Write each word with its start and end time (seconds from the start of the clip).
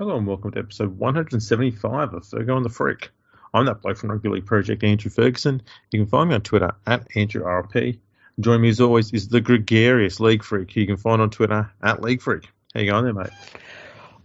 Hello 0.00 0.16
and 0.16 0.26
welcome 0.26 0.50
to 0.52 0.58
episode 0.60 0.98
175 0.98 2.14
of 2.14 2.22
Fergo 2.22 2.56
and 2.56 2.64
the 2.64 2.70
Freak. 2.70 3.10
I'm 3.52 3.66
that 3.66 3.82
bloke 3.82 3.98
from 3.98 4.10
Rugby 4.10 4.30
League 4.30 4.46
Project, 4.46 4.82
Andrew 4.82 5.10
Ferguson. 5.10 5.60
You 5.90 5.98
can 5.98 6.06
find 6.06 6.30
me 6.30 6.36
on 6.36 6.40
Twitter 6.40 6.72
at 6.86 7.06
AndrewRP. 7.10 7.98
Join 8.40 8.62
me 8.62 8.70
as 8.70 8.80
always 8.80 9.12
is 9.12 9.28
the 9.28 9.42
gregarious 9.42 10.18
League 10.18 10.42
Freak, 10.42 10.72
who 10.72 10.80
you 10.80 10.86
can 10.86 10.96
find 10.96 11.20
on 11.20 11.28
Twitter 11.28 11.70
at 11.82 12.00
League 12.00 12.22
Freak. 12.22 12.48
How 12.72 12.80
you 12.80 12.90
going 12.90 13.04
there, 13.04 13.12
mate? 13.12 13.28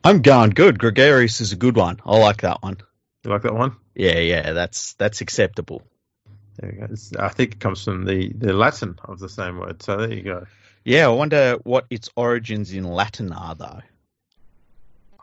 I'm 0.01 0.21
going 0.21 0.51
good. 0.51 0.79
Gregarious 0.79 1.41
is 1.41 1.51
a 1.51 1.57
good 1.57 1.75
one. 1.75 1.99
I 2.05 2.19
like 2.19 2.43
that 2.43 2.63
one. 2.63 2.77
You 3.25 3.31
like 3.31 3.41
that 3.41 3.53
one? 3.53 3.75
Yeah, 3.95 4.19
yeah, 4.19 4.53
that's 4.53 4.93
that's 4.93 5.19
acceptable. 5.19 5.81
There 6.57 6.71
you 6.73 6.79
go. 6.79 6.87
It's, 6.89 7.13
I 7.17 7.27
think 7.27 7.55
it 7.55 7.59
comes 7.59 7.83
from 7.83 8.05
the, 8.05 8.31
the 8.31 8.53
Latin 8.53 8.97
of 9.03 9.19
the 9.19 9.27
same 9.27 9.57
word. 9.57 9.83
So 9.83 9.97
there 9.97 10.13
you 10.13 10.23
go. 10.23 10.47
Yeah, 10.85 11.07
I 11.07 11.09
wonder 11.09 11.57
what 11.65 11.85
its 11.89 12.07
origins 12.15 12.71
in 12.71 12.85
Latin 12.85 13.33
are, 13.33 13.55
though. 13.55 13.81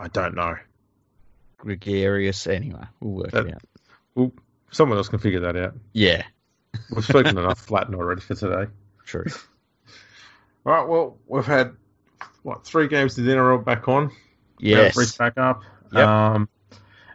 I 0.03 0.09
don't 0.09 0.35
know. 0.35 0.57
Gregarious, 1.59 2.47
anyway, 2.49 2.85
we'll 3.01 3.23
work 3.23 3.31
That- 3.31 3.47
it 3.47 3.55
out. 3.55 3.63
Well, 4.15 4.33
someone 4.73 4.99
else 4.99 5.09
can 5.09 5.21
figure 5.21 5.41
that 5.41 5.57
out. 5.57 5.75
Yeah, 5.93 6.25
We've 6.95 7.05
spoken 7.05 7.39
enough 7.39 7.71
Latin 7.71 7.95
already 7.95 8.21
for 8.21 8.35
today. 8.35 8.71
true. 9.07 9.25
All 10.67 10.73
right. 10.73 10.87
Well, 10.89 11.19
we've 11.27 11.45
had 11.47 11.73
what 12.43 12.65
three 12.65 12.89
games 12.89 13.15
to 13.17 13.23
dinner 13.23 13.51
all 13.53 13.59
back 13.59 13.89
on. 13.89 14.11
Yes, 14.61 15.17
back 15.17 15.37
up. 15.37 15.63
Yep. 15.93 16.07
Um, 16.07 16.49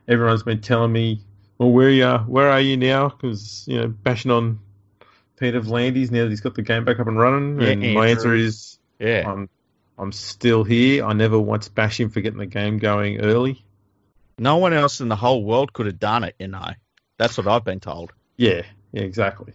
everyone's 0.07 0.43
been 0.43 0.59
telling 0.59 0.91
me, 0.91 1.21
well, 1.57 1.71
where 1.71 1.89
you 1.89 2.05
where 2.27 2.49
are 2.49 2.59
you 2.59 2.75
now? 2.77 3.07
Because 3.09 3.63
you 3.67 3.79
know, 3.79 3.87
bashing 3.87 4.31
on 4.31 4.59
Peter 5.37 5.61
V'landys 5.61 6.11
now 6.11 6.23
that 6.23 6.29
he's 6.29 6.41
got 6.41 6.55
the 6.55 6.61
game 6.61 6.83
back 6.83 6.99
up 6.99 7.07
and 7.07 7.17
running. 7.17 7.61
Yeah, 7.61 7.69
and 7.69 7.93
my 7.93 8.07
answer 8.09 8.35
is, 8.35 8.79
yeah. 8.99 9.23
I'm 9.25 9.49
I'm 9.97 10.11
still 10.11 10.63
here. 10.63 11.05
I 11.05 11.13
never 11.13 11.39
once 11.39 11.69
bash 11.69 11.99
him 11.99 12.09
for 12.09 12.21
getting 12.21 12.39
the 12.39 12.45
game 12.45 12.77
going 12.77 13.19
early. 13.21 13.63
No 14.37 14.57
one 14.57 14.73
else 14.73 15.01
in 15.01 15.07
the 15.07 15.15
whole 15.15 15.43
world 15.43 15.73
could 15.73 15.87
have 15.87 15.99
done 15.99 16.23
it, 16.23 16.35
you 16.37 16.47
know. 16.47 16.69
That's 17.17 17.37
what 17.37 17.47
I've 17.47 17.63
been 17.63 17.79
told. 17.79 18.11
Yeah, 18.35 18.61
yeah, 18.91 19.01
exactly. 19.01 19.53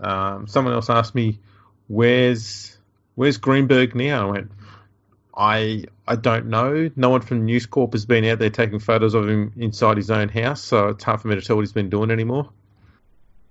Um, 0.00 0.46
someone 0.46 0.74
else 0.74 0.88
asked 0.88 1.14
me, 1.14 1.40
"Where's 1.88 2.78
Where's 3.16 3.38
Greenberg 3.38 3.96
now?" 3.96 4.28
I 4.28 4.30
went, 4.30 4.52
"I 5.36 5.84
I 6.06 6.14
don't 6.14 6.46
know. 6.46 6.90
No 6.94 7.10
one 7.10 7.22
from 7.22 7.44
News 7.44 7.66
Corp 7.66 7.92
has 7.92 8.06
been 8.06 8.24
out 8.24 8.38
there 8.38 8.50
taking 8.50 8.78
photos 8.78 9.14
of 9.14 9.28
him 9.28 9.52
inside 9.56 9.96
his 9.96 10.10
own 10.10 10.28
house, 10.28 10.62
so 10.62 10.88
it's 10.88 11.02
hard 11.02 11.20
for 11.20 11.28
me 11.28 11.34
to 11.34 11.42
tell 11.42 11.56
what 11.56 11.62
he's 11.62 11.72
been 11.72 11.90
doing 11.90 12.12
anymore." 12.12 12.50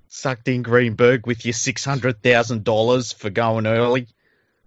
Sucked 0.07 0.47
in 0.47 0.63
Greenberg 0.63 1.27
with 1.27 1.45
your 1.45 1.53
six 1.53 1.83
hundred 1.83 2.23
thousand 2.23 2.63
dollars 2.63 3.11
for 3.11 3.29
going 3.29 3.67
early. 3.67 4.07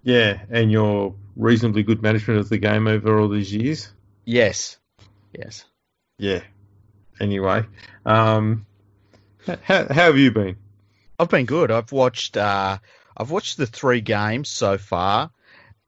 Yeah, 0.02 0.42
and 0.50 0.70
your 0.70 1.14
reasonably 1.36 1.82
good 1.82 2.02
management 2.02 2.40
of 2.40 2.48
the 2.48 2.58
game 2.58 2.86
over 2.86 3.18
all 3.18 3.28
these 3.28 3.54
years. 3.54 3.92
Yes, 4.24 4.78
yes. 5.32 5.64
Yeah. 6.18 6.42
Anyway, 7.20 7.64
um, 8.04 8.66
how, 9.46 9.56
how 9.64 9.84
have 9.86 10.18
you 10.18 10.30
been? 10.30 10.56
I've 11.18 11.28
been 11.28 11.46
good. 11.46 11.70
I've 11.70 11.92
watched. 11.92 12.36
Uh, 12.36 12.78
I've 13.16 13.30
watched 13.30 13.56
the 13.56 13.66
three 13.66 14.00
games 14.00 14.48
so 14.48 14.78
far. 14.78 15.30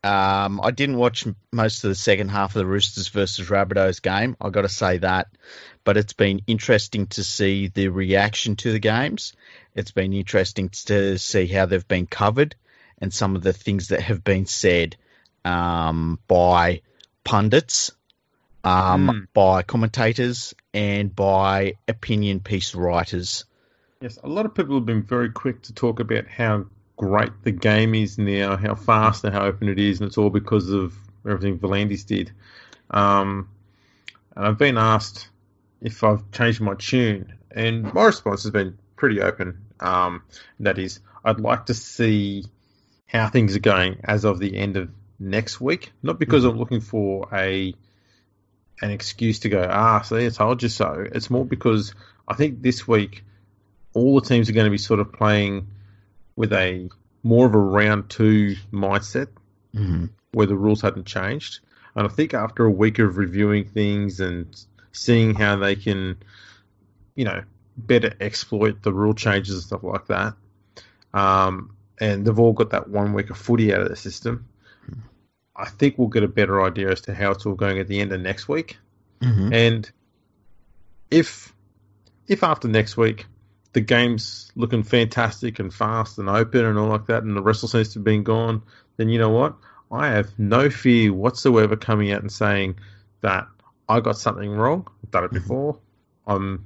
Um, 0.04 0.60
I 0.62 0.70
didn't 0.70 0.98
watch 0.98 1.26
most 1.50 1.82
of 1.82 1.88
the 1.88 1.94
second 1.94 2.28
half 2.28 2.50
of 2.50 2.60
the 2.60 2.66
Roosters 2.66 3.08
versus 3.08 3.48
Rabbitohs 3.48 4.02
game. 4.02 4.36
I 4.38 4.50
got 4.50 4.62
to 4.62 4.68
say 4.68 4.98
that, 4.98 5.28
but 5.82 5.96
it's 5.96 6.12
been 6.12 6.42
interesting 6.46 7.06
to 7.08 7.24
see 7.24 7.68
the 7.68 7.88
reaction 7.88 8.56
to 8.56 8.70
the 8.70 8.78
games. 8.78 9.32
It's 9.74 9.92
been 9.92 10.12
interesting 10.12 10.68
to 10.86 11.18
see 11.18 11.46
how 11.46 11.66
they've 11.66 11.88
been 11.88 12.06
covered 12.06 12.54
and 12.98 13.12
some 13.12 13.36
of 13.36 13.42
the 13.42 13.52
things 13.52 13.88
that 13.88 14.00
have 14.00 14.22
been 14.24 14.46
said 14.46 14.96
um, 15.44 16.18
by 16.26 16.80
pundits, 17.24 17.90
um, 18.62 19.08
Mm. 19.08 19.26
by 19.34 19.62
commentators, 19.62 20.54
and 20.72 21.14
by 21.14 21.74
opinion 21.86 22.40
piece 22.40 22.74
writers. 22.74 23.44
Yes, 24.00 24.18
a 24.22 24.28
lot 24.28 24.46
of 24.46 24.54
people 24.54 24.74
have 24.76 24.86
been 24.86 25.02
very 25.02 25.30
quick 25.30 25.62
to 25.62 25.74
talk 25.74 26.00
about 26.00 26.26
how 26.26 26.66
great 26.96 27.32
the 27.42 27.50
game 27.50 27.94
is 27.94 28.18
now, 28.18 28.56
how 28.56 28.74
fast 28.74 29.24
and 29.24 29.34
how 29.34 29.44
open 29.44 29.68
it 29.68 29.78
is, 29.78 30.00
and 30.00 30.06
it's 30.06 30.18
all 30.18 30.30
because 30.30 30.70
of 30.70 30.94
everything 31.26 31.58
V'landys 31.58 32.06
did. 32.06 32.32
Um, 32.90 33.48
and 34.36 34.46
I've 34.46 34.58
been 34.58 34.78
asked 34.78 35.28
if 35.80 36.04
I've 36.04 36.30
changed 36.32 36.60
my 36.60 36.74
tune, 36.74 37.34
and 37.50 37.92
my 37.92 38.04
response 38.04 38.42
has 38.44 38.52
been 38.52 38.78
pretty 38.96 39.20
open. 39.20 39.58
Um, 39.80 40.22
that 40.60 40.78
is, 40.78 41.00
I'd 41.24 41.40
like 41.40 41.66
to 41.66 41.74
see 41.74 42.44
how 43.14 43.28
things 43.28 43.54
are 43.54 43.60
going 43.60 44.00
as 44.04 44.24
of 44.24 44.38
the 44.40 44.56
end 44.56 44.76
of 44.76 44.90
next 45.18 45.60
week, 45.60 45.92
not 46.02 46.18
because 46.18 46.44
I'm 46.44 46.58
looking 46.58 46.80
for 46.80 47.28
a 47.32 47.72
an 48.82 48.90
excuse 48.90 49.38
to 49.40 49.48
go, 49.48 49.66
ah, 49.70 50.02
see, 50.02 50.26
I 50.26 50.28
told 50.30 50.62
you 50.62 50.68
so. 50.68 51.06
It's 51.12 51.30
more 51.30 51.44
because 51.44 51.94
I 52.26 52.34
think 52.34 52.60
this 52.60 52.88
week 52.88 53.24
all 53.94 54.20
the 54.20 54.26
teams 54.26 54.50
are 54.50 54.52
going 54.52 54.66
to 54.66 54.70
be 54.70 54.78
sort 54.78 54.98
of 54.98 55.12
playing 55.12 55.68
with 56.34 56.52
a 56.52 56.90
more 57.22 57.46
of 57.46 57.54
a 57.54 57.58
round 57.58 58.10
two 58.10 58.56
mindset 58.72 59.28
Mm-hmm. 59.74 60.06
where 60.32 60.46
the 60.46 60.54
rules 60.54 60.82
hadn't 60.82 61.06
changed. 61.06 61.58
And 61.96 62.06
I 62.06 62.08
think 62.08 62.32
after 62.32 62.64
a 62.64 62.70
week 62.70 63.00
of 63.00 63.16
reviewing 63.16 63.64
things 63.64 64.20
and 64.20 64.46
seeing 64.92 65.34
how 65.34 65.56
they 65.56 65.74
can, 65.74 66.16
you 67.16 67.24
know, 67.24 67.42
better 67.76 68.14
exploit 68.20 68.82
the 68.84 68.92
rule 68.92 69.14
changes 69.14 69.54
and 69.54 69.64
stuff 69.64 69.82
like 69.82 70.06
that, 70.06 70.34
um, 71.12 71.76
and 71.98 72.26
they've 72.26 72.38
all 72.38 72.52
got 72.52 72.70
that 72.70 72.88
one 72.88 73.12
week 73.12 73.30
of 73.30 73.38
footy 73.38 73.72
out 73.72 73.80
of 73.80 73.88
the 73.88 73.96
system, 73.96 74.46
I 75.56 75.68
think 75.68 75.98
we'll 75.98 76.08
get 76.08 76.24
a 76.24 76.28
better 76.28 76.62
idea 76.62 76.90
as 76.90 77.00
to 77.02 77.14
how 77.14 77.30
it's 77.30 77.46
all 77.46 77.54
going 77.54 77.78
at 77.78 77.86
the 77.88 78.00
end 78.00 78.12
of 78.12 78.20
next 78.20 78.48
week. 78.48 78.78
Mm-hmm. 79.20 79.52
And 79.52 79.90
if 81.10 81.52
if 82.26 82.42
after 82.42 82.66
next 82.68 82.96
week 82.96 83.26
the 83.72 83.80
game's 83.80 84.50
looking 84.56 84.82
fantastic 84.82 85.58
and 85.58 85.72
fast 85.72 86.18
and 86.18 86.28
open 86.28 86.64
and 86.64 86.78
all 86.78 86.88
like 86.88 87.06
that, 87.06 87.22
and 87.22 87.36
the 87.36 87.42
wrestle 87.42 87.68
seems 87.68 87.90
to 87.90 87.98
have 87.98 88.04
been 88.04 88.22
gone, 88.22 88.62
then 88.96 89.08
you 89.08 89.18
know 89.18 89.30
what? 89.30 89.54
I 89.90 90.08
have 90.08 90.36
no 90.38 90.70
fear 90.70 91.12
whatsoever 91.12 91.76
coming 91.76 92.10
out 92.12 92.22
and 92.22 92.32
saying 92.32 92.76
that 93.20 93.46
I 93.88 94.00
got 94.00 94.18
something 94.18 94.50
wrong. 94.50 94.86
I've 95.04 95.10
done 95.10 95.24
it 95.24 95.30
Mhm. 95.30 95.34
before. 95.34 95.78
I'm 96.26 96.64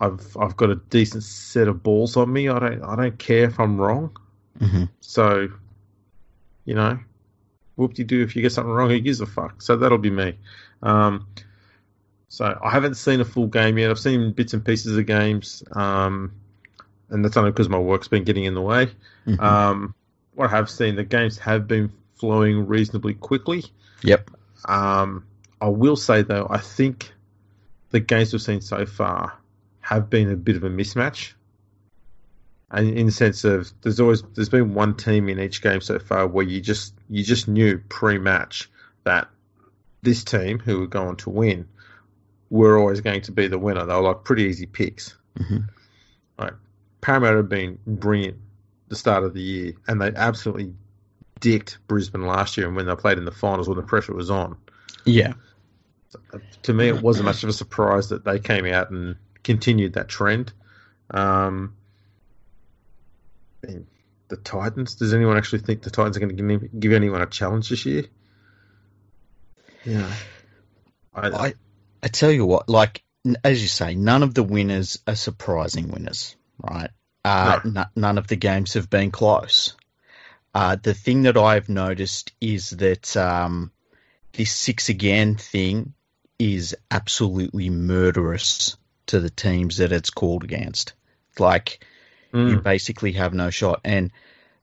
I've 0.00 0.36
I've 0.36 0.56
got 0.56 0.70
a 0.70 0.76
decent 0.76 1.22
set 1.22 1.68
of 1.68 1.82
balls 1.82 2.16
on 2.16 2.32
me. 2.32 2.48
I 2.48 2.58
don't 2.58 2.82
I 2.82 2.96
don't 2.96 3.18
care 3.18 3.44
if 3.44 3.58
I'm 3.58 3.78
wrong. 3.78 4.16
Mm-hmm. 4.60 4.84
So, 5.00 5.48
you 6.64 6.74
know, 6.74 6.98
whoop 7.76 7.94
de 7.94 8.04
doo 8.04 8.22
if 8.22 8.36
you 8.36 8.42
get 8.42 8.52
something 8.52 8.72
wrong, 8.72 8.90
who 8.90 9.00
gives 9.00 9.20
a 9.20 9.26
fuck? 9.26 9.62
So 9.62 9.76
that'll 9.76 9.98
be 9.98 10.10
me. 10.10 10.38
Um, 10.82 11.26
so 12.28 12.58
I 12.62 12.70
haven't 12.70 12.94
seen 12.94 13.20
a 13.20 13.24
full 13.24 13.46
game 13.46 13.78
yet. 13.78 13.90
I've 13.90 13.98
seen 13.98 14.32
bits 14.32 14.52
and 14.52 14.64
pieces 14.64 14.96
of 14.96 15.06
games, 15.06 15.62
um, 15.72 16.32
and 17.08 17.24
that's 17.24 17.36
only 17.36 17.50
because 17.50 17.68
my 17.68 17.78
work's 17.78 18.08
been 18.08 18.24
getting 18.24 18.44
in 18.44 18.54
the 18.54 18.62
way. 18.62 18.86
Mm-hmm. 19.26 19.40
Um, 19.40 19.94
what 20.34 20.50
I 20.50 20.56
have 20.56 20.68
seen, 20.68 20.96
the 20.96 21.04
games 21.04 21.38
have 21.38 21.66
been 21.66 21.90
flowing 22.16 22.66
reasonably 22.66 23.14
quickly. 23.14 23.64
yep. 24.02 24.30
Um, 24.66 25.24
I 25.60 25.68
will 25.68 25.96
say 25.96 26.22
though, 26.22 26.46
I 26.50 26.58
think 26.58 27.12
the 27.90 28.00
games 28.00 28.32
we've 28.32 28.42
seen 28.42 28.60
so 28.60 28.84
far 28.84 29.38
have 29.86 30.10
been 30.10 30.32
a 30.32 30.36
bit 30.36 30.56
of 30.56 30.64
a 30.64 30.68
mismatch. 30.68 31.32
And 32.72 32.98
in 32.98 33.06
the 33.06 33.12
sense 33.12 33.44
of 33.44 33.70
there's 33.82 34.00
always 34.00 34.24
there's 34.34 34.48
been 34.48 34.74
one 34.74 34.96
team 34.96 35.28
in 35.28 35.38
each 35.38 35.62
game 35.62 35.80
so 35.80 36.00
far 36.00 36.26
where 36.26 36.44
you 36.44 36.60
just 36.60 36.92
you 37.08 37.22
just 37.22 37.46
knew 37.46 37.78
pre-match 37.88 38.68
that 39.04 39.28
this 40.02 40.24
team 40.24 40.58
who 40.58 40.80
were 40.80 40.88
going 40.88 41.14
to 41.18 41.30
win 41.30 41.68
were 42.50 42.76
always 42.76 43.00
going 43.00 43.20
to 43.20 43.32
be 43.32 43.46
the 43.46 43.60
winner. 43.60 43.86
They 43.86 43.94
were 43.94 44.00
like 44.00 44.24
pretty 44.24 44.42
easy 44.42 44.66
picks. 44.66 45.14
Mm-hmm. 45.38 45.58
Parramatta 47.00 47.36
have 47.36 47.48
been 47.48 47.78
brilliant 47.86 48.38
the 48.88 48.96
start 48.96 49.22
of 49.22 49.34
the 49.34 49.42
year, 49.42 49.72
and 49.86 50.00
they 50.00 50.12
absolutely 50.16 50.72
dicked 51.38 51.78
Brisbane 51.86 52.26
last 52.26 52.56
year. 52.56 52.66
And 52.66 52.74
when 52.74 52.86
they 52.86 52.96
played 52.96 53.18
in 53.18 53.24
the 53.24 53.30
finals, 53.30 53.68
when 53.68 53.76
the 53.76 53.84
pressure 53.84 54.14
was 54.14 54.28
on, 54.30 54.56
Yeah. 55.04 55.34
to 56.62 56.72
me, 56.72 56.88
it 56.88 57.02
wasn't 57.02 57.26
much 57.26 57.44
of 57.44 57.48
a 57.48 57.52
surprise 57.52 58.08
that 58.08 58.24
they 58.24 58.40
came 58.40 58.66
out 58.66 58.90
and 58.90 59.14
continued 59.46 59.94
that 59.94 60.08
trend. 60.08 60.52
Um, 61.10 61.76
the 63.62 64.36
Titans. 64.36 64.96
Does 64.96 65.14
anyone 65.14 65.38
actually 65.38 65.60
think 65.60 65.82
the 65.82 65.90
Titans 65.90 66.16
are 66.16 66.20
going 66.20 66.36
to 66.36 66.58
give, 66.58 66.80
give 66.80 66.92
anyone 66.92 67.22
a 67.22 67.26
challenge 67.26 67.70
this 67.70 67.86
year? 67.86 68.04
Yeah, 69.84 70.10
I, 71.14 71.28
I, 71.28 71.54
I 72.02 72.08
tell 72.08 72.32
you 72.32 72.44
what, 72.44 72.68
like 72.68 73.02
as 73.44 73.62
you 73.62 73.68
say, 73.68 73.94
none 73.94 74.24
of 74.24 74.34
the 74.34 74.42
winners 74.42 74.98
are 75.06 75.14
surprising 75.14 75.88
winners, 75.88 76.36
right? 76.60 76.90
Uh, 77.24 77.60
No. 77.64 77.82
n- 77.82 77.86
none 77.94 78.18
of 78.18 78.26
the 78.26 78.36
games 78.36 78.74
have 78.74 78.90
been 78.90 79.12
close. 79.12 79.76
Uh, 80.54 80.76
the 80.82 80.94
thing 80.94 81.22
that 81.22 81.36
I've 81.36 81.68
noticed 81.68 82.32
is 82.40 82.70
that 82.70 83.16
um, 83.16 83.70
this 84.32 84.52
six 84.52 84.88
again 84.88 85.36
thing 85.36 85.94
is 86.38 86.76
absolutely 86.90 87.70
murderous 87.70 88.76
to 89.06 89.20
the 89.20 89.30
teams 89.30 89.78
that 89.78 89.92
it's 89.92 90.10
called 90.10 90.44
against. 90.44 90.94
Like 91.38 91.84
you 92.32 92.58
Mm, 92.58 92.62
basically 92.62 93.12
have 93.12 93.34
no 93.34 93.50
shot. 93.50 93.80
And 93.84 94.10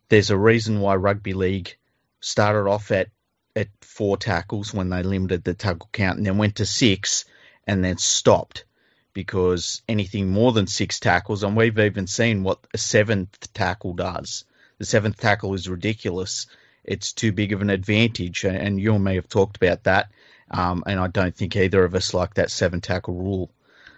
there's 0.09 0.29
a 0.29 0.37
reason 0.37 0.79
why 0.79 0.95
rugby 0.95 1.33
league 1.33 1.75
started 2.19 2.69
off 2.69 2.91
at 2.91 3.09
at 3.55 3.67
four 3.81 4.17
tackles 4.17 4.73
when 4.73 4.89
they 4.89 5.03
limited 5.03 5.43
the 5.43 5.53
tackle 5.53 5.89
count, 5.91 6.17
and 6.17 6.25
then 6.25 6.37
went 6.37 6.55
to 6.57 6.65
six, 6.65 7.25
and 7.67 7.83
then 7.83 7.97
stopped 7.97 8.65
because 9.13 9.81
anything 9.87 10.29
more 10.29 10.51
than 10.51 10.67
six 10.67 10.99
tackles, 10.99 11.43
and 11.43 11.55
we've 11.55 11.77
even 11.79 12.07
seen 12.07 12.43
what 12.43 12.59
a 12.73 12.77
seventh 12.77 13.53
tackle 13.53 13.93
does. 13.93 14.45
The 14.79 14.85
seventh 14.85 15.17
tackle 15.17 15.53
is 15.53 15.69
ridiculous. 15.69 16.47
It's 16.83 17.13
too 17.13 17.31
big 17.31 17.53
of 17.53 17.61
an 17.61 17.69
advantage, 17.69 18.43
and 18.43 18.79
you 18.79 18.95
and 18.95 19.03
me 19.03 19.15
have 19.15 19.29
talked 19.29 19.55
about 19.57 19.83
that. 19.83 20.11
Um, 20.49 20.83
and 20.85 20.99
I 20.99 21.07
don't 21.07 21.35
think 21.35 21.55
either 21.55 21.83
of 21.83 21.95
us 21.95 22.13
like 22.13 22.33
that 22.35 22.51
seven 22.51 22.81
tackle 22.81 23.13
rule 23.15 23.49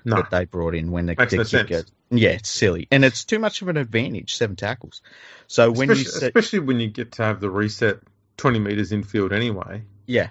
No. 0.06 0.18
that 0.18 0.30
they 0.30 0.46
brought 0.46 0.76
in 0.76 0.92
when 0.92 1.08
the, 1.08 1.16
Makes 1.18 1.32
the 1.32 1.38
no 1.38 1.44
kick 1.44 1.68
goes. 1.68 1.92
Yeah, 2.12 2.30
it's 2.30 2.50
silly, 2.50 2.88
and 2.92 3.04
it's 3.04 3.26
too 3.26 3.40
much 3.40 3.62
of 3.62 3.68
an 3.68 3.78
advantage. 3.78 4.36
Seven 4.36 4.56
tackles. 4.56 5.02
So 5.48 5.72
when 5.72 5.90
especially, 5.90 6.04
you 6.14 6.20
say, 6.20 6.28
especially 6.28 6.60
when 6.60 6.80
you 6.80 6.88
get 6.88 7.14
to 7.14 7.24
have 7.24 7.40
the 7.42 7.50
reset 7.50 8.00
20 8.38 8.60
meters 8.60 8.92
infield 8.92 9.34
anyway, 9.34 9.82
yeah, 10.06 10.30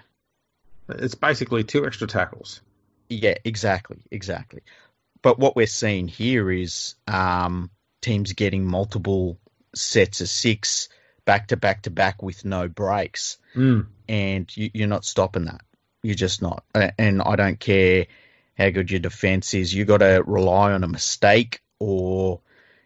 it's 0.89 1.15
basically 1.15 1.63
two 1.63 1.85
extra 1.85 2.07
tackles. 2.07 2.61
Yeah, 3.09 3.35
exactly, 3.43 3.99
exactly. 4.09 4.61
But 5.21 5.37
what 5.39 5.55
we're 5.55 5.67
seeing 5.67 6.07
here 6.07 6.49
is 6.51 6.95
um, 7.07 7.69
teams 8.01 8.33
getting 8.33 8.65
multiple 8.65 9.37
sets 9.75 10.21
of 10.21 10.29
six 10.29 10.87
back 11.25 11.47
to 11.49 11.57
back 11.57 11.81
to 11.83 11.89
back 11.89 12.21
with 12.23 12.45
no 12.45 12.67
breaks, 12.67 13.37
Mm. 13.55 13.87
and 14.07 14.57
you, 14.57 14.69
you're 14.73 14.87
not 14.87 15.05
stopping 15.05 15.45
that. 15.45 15.61
You're 16.03 16.15
just 16.15 16.41
not. 16.41 16.63
And 16.97 17.21
I 17.21 17.35
don't 17.35 17.59
care 17.59 18.05
how 18.57 18.69
good 18.69 18.91
your 18.91 18.99
defense 18.99 19.53
is. 19.53 19.73
You 19.73 19.85
got 19.85 19.97
to 19.97 20.23
rely 20.25 20.71
on 20.71 20.83
a 20.83 20.87
mistake, 20.87 21.61
or 21.79 22.41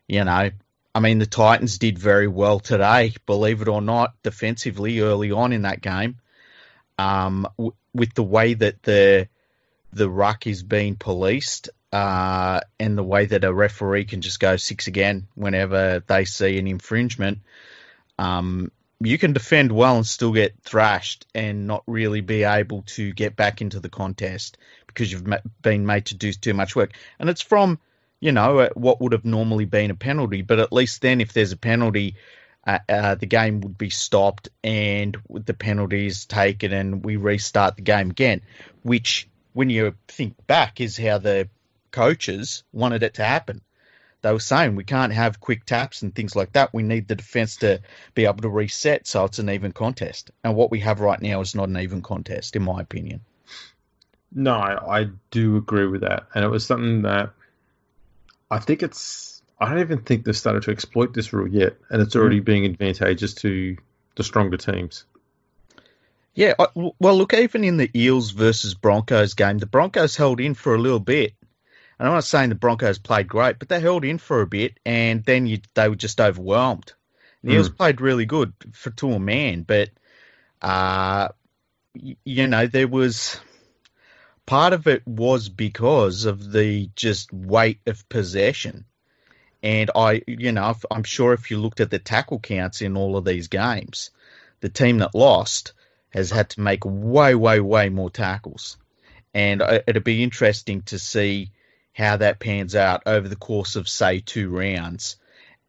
you 0.08 0.24
know. 0.24 0.52
I 0.96 1.00
mean, 1.02 1.20
the 1.20 1.28
Titans 1.28 1.78
did 1.78 2.00
very 2.00 2.28
well 2.28 2.60
today, 2.60 3.14
believe 3.28 3.62
it 3.62 3.68
or 3.68 3.82
not, 3.82 4.16
defensively 4.24 5.00
early 5.02 5.32
on 5.32 5.54
in 5.54 5.62
that 5.62 5.82
game. 5.82 6.18
Um, 6.98 7.48
w- 7.58 7.76
with 7.94 8.14
the 8.16 8.24
way 8.24 8.56
that 8.56 8.82
the 8.84 9.28
the 9.94 10.10
ruck 10.10 10.48
is 10.48 10.64
being 10.64 10.96
policed 10.96 11.70
uh, 11.92 12.60
and 12.80 12.98
the 12.98 13.04
way 13.04 13.26
that 13.26 13.44
a 13.44 13.54
referee 13.54 14.06
can 14.06 14.22
just 14.22 14.40
go 14.40 14.58
six 14.58 14.88
again 14.88 15.28
whenever 15.36 16.04
they 16.06 16.26
see 16.26 16.58
an 16.60 16.68
infringement, 16.68 17.40
um, 18.18 18.72
you 19.00 19.18
can 19.18 19.34
defend 19.34 19.72
well 19.72 19.96
and 19.96 20.06
still 20.06 20.34
get 20.34 20.56
thrashed 20.64 21.26
and 21.34 21.68
not 21.68 21.84
really 21.88 22.22
be 22.22 22.44
able 22.44 22.84
to 22.84 23.14
get 23.14 23.36
back 23.36 23.62
into 23.62 23.80
the 23.80 23.90
contest 23.90 24.58
because 25.00 25.14
you've 25.14 25.34
been 25.62 25.86
made 25.86 26.06
to 26.08 26.16
do 26.16 26.34
too 26.34 26.54
much 26.54 26.76
work. 26.76 26.92
And 27.20 27.30
it's 27.30 27.42
from, 27.42 27.80
you 28.20 28.34
know, 28.34 28.60
uh, 28.60 28.70
what 28.74 29.00
would 29.00 29.14
have 29.14 29.24
normally 29.24 29.64
been 29.64 29.92
a 29.92 29.96
penalty, 29.96 30.42
but 30.42 30.60
at 30.60 30.74
least 30.74 31.02
then 31.02 31.22
if 31.22 31.32
there's 31.32 31.54
a 31.54 31.58
penalty, 31.58 32.16
uh, 32.68 32.80
uh, 32.90 33.16
the 33.16 33.26
game 33.26 33.62
would 33.62 33.78
be 33.78 33.90
stopped 33.90 34.50
and 34.62 35.16
the 35.30 35.54
penalty 35.54 36.06
is 36.06 36.26
taken 36.26 36.74
and 36.74 37.06
we 37.06 37.16
restart 37.16 37.78
the 37.78 37.82
game 37.82 38.10
again, 38.10 38.42
which 38.84 39.30
when 39.54 39.70
you 39.70 39.96
think 40.10 40.36
back 40.48 40.82
is 40.82 40.98
how 40.98 41.18
the 41.18 41.48
coaches 41.92 42.64
wanted 42.74 43.02
it 43.02 43.14
to 43.14 43.24
happen. 43.24 43.62
They 44.22 44.34
were 44.34 44.40
saying 44.40 44.76
we 44.76 44.84
can't 44.84 45.14
have 45.14 45.40
quick 45.40 45.64
taps 45.64 46.02
and 46.02 46.14
things 46.14 46.36
like 46.36 46.52
that. 46.52 46.74
We 46.74 46.84
need 46.84 47.08
the 47.08 47.16
defense 47.16 47.56
to 47.58 47.80
be 48.16 48.26
able 48.26 48.42
to 48.42 48.50
reset 48.50 49.08
so 49.08 49.24
it's 49.24 49.40
an 49.40 49.50
even 49.50 49.72
contest. 49.72 50.32
And 50.44 50.58
what 50.58 50.72
we 50.72 50.82
have 50.82 51.00
right 51.00 51.22
now 51.22 51.40
is 51.40 51.56
not 51.56 51.70
an 51.70 51.78
even 51.78 52.02
contest, 52.02 52.58
in 52.58 52.64
my 52.64 52.82
opinion. 52.82 53.22
No, 54.34 54.54
I, 54.54 55.02
I 55.02 55.08
do 55.32 55.58
agree 55.58 55.88
with 55.88 56.02
that. 56.02 56.28
And 56.34 56.46
it 56.46 56.50
was 56.50 56.66
something 56.66 57.04
that 57.04 57.32
I 58.50 58.60
think 58.60 58.84
it's. 58.84 59.42
I 59.60 59.68
don't 59.70 59.80
even 59.80 60.00
think 60.04 60.24
they've 60.24 60.38
started 60.38 60.64
to 60.64 60.72
exploit 60.72 61.14
this 61.14 61.34
rule 61.34 61.48
yet. 61.48 61.76
And 61.90 62.02
it's 62.02 62.16
already 62.16 62.40
being 62.40 62.66
advantageous 62.66 63.34
to 63.36 63.76
the 64.16 64.24
stronger 64.24 64.58
teams. 64.58 65.04
Yeah, 66.34 66.54
I- 66.58 66.68
well, 66.76 67.18
look, 67.18 67.34
even 67.34 67.64
in 67.66 67.76
the 67.78 67.90
Eels 67.94 68.32
versus 68.32 68.74
Broncos 68.74 69.34
game, 69.34 69.58
the 69.58 69.66
Broncos 69.66 70.16
held 70.16 70.40
in 70.40 70.54
for 70.54 70.74
a 70.76 70.78
little 70.80 71.00
bit. 71.00 71.34
And 72.00 72.08
I'm 72.08 72.14
not 72.14 72.24
saying 72.24 72.48
the 72.50 72.56
Broncos 72.56 72.98
played 72.98 73.28
great, 73.28 73.60
but 73.60 73.68
they 73.68 73.82
held 73.82 74.06
in 74.06 74.20
for 74.20 74.40
a 74.42 74.48
bit, 74.48 74.80
and 74.86 75.22
then 75.26 75.48
you, 75.48 75.60
they 75.74 75.90
were 75.90 75.98
just 75.98 76.22
overwhelmed. 76.22 76.94
The 77.44 77.52
Eels 77.54 77.68
played 77.70 78.00
really 78.00 78.26
good 78.26 78.54
for 78.72 78.90
to 78.92 79.12
a 79.12 79.20
man, 79.20 79.64
but 79.64 79.90
uh, 80.62 81.30
y- 81.94 82.16
you 82.24 82.48
know 82.48 82.68
there 82.68 82.88
was 82.88 83.40
part 84.50 84.74
of 84.74 84.88
it 84.88 85.08
was 85.08 85.48
because 85.48 86.26
of 86.26 86.52
the 86.52 86.90
just 86.96 87.32
weight 87.32 87.80
of 87.86 88.10
possession. 88.10 88.84
And 89.62 89.92
I, 89.96 90.24
you 90.26 90.52
know, 90.52 90.74
I'm 90.90 91.04
sure 91.04 91.34
if 91.34 91.52
you 91.52 91.60
looked 91.60 91.82
at 91.82 91.92
the 91.92 92.00
tackle 92.00 92.40
counts 92.40 92.82
in 92.82 92.98
all 92.98 93.16
of 93.16 93.26
these 93.26 93.48
games, 93.48 94.10
the 94.62 94.70
team 94.70 94.98
that 94.98 95.14
lost 95.14 95.74
has 96.10 96.32
had 96.32 96.50
to 96.50 96.62
make 96.62 96.84
way, 96.84 97.36
way, 97.36 97.60
way 97.60 97.90
more 97.90 98.10
tackles. 98.10 98.78
And 99.36 99.62
uh, 99.62 99.82
it'd 99.86 100.04
be 100.04 100.24
interesting 100.24 100.82
to 100.84 100.98
see 100.98 101.52
how 101.94 102.18
that 102.18 102.40
pans 102.40 102.74
out 102.74 103.04
over 103.06 103.28
the 103.28 103.36
course 103.36 103.76
of, 103.76 103.88
say, 103.88 104.20
two 104.20 104.50
rounds 104.50 105.18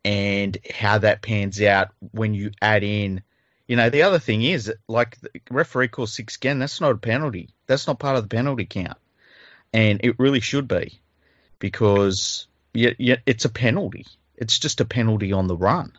and 0.06 0.56
how 0.74 0.96
that 0.96 1.20
pans 1.20 1.60
out 1.60 1.88
when 2.12 2.32
you 2.32 2.52
add 2.62 2.82
in. 2.82 3.22
You 3.70 3.76
know, 3.76 3.88
the 3.88 4.02
other 4.02 4.18
thing 4.18 4.42
is, 4.42 4.72
like, 4.88 5.16
the 5.20 5.30
referee 5.48 5.86
calls 5.86 6.12
six 6.12 6.34
again, 6.34 6.58
that's 6.58 6.80
not 6.80 6.90
a 6.90 6.96
penalty. 6.96 7.50
That's 7.68 7.86
not 7.86 8.00
part 8.00 8.16
of 8.16 8.24
the 8.24 8.36
penalty 8.36 8.66
count. 8.66 8.98
And 9.72 10.00
it 10.02 10.18
really 10.18 10.40
should 10.40 10.66
be 10.66 10.98
because 11.60 12.48
yeah, 12.74 12.94
yeah, 12.98 13.18
it's 13.26 13.44
a 13.44 13.48
penalty. 13.48 14.06
It's 14.34 14.58
just 14.58 14.80
a 14.80 14.84
penalty 14.84 15.32
on 15.32 15.46
the 15.46 15.56
run. 15.56 15.92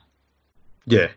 Yeah. 0.86 1.12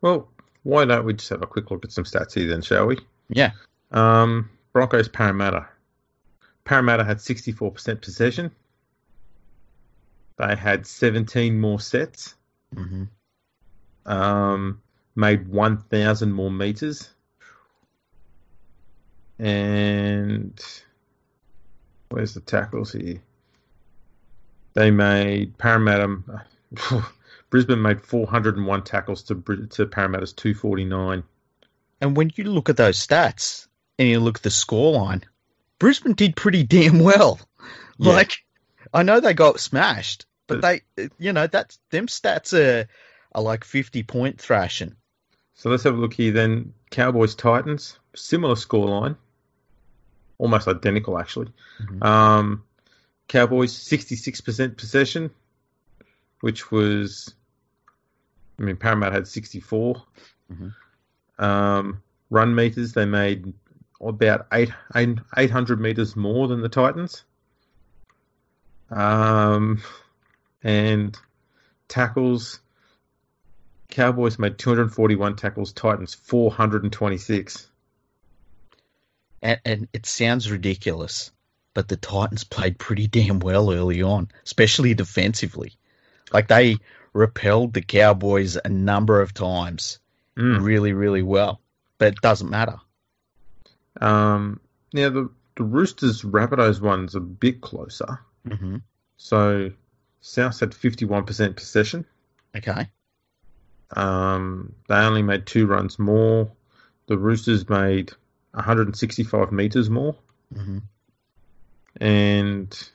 Well, 0.00 0.30
why 0.62 0.86
don't 0.86 1.04
we 1.04 1.12
just 1.12 1.28
have 1.28 1.42
a 1.42 1.46
quick 1.46 1.70
look 1.70 1.84
at 1.84 1.92
some 1.92 2.04
stats 2.04 2.32
here 2.32 2.48
then, 2.48 2.62
shall 2.62 2.86
we? 2.86 2.96
Yeah. 3.28 3.50
Um, 3.90 4.48
Broncos 4.72 5.08
Parramatta. 5.08 5.68
Parramatta 6.64 7.04
had 7.04 7.18
64% 7.18 8.00
possession. 8.00 8.50
They 10.38 10.56
had 10.56 10.86
17 10.86 11.60
more 11.60 11.80
sets. 11.80 12.34
hmm 12.74 13.04
Um, 14.06 14.80
made 15.14 15.48
1,000 15.48 16.32
more 16.32 16.50
meters. 16.50 17.10
And 19.38 20.60
where's 22.10 22.34
the 22.34 22.40
tackles 22.40 22.92
here? 22.92 23.20
They 24.74 24.90
made 24.90 25.56
Parramatta. 25.58 26.18
Brisbane 27.50 27.82
made 27.82 28.00
401 28.00 28.84
tackles 28.84 29.22
to 29.24 29.34
to 29.70 29.86
Parramatta's 29.86 30.32
249. 30.32 31.24
And 32.00 32.16
when 32.16 32.30
you 32.36 32.44
look 32.44 32.68
at 32.68 32.76
those 32.76 33.04
stats 33.04 33.66
and 33.98 34.08
you 34.08 34.20
look 34.20 34.38
at 34.38 34.42
the 34.42 34.50
scoreline, 34.50 35.22
Brisbane 35.78 36.14
did 36.14 36.36
pretty 36.36 36.62
damn 36.62 37.00
well. 37.00 37.40
Yeah. 37.98 38.12
Like, 38.12 38.44
I 38.94 39.02
know 39.02 39.20
they 39.20 39.34
got 39.34 39.60
smashed, 39.60 40.26
but 40.46 40.62
they, 40.62 40.82
you 41.18 41.32
know, 41.32 41.46
that's 41.46 41.78
them 41.90 42.06
stats 42.06 42.52
are 42.52 42.86
are 43.32 43.42
like 43.42 43.64
fifty 43.64 44.02
point 44.02 44.40
thrashing. 44.40 44.94
So 45.54 45.68
let's 45.70 45.82
have 45.82 45.94
a 45.94 45.98
look 45.98 46.14
here 46.14 46.32
then. 46.32 46.72
Cowboys 46.90 47.34
Titans, 47.34 47.98
similar 48.16 48.54
scoreline, 48.54 49.16
almost 50.38 50.66
identical 50.66 51.18
actually. 51.18 51.52
Mhm. 51.80 52.02
Um, 52.04 52.64
Cowboys 53.28 53.72
66% 53.72 54.76
possession, 54.76 55.30
which 56.40 56.72
was, 56.72 57.32
I 58.58 58.62
mean, 58.62 58.76
Parramatta 58.76 59.12
had 59.12 59.28
64. 59.28 60.02
Mhm. 60.52 60.74
Um, 61.38 62.02
run 62.30 62.54
meters, 62.54 62.92
they 62.92 63.04
made 63.04 63.52
about 64.00 64.48
eight, 64.52 64.70
eight, 64.96 65.18
800 65.36 65.80
meters 65.80 66.16
more 66.16 66.48
than 66.48 66.60
the 66.60 66.68
Titans. 66.68 67.24
Um, 68.90 69.80
and 70.64 71.16
tackles, 71.86 72.58
Cowboys 73.90 74.38
made 74.38 74.58
241 74.58 75.36
tackles, 75.36 75.72
Titans 75.72 76.14
426. 76.14 77.66
And, 79.42 79.60
and 79.64 79.88
it 79.92 80.06
sounds 80.06 80.50
ridiculous, 80.50 81.32
but 81.74 81.88
the 81.88 81.96
Titans 81.96 82.44
played 82.44 82.78
pretty 82.78 83.06
damn 83.06 83.40
well 83.40 83.72
early 83.72 84.02
on, 84.02 84.28
especially 84.44 84.94
defensively. 84.94 85.74
Like 86.32 86.48
they 86.48 86.76
repelled 87.12 87.72
the 87.72 87.82
Cowboys 87.82 88.56
a 88.64 88.68
number 88.68 89.20
of 89.20 89.34
times, 89.34 89.98
Mm. 90.36 90.62
really, 90.62 90.92
really 90.92 91.22
well. 91.22 91.60
But 91.98 92.08
it 92.14 92.20
doesn't 92.22 92.48
matter. 92.50 92.78
Um, 94.00 94.60
now 94.92 95.10
the 95.10 95.28
the 95.56 95.64
Roosters 95.64 96.22
Rabbitohs 96.22 96.80
one's 96.80 97.14
a 97.16 97.20
bit 97.20 97.60
closer. 97.60 98.20
hmm 98.48 98.76
So 99.16 99.72
South 100.20 100.60
had 100.60 100.72
fifty 100.72 101.04
one 101.04 101.24
percent 101.24 101.56
possession. 101.56 102.06
Okay. 102.56 102.88
Um, 103.96 104.74
they 104.88 104.94
only 104.94 105.22
made 105.22 105.46
two 105.46 105.66
runs 105.66 105.98
more. 105.98 106.50
The 107.06 107.18
Roosters 107.18 107.68
made 107.68 108.12
one 108.52 108.64
hundred 108.64 108.86
and 108.88 108.96
sixty 108.96 109.24
five 109.24 109.52
meters 109.52 109.90
more, 109.90 110.16
hmm 110.54 110.78
and 112.00 112.88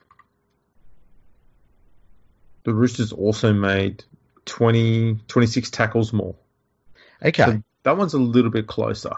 the 2.63 2.73
Roosters 2.73 3.11
also 3.11 3.53
made 3.53 4.03
20, 4.45 5.19
26 5.27 5.69
tackles 5.69 6.13
more. 6.13 6.35
Okay. 7.23 7.43
So 7.43 7.63
that 7.83 7.97
one's 7.97 8.13
a 8.13 8.19
little 8.19 8.49
bit 8.51 8.67
closer. 8.67 9.11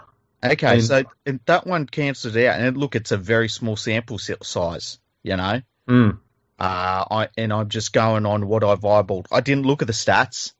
Okay, 0.43 0.73
And- 0.75 0.83
so 0.83 1.03
and 1.25 1.39
that 1.45 1.65
one 1.65 1.85
cancels 1.85 2.35
out, 2.35 2.59
and 2.59 2.77
look, 2.77 2.95
it's 2.95 3.11
a 3.11 3.17
very 3.17 3.49
small 3.49 3.75
sample 3.75 4.19
size, 4.19 4.99
you 5.23 5.35
know. 5.37 5.61
Mm. 5.87 6.19
Uh, 6.59 7.05
I 7.09 7.29
and 7.37 7.53
I'm 7.53 7.69
just 7.69 7.93
going 7.93 8.25
on 8.25 8.47
what 8.47 8.63
I've 8.63 8.81
eyeballed. 8.81 9.27
I 9.31 9.41
didn't 9.41 9.65
look 9.65 9.81
at 9.81 9.87
the 9.87 9.93
stats. 9.93 10.53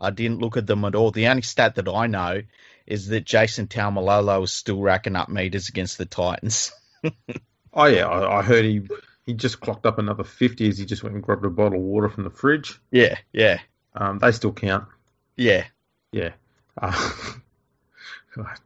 I 0.00 0.10
didn't 0.10 0.40
look 0.40 0.56
at 0.56 0.66
them 0.66 0.84
at 0.84 0.94
all. 0.94 1.10
The 1.10 1.28
only 1.28 1.42
stat 1.42 1.76
that 1.76 1.88
I 1.88 2.06
know 2.06 2.42
is 2.86 3.06
that 3.08 3.24
Jason 3.24 3.66
Taumalolo 3.66 4.42
is 4.44 4.52
still 4.52 4.80
racking 4.82 5.16
up 5.16 5.28
meters 5.28 5.68
against 5.68 5.98
the 5.98 6.06
Titans. 6.06 6.72
Oh 7.76 7.86
yeah, 7.86 8.06
I, 8.06 8.38
I 8.38 8.42
heard 8.42 8.64
he 8.64 8.82
he 9.26 9.34
just 9.34 9.60
clocked 9.60 9.84
up 9.84 9.98
another 9.98 10.22
fifty 10.22 10.68
as 10.68 10.78
he 10.78 10.84
just 10.86 11.02
went 11.02 11.16
and 11.16 11.24
grabbed 11.24 11.44
a 11.44 11.50
bottle 11.50 11.78
of 11.80 11.84
water 11.84 12.08
from 12.08 12.22
the 12.22 12.30
fridge. 12.30 12.80
yeah, 12.92 13.16
yeah, 13.32 13.58
Um, 13.96 14.20
they 14.20 14.30
still 14.30 14.52
count. 14.52 14.84
yeah. 15.36 15.64
Yeah. 16.12 16.34
Uh, 16.80 17.10
God. 18.36 18.46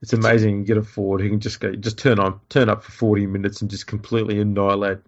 It's 0.00 0.12
amazing 0.12 0.60
you 0.60 0.64
get 0.64 0.76
a 0.78 0.82
forward 0.82 1.20
who 1.20 1.28
can 1.28 1.40
just 1.40 1.58
go 1.60 1.74
just 1.74 1.98
turn 1.98 2.18
on 2.18 2.40
turn 2.48 2.68
up 2.68 2.82
for 2.84 2.92
forty 2.92 3.26
minutes 3.26 3.60
and 3.60 3.70
just 3.70 3.86
completely 3.86 4.40
annihilate 4.40 4.98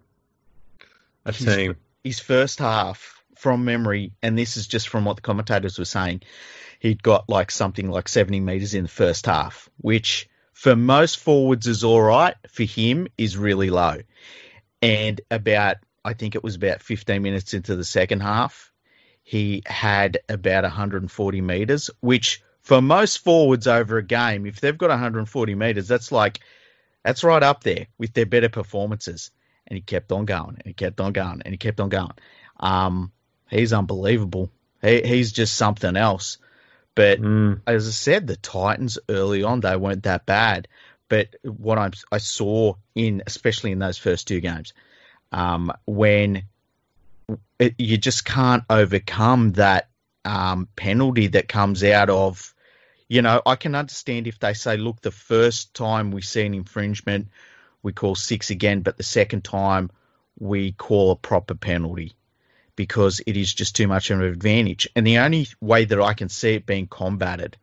a 1.24 1.32
He's- 1.32 1.54
team. 1.56 1.76
His 2.04 2.18
first 2.20 2.58
half, 2.58 3.19
from 3.40 3.64
memory, 3.64 4.12
and 4.22 4.38
this 4.38 4.58
is 4.58 4.66
just 4.66 4.88
from 4.88 5.06
what 5.06 5.16
the 5.16 5.22
commentators 5.22 5.78
were 5.78 5.86
saying, 5.86 6.20
he'd 6.78 7.02
got 7.02 7.26
like 7.26 7.50
something 7.50 7.90
like 7.90 8.06
70 8.06 8.38
meters 8.40 8.74
in 8.74 8.82
the 8.82 8.88
first 8.88 9.24
half, 9.24 9.70
which 9.78 10.28
for 10.52 10.76
most 10.76 11.18
forwards 11.18 11.66
is 11.66 11.82
all 11.82 12.02
right. 12.02 12.34
For 12.50 12.64
him, 12.64 13.08
is 13.16 13.38
really 13.38 13.70
low. 13.70 13.96
And 14.82 15.22
about, 15.30 15.78
I 16.04 16.12
think 16.12 16.34
it 16.34 16.44
was 16.44 16.54
about 16.54 16.82
15 16.82 17.22
minutes 17.22 17.54
into 17.54 17.76
the 17.76 17.84
second 17.84 18.20
half, 18.20 18.70
he 19.22 19.62
had 19.64 20.18
about 20.28 20.64
140 20.64 21.40
meters, 21.40 21.88
which 22.00 22.42
for 22.60 22.82
most 22.82 23.20
forwards 23.24 23.66
over 23.66 23.96
a 23.96 24.02
game, 24.02 24.44
if 24.44 24.60
they've 24.60 24.76
got 24.76 24.90
140 24.90 25.54
meters, 25.54 25.88
that's 25.88 26.12
like, 26.12 26.40
that's 27.04 27.24
right 27.24 27.42
up 27.42 27.64
there 27.64 27.86
with 27.96 28.12
their 28.12 28.26
better 28.26 28.50
performances. 28.50 29.30
And 29.66 29.76
he 29.76 29.80
kept 29.80 30.12
on 30.12 30.26
going, 30.26 30.56
and 30.56 30.66
he 30.66 30.74
kept 30.74 31.00
on 31.00 31.14
going, 31.14 31.40
and 31.42 31.54
he 31.54 31.56
kept 31.56 31.80
on 31.80 31.88
going. 31.88 32.12
Um, 32.58 33.12
he's 33.50 33.72
unbelievable. 33.72 34.50
He, 34.80 35.02
he's 35.02 35.32
just 35.32 35.54
something 35.54 35.96
else. 35.96 36.38
But 36.94 37.20
Mm. 37.20 37.60
as 37.66 37.86
I 37.86 37.90
said, 37.90 38.26
the 38.26 38.36
Titans 38.36 38.98
early 39.08 39.42
on 39.42 39.60
they 39.60 39.76
weren't 39.76 40.04
that 40.04 40.26
bad, 40.26 40.68
but 41.08 41.34
what 41.42 41.78
I'm, 41.78 41.92
I 42.10 42.18
saw 42.18 42.74
in 42.94 43.22
especially 43.26 43.72
in 43.72 43.78
those 43.78 43.98
first 43.98 44.28
two 44.28 44.40
games, 44.40 44.72
um, 45.32 45.72
when 45.86 46.44
it, 47.58 47.74
you 47.78 47.96
just 47.96 48.24
can't 48.24 48.64
overcome 48.68 49.52
that 49.52 49.88
um, 50.24 50.68
penalty 50.76 51.28
that 51.28 51.48
comes 51.48 51.84
out 51.84 52.10
of, 52.10 52.54
you 53.08 53.22
know, 53.22 53.40
I 53.46 53.56
can 53.56 53.74
understand 53.74 54.26
if 54.26 54.38
they 54.38 54.54
say, 54.54 54.76
look, 54.76 55.00
the 55.00 55.10
first 55.10 55.74
time 55.74 56.10
we 56.10 56.22
see 56.22 56.44
an 56.44 56.54
infringement, 56.54 57.28
we 57.82 57.92
call 57.92 58.14
six 58.14 58.50
again, 58.50 58.82
but 58.82 58.96
the 58.96 59.02
second 59.02 59.44
time 59.44 59.90
we 60.38 60.72
call 60.72 61.12
a 61.12 61.16
proper 61.16 61.54
penalty 61.54 62.14
because 62.80 63.20
it 63.26 63.36
is 63.36 63.52
just 63.52 63.76
too 63.76 63.86
much 63.86 64.10
of 64.10 64.20
an 64.20 64.24
advantage. 64.24 64.88
And 64.96 65.06
the 65.06 65.18
only 65.18 65.46
way 65.60 65.84
that 65.84 66.00
I 66.00 66.14
can 66.14 66.30
see 66.30 66.54
it 66.54 66.64
being 66.64 66.86
combated 66.86 67.58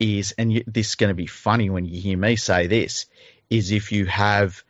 is, 0.00 0.34
and 0.36 0.64
this 0.66 0.88
is 0.88 0.94
going 0.96 1.10
to 1.10 1.14
be 1.14 1.28
funny 1.28 1.70
when 1.70 1.84
you 1.84 2.00
hear 2.00 2.18
me 2.18 2.34
say 2.34 2.66
this, 2.66 3.06
is 3.50 3.70
if 3.70 3.92
you 3.92 4.04
have 4.06 4.64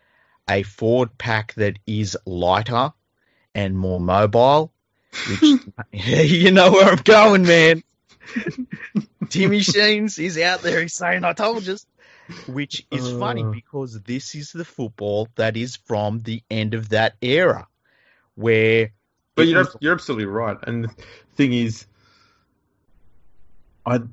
a 0.46 0.62
forward 0.62 1.16
pack 1.16 1.54
that 1.54 1.78
is 1.86 2.18
lighter 2.26 2.92
and 3.54 3.78
more 3.78 3.98
mobile, 3.98 4.74
which 5.30 5.62
you 6.30 6.50
know 6.50 6.70
where 6.70 6.90
I'm 6.90 6.96
going, 6.96 7.44
man. 7.44 7.82
Timmy 9.30 9.60
Sheens 9.60 10.18
is 10.18 10.36
out 10.36 10.60
there. 10.60 10.82
He's 10.82 10.92
saying, 10.92 11.24
"I 11.24 11.32
told 11.32 11.66
you." 11.66 11.78
Which 12.46 12.86
is 12.90 13.10
funny 13.10 13.42
Uh. 13.42 13.50
because 13.52 13.98
this 14.02 14.34
is 14.34 14.52
the 14.52 14.66
football 14.66 15.28
that 15.36 15.56
is 15.56 15.76
from 15.76 16.20
the 16.20 16.42
end 16.50 16.74
of 16.74 16.90
that 16.90 17.14
era, 17.22 17.66
where 18.34 18.90
But 19.34 19.48
you're 19.48 19.66
you're 19.80 19.94
absolutely 19.94 20.26
right. 20.26 20.56
And 20.62 20.84
the 20.84 20.90
thing 21.36 21.52
is, 21.52 21.86
I'd 23.86 24.08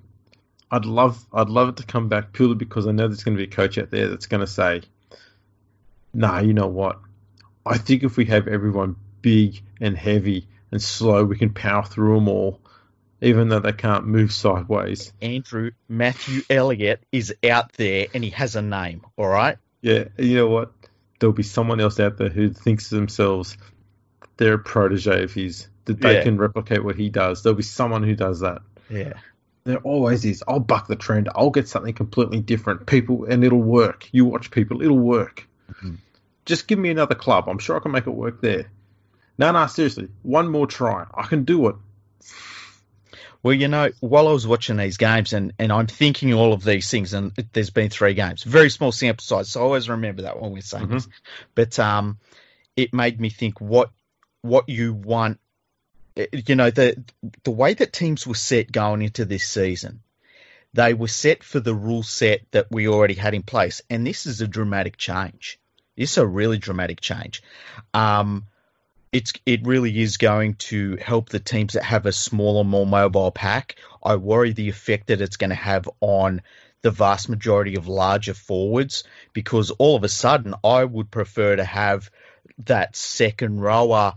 I'd 0.71 0.85
love 0.85 1.25
I'd 1.33 1.49
love 1.49 1.69
it 1.69 1.77
to 1.77 1.85
come 1.85 2.07
back 2.07 2.31
purely 2.31 2.55
because 2.55 2.87
I 2.87 2.91
know 2.91 3.07
there's 3.07 3.23
going 3.23 3.37
to 3.37 3.43
be 3.45 3.51
a 3.51 3.55
coach 3.55 3.77
out 3.77 3.91
there 3.91 4.07
that's 4.07 4.27
going 4.27 4.41
to 4.41 4.47
say, 4.47 4.81
"Nah, 6.13 6.39
you 6.39 6.53
know 6.53 6.67
what? 6.67 6.99
I 7.65 7.77
think 7.77 8.03
if 8.03 8.17
we 8.17 8.25
have 8.25 8.47
everyone 8.47 8.95
big 9.21 9.61
and 9.81 9.97
heavy 9.97 10.47
and 10.71 10.81
slow, 10.81 11.25
we 11.25 11.37
can 11.37 11.53
power 11.53 11.83
through 11.83 12.15
them 12.15 12.29
all, 12.29 12.61
even 13.21 13.49
though 13.49 13.59
they 13.59 13.73
can't 13.73 14.07
move 14.07 14.31
sideways." 14.31 15.11
Andrew 15.21 15.71
Matthew 15.89 16.43
Elliott 16.49 17.03
is 17.11 17.33
out 17.43 17.73
there 17.73 18.07
and 18.13 18.23
he 18.23 18.29
has 18.29 18.55
a 18.55 18.61
name. 18.61 19.01
All 19.17 19.27
right. 19.27 19.57
Yeah, 19.81 20.05
you 20.17 20.35
know 20.35 20.47
what? 20.47 20.71
There'll 21.19 21.33
be 21.33 21.43
someone 21.43 21.81
else 21.81 21.99
out 21.99 22.17
there 22.17 22.29
who 22.29 22.53
thinks 22.53 22.89
to 22.89 22.95
themselves 22.95 23.57
they're 24.39 24.57
protege 24.57 25.23
of 25.23 25.33
his, 25.33 25.67
that 25.85 26.01
they 26.01 26.15
Yeah. 26.15 26.23
can 26.23 26.37
replicate 26.37 26.83
what 26.83 26.95
he 26.95 27.09
does. 27.09 27.43
There'll 27.43 27.55
be 27.57 27.63
someone 27.63 28.03
who 28.03 28.15
does 28.15 28.39
that. 28.39 28.61
Yeah. 28.89 29.13
There 29.65 29.77
always 29.79 30.25
is. 30.25 30.43
I'll 30.47 30.59
buck 30.61 30.87
the 30.87 30.95
trend. 30.95 31.29
I'll 31.35 31.49
get 31.51 31.67
something 31.67 31.93
completely 31.93 32.39
different. 32.39 32.87
People, 32.87 33.25
and 33.25 33.43
it'll 33.43 33.61
work. 33.61 34.07
You 34.11 34.25
watch 34.25 34.49
people, 34.49 34.81
it'll 34.81 34.97
work. 34.97 35.47
Mhm. 35.73 35.97
Just 36.45 36.67
give 36.67 36.79
me 36.79 36.89
another 36.89 37.13
club. 37.15 37.47
I'm 37.47 37.59
sure 37.59 37.75
I 37.75 37.79
can 37.79 37.91
make 37.91 38.07
it 38.07 38.11
work 38.11 38.41
there. 38.41 38.71
No, 39.37 39.51
no, 39.51 39.67
seriously. 39.67 40.07
One 40.23 40.49
more 40.49 40.65
try. 40.67 41.05
I 41.13 41.23
can 41.27 41.43
do 41.43 41.67
it. 41.67 41.75
Well, 43.41 43.53
you 43.53 43.67
know, 43.69 43.89
while 44.01 44.27
I 44.27 44.31
was 44.33 44.45
watching 44.47 44.75
these 44.77 44.97
games 44.97 45.31
and, 45.31 45.53
and 45.59 45.71
I'm 45.71 45.87
thinking 45.87 46.33
all 46.33 46.51
of 46.51 46.63
these 46.63 46.89
things, 46.89 47.13
and 47.13 47.31
there's 47.53 47.69
been 47.69 47.89
three 47.89 48.13
games, 48.13 48.43
very 48.43 48.69
small 48.69 48.91
sample 48.91 49.23
size, 49.23 49.49
so 49.49 49.61
I 49.61 49.63
always 49.63 49.87
remember 49.87 50.23
that 50.23 50.41
when 50.41 50.51
we're 50.51 50.61
saying 50.61 50.87
Mhm. 50.87 50.91
this. 50.91 51.07
But 51.55 51.79
um, 51.79 52.17
it 52.75 52.93
made 52.93 53.19
me 53.21 53.29
think 53.29 53.61
what 53.61 53.91
what 54.41 54.69
you 54.69 54.93
want. 54.93 55.39
eh, 56.17 56.27
You 56.31 56.55
know, 56.55 56.71
the 56.71 57.03
the 57.43 57.51
way 57.51 57.73
that 57.73 57.93
teams 57.93 58.25
were 58.25 58.35
set 58.35 58.71
going 58.71 59.01
into 59.01 59.25
this 59.25 59.47
season, 59.47 60.01
they 60.73 60.93
were 60.93 61.07
set 61.07 61.43
for 61.43 61.59
the 61.59 61.75
rule 61.75 62.03
set 62.03 62.41
that 62.51 62.67
we 62.71 62.87
already 62.87 63.15
had 63.15 63.33
in 63.33 63.43
place, 63.43 63.81
and 63.89 64.05
this 64.05 64.25
is 64.25 64.41
a 64.41 64.47
dramatic 64.47 64.97
change. 64.97 65.59
This 65.97 66.11
is 66.11 66.17
a 66.17 66.27
really 66.27 66.57
dramatic 66.57 67.01
change. 67.01 67.43
Um, 67.93 68.45
it's 69.11 69.33
it 69.45 69.65
really 69.65 69.99
is 69.99 70.17
going 70.17 70.53
to 70.55 70.95
help 70.97 71.29
the 71.29 71.39
teams 71.39 71.73
that 71.73 71.83
have 71.83 72.05
a 72.05 72.11
smaller, 72.11 72.63
more 72.63 72.85
mobile 72.85 73.31
pack. 73.31 73.75
I 74.03 74.15
worry 74.15 74.53
the 74.53 74.69
effect 74.69 75.07
that 75.07 75.21
it's 75.21 75.37
going 75.37 75.49
to 75.49 75.55
have 75.55 75.89
on 75.99 76.41
the 76.81 76.91
vast 76.91 77.27
majority 77.27 77.75
of 77.75 77.87
larger 77.87 78.33
forwards 78.33 79.03
because 79.33 79.71
all 79.71 79.95
of 79.97 80.03
a 80.03 80.09
sudden 80.09 80.53
I 80.63 80.85
would 80.85 81.11
prefer 81.11 81.55
to 81.55 81.65
have 81.65 82.09
that 82.65 82.95
second 82.95 83.59
rower 83.59 84.15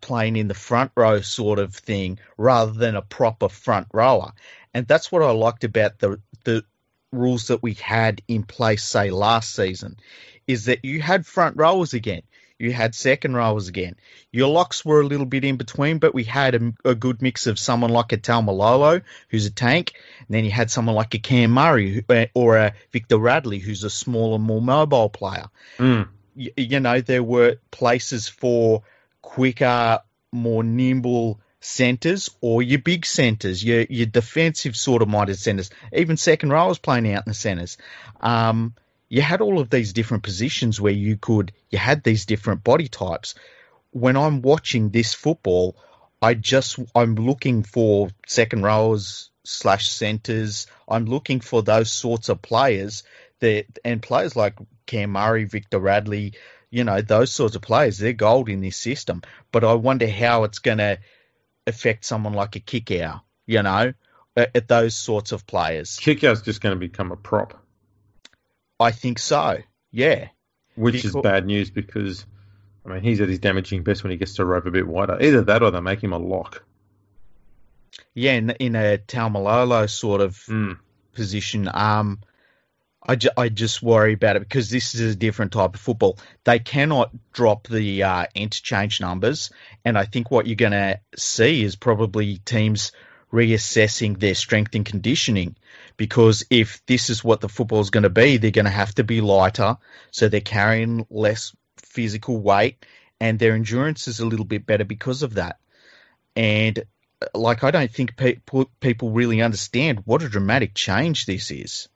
playing 0.00 0.36
in 0.36 0.48
the 0.48 0.54
front 0.54 0.92
row 0.96 1.20
sort 1.20 1.58
of 1.58 1.74
thing 1.74 2.18
rather 2.36 2.72
than 2.72 2.96
a 2.96 3.02
proper 3.02 3.48
front 3.48 3.88
rower. 3.92 4.32
And 4.72 4.86
that's 4.86 5.10
what 5.10 5.22
I 5.22 5.30
liked 5.30 5.64
about 5.64 5.98
the 5.98 6.20
the 6.44 6.64
rules 7.12 7.48
that 7.48 7.62
we 7.62 7.74
had 7.74 8.22
in 8.26 8.42
place 8.42 8.82
say 8.84 9.10
last 9.10 9.54
season 9.54 9.96
is 10.46 10.66
that 10.66 10.84
you 10.84 11.00
had 11.00 11.24
front 11.26 11.56
rowers 11.56 11.94
again. 11.94 12.22
You 12.58 12.72
had 12.72 12.94
second 12.94 13.34
rowers 13.34 13.68
again. 13.68 13.96
Your 14.30 14.48
locks 14.48 14.84
were 14.84 15.00
a 15.00 15.06
little 15.06 15.26
bit 15.26 15.44
in 15.44 15.56
between, 15.56 15.98
but 15.98 16.14
we 16.14 16.24
had 16.24 16.54
a, 16.54 16.72
a 16.84 16.94
good 16.94 17.20
mix 17.20 17.46
of 17.46 17.58
someone 17.58 17.90
like 17.90 18.12
a 18.12 18.16
Taumalolo, 18.16 19.02
who's 19.28 19.46
a 19.46 19.50
tank, 19.50 19.94
and 20.20 20.28
then 20.28 20.44
you 20.44 20.50
had 20.52 20.70
someone 20.70 20.94
like 20.94 21.14
a 21.14 21.18
Cam 21.18 21.50
Murray 21.50 21.92
who- 21.94 22.14
uh, 22.14 22.26
or 22.34 22.56
a 22.56 22.74
Victor 22.92 23.18
Radley, 23.18 23.58
who's 23.58 23.82
a 23.82 23.90
smaller, 23.90 24.38
more 24.38 24.62
mobile 24.62 25.08
player. 25.08 25.46
Mm. 25.78 26.08
You, 26.36 26.52
you 26.56 26.80
know, 26.80 27.00
there 27.00 27.24
were 27.24 27.56
places 27.70 28.28
for 28.28 28.82
quicker, 29.24 30.00
more 30.32 30.62
nimble 30.62 31.40
centres 31.60 32.28
or 32.42 32.62
your 32.62 32.78
big 32.78 33.06
centres, 33.06 33.64
your 33.64 33.82
your 33.88 34.06
defensive 34.06 34.76
sort 34.76 35.00
of 35.00 35.08
minded 35.08 35.38
centres. 35.38 35.70
Even 35.92 36.16
second 36.16 36.50
rowers 36.50 36.78
playing 36.78 37.10
out 37.12 37.26
in 37.26 37.30
the 37.30 37.34
centres. 37.34 37.78
Um, 38.20 38.74
you 39.08 39.22
had 39.22 39.40
all 39.40 39.60
of 39.60 39.70
these 39.70 39.94
different 39.94 40.22
positions 40.22 40.80
where 40.80 40.92
you 40.92 41.16
could 41.16 41.52
you 41.70 41.78
had 41.78 42.02
these 42.02 42.26
different 42.26 42.62
body 42.62 42.88
types. 42.88 43.34
When 43.90 44.16
I'm 44.16 44.42
watching 44.42 44.90
this 44.90 45.14
football, 45.14 45.76
I 46.20 46.34
just 46.34 46.78
I'm 46.94 47.14
looking 47.14 47.62
for 47.62 48.10
second 48.26 48.62
rowers 48.62 49.30
slash 49.44 49.88
centres. 49.88 50.66
I'm 50.86 51.06
looking 51.06 51.40
for 51.40 51.62
those 51.62 51.90
sorts 51.90 52.28
of 52.28 52.42
players 52.42 53.04
that 53.40 53.66
and 53.84 54.02
players 54.02 54.36
like 54.36 54.54
Cam 54.86 55.10
Murray, 55.10 55.44
Victor 55.44 55.78
Radley, 55.78 56.34
you 56.74 56.84
know, 56.84 57.00
those 57.00 57.32
sorts 57.32 57.54
of 57.56 57.62
players, 57.62 57.98
they're 57.98 58.12
gold 58.12 58.48
in 58.48 58.60
this 58.60 58.76
system. 58.76 59.22
But 59.52 59.62
I 59.64 59.74
wonder 59.74 60.08
how 60.08 60.44
it's 60.44 60.58
gonna 60.58 60.98
affect 61.66 62.04
someone 62.04 62.34
like 62.34 62.56
a 62.56 62.60
Kikau, 62.60 63.20
you 63.46 63.62
know, 63.62 63.94
at, 64.36 64.50
at 64.56 64.68
those 64.68 64.96
sorts 64.96 65.32
of 65.32 65.46
players. 65.46 65.98
Kikau's 65.98 66.42
just 66.42 66.60
going 66.60 66.74
to 66.74 66.78
become 66.80 67.12
a 67.12 67.16
prop, 67.16 67.62
I 68.80 68.90
think 68.90 69.18
so. 69.18 69.58
Yeah. 69.92 70.28
which 70.74 71.04
is 71.04 71.14
bad 71.22 71.46
news 71.46 71.70
because, 71.70 72.26
I 72.84 72.88
mean, 72.88 73.02
he's 73.02 73.20
at 73.20 73.28
his 73.28 73.38
damaging 73.38 73.84
best 73.84 74.02
when 74.02 74.10
he 74.10 74.16
gets 74.16 74.34
to 74.34 74.44
rope 74.44 74.66
a 74.66 74.70
bit 74.72 74.86
wider. 74.86 75.16
Either 75.20 75.42
that 75.42 75.62
or 75.62 75.70
they 75.70 75.80
make 75.80 76.02
him 76.02 76.12
a 76.12 76.18
lock. 76.18 76.64
Yeah, 78.14 78.32
in, 78.32 78.50
in 78.50 78.74
a 78.76 78.98
Taumalolo 78.98 79.88
sort 79.88 80.20
of 80.20 80.34
Mm. 80.48 80.78
position. 81.12 81.70
Um, 81.72 82.18
I, 83.06 83.16
ju- 83.16 83.30
I 83.36 83.50
just 83.50 83.82
worry 83.82 84.14
about 84.14 84.36
it 84.36 84.40
because 84.40 84.70
this 84.70 84.94
is 84.94 85.14
a 85.14 85.16
different 85.16 85.52
type 85.52 85.74
of 85.74 85.80
football. 85.80 86.18
They 86.44 86.58
cannot 86.58 87.10
drop 87.32 87.68
the 87.68 88.02
uh, 88.02 88.26
interchange 88.34 89.00
numbers, 89.00 89.50
and 89.84 89.98
I 89.98 90.06
think 90.06 90.30
what 90.30 90.46
you're 90.46 90.56
going 90.56 90.72
to 90.72 91.00
see 91.16 91.62
is 91.62 91.76
probably 91.76 92.38
teams 92.38 92.92
reassessing 93.32 94.18
their 94.18 94.34
strength 94.34 94.74
and 94.74 94.86
conditioning 94.86 95.56
because 95.96 96.44
if 96.50 96.80
this 96.86 97.10
is 97.10 97.22
what 97.24 97.40
the 97.40 97.48
football 97.48 97.80
is 97.80 97.90
going 97.90 98.04
to 98.04 98.10
be, 98.10 98.36
they're 98.36 98.50
going 98.50 98.64
to 98.64 98.70
have 98.70 98.94
to 98.94 99.04
be 99.04 99.20
lighter, 99.20 99.76
so 100.10 100.28
they're 100.28 100.40
carrying 100.40 101.06
less 101.10 101.54
physical 101.76 102.40
weight, 102.40 102.86
and 103.20 103.38
their 103.38 103.54
endurance 103.54 104.08
is 104.08 104.20
a 104.20 104.26
little 104.26 104.46
bit 104.46 104.66
better 104.66 104.84
because 104.84 105.22
of 105.22 105.34
that. 105.34 105.58
And 106.36 106.78
uh, 107.20 107.26
like, 107.38 107.64
I 107.64 107.70
don't 107.70 107.90
think 107.90 108.16
pe- 108.16 108.38
people 108.80 109.10
really 109.10 109.42
understand 109.42 110.02
what 110.04 110.22
a 110.22 110.28
dramatic 110.28 110.74
change 110.74 111.26
this 111.26 111.50
is. 111.50 111.88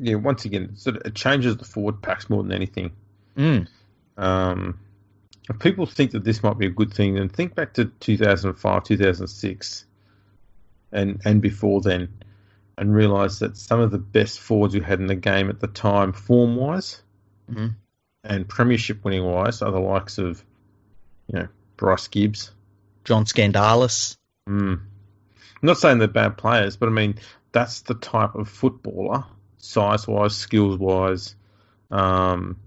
Yeah, 0.00 0.16
once 0.16 0.44
again, 0.44 0.76
sort 0.76 0.96
of, 0.96 1.02
it 1.06 1.14
changes 1.14 1.56
the 1.56 1.64
forward 1.64 2.00
packs 2.02 2.30
more 2.30 2.42
than 2.42 2.52
anything. 2.52 2.92
Mm. 3.36 3.68
Um, 4.16 4.78
if 5.48 5.58
people 5.58 5.86
think 5.86 6.12
that 6.12 6.24
this 6.24 6.42
might 6.42 6.58
be 6.58 6.66
a 6.66 6.70
good 6.70 6.92
thing, 6.92 7.14
then 7.14 7.28
think 7.28 7.54
back 7.54 7.74
to 7.74 7.86
2005, 7.86 8.84
2006, 8.84 9.86
and 10.92 11.20
and 11.24 11.42
before 11.42 11.80
then, 11.80 12.08
and 12.76 12.94
realise 12.94 13.40
that 13.40 13.56
some 13.56 13.80
of 13.80 13.90
the 13.90 13.98
best 13.98 14.38
forwards 14.38 14.74
we 14.74 14.80
had 14.80 15.00
in 15.00 15.06
the 15.06 15.14
game 15.14 15.48
at 15.48 15.60
the 15.60 15.66
time, 15.66 16.12
form 16.12 16.56
wise, 16.56 17.02
mm-hmm. 17.50 17.68
and 18.24 18.48
premiership 18.48 19.04
winning 19.04 19.24
wise, 19.24 19.62
are 19.62 19.72
the 19.72 19.80
likes 19.80 20.18
of, 20.18 20.44
you 21.26 21.40
know, 21.40 21.48
Bryce 21.76 22.08
Gibbs, 22.08 22.52
John 23.04 23.24
Skandalis. 23.24 24.16
Mm. 24.48 24.80
I'm 25.60 25.66
not 25.66 25.78
saying 25.78 25.98
they're 25.98 26.08
bad 26.08 26.36
players, 26.36 26.76
but 26.76 26.88
I 26.88 26.92
mean 26.92 27.16
that's 27.50 27.80
the 27.80 27.94
type 27.94 28.34
of 28.34 28.48
footballer 28.48 29.24
size 29.58 30.06
wise, 30.06 30.36
skills 30.36 30.78
wise, 30.78 31.34
um, 31.90 32.58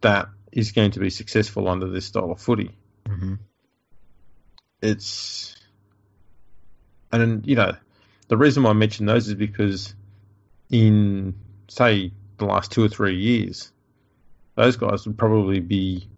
that 0.00 0.28
is 0.52 0.72
going 0.72 0.92
to 0.92 1.00
be 1.00 1.10
successful 1.10 1.68
under 1.68 1.88
this 1.88 2.06
style 2.06 2.32
of 2.32 2.40
footy. 2.40 2.70
Mm-hmm. 3.04 3.34
It's, 4.82 5.56
and 7.12 7.46
you 7.46 7.56
know, 7.56 7.76
the 8.28 8.36
reason 8.36 8.62
why 8.62 8.70
I 8.70 8.74
mention 8.74 9.06
those 9.06 9.28
is 9.28 9.34
because 9.34 9.94
in, 10.70 11.34
say, 11.68 12.12
the 12.38 12.44
last 12.44 12.72
two 12.72 12.84
or 12.84 12.88
three 12.88 13.16
years, 13.16 13.72
those 14.54 14.76
guys 14.76 15.06
would 15.06 15.18
probably 15.18 15.60
be, 15.60 16.08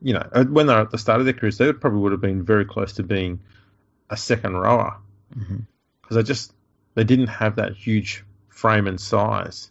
you 0.00 0.14
know, 0.14 0.28
when 0.48 0.66
they're 0.66 0.80
at 0.80 0.90
the 0.90 0.98
start 0.98 1.20
of 1.20 1.26
their 1.26 1.34
careers, 1.34 1.58
they 1.58 1.66
would 1.66 1.80
probably 1.80 2.00
would 2.00 2.12
have 2.12 2.20
been 2.20 2.44
very 2.44 2.64
close 2.64 2.94
to 2.94 3.02
being 3.02 3.40
a 4.10 4.16
second 4.16 4.56
rower 4.56 4.96
because 5.28 5.48
mm-hmm. 5.48 6.14
they 6.14 6.22
just 6.22 6.52
they 6.94 7.04
didn't 7.04 7.26
have 7.26 7.56
that 7.56 7.74
huge 7.74 8.24
frame 8.56 8.86
and 8.86 8.98
size 8.98 9.70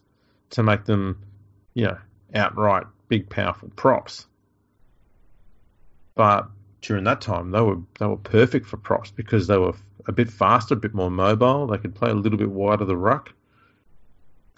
to 0.51 0.61
make 0.61 0.85
them, 0.85 1.25
you 1.73 1.85
know, 1.85 1.97
outright 2.33 2.85
big, 3.07 3.29
powerful 3.29 3.69
props. 3.75 4.27
But 6.13 6.47
during 6.81 7.03
that 7.05 7.19
time, 7.19 7.51
they 7.51 7.61
were 7.61 7.79
they 7.99 8.05
were 8.05 8.17
perfect 8.17 8.67
for 8.67 8.77
props 8.77 9.11
because 9.11 9.47
they 9.47 9.57
were 9.57 9.73
a 10.05 10.11
bit 10.11 10.29
faster, 10.29 10.75
a 10.75 10.77
bit 10.77 10.93
more 10.93 11.09
mobile. 11.09 11.67
They 11.67 11.79
could 11.79 11.95
play 11.95 12.11
a 12.11 12.13
little 12.13 12.37
bit 12.37 12.49
wider 12.49 12.85
the 12.85 12.95
ruck. 12.95 13.33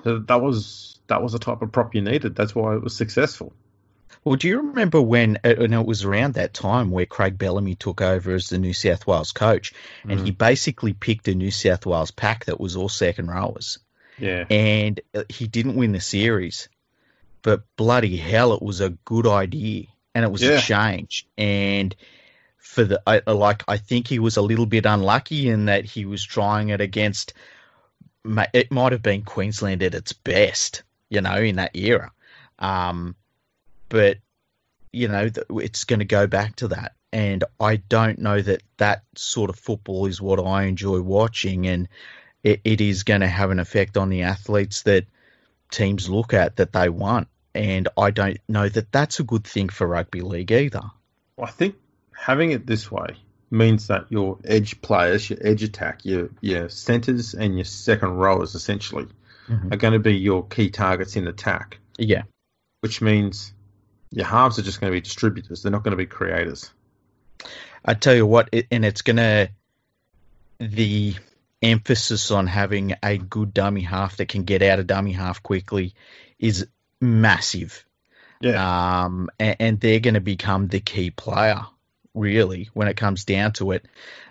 So 0.03 0.19
that 0.19 0.41
was 0.41 0.99
that 1.07 1.23
was 1.23 1.31
the 1.31 1.39
type 1.39 1.61
of 1.61 1.71
prop 1.71 1.95
you 1.95 2.01
needed. 2.01 2.35
That's 2.35 2.53
why 2.53 2.75
it 2.75 2.83
was 2.83 2.95
successful. 2.95 3.53
Well, 4.23 4.35
do 4.35 4.49
you 4.49 4.57
remember 4.57 5.01
when, 5.01 5.37
uh, 5.45 5.55
and 5.57 5.73
it 5.73 5.85
was 5.85 6.03
around 6.03 6.33
that 6.33 6.53
time 6.53 6.91
where 6.91 7.05
Craig 7.05 7.37
Bellamy 7.37 7.75
took 7.75 8.01
over 8.01 8.33
as 8.33 8.49
the 8.49 8.57
New 8.57 8.73
South 8.73 9.07
Wales 9.07 9.31
coach, 9.31 9.73
and 10.03 10.19
mm. 10.19 10.25
he 10.25 10.31
basically 10.31 10.91
picked 10.91 11.29
a 11.29 11.35
New 11.35 11.51
South 11.51 11.85
Wales 11.85 12.11
pack 12.11 12.45
that 12.45 12.59
was 12.59 12.75
all 12.75 12.89
second 12.89 13.27
rowers. 13.27 13.79
Yeah. 14.17 14.45
And 14.49 14.99
uh, 15.13 15.23
he 15.29 15.47
didn't 15.47 15.75
win 15.75 15.91
the 15.91 15.99
series, 15.99 16.69
but 17.41 17.63
bloody 17.75 18.17
hell, 18.17 18.53
it 18.53 18.61
was 18.61 18.81
a 18.81 18.89
good 18.89 19.27
idea, 19.27 19.85
and 20.15 20.25
it 20.25 20.31
was 20.31 20.41
yeah. 20.41 20.57
a 20.57 20.61
change. 20.61 21.27
And 21.37 21.95
for 22.57 22.83
the 22.83 23.01
I, 23.05 23.21
like, 23.31 23.63
I 23.67 23.77
think 23.77 24.07
he 24.07 24.19
was 24.19 24.37
a 24.37 24.41
little 24.41 24.65
bit 24.65 24.85
unlucky 24.85 25.49
in 25.49 25.65
that 25.65 25.85
he 25.85 26.05
was 26.05 26.23
trying 26.23 26.69
it 26.69 26.81
against. 26.81 27.33
It 28.53 28.71
might 28.71 28.91
have 28.91 29.03
been 29.03 29.23
Queensland 29.23 29.83
at 29.83 29.95
its 29.95 30.11
best, 30.11 30.83
you 31.09 31.21
know, 31.21 31.37
in 31.37 31.55
that 31.55 31.75
era. 31.75 32.11
Um, 32.59 33.15
but 33.89 34.17
you 34.91 35.07
know, 35.07 35.29
it's 35.61 35.83
going 35.83 35.99
to 35.99 36.05
go 36.05 36.27
back 36.27 36.55
to 36.57 36.69
that. 36.69 36.93
And 37.13 37.43
I 37.59 37.77
don't 37.77 38.19
know 38.19 38.41
that 38.41 38.63
that 38.77 39.03
sort 39.15 39.49
of 39.49 39.57
football 39.57 40.07
is 40.07 40.21
what 40.21 40.45
I 40.45 40.63
enjoy 40.63 41.01
watching. 41.01 41.67
And 41.67 41.87
it, 42.47 42.61
it 42.63 42.81
is 42.81 43.03
going 43.03 43.19
to 43.21 43.27
have 43.27 43.51
an 43.51 43.59
effect 43.59 43.97
on 43.97 44.07
the 44.07 44.23
athletes 44.23 44.83
that 44.83 45.05
teams 45.69 46.09
look 46.09 46.33
at 46.33 46.55
that 46.55 46.71
they 46.71 46.87
want. 46.87 47.27
And 47.53 47.89
I 47.97 48.11
don't 48.11 48.37
know 48.47 48.69
that 48.69 48.91
that's 48.91 49.19
a 49.19 49.23
good 49.23 49.43
thing 49.43 49.67
for 49.67 49.85
rugby 49.85 50.21
league 50.21 50.51
either. 50.51 50.83
Well, 51.35 51.47
I 51.47 51.51
think 51.51 51.75
having 52.15 52.51
it 52.51 52.65
this 52.65 52.89
way 52.89 53.17
means 53.51 53.87
that 53.87 54.05
your 54.09 54.37
edge 54.45 54.81
players, 54.81 55.29
your 55.29 55.39
edge 55.41 55.63
attack, 55.63 56.05
your 56.05 56.29
your 56.39 56.69
centres 56.69 57.33
and 57.33 57.55
your 57.55 57.65
second 57.65 58.11
rowers 58.11 58.55
essentially 58.55 59.07
mm-hmm. 59.49 59.73
are 59.73 59.77
going 59.77 59.93
to 59.93 59.99
be 59.99 60.15
your 60.15 60.45
key 60.45 60.69
targets 60.69 61.17
in 61.17 61.27
attack. 61.27 61.79
Yeah. 61.97 62.23
Which 62.79 63.01
means 63.01 63.51
your 64.11 64.25
halves 64.25 64.57
are 64.57 64.63
just 64.63 64.79
going 64.79 64.91
to 64.93 64.95
be 64.95 65.01
distributors. 65.01 65.63
They're 65.63 65.71
not 65.71 65.83
going 65.83 65.91
to 65.91 65.97
be 65.97 66.05
creators. 66.05 66.71
I 67.83 67.93
tell 67.93 68.15
you 68.15 68.25
what, 68.25 68.47
it, 68.53 68.67
and 68.71 68.85
it's 68.85 69.01
going 69.01 69.17
to 69.17 69.49
the 70.59 71.15
emphasis 71.61 72.31
on 72.31 72.47
having 72.47 72.93
a 73.01 73.17
good 73.17 73.53
dummy 73.53 73.81
half 73.81 74.17
that 74.17 74.27
can 74.27 74.43
get 74.43 74.61
out 74.61 74.79
of 74.79 74.87
dummy 74.87 75.11
half 75.11 75.41
quickly 75.41 75.93
is 76.39 76.67
massive. 77.01 77.85
Yeah. 78.41 79.05
Um, 79.05 79.29
and, 79.39 79.55
and 79.59 79.79
they're 79.79 79.99
going 79.99 80.13
to 80.13 80.21
become 80.21 80.67
the 80.67 80.79
key 80.79 81.09
player, 81.09 81.61
really, 82.13 82.69
when 82.73 82.87
it 82.87 82.97
comes 82.97 83.25
down 83.25 83.53
to 83.53 83.71
it. 83.71 83.85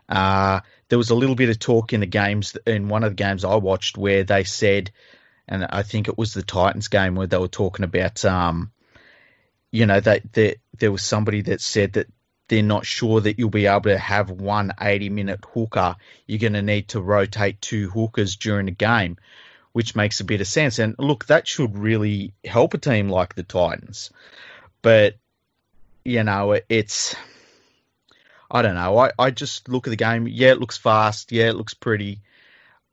Uh, 0.09 0.61
there 0.89 0.99
was 0.99 1.11
a 1.11 1.17
little 1.17 1.35
bit 1.35 1.49
of 1.49 1.59
talk 1.59 1.93
in 1.93 2.01
the 2.01 2.07
games, 2.07 2.57
in 2.67 2.89
one 2.89 3.03
of 3.03 3.11
the 3.11 3.23
games 3.23 3.45
I 3.45 3.57
watched, 3.57 3.99
where 3.99 4.23
they 4.23 4.45
said, 4.45 4.93
and 5.49 5.67
I 5.69 5.83
think 5.83 6.07
it 6.07 6.17
was 6.17 6.33
the 6.33 6.43
Titans 6.43 6.89
game 6.89 7.17
where 7.17 7.27
they 7.27 7.39
were 7.39 7.49
talking 7.49 7.85
about, 7.85 8.25
um, 8.25 8.71
you 9.73 9.87
know, 9.87 9.99
that, 9.99 10.33
that 10.35 10.59
there 10.79 10.93
was 10.93 11.03
somebody 11.03 11.43
that 11.43 11.61
said 11.61 11.95
that 11.95 12.07
they're 12.49 12.63
not 12.63 12.87
sure 12.87 13.21
that 13.21 13.39
you'll 13.39 13.51
be 13.51 13.67
able 13.67 13.83
to 13.83 13.99
have 13.99 14.31
one 14.31 14.73
80 14.81 15.09
minute 15.11 15.41
hooker. 15.53 15.97
You're 16.27 16.39
going 16.39 16.53
to 16.53 16.63
need 16.63 16.89
to 16.89 17.01
rotate 17.01 17.61
two 17.61 17.91
hookers 17.91 18.37
during 18.37 18.67
the 18.67 18.73
game, 18.73 19.17
which 19.73 19.97
makes 19.97 20.21
a 20.21 20.25
bit 20.25 20.41
of 20.41 20.47
sense. 20.47 20.79
And 20.79 20.95
look, 20.99 21.27
that 21.27 21.49
should 21.49 21.77
really 21.77 22.33
help 22.45 22.75
a 22.75 22.79
team 22.79 23.09
like 23.09 23.35
the 23.35 23.43
Titans. 23.43 24.11
But, 24.83 25.17
you 26.05 26.23
know, 26.23 26.59
it's. 26.69 27.17
I 28.49 28.63
don't 28.63 28.77
know. 28.77 28.97
I, 28.97 29.11
I 29.19 29.31
just 29.33 29.69
look 29.69 29.89
at 29.89 29.91
the 29.91 29.97
game. 29.97 30.29
Yeah, 30.29 30.53
it 30.53 30.61
looks 30.61 30.77
fast. 30.77 31.33
Yeah, 31.33 31.49
it 31.49 31.57
looks 31.57 31.75
pretty. 31.75 32.21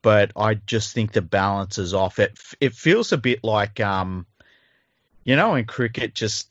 But 0.02 0.32
I 0.36 0.54
just 0.54 0.92
think 0.94 1.12
the 1.12 1.22
balance 1.22 1.78
is 1.78 1.94
off. 1.94 2.18
It 2.18 2.36
it 2.60 2.74
feels 2.74 3.12
a 3.12 3.16
bit 3.16 3.44
like 3.44 3.78
um, 3.78 4.26
you 5.24 5.36
know, 5.36 5.54
in 5.54 5.64
cricket, 5.64 6.14
just 6.14 6.48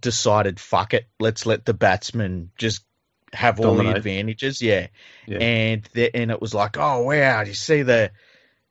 decided, 0.00 0.60
fuck 0.60 0.94
it, 0.94 1.06
let's 1.20 1.46
let 1.46 1.64
the 1.64 1.74
batsman 1.74 2.50
just 2.56 2.84
have 3.32 3.58
all 3.60 3.76
Dominate. 3.76 3.92
the 3.92 3.98
advantages. 3.98 4.62
Yeah. 4.62 4.88
yeah. 5.26 5.38
And 5.38 5.88
the, 5.92 6.14
and 6.14 6.30
it 6.30 6.40
was 6.40 6.54
like, 6.54 6.76
oh 6.78 7.02
wow, 7.02 7.42
you 7.42 7.54
see 7.54 7.82
the 7.82 8.10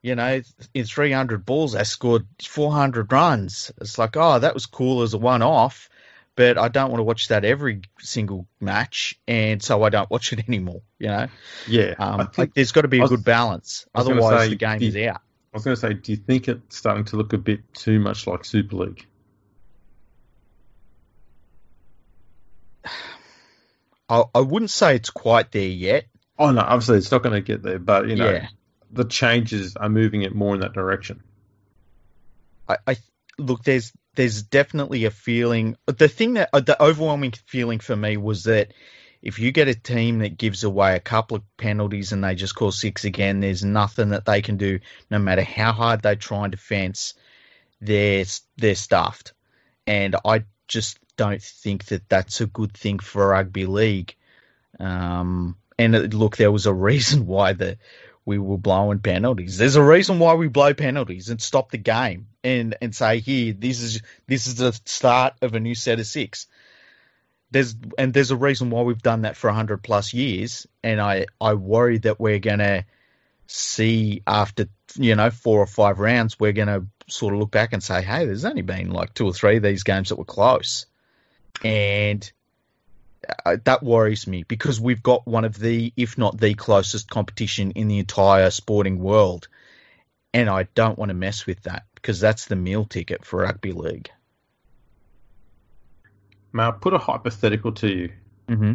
you 0.04 0.16
know, 0.16 0.42
in 0.74 0.84
300 0.84 1.46
balls, 1.46 1.76
I 1.76 1.84
scored 1.84 2.28
400 2.44 3.12
runs. 3.12 3.72
It's 3.80 3.98
like, 3.98 4.18
oh, 4.18 4.38
that 4.38 4.54
was 4.54 4.66
cool 4.66 5.02
as 5.02 5.14
a 5.14 5.18
one 5.18 5.42
off, 5.42 5.90
but 6.36 6.58
I 6.58 6.68
don't 6.68 6.92
want 6.92 7.00
to 7.00 7.04
watch 7.04 7.30
that 7.30 7.46
every 7.46 7.82
single 8.00 8.46
match, 8.60 9.18
and 9.28 9.64
so 9.64 9.82
I 9.82 9.90
don't 9.90 10.12
watch 10.12 10.34
it 10.34 10.44
anymore, 10.48 10.82
you 11.00 11.08
know? 11.08 11.28
Yeah. 11.70 11.96
Um, 11.98 12.30
like 12.38 12.54
there's 12.54 12.74
got 12.74 12.82
to 12.82 12.90
be 12.90 13.00
a 13.00 13.04
was, 13.04 13.12
good 13.12 13.24
balance. 13.24 13.88
Otherwise, 13.96 14.42
say, 14.42 14.50
the 14.50 14.56
game 14.56 14.82
is 14.82 14.98
out. 14.98 15.22
I 15.54 15.58
was 15.58 15.64
going 15.64 15.76
to 15.76 15.80
say, 15.80 15.94
do 15.94 16.12
you 16.12 16.18
think 16.18 16.50
it's 16.50 16.78
starting 16.78 17.06
to 17.06 17.16
look 17.16 17.32
a 17.32 17.38
bit 17.38 17.62
too 17.74 18.00
much 18.00 18.28
like 18.28 18.44
Super 18.44 18.76
League? 18.76 19.06
I, 24.14 24.26
I 24.36 24.42
wouldn't 24.42 24.70
say 24.70 24.96
it's 24.96 25.10
quite 25.10 25.52
there 25.52 25.64
yet. 25.64 26.06
Oh 26.38 26.52
no, 26.52 26.62
obviously 26.62 26.98
it's 26.98 27.12
not 27.12 27.24
going 27.24 27.34
to 27.34 27.42
get 27.42 27.64
there, 27.64 27.80
but 27.80 28.08
you 28.08 28.16
know, 28.16 28.30
yeah. 28.30 28.48
the 28.92 29.06
changes 29.06 29.76
are 29.76 29.90
moving 29.90 30.22
it 30.22 30.36
more 30.36 30.54
in 30.54 30.62
that 30.62 30.74
direction. 30.74 31.24
I, 32.70 32.78
I 32.86 32.98
look, 33.40 33.64
there's 33.64 33.92
there's 34.16 34.44
definitely 34.44 35.06
a 35.06 35.12
feeling. 35.12 35.78
The 35.88 36.08
thing 36.08 36.34
that 36.34 36.50
uh, 36.54 36.60
the 36.60 36.82
overwhelming 36.82 37.34
feeling 37.48 37.80
for 37.80 37.96
me 37.96 38.18
was 38.18 38.44
that 38.44 38.74
if 39.24 39.40
you 39.40 39.52
get 39.52 39.68
a 39.68 39.74
team 39.74 40.20
that 40.20 40.38
gives 40.38 40.64
away 40.64 40.96
a 40.96 41.00
couple 41.00 41.38
of 41.38 41.58
penalties 41.58 42.12
and 42.12 42.24
they 42.24 42.36
just 42.36 42.56
call 42.56 42.72
six 42.72 43.06
again, 43.06 43.40
there's 43.40 43.64
nothing 43.64 44.10
that 44.10 44.26
they 44.26 44.44
can 44.44 44.58
do, 44.58 44.80
no 45.10 45.18
matter 45.18 45.44
how 45.44 45.72
hard 45.72 46.04
they 46.04 46.16
try 46.16 46.44
and 46.44 46.52
defence. 46.52 47.16
They're 47.82 48.26
they're 48.58 48.76
stuffed, 48.76 49.34
and 49.88 50.16
I 50.24 50.44
just 50.68 51.00
don't 51.18 51.42
think 51.42 51.86
that 51.86 52.10
that's 52.10 52.42
a 52.42 52.48
good 52.48 52.74
thing 52.74 53.00
for 53.00 53.30
rugby 53.30 53.66
league. 53.66 54.16
Um, 54.80 55.58
and 55.78 56.14
look, 56.14 56.38
there 56.38 56.52
was 56.52 56.66
a 56.66 56.74
reason 56.90 57.26
why 57.28 57.54
the 57.54 57.78
we 58.26 58.38
were 58.38 58.58
blowing 58.58 59.00
penalties. 59.00 59.58
There's 59.58 59.76
a 59.76 59.84
reason 59.84 60.20
why 60.20 60.36
we 60.36 60.48
blow 60.48 60.74
penalties 60.74 61.30
and 61.30 61.42
stop 61.42 61.72
the 61.72 61.78
game 61.78 62.28
and, 62.44 62.76
and 62.82 62.96
say, 62.96 63.20
here, 63.20 63.54
this 63.54 63.82
is 63.82 64.02
this 64.28 64.48
is 64.48 64.56
the 64.56 64.72
start 64.86 65.34
of 65.42 65.56
a 65.56 65.60
new 65.60 65.76
set 65.76 66.00
of 66.00 66.08
six. 66.08 66.48
There's 67.52 67.76
and 67.98 68.14
there's 68.14 68.32
a 68.32 68.38
reason 68.38 68.70
why 68.70 68.82
we've 68.82 69.02
done 69.02 69.24
that 69.24 69.38
for 69.38 69.52
hundred 69.52 69.84
plus 69.84 70.14
years, 70.14 70.66
and 70.84 71.00
I, 71.00 71.28
I 71.40 71.54
worry 71.54 72.00
that 72.00 72.20
we're 72.20 72.40
gonna 72.40 72.86
see 73.46 74.24
after 74.26 74.68
you 74.96 75.16
know 75.16 75.30
four 75.30 75.60
or 75.60 75.68
five 75.68 76.00
rounds, 76.00 76.40
we're 76.40 76.54
gonna 76.54 76.88
sort 77.08 77.34
of 77.34 77.40
look 77.40 77.52
back 77.52 77.74
and 77.74 77.84
say, 77.84 78.02
hey, 78.02 78.26
there's 78.26 78.46
only 78.46 78.64
been 78.64 78.90
like 78.90 79.14
two 79.14 79.28
or 79.28 79.34
three 79.34 79.58
of 79.58 79.64
these 79.64 79.84
games 79.84 80.10
that 80.10 80.16
were 80.16 80.26
close, 80.26 80.88
and 81.64 82.32
uh, 83.46 83.58
that 83.64 83.84
worries 83.84 84.28
me 84.28 84.44
because 84.44 84.80
we've 84.80 85.04
got 85.04 85.28
one 85.28 85.46
of 85.46 85.58
the, 85.58 85.94
if 85.96 86.18
not 86.18 86.38
the 86.38 86.54
closest 86.54 87.10
competition 87.10 87.72
in 87.72 87.88
the 87.88 88.00
entire 88.00 88.50
sporting 88.50 89.00
world. 89.00 89.48
And 90.34 90.50
I 90.50 90.64
don't 90.76 90.98
want 90.98 91.10
to 91.10 91.14
mess 91.16 91.46
with 91.46 91.62
that 91.64 91.86
because 91.96 92.20
that's 92.20 92.46
the 92.46 92.56
meal 92.56 92.86
ticket 92.86 93.24
for 93.24 93.42
rugby 93.42 93.72
league. 93.72 94.10
May 96.52 96.64
I 96.64 96.72
put 96.72 96.94
a 96.94 96.98
hypothetical 96.98 97.72
to 97.74 97.88
you? 97.88 98.12
Mm-hmm. 98.48 98.74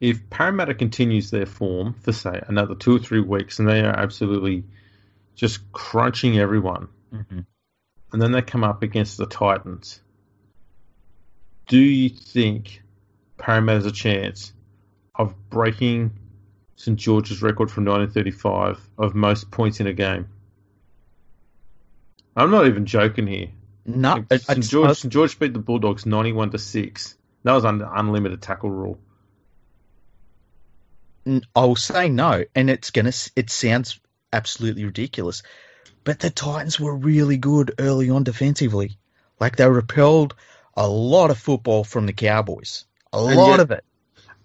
If 0.00 0.28
Parramatta 0.30 0.74
continues 0.74 1.30
their 1.30 1.46
form 1.46 1.94
for, 1.94 2.12
say, 2.12 2.40
another 2.46 2.74
two 2.74 2.96
or 2.96 2.98
three 2.98 3.20
weeks 3.20 3.58
and 3.58 3.68
they 3.68 3.80
are 3.80 3.96
absolutely 3.96 4.64
just 5.34 5.72
crunching 5.72 6.38
everyone, 6.38 6.88
Mm-hmm. 7.14 7.40
and 8.12 8.22
then 8.22 8.32
they 8.32 8.42
come 8.42 8.64
up 8.64 8.82
against 8.82 9.18
the 9.18 9.26
Titans, 9.26 10.00
do 11.68 11.78
you 11.78 12.08
think 12.08 12.82
Parramatta 13.38 13.78
has 13.78 13.86
a 13.86 13.92
chance 13.92 14.52
of 15.14 15.34
breaking 15.50 16.10
St 16.76 16.98
George's 16.98 17.42
record 17.42 17.70
from 17.70 17.84
1935 17.84 18.80
of 18.98 19.14
most 19.14 19.50
points 19.50 19.80
in 19.80 19.86
a 19.86 19.92
game? 19.92 20.28
I'm 22.36 22.50
not 22.50 22.66
even 22.66 22.84
joking 22.84 23.26
here. 23.26 23.48
No, 23.86 24.14
Like, 24.14 24.24
I- 24.30 24.34
I- 24.34 24.38
St 24.38 24.64
George, 24.70 24.96
St 24.98 25.12
George 25.12 25.38
beat 25.38 25.52
the 25.52 25.58
Bulldogs 25.58 26.06
91 26.06 26.50
to 26.50 26.58
six. 26.58 27.16
That 27.44 27.52
was 27.52 27.64
under 27.64 27.88
unlimited 27.94 28.40
tackle 28.42 28.70
rule. 28.70 28.98
I'll 31.54 31.76
say 31.76 32.08
no, 32.08 32.44
and 32.54 32.68
it's 32.68 32.90
gonna. 32.90 33.12
It 33.34 33.48
sounds 33.50 33.98
absolutely 34.32 34.84
ridiculous, 34.84 35.42
but 36.04 36.18
the 36.20 36.28
Titans 36.30 36.78
were 36.78 36.94
really 36.94 37.38
good 37.38 37.74
early 37.78 38.10
on 38.10 38.24
defensively. 38.24 38.98
Like 39.40 39.56
they 39.56 39.68
repelled 39.68 40.34
a 40.76 40.88
lot 40.88 41.30
of 41.30 41.38
football 41.38 41.84
from 41.84 42.06
the 42.06 42.12
Cowboys, 42.12 42.84
a 43.12 43.18
And 43.18 43.36
lot 43.36 43.50
yet- 43.50 43.60
of 43.60 43.70
it. 43.70 43.84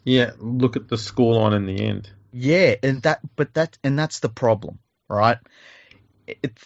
Yeah, 0.03 0.31
look 0.39 0.75
at 0.75 0.87
the 0.87 0.95
scoreline 0.95 1.55
in 1.55 1.65
the 1.65 1.85
end. 1.85 2.09
Yeah, 2.31 2.75
and 2.81 3.01
that, 3.03 3.19
but 3.35 3.53
that, 3.55 3.77
and 3.83 3.97
that's 3.99 4.19
the 4.19 4.29
problem, 4.29 4.79
right? 5.07 5.37
It, 6.27 6.57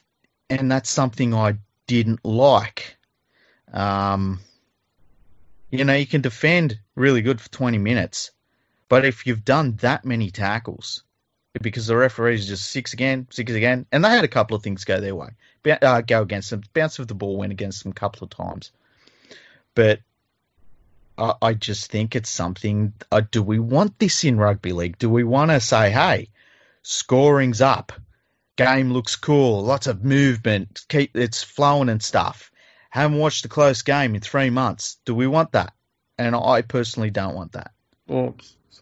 and 0.50 0.72
that's 0.72 0.90
something 0.90 1.34
I 1.34 1.58
didn't 1.88 2.24
like. 2.24 2.96
Um, 3.74 4.40
you 5.72 5.84
know, 5.84 5.96
you 5.96 6.06
can 6.06 6.22
defend 6.22 6.80
really 6.96 7.22
good 7.22 7.42
for 7.42 7.50
20 7.50 7.78
minutes, 7.80 8.32
but 8.88 9.04
if 9.06 9.26
you've 9.26 9.44
done 9.46 9.78
that 9.78 10.06
many 10.06 10.30
tackles, 10.30 11.04
because 11.62 11.88
the 11.88 11.96
referees 11.98 12.48
just 12.48 12.70
six 12.70 12.94
again, 12.94 13.28
six 13.32 13.52
again, 13.54 13.86
and 13.92 14.04
they 14.06 14.10
had 14.10 14.24
a 14.24 14.28
couple 14.30 14.56
of 14.56 14.64
things 14.64 14.86
go 14.86 15.00
their 15.02 15.16
way, 15.16 15.30
uh, 15.82 16.02
go 16.02 16.22
against 16.22 16.50
them. 16.52 16.62
Bounce 16.74 17.00
of 17.00 17.08
the 17.08 17.16
ball 17.16 17.38
went 17.38 17.52
against 17.52 17.84
them 17.84 17.92
a 17.92 17.96
couple 17.96 18.24
of 18.24 18.30
times, 18.30 18.72
but 19.76 20.00
I, 21.18 21.34
I 21.42 21.54
just 21.54 21.92
think 21.92 22.16
it's 22.16 22.30
something. 22.30 22.94
Uh, 23.12 23.22
do 23.30 23.42
we 23.44 23.60
want 23.60 24.00
this 24.00 24.24
in 24.24 24.38
rugby 24.38 24.74
league? 24.74 24.98
Do 24.98 25.10
we 25.10 25.24
want 25.24 25.52
to 25.52 25.60
say, 25.60 25.92
hey, 25.92 26.30
scoring's 26.84 27.62
up, 27.62 27.92
game 28.56 28.92
looks 28.92 29.16
cool, 29.16 29.64
lots 29.64 29.88
of 29.88 30.04
movement, 30.04 30.86
keep 30.90 31.16
it's 31.16 31.44
flowing 31.44 31.90
and 31.90 32.02
stuff. 32.02 32.52
Haven't 32.90 33.18
watched 33.18 33.46
a 33.46 33.50
close 33.50 33.82
game 33.82 34.14
in 34.14 34.22
three 34.22 34.50
months. 34.50 34.98
Do 35.06 35.16
we 35.16 35.26
want 35.26 35.54
that? 35.54 35.74
And 36.18 36.36
I 36.36 36.62
personally 36.62 37.10
don't 37.10 37.34
want 37.34 37.54
that. 37.54 37.72
Well, 38.08 38.36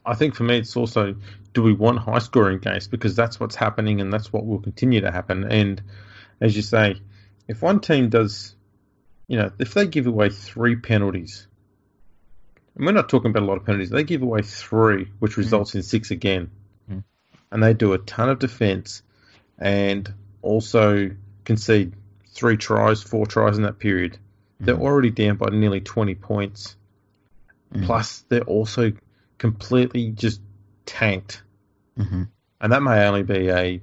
I 0.05 0.15
think 0.15 0.35
for 0.35 0.43
me, 0.43 0.57
it's 0.57 0.75
also 0.75 1.15
do 1.53 1.63
we 1.63 1.73
want 1.73 1.99
high 1.99 2.19
scoring 2.19 2.59
games 2.59 2.87
because 2.87 3.15
that's 3.15 3.39
what's 3.39 3.55
happening 3.55 4.01
and 4.01 4.11
that's 4.11 4.31
what 4.31 4.45
will 4.45 4.59
continue 4.59 5.01
to 5.01 5.11
happen. 5.11 5.49
And 5.51 5.81
as 6.39 6.55
you 6.55 6.61
say, 6.61 7.01
if 7.47 7.61
one 7.61 7.79
team 7.79 8.09
does, 8.09 8.55
you 9.31 9.37
know, 9.37 9.49
if 9.59 9.73
they 9.73 9.87
give 9.87 10.07
away 10.07 10.29
three 10.29 10.75
penalties, 10.75 11.47
and 12.75 12.85
we're 12.85 12.91
not 12.91 13.07
talking 13.07 13.31
about 13.31 13.43
a 13.43 13.45
lot 13.45 13.55
of 13.55 13.65
penalties, 13.65 13.89
they 13.89 14.03
give 14.03 14.21
away 14.21 14.41
three, 14.41 15.07
which 15.19 15.37
results 15.37 15.73
in 15.73 15.83
six 15.83 16.11
again, 16.11 16.51
Mm. 16.91 17.05
and 17.49 17.63
they 17.63 17.73
do 17.73 17.93
a 17.93 17.97
ton 17.99 18.27
of 18.27 18.39
defence 18.39 19.03
and 19.57 20.13
also 20.41 21.11
concede 21.45 21.93
three 22.27 22.57
tries, 22.57 23.01
four 23.01 23.25
tries 23.25 23.55
in 23.55 23.63
that 23.63 23.79
period. 23.79 24.17
They're 24.59 24.75
Mhm. 24.75 24.81
already 24.81 25.11
down 25.11 25.37
by 25.37 25.47
nearly 25.47 25.79
20 25.79 26.13
points. 26.13 26.75
Mhm. 27.73 27.85
Plus, 27.85 28.25
they're 28.27 28.41
also 28.41 28.91
completely 29.37 30.11
just 30.11 30.41
tanked. 30.85 31.41
hmm 31.95 32.23
And 32.59 32.73
that 32.73 32.83
may 32.83 33.07
only 33.07 33.23
be 33.23 33.49
a 33.49 33.81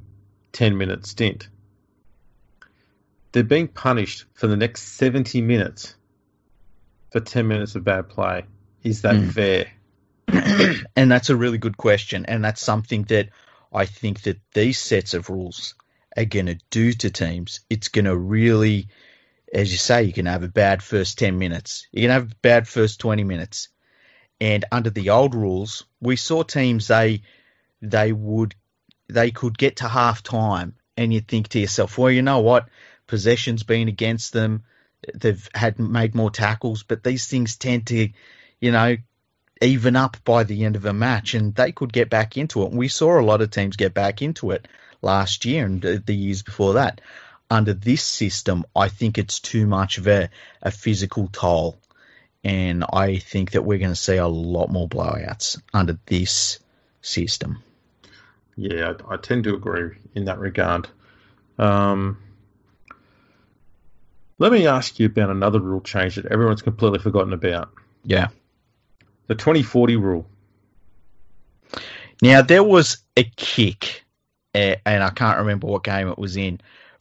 10 0.53 0.77
minute 0.77 1.07
stint. 1.07 1.49
They're 3.33 3.43
being 3.45 3.69
punished 3.69 4.25
for 4.35 4.47
the 4.47 4.57
next 4.57 4.83
70 4.97 5.43
minutes 5.43 5.95
for 7.11 7.21
10 7.21 7.47
minutes 7.47 7.75
of 7.75 7.85
bad 7.85 8.09
play. 8.09 8.45
Is 8.83 9.03
that 9.03 9.17
Mm. 9.17 9.33
fair? 9.33 9.67
and 10.97 11.11
that's 11.11 11.31
a 11.31 11.37
really 11.37 11.59
good 11.59 11.77
question, 11.77 12.27
and 12.27 12.45
that's 12.45 12.63
something 12.63 13.05
that 13.05 13.31
I 13.73 13.87
think 13.87 14.23
that 14.23 14.39
these 14.53 14.79
sets 14.79 15.15
of 15.15 15.31
rules 15.31 15.75
are 16.17 16.25
going 16.25 16.47
to 16.47 16.59
do 16.71 16.93
to 16.93 17.11
teams. 17.11 17.61
It's 17.71 17.89
going 17.89 18.05
to 18.05 18.17
really, 18.17 18.89
as 19.53 19.71
you 19.73 19.79
say, 19.79 20.03
you 20.03 20.13
can 20.13 20.27
have 20.27 20.43
a 20.43 20.49
bad 20.49 20.83
first 20.83 21.19
ten 21.19 21.39
minutes, 21.39 21.87
you 21.93 22.03
can 22.03 22.11
have 22.11 22.33
a 22.33 22.37
bad 22.43 22.69
first 22.69 23.01
twenty 23.01 23.25
minutes, 23.25 23.69
and 24.41 24.65
under 24.71 24.91
the 24.91 25.11
old 25.11 25.35
rules, 25.35 25.85
we 26.01 26.17
saw 26.17 26.43
teams 26.43 26.89
they 26.89 27.23
they 27.81 28.13
would 28.13 28.55
they 29.09 29.31
could 29.31 29.57
get 29.57 29.77
to 29.77 29.89
half 29.89 30.23
time, 30.23 30.75
and 30.97 31.13
you 31.13 31.21
think 31.21 31.49
to 31.49 31.59
yourself, 31.59 31.97
well, 31.97 32.11
you 32.11 32.23
know 32.23 32.41
what, 32.41 32.69
possession's 33.09 33.65
been 33.65 33.89
against 33.89 34.33
them, 34.33 34.63
they've 35.15 35.49
had 35.53 35.81
made 35.81 36.15
more 36.15 36.31
tackles, 36.31 36.85
but 36.85 37.03
these 37.03 37.27
things 37.27 37.57
tend 37.57 37.89
to, 37.89 38.09
you 38.61 38.71
know, 38.71 38.97
even 39.61 39.97
up 39.97 40.17
by 40.25 40.45
the 40.45 40.65
end 40.65 40.77
of 40.77 40.85
a 40.85 40.93
match, 40.93 41.35
and 41.35 41.55
they 41.55 41.73
could 41.73 41.93
get 41.93 42.09
back 42.09 42.37
into 42.37 42.63
it. 42.63 42.71
And 42.71 42.79
we 42.79 42.89
saw 42.89 43.19
a 43.19 43.23
lot 43.23 43.41
of 43.41 43.51
teams 43.51 43.77
get 43.77 43.93
back 43.93 44.23
into 44.23 44.53
it 44.53 44.69
last 45.03 45.45
year 45.45 45.67
and 45.67 45.83
the 45.83 46.15
years 46.15 46.43
before 46.43 46.75
that. 46.75 47.01
Under 47.51 47.73
this 47.73 48.03
system, 48.03 48.65
I 48.77 48.89
think 48.89 49.17
it's 49.17 49.41
too 49.41 49.67
much 49.67 49.99
of 49.99 50.07
a, 50.07 50.29
a 50.63 50.71
physical 50.71 51.29
toll, 51.33 51.79
and 52.45 52.85
I 52.93 53.19
think 53.19 53.53
that 53.53 53.63
we're 53.63 53.79
going 53.79 53.91
to 53.91 53.97
see 53.97 54.17
a 54.17 54.29
lot 54.29 54.71
more 54.71 54.89
blowouts 54.89 55.61
under 55.73 55.99
this 56.07 56.59
system. 57.01 57.63
Yeah, 58.55 58.93
I, 59.09 59.15
I 59.15 59.17
tend 59.17 59.45
to 59.45 59.55
agree 59.55 59.97
in 60.15 60.27
that 60.27 60.39
regard. 60.39 60.89
Um, 61.59 62.19
let 64.39 64.53
me 64.53 64.67
ask 64.67 64.99
you 64.99 65.07
about 65.07 65.31
another 65.31 65.61
rule 65.61 65.81
change 65.81 66.17
that 66.17 66.27
everyone's 66.27 66.63
completely 66.63 66.99
forgotten 66.99 67.33
about 67.33 67.71
Yeah. 68.05 68.29
the 69.27 69.35
2040 69.35 69.97
rule. 69.97 70.27
Now 72.23 72.43
there 72.43 72.65
was 72.65 72.99
a 73.17 73.25
kick, 73.25 74.05
and 74.55 74.81
I 74.87 75.11
can't 75.11 75.39
remember 75.39 75.67
what 75.67 75.85
game 75.85 76.09
it 76.09 76.19
was 76.19 76.37
in, 76.37 76.61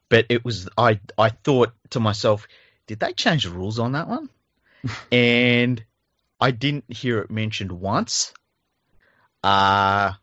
but 0.10 0.26
it 0.30 0.46
was. 0.46 0.70
I 0.78 1.00
I 1.18 1.30
thought 1.30 1.74
to 1.92 2.00
myself, 2.00 2.48
did 2.86 3.00
they 3.00 3.14
change 3.14 3.44
the 3.46 3.50
rules 3.50 3.80
on 3.80 3.94
that 3.94 4.08
one? 4.08 4.30
and 5.12 5.84
I 6.40 6.52
didn't 6.52 6.92
hear 6.92 7.20
it 7.20 7.32
mentioned 7.32 7.72
once, 7.72 8.34
uh, 9.44 10.14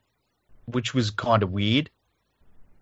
which 0.66 0.94
was 0.94 1.10
kind 1.10 1.42
of 1.42 1.50
weird. 1.50 1.90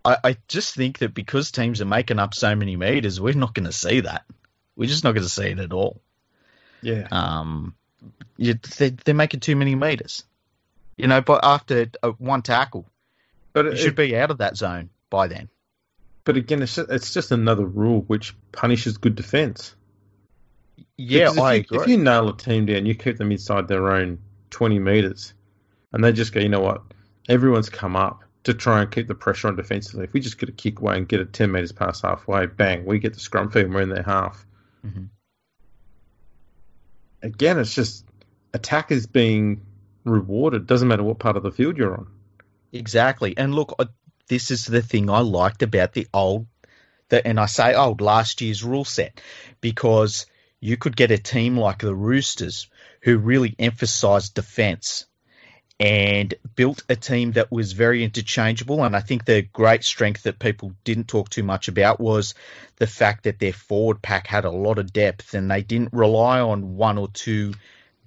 I, 0.04 0.16
I 0.24 0.36
just 0.48 0.74
think 0.74 0.98
that 0.98 1.14
because 1.14 1.50
teams 1.50 1.80
are 1.80 1.84
making 1.86 2.18
up 2.18 2.34
so 2.34 2.54
many 2.56 2.76
meters, 2.76 3.20
we're 3.20 3.34
not 3.34 3.54
going 3.54 3.66
to 3.66 3.72
see 3.72 4.00
that. 4.00 4.24
We're 4.76 4.88
just 4.88 5.04
not 5.04 5.12
going 5.12 5.22
to 5.24 5.28
see 5.28 5.46
it 5.48 5.58
at 5.58 5.72
all. 5.72 6.00
Yeah. 6.80 7.06
Um, 7.10 7.74
you, 8.36 8.54
they, 8.78 8.90
they're 8.90 9.14
making 9.14 9.40
too 9.40 9.54
many 9.56 9.74
meters. 9.74 10.24
You 10.96 11.06
know, 11.06 11.20
but 11.20 11.40
after 11.44 11.86
one 12.18 12.42
tackle, 12.42 12.86
But 13.52 13.66
you 13.66 13.70
it, 13.72 13.76
should 13.78 13.94
be 13.96 14.16
out 14.16 14.30
of 14.30 14.38
that 14.38 14.56
zone 14.56 14.90
by 15.10 15.28
then. 15.28 15.48
but 16.24 16.36
again, 16.36 16.62
it's 16.62 16.74
just, 16.74 16.90
it's 16.90 17.12
just 17.14 17.30
another 17.32 17.64
rule 17.64 18.02
which 18.02 18.34
punishes 18.52 18.98
good 18.98 19.14
defence. 19.14 19.74
Yeah, 20.96 21.30
if 21.30 21.38
I 21.38 21.54
you, 21.54 21.60
agree. 21.60 21.78
If 21.78 21.86
you 21.86 21.96
nail 21.98 22.28
a 22.28 22.36
team 22.36 22.66
down, 22.66 22.86
you 22.86 22.94
keep 22.94 23.16
them 23.18 23.32
inside 23.32 23.68
their 23.68 23.92
own 23.92 24.18
20 24.50 24.78
metres, 24.78 25.32
and 25.92 26.02
they 26.04 26.12
just 26.12 26.32
go, 26.32 26.40
you 26.40 26.48
know 26.48 26.60
what? 26.60 26.82
Everyone's 27.28 27.70
come 27.70 27.96
up 27.96 28.24
to 28.44 28.54
try 28.54 28.82
and 28.82 28.90
keep 28.90 29.06
the 29.06 29.14
pressure 29.14 29.48
on 29.48 29.56
defensively. 29.56 30.04
If 30.04 30.12
we 30.12 30.20
just 30.20 30.38
get 30.38 30.48
a 30.48 30.52
kick 30.52 30.80
away 30.80 30.96
and 30.96 31.08
get 31.08 31.20
it 31.20 31.32
10 31.32 31.52
metres 31.52 31.72
past 31.72 32.02
halfway, 32.02 32.46
bang, 32.46 32.84
we 32.84 32.98
get 32.98 33.14
the 33.14 33.20
scrum 33.20 33.50
feed 33.50 33.66
and 33.66 33.74
we're 33.74 33.82
in 33.82 33.88
their 33.88 34.02
half. 34.02 34.44
Mhm. 34.84 35.08
Again, 37.22 37.58
it's 37.58 37.74
just 37.74 38.04
attackers 38.52 39.06
being 39.06 39.62
rewarded. 40.04 40.66
Doesn't 40.66 40.88
matter 40.88 41.04
what 41.04 41.20
part 41.20 41.36
of 41.36 41.44
the 41.44 41.52
field 41.52 41.76
you're 41.76 41.96
on. 41.96 42.08
Exactly. 42.72 43.36
And 43.36 43.54
look, 43.54 43.78
this 44.28 44.50
is 44.50 44.66
the 44.66 44.82
thing 44.82 45.08
I 45.08 45.20
liked 45.20 45.62
about 45.62 45.92
the 45.92 46.08
old, 46.12 46.46
the, 47.10 47.24
and 47.24 47.38
I 47.38 47.46
say 47.46 47.74
old 47.74 48.00
last 48.00 48.40
year's 48.40 48.64
rule 48.64 48.84
set, 48.84 49.20
because 49.60 50.26
you 50.58 50.76
could 50.76 50.96
get 50.96 51.10
a 51.10 51.18
team 51.18 51.56
like 51.56 51.78
the 51.78 51.94
Roosters 51.94 52.68
who 53.02 53.18
really 53.18 53.54
emphasised 53.58 54.34
defence 54.34 55.06
and 55.80 56.34
built 56.54 56.82
a 56.88 56.96
team 56.96 57.32
that 57.32 57.50
was 57.50 57.72
very 57.72 58.04
interchangeable. 58.04 58.84
And 58.84 58.94
I 58.94 59.00
think 59.00 59.24
the 59.24 59.42
great 59.42 59.84
strength 59.84 60.24
that 60.24 60.38
people 60.38 60.72
didn't 60.84 61.08
talk 61.08 61.28
too 61.28 61.42
much 61.42 61.68
about 61.68 62.00
was 62.00 62.34
the 62.76 62.86
fact 62.86 63.24
that 63.24 63.38
their 63.38 63.52
forward 63.52 64.00
pack 64.00 64.26
had 64.26 64.44
a 64.44 64.50
lot 64.50 64.78
of 64.78 64.92
depth 64.92 65.34
and 65.34 65.50
they 65.50 65.62
didn't 65.62 65.92
rely 65.92 66.40
on 66.40 66.76
one 66.76 66.98
or 66.98 67.08
two 67.08 67.54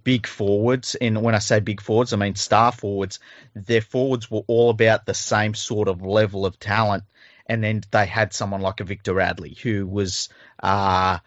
big 0.04 0.28
forwards. 0.28 0.96
And 0.96 1.22
when 1.22 1.36
I 1.36 1.40
say 1.40 1.60
big 1.60 1.82
forwards, 1.82 2.14
I 2.14 2.18
mean 2.18 2.36
star 2.36 2.72
forwards. 2.72 3.20
Their 3.54 3.82
forwards 3.82 4.32
were 4.32 4.44
all 4.48 4.70
about 4.70 5.06
the 5.06 5.14
same 5.14 5.54
sort 5.54 5.90
of 5.90 6.02
level 6.02 6.46
of 6.46 6.60
talent. 6.60 7.04
And 7.48 7.64
then 7.64 7.82
they 7.92 8.06
had 8.06 8.34
someone 8.34 8.62
like 8.62 8.80
a 8.80 8.86
Victor 8.86 9.14
Radley 9.14 9.58
who 9.62 9.86
was 9.86 10.30
uh, 10.64 11.20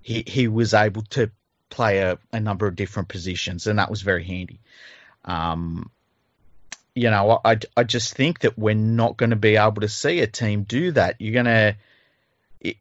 he 0.00 0.22
he 0.26 0.48
was 0.48 0.72
able 0.72 1.02
to 1.10 1.30
play 1.70 1.98
a, 1.98 2.18
a 2.32 2.40
number 2.40 2.66
of 2.66 2.76
different 2.76 3.08
positions, 3.08 3.66
and 3.66 3.78
that 3.78 3.90
was 3.90 4.00
very 4.00 4.24
handy. 4.24 4.60
Um, 5.28 5.90
you 6.94 7.10
know, 7.10 7.40
I, 7.44 7.58
I 7.76 7.84
just 7.84 8.14
think 8.14 8.40
that 8.40 8.58
we're 8.58 8.74
not 8.74 9.16
going 9.16 9.30
to 9.30 9.36
be 9.36 9.56
able 9.56 9.82
to 9.82 9.88
see 9.88 10.20
a 10.20 10.26
team 10.26 10.64
do 10.64 10.90
that. 10.92 11.16
You're 11.20 11.44
going 11.44 11.44
to, 11.44 11.76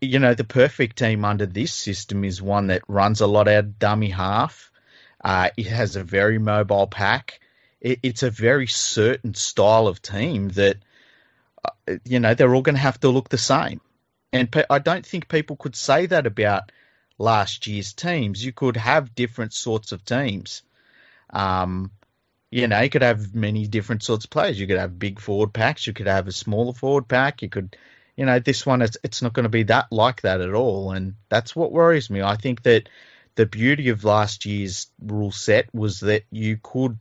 you 0.02 0.18
know, 0.18 0.34
the 0.34 0.44
perfect 0.44 0.98
team 0.98 1.24
under 1.24 1.46
this 1.46 1.74
system 1.74 2.24
is 2.24 2.42
one 2.42 2.68
that 2.68 2.82
runs 2.88 3.22
a 3.22 3.28
lot 3.28 3.48
out 3.48 3.66
of 3.66 3.80
dummy 3.80 4.10
half. 4.10 4.72
Uh, 5.24 5.50
it 5.58 5.68
has 5.68 5.96
a 5.96 6.04
very 6.04 6.40
mobile 6.40 6.88
pack. 6.88 7.40
It, 7.82 8.00
it's 8.02 8.24
a 8.24 8.32
very 8.32 8.66
certain 8.66 9.36
style 9.36 9.88
of 9.88 10.02
team 10.02 10.50
that, 10.50 10.78
uh, 11.64 11.98
you 12.06 12.20
know, 12.20 12.34
they're 12.34 12.56
all 12.56 12.62
going 12.62 12.76
to 12.76 12.82
have 12.82 13.00
to 13.02 13.10
look 13.10 13.30
the 13.30 13.38
same. 13.38 13.82
And 14.34 14.52
pe- 14.52 14.66
I 14.70 14.80
don't 14.80 15.06
think 15.06 15.28
people 15.28 15.58
could 15.58 15.76
say 15.76 16.08
that 16.08 16.26
about 16.26 16.72
last 17.20 17.68
year's 17.68 17.94
teams. 17.94 18.44
You 18.44 18.52
could 18.52 18.78
have 18.78 19.14
different 19.16 19.54
sorts 19.54 19.92
of 19.92 20.06
teams. 20.06 20.64
Um, 21.30 21.92
you 22.50 22.68
know, 22.68 22.80
you 22.80 22.90
could 22.90 23.02
have 23.02 23.36
many 23.36 23.68
different 23.68 24.04
sorts 24.04 24.26
of 24.26 24.32
players. 24.32 24.60
You 24.60 24.68
could 24.68 24.80
have 24.80 25.00
big 25.00 25.20
forward 25.20 25.54
packs. 25.54 25.86
You 25.86 25.94
could 25.94 26.08
have 26.08 26.28
a 26.28 26.32
smaller 26.32 26.74
forward 26.74 27.08
pack. 27.08 27.42
You 27.42 27.50
could, 27.50 27.76
you 28.16 28.26
know, 28.26 28.40
this 28.40 28.66
one 28.66 28.82
it's 28.82 28.98
it's 29.04 29.22
not 29.22 29.34
going 29.34 29.44
to 29.44 29.50
be 29.50 29.64
that 29.64 29.88
like 29.92 30.22
that 30.22 30.42
at 30.42 30.54
all, 30.54 30.92
and 30.92 31.16
that's 31.30 31.56
what 31.56 31.72
worries 31.72 32.10
me. 32.10 32.22
I 32.22 32.36
think 32.36 32.64
that 32.64 32.90
the 33.36 33.46
beauty 33.46 33.90
of 33.90 34.04
last 34.04 34.46
year's 34.46 34.88
rule 35.02 35.32
set 35.32 35.74
was 35.74 36.02
that 36.02 36.24
you 36.32 36.58
could. 36.62 36.98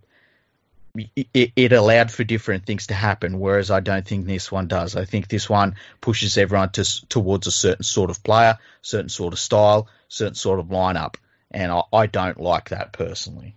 It, 1.15 1.53
it 1.55 1.73
allowed 1.75 2.11
for 2.11 2.25
different 2.25 2.65
things 2.65 2.87
to 2.87 2.95
happen, 2.95 3.39
whereas 3.39 3.71
I 3.71 3.81
don't 3.81 4.07
think 4.09 4.25
this 4.25 4.51
one 4.51 4.67
does. 4.67 4.97
I 4.97 5.05
think 5.05 5.29
this 5.29 5.47
one 5.47 5.77
pushes 6.01 6.39
everyone 6.39 6.71
to, 6.71 7.09
towards 7.09 7.47
a 7.47 7.53
certain 7.53 7.83
sort 7.83 8.09
of 8.09 8.23
player, 8.25 8.57
certain 8.81 9.11
sort 9.11 9.35
of 9.35 9.39
style, 9.39 9.89
certain 10.09 10.35
sort 10.35 10.59
of 10.59 10.69
lineup, 10.69 11.17
and 11.51 11.71
I, 11.71 11.83
I 11.93 12.07
don't 12.07 12.41
like 12.41 12.71
that 12.71 12.95
personally. 12.95 13.57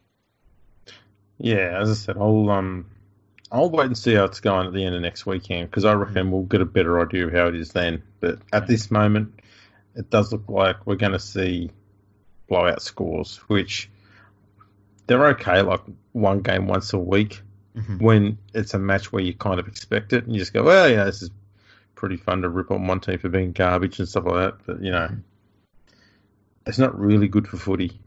Yeah, 1.39 1.80
as 1.82 1.89
I 1.89 1.93
said, 1.93 2.17
I'll 2.17 2.49
um, 2.49 2.86
I'll 3.52 3.69
wait 3.69 3.88
and 3.88 3.97
see 3.97 4.13
how 4.13 4.25
it's 4.25 4.41
going 4.41 4.67
at 4.67 4.73
the 4.73 4.84
end 4.84 4.95
of 4.95 5.02
next 5.02 5.25
weekend 5.25 5.69
because 5.69 5.86
I 5.86 5.93
reckon 5.93 6.32
we'll 6.32 6.43
get 6.43 6.62
a 6.62 6.65
better 6.65 7.02
idea 7.02 7.28
of 7.28 7.34
how 7.34 7.47
it 7.47 7.56
is 7.56 7.71
then. 7.71 8.04
But 8.19 8.39
at 8.54 8.67
this 8.67 8.91
moment, 8.91 9.39
it 9.95 10.10
does 10.10 10.32
look 10.32 10.47
like 10.49 10.86
we're 10.86 10.95
going 10.95 11.13
to 11.13 11.19
see 11.19 11.71
blowout 12.47 12.82
scores, 12.82 13.38
which 13.47 13.89
they're 15.08 15.28
okay, 15.28 15.62
like 15.62 15.82
one 16.12 16.41
game 16.41 16.67
once 16.67 16.93
a 16.93 16.99
week. 16.99 17.41
Mm-hmm. 17.75 17.97
When 17.99 18.38
it's 18.54 18.73
a 18.73 18.80
match 18.80 19.12
where 19.12 19.23
you 19.23 19.34
kind 19.34 19.60
of 19.60 19.67
expect 19.67 20.12
it, 20.12 20.25
and 20.25 20.34
you 20.34 20.39
just 20.39 20.54
go, 20.54 20.63
well, 20.63 20.89
yeah, 20.89 21.06
this 21.06 21.21
is 21.21 21.30
pretty 21.95 22.17
fun 22.17 22.41
to 22.41 22.49
rip 22.49 22.71
on 22.71 22.88
one 22.88 22.99
team 22.99 23.19
for 23.19 23.30
being 23.30 23.52
garbage 23.52 23.99
and 23.99 24.10
stuff 24.10 24.25
like 24.25 24.36
that. 24.36 24.65
But 24.65 24.84
you 24.84 24.91
know, 24.91 25.08
mm-hmm. 25.08 25.19
it's 26.65 26.80
not 26.80 26.99
really 26.99 27.28
good 27.28 27.47
for 27.47 27.58
footy. 27.58 28.02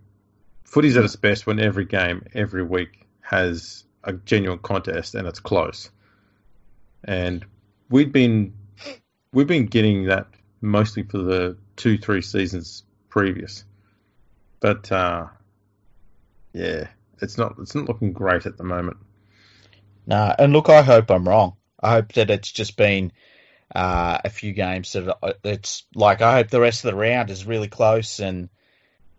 Footy's 0.64 0.96
at 0.96 1.04
its 1.04 1.16
best 1.16 1.46
when 1.46 1.60
every 1.60 1.84
game, 1.84 2.26
every 2.34 2.62
week, 2.62 3.06
has 3.32 3.84
a 4.04 4.12
genuine 4.12 4.58
contest 4.58 5.14
and 5.14 5.26
it's 5.26 5.40
close. 5.40 5.90
And 7.04 7.44
we've 7.88 8.12
been 8.12 8.54
we've 9.32 9.46
been 9.46 9.66
getting 9.66 10.06
that 10.06 10.26
mostly 10.60 11.02
for 11.02 11.18
the 11.18 11.56
two 11.76 11.98
three 11.98 12.22
seasons 12.22 12.84
previous, 13.08 13.64
but 14.60 14.90
uh, 14.92 15.26
yeah, 16.52 16.88
it's 17.20 17.38
not 17.38 17.56
it's 17.58 17.74
not 17.74 17.88
looking 17.88 18.12
great 18.12 18.46
at 18.46 18.56
the 18.56 18.64
moment. 18.64 18.98
Nah, 20.06 20.34
and 20.38 20.52
look, 20.52 20.68
I 20.68 20.82
hope 20.82 21.10
I'm 21.10 21.28
wrong. 21.28 21.56
I 21.80 21.92
hope 21.92 22.12
that 22.12 22.30
it's 22.30 22.52
just 22.52 22.76
been 22.76 23.12
uh, 23.74 24.18
a 24.24 24.30
few 24.30 24.52
games 24.52 24.92
that 24.92 25.16
it's 25.42 25.84
like 25.94 26.20
I 26.20 26.34
hope 26.34 26.50
the 26.50 26.60
rest 26.60 26.84
of 26.84 26.90
the 26.90 26.96
round 26.96 27.30
is 27.30 27.46
really 27.46 27.68
close 27.68 28.20
and 28.20 28.48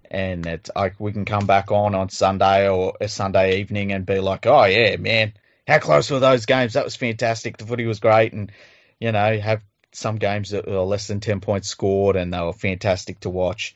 and 0.09 0.45
it's 0.45 0.69
like 0.75 0.99
we 0.99 1.11
can 1.11 1.25
come 1.25 1.45
back 1.45 1.71
on 1.71 1.95
on 1.95 2.09
Sunday 2.09 2.69
or 2.69 2.93
a 2.99 3.07
Sunday 3.07 3.59
evening 3.59 3.91
and 3.91 4.05
be 4.05 4.19
like, 4.19 4.45
oh 4.45 4.65
yeah, 4.65 4.95
man, 4.97 5.33
how 5.67 5.79
close 5.79 6.09
were 6.11 6.19
those 6.19 6.45
games? 6.45 6.73
That 6.73 6.83
was 6.83 6.95
fantastic. 6.95 7.57
The 7.57 7.65
footy 7.65 7.85
was 7.85 7.99
great, 7.99 8.33
and 8.33 8.51
you 8.99 9.11
know, 9.11 9.39
have 9.39 9.61
some 9.91 10.17
games 10.17 10.51
that 10.51 10.67
were 10.67 10.79
less 10.79 11.07
than 11.07 11.19
ten 11.19 11.39
points 11.39 11.69
scored, 11.69 12.15
and 12.15 12.33
they 12.33 12.39
were 12.39 12.53
fantastic 12.53 13.19
to 13.21 13.29
watch. 13.29 13.75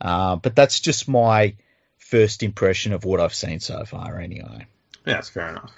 Uh, 0.00 0.36
but 0.36 0.56
that's 0.56 0.80
just 0.80 1.08
my 1.08 1.54
first 1.98 2.42
impression 2.42 2.92
of 2.92 3.04
what 3.04 3.20
I've 3.20 3.34
seen 3.34 3.60
so 3.60 3.84
far, 3.84 4.18
anyway. 4.18 4.66
Yeah, 5.06 5.14
that's 5.14 5.28
fair 5.28 5.50
enough. 5.50 5.72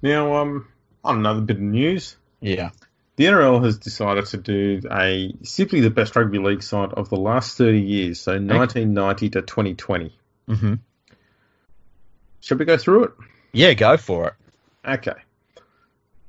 Now, 0.00 0.36
um, 0.36 0.68
on 1.04 1.18
another 1.18 1.40
bit 1.40 1.56
of 1.56 1.62
news. 1.62 2.16
Yeah 2.40 2.70
the 3.18 3.24
NRL 3.24 3.64
has 3.64 3.78
decided 3.78 4.26
to 4.26 4.36
do 4.36 4.80
a 4.92 5.34
simply 5.42 5.80
the 5.80 5.90
best 5.90 6.14
rugby 6.14 6.38
league 6.38 6.62
side 6.62 6.92
of 6.92 7.10
the 7.10 7.16
last 7.16 7.58
30 7.58 7.80
years, 7.80 8.20
so 8.20 8.30
1990 8.30 9.30
to 9.30 9.42
2020. 9.42 10.16
Mm-hmm. 10.48 10.74
Should 12.40 12.60
we 12.60 12.64
go 12.64 12.76
through 12.76 13.04
it? 13.06 13.10
Yeah, 13.52 13.74
go 13.74 13.96
for 13.96 14.28
it. 14.28 14.34
Okay. 14.88 15.20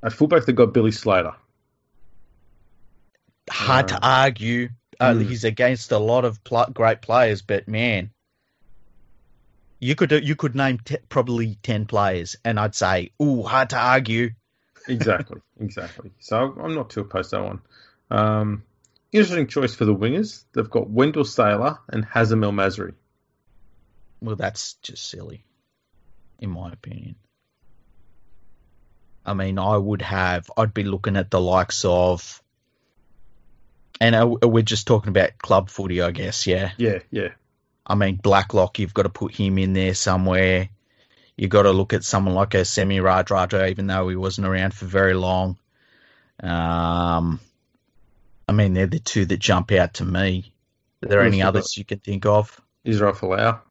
At 0.02 0.14
fullback, 0.14 0.46
they've 0.46 0.56
got 0.56 0.74
Billy 0.74 0.92
Slater. 0.92 1.36
Hard 3.52 3.92
uh, 3.92 4.00
to 4.00 4.08
argue. 4.08 4.70
Uh, 5.00 5.14
mm. 5.14 5.28
He's 5.28 5.44
against 5.44 5.92
a 5.92 6.00
lot 6.00 6.26
of 6.26 6.44
pl- 6.44 6.72
great 6.74 7.04
players, 7.04 7.44
but 7.44 7.68
man, 7.68 8.10
you 9.80 9.94
could 9.94 10.12
you 10.12 10.36
could 10.36 10.56
name 10.56 10.80
t- 10.84 10.98
probably 11.08 11.60
ten 11.62 11.86
players, 11.86 12.36
and 12.44 12.60
I'd 12.60 12.74
say, 12.74 13.12
"Ooh, 13.22 13.44
hard 13.44 13.70
to 13.70 13.78
argue." 13.78 14.32
Exactly, 14.90 15.42
exactly. 15.60 16.12
So 16.20 16.56
I'm 16.62 16.76
not 16.76 16.90
too 16.90 17.02
opposed 17.02 17.30
to 17.32 17.38
that 17.38 17.44
one. 17.44 17.62
Um, 18.12 18.64
interesting 19.12 19.48
choice 19.48 19.76
for 19.76 19.86
the 19.86 19.96
wingers. 19.96 20.44
They've 20.54 20.70
got 20.70 20.90
Wendell 20.90 21.26
Sailor 21.26 21.80
and 21.88 22.06
Hazem 22.06 22.44
El 22.44 22.52
Masri. 22.52 22.94
Well, 24.22 24.36
that's 24.36 24.74
just 24.82 25.10
silly, 25.10 25.46
in 26.40 26.50
my 26.50 26.72
opinion. 26.72 27.16
I 29.26 29.34
mean, 29.34 29.60
I 29.60 29.78
would 29.78 30.02
have, 30.02 30.50
I'd 30.58 30.74
be 30.74 30.84
looking 30.84 31.16
at 31.16 31.30
the 31.30 31.40
likes 31.40 31.86
of, 31.86 32.42
and 34.02 34.38
we're 34.42 34.64
just 34.64 34.88
talking 34.88 35.10
about 35.10 35.38
club 35.38 35.70
footy, 35.70 36.02
I 36.02 36.12
guess, 36.12 36.48
yeah? 36.48 36.72
Yeah, 36.78 37.00
yeah. 37.12 37.30
I 37.86 37.96
mean, 37.96 38.16
Blacklock, 38.16 38.80
you've 38.80 38.94
got 38.94 39.04
to 39.04 39.10
put 39.10 39.34
him 39.34 39.58
in 39.58 39.74
there 39.74 39.94
somewhere 39.94 40.70
you 41.40 41.48
got 41.48 41.62
to 41.64 41.72
look 41.72 41.94
at 41.94 42.04
someone 42.04 42.36
like 42.36 42.54
a 42.54 42.66
Semi 42.66 42.98
Radradra, 42.98 43.70
even 43.70 43.88
though 43.88 44.10
he 44.10 44.18
wasn't 44.18 44.46
around 44.46 44.74
for 44.74 44.86
very 44.86 45.14
long. 45.14 45.58
Um, 46.44 47.40
I 48.46 48.52
mean, 48.52 48.74
they're 48.74 48.88
the 48.88 49.00
two 49.00 49.26
that 49.26 49.40
jump 49.40 49.72
out 49.72 49.94
to 49.96 50.06
me. 50.06 50.52
Are 51.02 51.08
there 51.08 51.22
any 51.22 51.42
others 51.42 51.78
you 51.78 51.86
can 51.86 52.00
think 52.00 52.26
of? 52.26 52.60
Israel 52.84 53.14
Folau. 53.14 53.62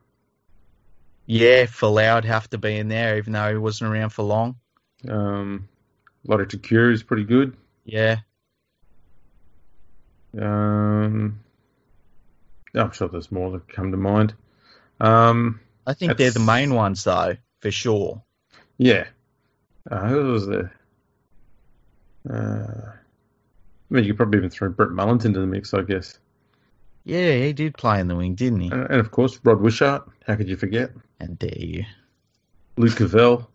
Yeah, 1.27 1.67
Folau 1.67 2.15
would 2.15 2.25
have 2.25 2.49
to 2.51 2.59
be 2.59 2.79
in 2.79 2.89
there, 2.89 3.19
even 3.19 3.35
though 3.35 3.51
he 3.51 3.59
wasn't 3.59 3.93
around 3.93 4.11
for 4.11 4.23
long. 4.23 4.57
Um, 5.07 5.69
Lote 6.27 6.49
Tuqiri 6.49 6.95
is 6.95 7.03
pretty 7.03 7.25
good. 7.25 7.55
Yeah. 7.85 8.17
Um, 10.41 11.41
I'm 12.75 12.93
sure 12.93 13.09
there's 13.09 13.31
more 13.31 13.51
that 13.51 13.69
come 13.69 13.91
to 13.91 13.99
mind. 13.99 14.33
Um, 15.01 15.61
I 15.87 15.93
think 15.93 16.17
they're 16.17 16.31
the 16.31 16.41
main 16.41 16.75
ones, 16.75 17.05
though 17.05 17.37
for 17.61 17.71
sure. 17.71 18.23
Yeah. 18.79 19.07
Uh, 19.91 20.09
who 20.09 20.33
was 20.33 20.47
there? 20.47 20.73
Uh, 22.29 22.93
I 23.91 23.95
mean, 23.95 24.05
you 24.05 24.11
could 24.13 24.19
probably 24.19 24.39
even 24.39 24.51
throw 24.51 24.69
Brett 24.69 24.91
Mullins 24.91 25.25
into 25.25 25.41
the 25.41 25.47
mix, 25.47 25.73
I 25.73 25.83
guess. 25.83 26.19
Yeah, 27.05 27.33
he 27.33 27.53
did 27.55 27.77
play 27.77 28.01
in 28.01 28.09
the 28.09 28.17
wing, 28.17 28.35
didn't 28.35 28.61
he? 28.61 28.71
Uh, 28.71 28.85
and 28.91 29.01
of 29.01 29.11
course, 29.11 29.41
Rod 29.43 29.61
Wishart. 29.61 30.07
How 30.27 30.37
could 30.37 30.49
you 30.49 30.57
forget? 30.57 30.91
And 31.21 31.39
dare 31.39 31.57
you? 31.57 31.85
Luke 32.77 32.97
Cavell. 32.97 33.49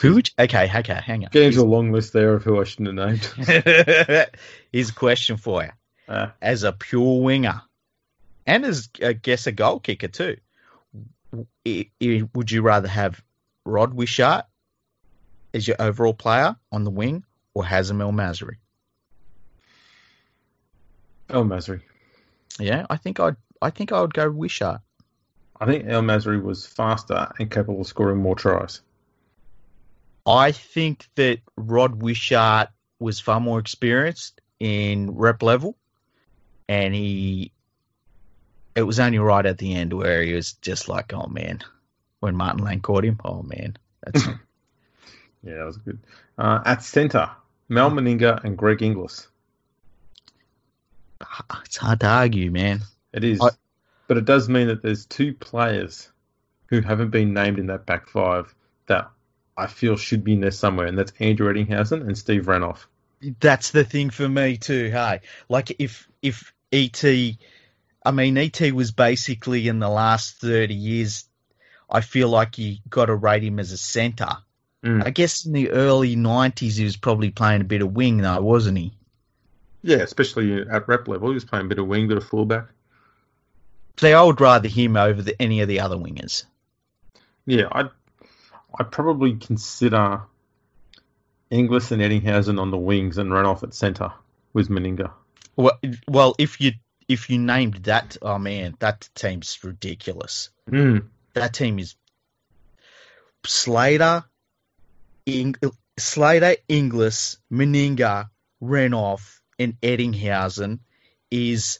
Who? 0.00 0.20
Okay, 0.38 0.70
okay, 0.74 1.00
hang 1.02 1.24
on. 1.24 1.30
Getting 1.30 1.52
to 1.52 1.60
a 1.60 1.62
long 1.62 1.90
list 1.92 2.12
there 2.12 2.34
of 2.34 2.44
who 2.44 2.60
I 2.60 2.64
shouldn't 2.64 2.98
have 2.98 3.08
named. 3.08 3.46
Here's 4.72 4.90
a 4.90 4.94
question 4.94 5.36
for 5.38 5.62
you. 5.62 5.70
Uh, 6.08 6.30
as 6.42 6.64
a 6.64 6.72
pure 6.72 7.22
winger, 7.22 7.62
and 8.46 8.64
as 8.64 8.90
I 9.02 9.14
guess 9.14 9.46
a 9.46 9.52
goal 9.52 9.80
kicker 9.80 10.08
too, 10.08 10.36
would 12.34 12.50
you 12.50 12.62
rather 12.62 12.88
have 12.88 13.22
Rod 13.64 13.94
Wishart 13.94 14.46
as 15.54 15.66
your 15.66 15.76
overall 15.80 16.14
player 16.14 16.56
on 16.72 16.84
the 16.84 16.90
wing 16.90 17.24
or 17.54 17.64
Hazem 17.64 18.00
El 18.00 18.12
Masri? 18.12 18.56
El 21.28 21.44
Masri. 21.44 21.80
Yeah, 22.58 22.86
I 22.88 22.96
think 22.96 23.20
I'd 23.20 23.36
I 23.60 23.70
think 23.70 23.92
I 23.92 24.00
would 24.00 24.14
go 24.14 24.30
Wishart. 24.30 24.80
I 25.58 25.66
think 25.66 25.86
El 25.86 26.02
Masri 26.02 26.42
was 26.42 26.66
faster 26.66 27.28
and 27.38 27.50
capable 27.50 27.80
of 27.80 27.86
scoring 27.86 28.18
more 28.18 28.36
tries. 28.36 28.82
I 30.26 30.52
think 30.52 31.08
that 31.14 31.40
Rod 31.56 32.02
Wishart 32.02 32.68
was 32.98 33.20
far 33.20 33.40
more 33.40 33.58
experienced 33.58 34.40
in 34.60 35.14
rep 35.16 35.42
level, 35.42 35.76
and 36.68 36.94
he. 36.94 37.52
It 38.76 38.82
was 38.82 39.00
only 39.00 39.18
right 39.18 39.44
at 39.46 39.58
the 39.58 39.74
end 39.74 39.92
where 39.92 40.22
he 40.22 40.34
was 40.34 40.52
just 40.52 40.88
like, 40.88 41.12
"Oh 41.14 41.26
man," 41.26 41.60
when 42.20 42.36
Martin 42.36 42.62
Lane 42.62 42.80
caught 42.80 43.04
him. 43.04 43.18
Oh 43.24 43.42
man, 43.42 43.76
that's 44.04 44.26
yeah, 45.42 45.54
that 45.54 45.64
was 45.64 45.78
good. 45.78 45.98
Uh, 46.38 46.60
at 46.64 46.82
centre, 46.82 47.30
Mal 47.68 47.90
Meninga 47.90 48.44
and 48.44 48.56
Greg 48.56 48.82
Inglis. 48.82 49.28
It's 51.64 51.76
hard 51.78 52.00
to 52.00 52.06
argue, 52.06 52.50
man. 52.50 52.80
It 53.12 53.24
is, 53.24 53.40
I- 53.40 53.50
but 54.08 54.18
it 54.18 54.24
does 54.24 54.48
mean 54.48 54.68
that 54.68 54.82
there's 54.82 55.06
two 55.06 55.32
players 55.34 56.10
who 56.66 56.80
haven't 56.80 57.10
been 57.10 57.32
named 57.32 57.58
in 57.58 57.66
that 57.68 57.86
back 57.86 58.08
five 58.08 58.54
that 58.86 59.10
I 59.56 59.66
feel 59.66 59.96
should 59.96 60.22
be 60.22 60.34
in 60.34 60.40
there 60.40 60.50
somewhere, 60.50 60.86
and 60.86 60.98
that's 60.98 61.12
Andrew 61.18 61.52
Ettingshausen 61.52 62.02
and 62.06 62.16
Steve 62.16 62.44
Renouf. 62.46 62.84
That's 63.40 63.70
the 63.70 63.84
thing 63.84 64.10
for 64.10 64.28
me 64.28 64.58
too. 64.58 64.90
Hey, 64.90 65.22
like 65.48 65.74
if 65.78 66.06
if 66.20 66.52
ET, 66.72 67.02
I 68.06 68.12
mean 68.12 68.38
ET 68.38 68.60
was 68.72 68.92
basically 68.92 69.66
in 69.66 69.80
the 69.80 69.88
last 69.88 70.36
thirty 70.40 70.74
years. 70.74 71.24
I 71.90 72.00
feel 72.00 72.28
like 72.28 72.56
you 72.56 72.76
got 72.88 73.06
to 73.06 73.14
rate 73.14 73.42
him 73.42 73.58
as 73.58 73.72
a 73.72 73.76
centre. 73.76 74.36
Mm. 74.84 75.04
I 75.04 75.10
guess 75.10 75.44
in 75.44 75.52
the 75.52 75.70
early 75.70 76.14
'90s 76.14 76.78
he 76.78 76.84
was 76.84 76.96
probably 76.96 77.30
playing 77.30 77.62
a 77.62 77.64
bit 77.64 77.82
of 77.82 77.92
wing 77.92 78.18
though, 78.18 78.40
wasn't 78.40 78.78
he? 78.78 78.92
Yeah, 79.82 79.98
especially 79.98 80.60
at 80.60 80.86
rep 80.86 81.08
level, 81.08 81.28
he 81.28 81.34
was 81.34 81.44
playing 81.44 81.66
a 81.66 81.68
bit 81.68 81.80
of 81.80 81.88
wing, 81.88 82.06
bit 82.06 82.16
of 82.16 82.24
fullback. 82.24 82.66
See, 83.98 84.12
I 84.12 84.22
would 84.22 84.40
rather 84.40 84.68
him 84.68 84.96
over 84.96 85.22
the, 85.22 85.40
any 85.42 85.60
of 85.62 85.68
the 85.68 85.80
other 85.80 85.96
wingers. 85.96 86.44
Yeah, 87.44 87.68
I'd 87.72 87.90
I'd 88.78 88.92
probably 88.92 89.34
consider 89.34 90.22
Inglis 91.50 91.90
and 91.90 92.02
Ettingshausen 92.02 92.60
on 92.60 92.70
the 92.70 92.78
wings 92.78 93.18
and 93.18 93.30
Renouf 93.32 93.64
at 93.64 93.74
centre 93.74 94.12
with 94.52 94.68
Meninga. 94.68 95.10
Well, 95.56 95.78
well, 96.06 96.34
if 96.38 96.60
you 96.60 96.72
if 97.08 97.30
you 97.30 97.38
named 97.38 97.76
that, 97.84 98.16
oh 98.22 98.38
man, 98.38 98.76
that 98.80 99.08
team's 99.14 99.58
ridiculous. 99.62 100.50
Mm. 100.70 101.06
That 101.34 101.54
team 101.54 101.78
is 101.78 101.94
Slater, 103.44 104.24
Ing- 105.26 105.56
Slater, 105.98 106.56
Inglis, 106.68 107.38
Meninga, 107.52 108.28
Renouf, 108.62 109.40
and 109.58 109.80
Ettingshausen 109.80 110.80
is 111.30 111.78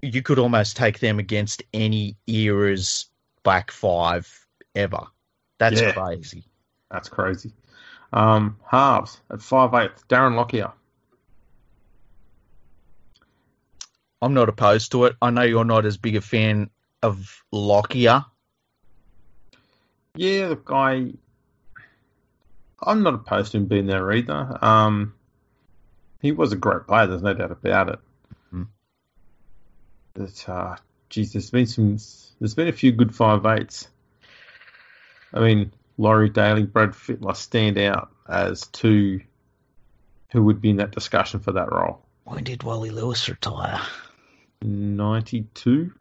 you 0.00 0.22
could 0.22 0.38
almost 0.38 0.76
take 0.76 0.98
them 0.98 1.18
against 1.18 1.62
any 1.72 2.16
era's 2.26 3.06
back 3.42 3.70
five 3.70 4.46
ever. 4.74 5.06
That's 5.58 5.80
Yeah. 5.80 5.92
crazy. 5.92 6.44
That's 6.90 7.08
crazy. 7.08 7.52
Um, 8.12 8.58
halves 8.66 9.20
at 9.30 9.40
five 9.40 9.72
eight, 9.74 9.92
Darren 10.08 10.34
Lockyer. 10.34 10.72
I'm 14.22 14.34
not 14.34 14.48
opposed 14.48 14.92
to 14.92 15.06
it. 15.06 15.16
I 15.20 15.30
know 15.30 15.42
you're 15.42 15.64
not 15.64 15.84
as 15.84 15.96
big 15.96 16.14
a 16.14 16.20
fan 16.20 16.70
of 17.02 17.42
Lockyer. 17.52 18.24
Yeah, 20.14 20.48
the 20.48 20.56
guy. 20.56 21.12
I'm 22.80 23.02
not 23.02 23.14
opposed 23.14 23.52
to 23.52 23.58
him 23.58 23.66
being 23.66 23.86
there 23.86 24.12
either. 24.12 24.58
Um, 24.64 25.14
he 26.20 26.30
was 26.30 26.52
a 26.52 26.56
great 26.56 26.86
player. 26.86 27.08
There's 27.08 27.22
no 27.22 27.34
doubt 27.34 27.50
about 27.50 27.88
it. 27.88 27.98
Mhm. 28.54 28.68
But 30.14 30.48
uh, 30.48 30.76
geez, 31.10 31.32
there's 31.32 31.50
been 31.50 31.66
some. 31.66 31.98
There's 32.38 32.54
been 32.54 32.68
a 32.68 32.72
few 32.72 32.92
good 32.92 33.12
five 33.12 33.44
eights. 33.44 33.88
I 35.34 35.40
mean, 35.40 35.72
Laurie 35.98 36.28
Daley, 36.28 36.64
Brad 36.64 36.90
Fittler 36.90 37.34
stand 37.34 37.76
out 37.76 38.10
as 38.28 38.68
two 38.68 39.20
who 40.30 40.44
would 40.44 40.60
be 40.60 40.70
in 40.70 40.76
that 40.76 40.92
discussion 40.92 41.40
for 41.40 41.52
that 41.52 41.72
role. 41.72 42.04
When 42.24 42.44
did 42.44 42.62
Wally 42.62 42.90
Lewis 42.90 43.28
retire? 43.28 43.80
92? 44.62 45.92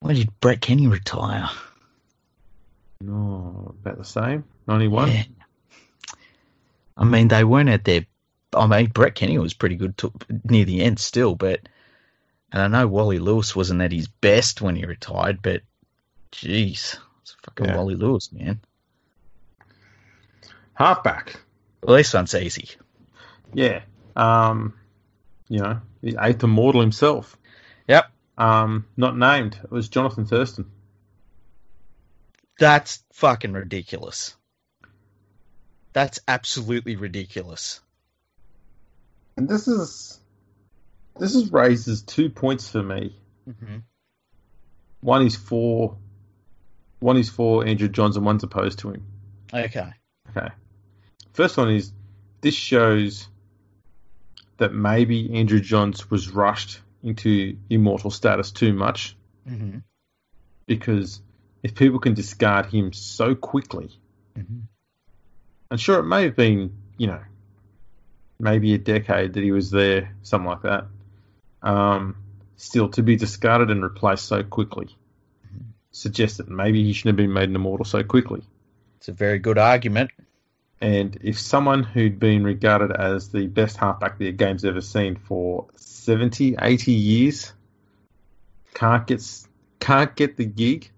When 0.00 0.14
did 0.14 0.40
Brett 0.40 0.60
Kenny 0.60 0.86
retire? 0.86 1.48
No, 3.00 3.74
about 3.80 3.98
the 3.98 4.04
same. 4.04 4.44
91? 4.66 5.10
Yeah. 5.12 5.22
I 6.96 7.04
mean, 7.04 7.28
they 7.28 7.44
weren't 7.44 7.68
at 7.68 7.84
their. 7.84 8.06
I 8.54 8.66
mean, 8.66 8.86
Brett 8.86 9.14
Kenny 9.14 9.38
was 9.38 9.52
pretty 9.54 9.76
good 9.76 9.98
to, 9.98 10.12
near 10.44 10.64
the 10.64 10.82
end 10.82 10.98
still, 10.98 11.34
but. 11.34 11.60
And 12.52 12.62
I 12.62 12.68
know 12.68 12.86
Wally 12.86 13.18
Lewis 13.18 13.56
wasn't 13.56 13.82
at 13.82 13.92
his 13.92 14.08
best 14.08 14.62
when 14.62 14.76
he 14.76 14.84
retired, 14.86 15.42
but. 15.42 15.62
Jeez. 16.32 16.96
It's 17.22 17.36
fucking 17.44 17.66
Yeah. 17.66 17.76
Wally 17.76 17.96
Lewis, 17.96 18.32
man. 18.32 18.60
Halfback. 20.74 21.40
Well, 21.82 21.96
this 21.96 22.14
one's 22.14 22.34
easy. 22.34 22.70
Yeah. 23.52 23.80
Um, 24.14 24.74
you 25.48 25.60
know, 25.60 25.80
the 26.02 26.16
eighth 26.20 26.42
immortal 26.42 26.80
himself. 26.80 27.36
Yep. 27.88 28.10
Um, 28.38 28.86
not 28.96 29.16
named. 29.16 29.58
It 29.62 29.70
was 29.70 29.88
Jonathan 29.88 30.26
Thurston. 30.26 30.70
That's 32.58 33.02
fucking 33.12 33.52
ridiculous. 33.52 34.34
That's 35.92 36.20
absolutely 36.26 36.96
ridiculous. 36.96 37.80
And 39.36 39.48
this 39.48 39.68
is 39.68 40.20
this 41.18 41.34
is 41.34 41.52
raises 41.52 42.02
two 42.02 42.30
points 42.30 42.68
for 42.68 42.82
me. 42.82 43.16
Mm-hmm. 43.48 43.78
One 45.00 45.26
is 45.26 45.36
for 45.36 45.96
one 46.98 47.16
is 47.16 47.28
for 47.28 47.66
Andrew 47.66 47.88
Johns 47.88 48.16
and 48.16 48.24
one's 48.24 48.42
opposed 48.42 48.80
to 48.80 48.90
him. 48.90 49.04
Okay. 49.52 49.90
Okay. 50.30 50.48
First 51.32 51.56
one 51.56 51.70
is 51.70 51.92
this 52.40 52.54
shows 52.54 53.28
that 54.56 54.72
maybe 54.72 55.34
Andrew 55.34 55.60
Johns 55.60 56.10
was 56.10 56.30
rushed 56.30 56.80
into 57.06 57.56
immortal 57.70 58.10
status 58.10 58.50
too 58.52 58.72
much 58.72 59.16
Mm-hmm. 59.48 59.78
because 60.66 61.20
if 61.62 61.74
people 61.76 62.00
can 62.00 62.14
discard 62.14 62.66
him 62.66 62.92
so 62.92 63.34
quickly, 63.34 63.90
Mm-hmm. 64.36 64.58
and 65.70 65.80
sure, 65.80 66.00
it 66.00 66.04
may 66.04 66.24
have 66.24 66.36
been, 66.36 66.72
you 66.98 67.06
know, 67.06 67.20
maybe 68.38 68.74
a 68.74 68.78
decade 68.78 69.34
that 69.34 69.42
he 69.42 69.52
was 69.52 69.70
there, 69.70 70.14
something 70.22 70.48
like 70.50 70.62
that, 70.62 70.86
um, 71.62 72.16
still 72.56 72.88
to 72.90 73.02
be 73.02 73.16
discarded 73.16 73.70
and 73.70 73.82
replaced 73.82 74.26
so 74.26 74.42
quickly 74.42 74.88
suggests 75.92 76.36
that 76.36 76.48
maybe 76.48 76.84
he 76.84 76.92
shouldn't 76.92 77.18
have 77.18 77.24
been 77.24 77.32
made 77.32 77.48
an 77.48 77.56
immortal 77.56 77.86
so 77.86 78.02
quickly. 78.02 78.42
It's 78.98 79.08
a 79.08 79.12
very 79.12 79.38
good 79.38 79.56
argument. 79.56 80.10
And 80.80 81.16
if 81.22 81.38
someone 81.38 81.82
who'd 81.84 82.18
been 82.18 82.44
regarded 82.44 82.92
as 82.92 83.30
the 83.30 83.46
best 83.46 83.78
halfback 83.78 84.18
the 84.18 84.30
game's 84.32 84.64
ever 84.66 84.82
seen 84.82 85.16
for 85.16 85.68
70, 86.06 86.54
80 86.62 86.92
years 86.92 87.52
can't 88.74 89.04
get 89.08 89.20
can't 89.80 90.14
get 90.14 90.36
the 90.36 90.44
gig, 90.44 90.88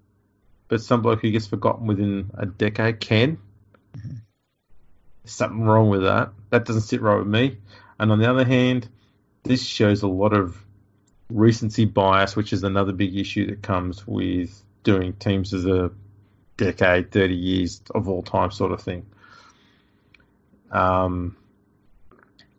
but 0.69 0.83
some 0.83 1.01
bloke 1.01 1.23
who 1.23 1.31
gets 1.31 1.47
forgotten 1.47 1.87
within 1.87 2.31
a 2.35 2.45
decade 2.45 3.01
can, 3.01 3.39
Mhm. 3.97 4.21
something 5.25 5.63
wrong 5.63 5.89
with 5.89 6.03
that. 6.03 6.35
That 6.51 6.67
doesn't 6.67 6.83
sit 6.83 7.01
right 7.01 7.17
with 7.17 7.27
me. 7.27 7.57
And 7.99 8.13
on 8.13 8.19
the 8.19 8.29
other 8.29 8.45
hand, 8.45 8.87
this 9.45 9.65
shows 9.65 10.03
a 10.03 10.09
lot 10.09 10.35
of 10.35 10.63
recency 11.31 11.87
bias, 11.87 12.37
which 12.37 12.53
is 12.53 12.63
another 12.63 12.93
big 12.93 13.17
issue 13.17 13.47
that 13.47 13.63
comes 13.63 14.07
with 14.07 14.63
doing 14.83 15.15
teams 15.15 15.55
as 15.55 15.65
a 15.65 15.91
decade, 16.59 17.13
30 17.13 17.35
years 17.35 17.81
of 17.95 18.11
all 18.11 18.23
time 18.23 18.51
sort 18.51 18.73
of 18.73 18.83
thing. 18.83 19.07
Um, 20.71 21.35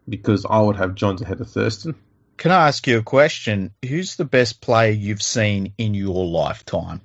because 0.08 0.48
I 0.50 0.60
would 0.60 0.78
have 0.78 0.96
Johns 0.96 1.22
ahead 1.22 1.42
of 1.42 1.50
Thurston. 1.52 1.94
Can 2.40 2.52
I 2.52 2.70
ask 2.70 2.88
you 2.88 2.98
a 3.00 3.04
question? 3.04 3.72
Who's 3.86 4.16
the 4.16 4.24
best 4.24 4.62
player 4.62 4.92
you've 4.92 5.22
seen 5.22 5.74
in 5.78 5.94
your 5.94 6.26
lifetime? 6.26 7.02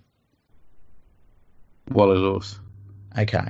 Wally 1.90 2.18
Lewis. 2.18 2.60
Okay. 3.18 3.48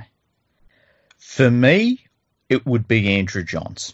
For 1.19 1.51
me, 1.51 2.03
it 2.49 2.65
would 2.65 2.87
be 2.87 3.19
Andrew 3.19 3.43
Johns. 3.43 3.93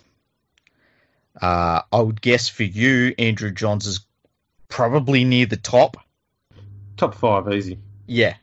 Uh, 1.42 1.82
I 1.92 2.00
would 2.00 2.22
guess 2.22 2.48
for 2.48 2.64
you, 2.64 3.14
Andrew 3.20 3.52
Johns 3.52 3.86
is 3.86 4.00
probably 4.70 5.26
near 5.26 5.46
the 5.46 5.58
top. 5.58 5.98
Top 6.96 7.14
five, 7.14 7.52
easy. 7.52 7.78
Yeah. 8.08 8.36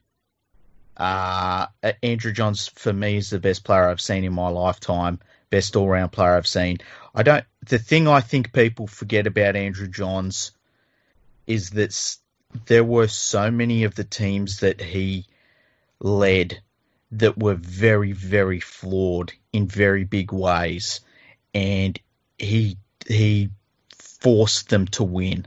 Uh, 0.95 1.69
Andrew 2.03 2.33
Johns 2.33 2.69
for 2.69 2.93
me 2.93 3.17
is 3.17 3.31
the 3.31 3.39
best 3.41 3.65
player 3.65 3.89
I've 3.89 4.03
seen 4.03 4.25
in 4.25 4.35
my 4.35 4.49
lifetime. 4.49 5.21
Best 5.51 5.77
all 5.77 5.89
round 5.89 6.13
player 6.13 6.37
I've 6.37 6.47
seen. 6.47 6.79
I 7.15 7.23
don't. 7.23 7.45
The 7.65 7.79
thing 7.79 8.09
I 8.09 8.21
think 8.21 8.53
people 8.53 8.87
forget 8.87 9.27
about 9.27 9.57
Andrew 9.57 9.89
Johns 9.89 10.53
is 11.47 11.71
that 11.71 12.17
there 12.67 12.85
were 12.85 13.09
so 13.09 13.51
many 13.51 13.85
of 13.85 13.95
the 13.95 14.05
teams 14.05 14.61
that 14.61 14.81
he 14.81 15.27
led 16.01 16.61
that 17.13 17.39
were 17.39 17.55
very, 17.55 18.13
very 18.13 18.61
flawed 18.61 19.33
in 19.53 19.67
very 19.67 20.05
big 20.05 20.33
ways. 20.33 21.01
and 21.55 21.99
he 22.39 22.77
he 23.07 23.51
forced 24.21 24.69
them 24.69 24.87
to 24.87 25.05
win. 25.05 25.47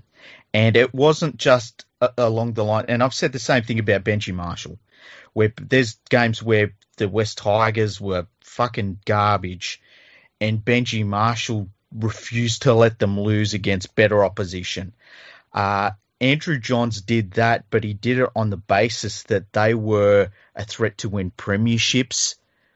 And 0.53 0.75
it 0.75 0.93
wasn't 0.93 1.37
just 1.37 1.85
along 2.17 2.53
the 2.53 2.63
line. 2.63 2.85
And 2.89 3.01
I've 3.01 3.13
said 3.13 3.31
the 3.31 3.39
same 3.39 3.63
thing 3.63 3.79
about 3.79 4.03
Benji 4.03 4.33
Marshall, 4.33 4.77
where 5.33 5.53
there's 5.61 5.97
games 6.09 6.43
where 6.43 6.73
the 6.97 7.07
West 7.07 7.37
Tigers 7.37 8.01
were 8.01 8.27
fucking 8.41 8.99
garbage, 9.05 9.81
and 10.41 10.65
Benji 10.65 11.05
Marshall 11.05 11.69
refused 11.95 12.63
to 12.63 12.73
let 12.73 12.97
them 12.97 13.19
lose 13.19 13.53
against 13.53 13.95
better 13.95 14.25
opposition. 14.25 14.91
Uh, 15.53 15.91
Andrew 16.19 16.59
Johns 16.59 17.01
did 17.01 17.31
that, 17.31 17.65
but 17.69 17.83
he 17.83 17.93
did 17.93 18.19
it 18.19 18.29
on 18.35 18.49
the 18.49 18.57
basis 18.57 19.23
that 19.23 19.53
they 19.53 19.73
were 19.73 20.29
a 20.55 20.65
threat 20.65 20.97
to 20.99 21.09
win 21.09 21.31
premierships 21.31 22.35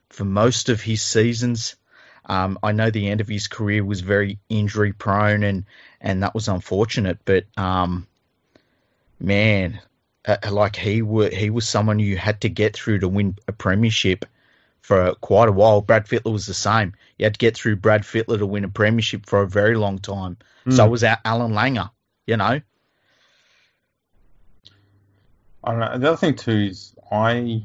for 0.10 0.26
most 0.26 0.70
of 0.70 0.82
his 0.82 1.02
seasons. 1.02 1.76
Um, 2.26 2.58
I 2.64 2.72
know 2.72 2.90
the 2.90 3.10
end 3.10 3.22
of 3.22 3.28
his 3.28 3.48
career 3.48 3.84
was 3.84 4.02
very 4.02 4.40
injury 4.50 4.94
prone, 4.94 5.44
and 5.44 5.66
and 6.02 6.24
that 6.24 6.34
was 6.34 6.48
unfortunate. 6.48 7.20
But 7.24 7.46
um, 7.56 8.08
man, 9.20 9.80
uh, 10.28 10.38
like 10.52 10.76
he 10.76 11.04
were, 11.04 11.30
he 11.30 11.52
was 11.52 11.68
someone 11.68 12.00
you 12.00 12.18
had 12.18 12.42
to 12.42 12.50
get 12.50 12.76
through 12.76 13.00
to 13.00 13.08
win 13.08 13.38
a 13.48 13.52
premiership 13.52 14.26
for 14.86 15.16
quite 15.16 15.50
a 15.50 15.52
while. 15.52 15.82
Brad 15.82 16.06
Fittler 16.06 16.32
was 16.32 16.46
the 16.46 16.54
same. 16.54 16.94
You 17.18 17.26
had 17.26 17.34
to 17.34 17.40
get 17.40 17.58
through 17.58 17.78
Brad 17.78 18.04
Fittler 18.04 18.38
to 18.38 18.46
win 18.46 18.64
a 18.64 18.70
premiership 18.70 19.26
for 19.26 19.42
a 19.42 19.48
very 19.48 19.76
long 19.76 19.98
time. 19.98 20.38
Mm. 20.68 20.76
So 20.76 20.88
was 20.88 21.04
Allan 21.04 21.54
Langer. 21.54 21.90
You 22.28 22.38
know. 22.38 22.62
I 25.64 25.72
don't 25.72 25.80
know. 25.80 25.98
The 25.98 26.08
other 26.10 26.18
thing 26.18 26.36
too 26.36 26.68
is 26.70 26.94
I, 27.12 27.64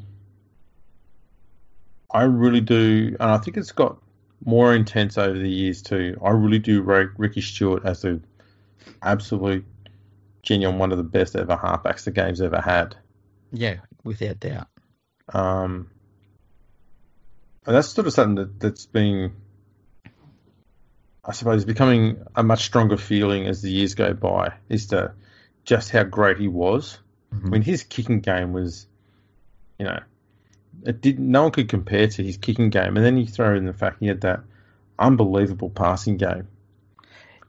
I 2.11 2.23
really 2.23 2.62
do, 2.62 3.14
and 3.21 3.31
I 3.31 3.37
think 3.37 3.59
it's 3.59 3.73
got 3.73 3.99
more 4.47 4.75
intense 4.75 5.18
over 5.18 5.39
the 5.39 5.51
years 5.51 5.83
too. 5.83 6.18
I 6.25 6.31
really 6.31 6.59
do 6.59 6.81
rate 6.81 7.11
Ricky 7.18 7.43
Stewart 7.43 7.85
as 7.85 8.03
a 8.07 8.18
absolute 9.03 9.66
genuine 10.43 10.79
one 10.79 10.91
of 10.91 10.97
the 10.97 11.05
best 11.05 11.37
ever 11.37 11.55
halfbacks 11.55 12.05
the 12.05 12.12
game's 12.12 12.41
ever 12.41 12.62
had. 12.62 12.97
Yeah, 13.53 13.77
without 14.05 14.41
doubt. 14.41 14.68
Um, 15.29 15.91
and 17.66 17.76
that's 17.76 17.88
sort 17.88 18.06
of 18.06 18.12
something 18.12 18.36
that, 18.36 18.61
that's 18.61 18.86
been, 18.86 19.32
I 21.24 21.32
suppose, 21.32 21.64
becoming 21.64 22.22
a 22.34 22.42
much 22.42 22.64
stronger 22.64 22.96
feeling 22.96 23.46
as 23.46 23.62
the 23.62 23.70
years 23.70 23.94
go 23.94 24.14
by. 24.14 24.54
Is 24.68 24.88
to 24.88 25.12
just 25.64 25.90
how 25.90 26.04
great 26.04 26.38
he 26.38 26.48
was. 26.48 26.98
Mm-hmm. 27.34 27.46
I 27.46 27.50
mean, 27.50 27.62
his 27.62 27.82
kicking 27.84 28.20
game 28.20 28.52
was, 28.52 28.86
you 29.78 29.84
know, 29.84 30.00
it 30.84 31.00
did 31.00 31.18
no 31.18 31.44
one 31.44 31.52
could 31.52 31.68
compare 31.68 32.08
to 32.08 32.22
his 32.22 32.38
kicking 32.38 32.70
game, 32.70 32.96
and 32.96 33.04
then 33.04 33.16
you 33.16 33.26
throw 33.26 33.54
in 33.56 33.66
the 33.66 33.72
fact 33.72 33.98
he 34.00 34.06
had 34.06 34.22
that 34.22 34.40
unbelievable 34.98 35.70
passing 35.70 36.16
game. 36.16 36.48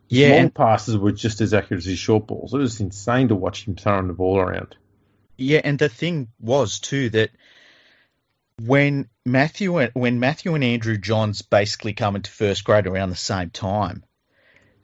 Yeah, 0.09 0.36
long 0.36 0.49
passes 0.49 0.97
were 0.97 1.14
just 1.14 1.39
as 1.39 1.53
accurate 1.53 1.80
as 1.80 1.86
his 1.86 1.97
short 1.97 2.28
balls. 2.28 2.53
It 2.53 2.57
was 2.57 2.82
insane 2.82 3.30
to 3.30 3.36
watch 3.36 3.66
him 3.66 3.76
throwing 3.76 4.07
the 4.07 4.14
ball 4.14 4.39
around. 4.39 4.76
Yeah, 5.38 5.62
and 5.64 5.80
the 5.80 5.88
thing 5.88 6.28
was 6.39 6.80
too 6.80 7.09
that 7.12 7.32
when 8.66 9.09
Matthew 9.26 9.80
when 9.93 10.20
Matthew 10.20 10.55
and 10.55 10.64
Andrew 10.64 10.97
Johns 10.97 11.41
basically 11.41 11.93
come 11.93 12.16
into 12.16 12.32
first 12.32 12.64
grade 12.64 12.88
around 12.88 13.09
the 13.09 13.16
same 13.16 13.49
time, 13.49 14.03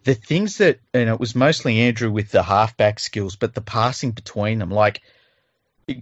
the 0.04 0.14
things 0.14 0.58
that 0.58 0.80
and 0.94 1.10
it 1.10 1.20
was 1.20 1.36
mostly 1.36 1.82
Andrew 1.82 2.12
with 2.12 2.32
the 2.32 2.44
halfback 2.44 3.00
skills, 3.00 3.36
but 3.36 3.54
the 3.54 3.62
passing 3.62 4.12
between 4.12 4.60
them, 4.60 4.72
like 4.72 5.02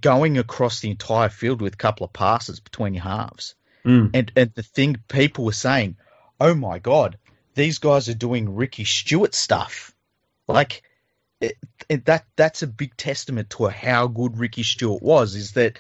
going 0.01 0.38
across 0.38 0.80
the 0.80 0.89
entire 0.89 1.30
field 1.30 1.61
with 1.61 1.73
a 1.73 1.78
couple 1.78 2.05
of 2.05 2.13
passes 2.13 2.59
between 2.59 2.93
your 2.93 3.03
halves. 3.03 3.55
Mm. 3.86 4.11
And 4.13 4.32
and 4.36 4.51
the 4.53 4.63
thing 4.63 4.97
people 5.07 5.45
were 5.45 5.51
saying, 5.51 5.97
oh 6.39 6.55
my 6.55 6.80
god, 6.80 7.17
these 7.55 7.80
guys 7.80 8.09
are 8.09 8.15
doing 8.15 8.55
Ricky 8.55 8.84
Stewart 8.84 9.34
stuff. 9.34 9.93
Like 10.47 10.84
it, 11.41 11.57
it, 11.89 12.05
that 12.05 12.26
that's 12.36 12.63
a 12.63 12.67
big 12.67 12.95
testament 12.97 13.49
to 13.51 13.67
how 13.67 14.07
good 14.07 14.39
Ricky 14.39 14.63
Stewart 14.63 15.01
was. 15.01 15.36
Is 15.36 15.53
that 15.53 15.80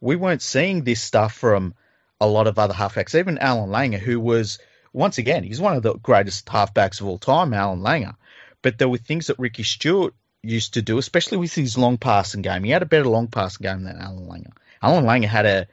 we 0.00 0.16
weren't 0.16 0.42
seeing 0.42 0.82
this 0.82 1.00
stuff 1.00 1.34
from 1.34 1.74
a 2.20 2.26
lot 2.26 2.46
of 2.46 2.58
other 2.58 2.74
halfbacks, 2.74 3.18
even 3.18 3.38
Allan 3.38 3.70
Langer, 3.70 3.98
who 3.98 4.20
was 4.20 4.58
once 4.92 5.18
again 5.18 5.44
he's 5.44 5.60
one 5.60 5.76
of 5.76 5.82
the 5.82 5.94
greatest 5.94 6.46
halfbacks 6.46 7.00
of 7.00 7.06
all 7.06 7.18
time, 7.18 7.52
Allan 7.52 7.80
Langer. 7.80 8.16
But 8.62 8.78
there 8.78 8.88
were 8.88 8.98
things 8.98 9.26
that 9.26 9.38
Ricky 9.38 9.62
Stewart 9.62 10.14
used 10.42 10.74
to 10.74 10.82
do, 10.82 10.98
especially 10.98 11.38
with 11.38 11.54
his 11.54 11.76
long 11.76 11.98
passing 11.98 12.42
game. 12.42 12.64
He 12.64 12.70
had 12.70 12.82
a 12.82 12.86
better 12.86 13.08
long 13.08 13.28
passing 13.28 13.64
game 13.64 13.84
than 13.84 13.98
Allan 13.98 14.26
Langer. 14.26 14.52
Allan 14.82 15.04
Langer 15.04 15.28
had 15.28 15.46
a 15.46 15.66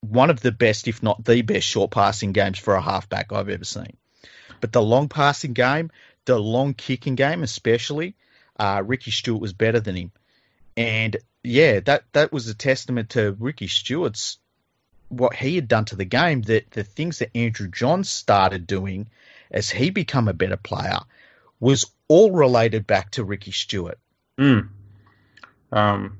one 0.00 0.30
of 0.30 0.40
the 0.40 0.52
best, 0.52 0.86
if 0.86 1.02
not 1.02 1.24
the 1.24 1.42
best, 1.42 1.66
short 1.66 1.90
passing 1.90 2.32
games 2.32 2.58
for 2.58 2.74
a 2.74 2.82
halfback 2.82 3.32
I've 3.32 3.48
ever 3.48 3.64
seen. 3.64 3.96
But 4.60 4.72
the 4.72 4.82
long 4.82 5.08
passing 5.08 5.52
game, 5.52 5.90
the 6.24 6.38
long 6.38 6.74
kicking 6.74 7.14
game, 7.14 7.42
especially, 7.42 8.14
uh, 8.58 8.82
Ricky 8.84 9.10
Stewart 9.10 9.40
was 9.40 9.52
better 9.52 9.80
than 9.80 9.96
him. 9.96 10.12
And 10.76 11.16
yeah, 11.44 11.80
that 11.80 12.04
that 12.12 12.32
was 12.32 12.48
a 12.48 12.54
testament 12.54 13.10
to 13.10 13.36
Ricky 13.38 13.68
Stewart's 13.68 14.38
what 15.08 15.36
he 15.36 15.54
had 15.54 15.68
done 15.68 15.84
to 15.86 15.96
the 15.96 16.06
game. 16.06 16.42
That 16.42 16.70
the 16.70 16.82
things 16.82 17.18
that 17.18 17.36
Andrew 17.36 17.68
Johns 17.68 18.08
started 18.08 18.66
doing 18.66 19.08
as 19.50 19.70
he 19.70 19.90
become 19.90 20.26
a 20.26 20.32
better 20.32 20.56
player 20.56 20.98
was 21.60 21.86
all 22.08 22.32
related 22.32 22.86
back 22.86 23.10
to 23.12 23.24
Ricky 23.24 23.52
Stewart. 23.52 23.98
Mm. 24.38 24.70
Um, 25.70 26.18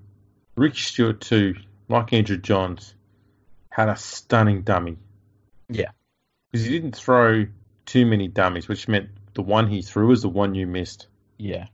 Ricky 0.56 0.78
Stewart 0.78 1.20
too, 1.20 1.56
like 1.88 2.12
Andrew 2.12 2.36
Johns, 2.36 2.94
had 3.70 3.88
a 3.88 3.96
stunning 3.96 4.62
dummy. 4.62 4.98
Yeah, 5.70 5.90
because 6.52 6.66
he 6.66 6.72
didn't 6.72 6.96
throw 6.96 7.46
too 7.86 8.04
many 8.04 8.28
dummies, 8.28 8.68
which 8.68 8.88
meant 8.88 9.08
the 9.32 9.42
one 9.42 9.68
he 9.68 9.80
threw 9.80 10.08
was 10.08 10.20
the 10.20 10.28
one 10.28 10.54
you 10.54 10.66
missed. 10.66 11.06
Yeah. 11.38 11.66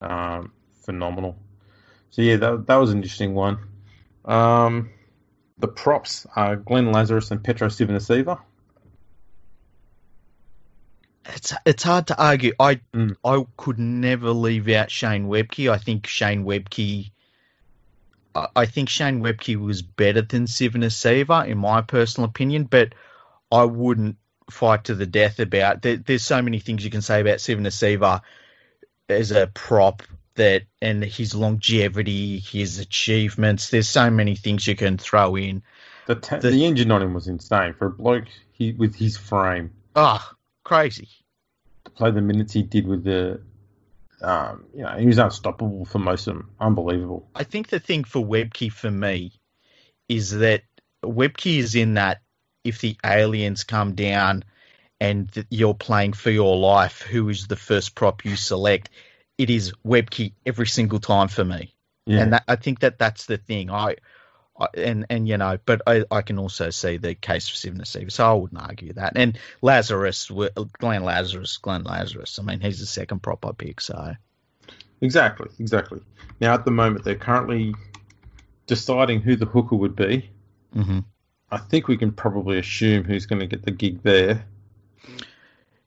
Um, 0.00 0.52
phenomenal. 0.84 1.36
So 2.10 2.22
yeah, 2.22 2.36
that 2.36 2.66
that 2.66 2.76
was 2.76 2.90
an 2.90 2.98
interesting 2.98 3.34
one. 3.34 3.58
Um, 4.24 4.90
the 5.58 5.68
props 5.68 6.26
are 6.36 6.56
Glenn 6.56 6.92
Lazarus 6.92 7.30
and 7.30 7.42
Petro 7.42 7.68
Civoniceva. 7.68 8.40
It's 11.26 11.52
it's 11.66 11.82
hard 11.82 12.06
to 12.08 12.22
argue. 12.22 12.52
I 12.58 12.80
mm. 12.94 13.16
I 13.24 13.44
could 13.56 13.78
never 13.78 14.30
leave 14.30 14.68
out 14.68 14.90
Shane 14.90 15.28
Webcke. 15.28 15.70
I 15.70 15.78
think 15.78 16.06
Shane 16.06 16.44
Webcke. 16.44 17.10
I 18.34 18.66
think 18.66 18.88
Shane 18.88 19.20
Webcke 19.20 19.56
was 19.56 19.82
better 19.82 20.22
than 20.22 20.44
Civoniceva 20.44 21.48
in 21.48 21.58
my 21.58 21.82
personal 21.82 22.28
opinion, 22.28 22.64
but 22.64 22.94
I 23.50 23.64
wouldn't 23.64 24.16
fight 24.50 24.84
to 24.84 24.94
the 24.94 25.06
death 25.06 25.40
about. 25.40 25.82
There, 25.82 25.96
there's 25.96 26.22
so 26.22 26.40
many 26.40 26.60
things 26.60 26.84
you 26.84 26.90
can 26.90 27.02
say 27.02 27.20
about 27.20 27.38
Civoniceva 27.38 28.22
as 29.08 29.32
a 29.32 29.48
prop 29.48 30.02
that, 30.38 30.64
and 30.82 31.04
his 31.04 31.34
longevity, 31.34 32.38
his 32.38 32.80
achievements. 32.80 33.70
There's 33.70 33.88
so 33.88 34.10
many 34.10 34.34
things 34.34 34.66
you 34.66 34.74
can 34.74 34.98
throw 34.98 35.36
in. 35.36 35.62
The, 36.06 36.16
ta- 36.16 36.38
the, 36.38 36.50
the 36.50 36.64
engine 36.64 36.90
on 36.90 37.02
him 37.02 37.14
was 37.14 37.28
insane 37.28 37.74
for 37.74 37.86
a 37.86 37.90
bloke 37.90 38.24
he, 38.52 38.72
with 38.72 38.96
his 38.96 39.16
frame. 39.16 39.70
Oh, 39.94 40.26
crazy! 40.64 41.08
To 41.84 41.90
play 41.90 42.10
the 42.10 42.22
minutes 42.22 42.54
he 42.54 42.62
did 42.62 42.86
with 42.86 43.04
the, 43.04 43.40
um, 44.22 44.64
you 44.74 44.82
know, 44.82 44.96
he 44.96 45.06
was 45.06 45.18
unstoppable 45.18 45.84
for 45.84 45.98
most 45.98 46.26
of 46.26 46.34
them. 46.34 46.50
Unbelievable. 46.58 47.28
I 47.34 47.44
think 47.44 47.68
the 47.68 47.80
thing 47.80 48.04
for 48.04 48.24
Webcke 48.24 48.72
for 48.72 48.90
me 48.90 49.32
is 50.08 50.30
that 50.38 50.62
Webcke 51.04 51.58
is 51.58 51.74
in 51.74 51.94
that 51.94 52.22
if 52.64 52.80
the 52.80 52.96
aliens 53.04 53.64
come 53.64 53.94
down 53.94 54.44
and 55.00 55.30
you're 55.50 55.74
playing 55.74 56.12
for 56.12 56.30
your 56.30 56.56
life, 56.56 57.02
who 57.02 57.28
is 57.28 57.46
the 57.46 57.56
first 57.56 57.94
prop 57.94 58.24
you 58.24 58.36
select? 58.36 58.90
It 59.38 59.50
is 59.50 59.72
Webcke 59.86 60.32
every 60.44 60.66
single 60.66 60.98
time 60.98 61.28
for 61.28 61.44
me, 61.44 61.74
yeah. 62.06 62.20
and 62.20 62.32
that, 62.32 62.44
I 62.48 62.56
think 62.56 62.80
that 62.80 62.98
that's 62.98 63.26
the 63.26 63.36
thing. 63.36 63.70
I, 63.70 63.96
I, 64.58 64.66
and 64.74 65.06
and 65.08 65.28
you 65.28 65.38
know, 65.38 65.58
but 65.64 65.82
I, 65.86 66.04
I 66.10 66.22
can 66.22 66.38
also 66.38 66.70
see 66.70 66.96
the 66.96 67.14
case 67.14 67.48
for 67.48 67.56
Civoniceva, 67.56 68.10
so 68.10 68.30
I 68.30 68.34
wouldn't 68.34 68.60
argue 68.60 68.92
that. 68.94 69.12
And 69.16 69.38
Lazarus, 69.62 70.30
Glenn 70.78 71.04
Lazarus, 71.04 71.56
Glenn 71.58 71.84
Lazarus. 71.84 72.38
I 72.38 72.42
mean, 72.42 72.60
he's 72.60 72.80
the 72.80 72.86
second 72.86 73.22
prop 73.22 73.46
I 73.46 73.52
pick, 73.52 73.80
so. 73.80 74.14
Exactly, 75.00 75.48
exactly. 75.60 76.00
Now 76.40 76.54
at 76.54 76.64
the 76.64 76.72
moment 76.72 77.04
they're 77.04 77.14
currently 77.14 77.74
deciding 78.66 79.20
who 79.20 79.36
the 79.36 79.46
hooker 79.46 79.76
would 79.76 79.96
be. 79.96 80.30
Mm-hmm. 80.74 81.00
I 81.50 81.58
think 81.58 81.88
we 81.88 81.96
can 81.96 82.12
probably 82.12 82.58
assume 82.58 83.04
who's 83.04 83.26
going 83.26 83.40
to 83.40 83.46
get 83.46 83.64
the 83.64 83.70
gig 83.70 84.02
there. 84.02 84.44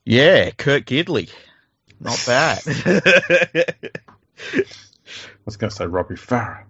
Yeah, 0.06 0.50
Kurt 0.52 0.86
Gidley. 0.86 1.30
Not 2.02 2.24
bad. 2.26 2.62
I 2.66 4.64
was 5.46 5.58
going 5.58 5.70
to 5.70 5.76
say 5.76 5.86
Robbie 5.86 6.16
Farah. 6.16 6.66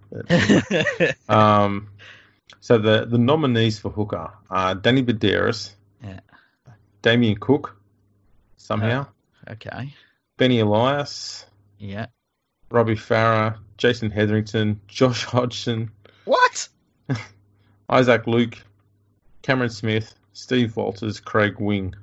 um, 1.29 1.89
so 2.59 2.77
the, 2.77 3.05
the 3.05 3.17
nominees 3.17 3.79
for 3.79 3.89
hooker 3.89 4.33
are 4.49 4.75
Danny 4.75 5.03
Buderus, 5.03 5.71
yeah. 6.03 6.19
Damien 7.01 7.37
Cook, 7.39 7.77
somehow. 8.57 9.07
Uh, 9.47 9.51
okay. 9.53 9.93
Benny 10.37 10.59
Elias. 10.59 11.45
Yeah. 11.79 12.07
Robbie 12.69 12.95
Farah, 12.95 13.57
Jason 13.77 14.11
Hetherington, 14.11 14.81
Josh 14.87 15.23
Hodgson. 15.23 15.91
What? 16.25 16.67
Isaac 17.89 18.27
Luke, 18.27 18.57
Cameron 19.41 19.69
Smith, 19.69 20.13
Steve 20.33 20.75
Walters, 20.75 21.19
Craig 21.19 21.55
Wing. 21.59 21.95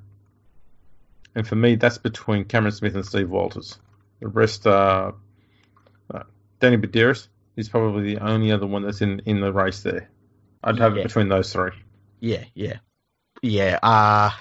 And 1.35 1.47
for 1.47 1.55
me, 1.55 1.75
that's 1.75 1.97
between 1.97 2.45
Cameron 2.45 2.73
Smith 2.73 2.95
and 2.95 3.05
Steve 3.05 3.29
Walters. 3.29 3.77
The 4.19 4.27
rest 4.27 4.67
are 4.67 5.15
uh, 6.13 6.23
Danny 6.59 6.77
Buderus 6.77 7.27
is 7.55 7.69
probably 7.69 8.13
the 8.15 8.23
only 8.23 8.51
other 8.51 8.67
one 8.67 8.83
that's 8.83 9.01
in, 9.01 9.19
in 9.25 9.39
the 9.39 9.53
race 9.53 9.81
there. 9.81 10.09
I'd 10.63 10.79
have 10.79 10.95
Yeah. 10.95 11.01
it 11.01 11.07
between 11.07 11.29
those 11.29 11.53
three. 11.53 11.71
Yeah, 12.19 12.43
yeah, 12.53 12.77
yeah. 13.41 13.79
Uh 13.81 14.31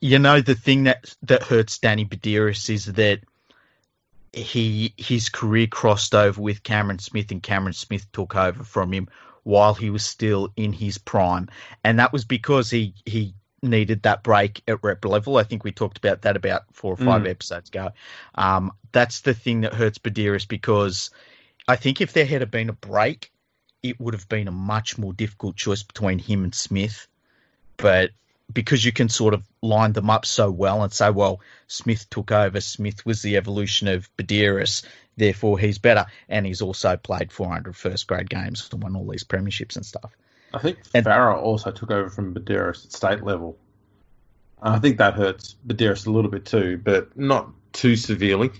you 0.00 0.18
know 0.18 0.40
the 0.40 0.54
thing 0.54 0.84
that 0.84 1.14
that 1.22 1.42
hurts 1.42 1.78
Danny 1.78 2.04
Buderus 2.04 2.70
is 2.70 2.86
that 2.86 3.20
he 4.32 4.94
his 4.96 5.28
career 5.28 5.66
crossed 5.66 6.14
over 6.14 6.40
with 6.40 6.62
Cameron 6.62 6.98
Smith, 6.98 7.30
and 7.30 7.42
Cameron 7.42 7.72
Smith 7.74 8.10
took 8.12 8.34
over 8.36 8.64
from 8.64 8.92
him 8.92 9.08
while 9.44 9.74
he 9.74 9.90
was 9.90 10.04
still 10.04 10.52
in 10.56 10.72
his 10.72 10.98
prime, 10.98 11.48
and 11.84 11.98
that 11.98 12.12
was 12.12 12.24
because 12.24 12.70
he 12.70 12.94
he 13.06 13.34
needed 13.62 14.02
that 14.02 14.22
break 14.22 14.62
at 14.68 14.82
rep 14.82 15.04
level. 15.04 15.36
I 15.36 15.42
think 15.42 15.64
we 15.64 15.72
talked 15.72 15.98
about 15.98 16.22
that 16.22 16.36
about 16.36 16.64
four 16.72 16.92
or 16.92 16.96
five 16.96 17.22
Mm. 17.22 17.30
episodes 17.30 17.70
ago. 17.70 17.92
Um, 18.34 18.72
that's 18.92 19.20
the 19.20 19.34
thing 19.34 19.62
that 19.62 19.74
hurts 19.74 19.98
Buderus 19.98 20.46
because 20.46 21.10
I 21.66 21.76
think 21.76 22.00
if 22.00 22.12
there 22.12 22.26
had 22.26 22.50
been 22.50 22.68
a 22.68 22.74
break, 22.74 23.30
it 23.82 23.98
would 24.00 24.14
have 24.14 24.28
been 24.28 24.48
a 24.48 24.52
much 24.52 24.98
more 24.98 25.12
difficult 25.12 25.56
choice 25.56 25.82
between 25.82 26.18
him 26.18 26.44
and 26.44 26.54
Smith. 26.54 27.06
But 27.76 28.10
because 28.52 28.84
you 28.84 28.92
can 28.92 29.08
sort 29.08 29.34
of 29.34 29.42
line 29.62 29.92
them 29.92 30.10
up 30.10 30.26
so 30.26 30.50
well 30.50 30.82
and 30.82 30.92
say, 30.92 31.10
well, 31.10 31.40
Smith 31.66 32.08
took 32.10 32.30
over, 32.30 32.60
Smith 32.60 33.04
was 33.06 33.22
the 33.22 33.36
evolution 33.36 33.88
of 33.88 34.08
Buderus, 34.16 34.84
therefore 35.16 35.58
he's 35.58 35.78
better. 35.78 36.06
And 36.28 36.44
he's 36.46 36.62
also 36.62 36.96
played 36.96 37.32
400 37.32 37.74
first 37.74 38.06
grade 38.06 38.28
games 38.30 38.68
and 38.72 38.82
won 38.82 38.96
all 38.96 39.08
these 39.08 39.24
premierships 39.24 39.76
and 39.76 39.84
stuff. 39.86 40.12
I 40.52 40.58
think 40.58 40.78
And- 40.94 41.04
Farah 41.04 41.36
also 41.36 41.70
took 41.70 41.90
over 41.90 42.10
from 42.10 42.34
Buderus 42.34 42.84
at 42.84 42.92
state 42.92 43.24
level. 43.24 43.56
I 44.62 44.78
think 44.78 44.98
that 44.98 45.14
hurts 45.14 45.56
Buderus 45.66 46.06
a 46.06 46.10
little 46.10 46.30
bit 46.30 46.46
too, 46.46 46.80
but 46.82 47.16
not 47.18 47.50
too 47.72 47.96
severely. 47.96 48.50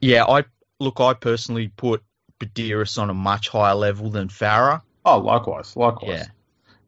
Yeah, 0.00 0.24
I 0.24 0.44
look, 0.80 1.00
I 1.00 1.12
personally 1.14 1.68
put 1.68 2.02
Buderus 2.40 2.98
on 3.02 3.10
a 3.10 3.14
much 3.14 3.48
higher 3.48 3.74
level 3.74 4.10
than 4.10 4.28
Farah. 4.28 4.80
Oh, 5.04 5.18
likewise, 5.18 5.76
likewise. 5.76 6.08
Yeah. 6.08 6.26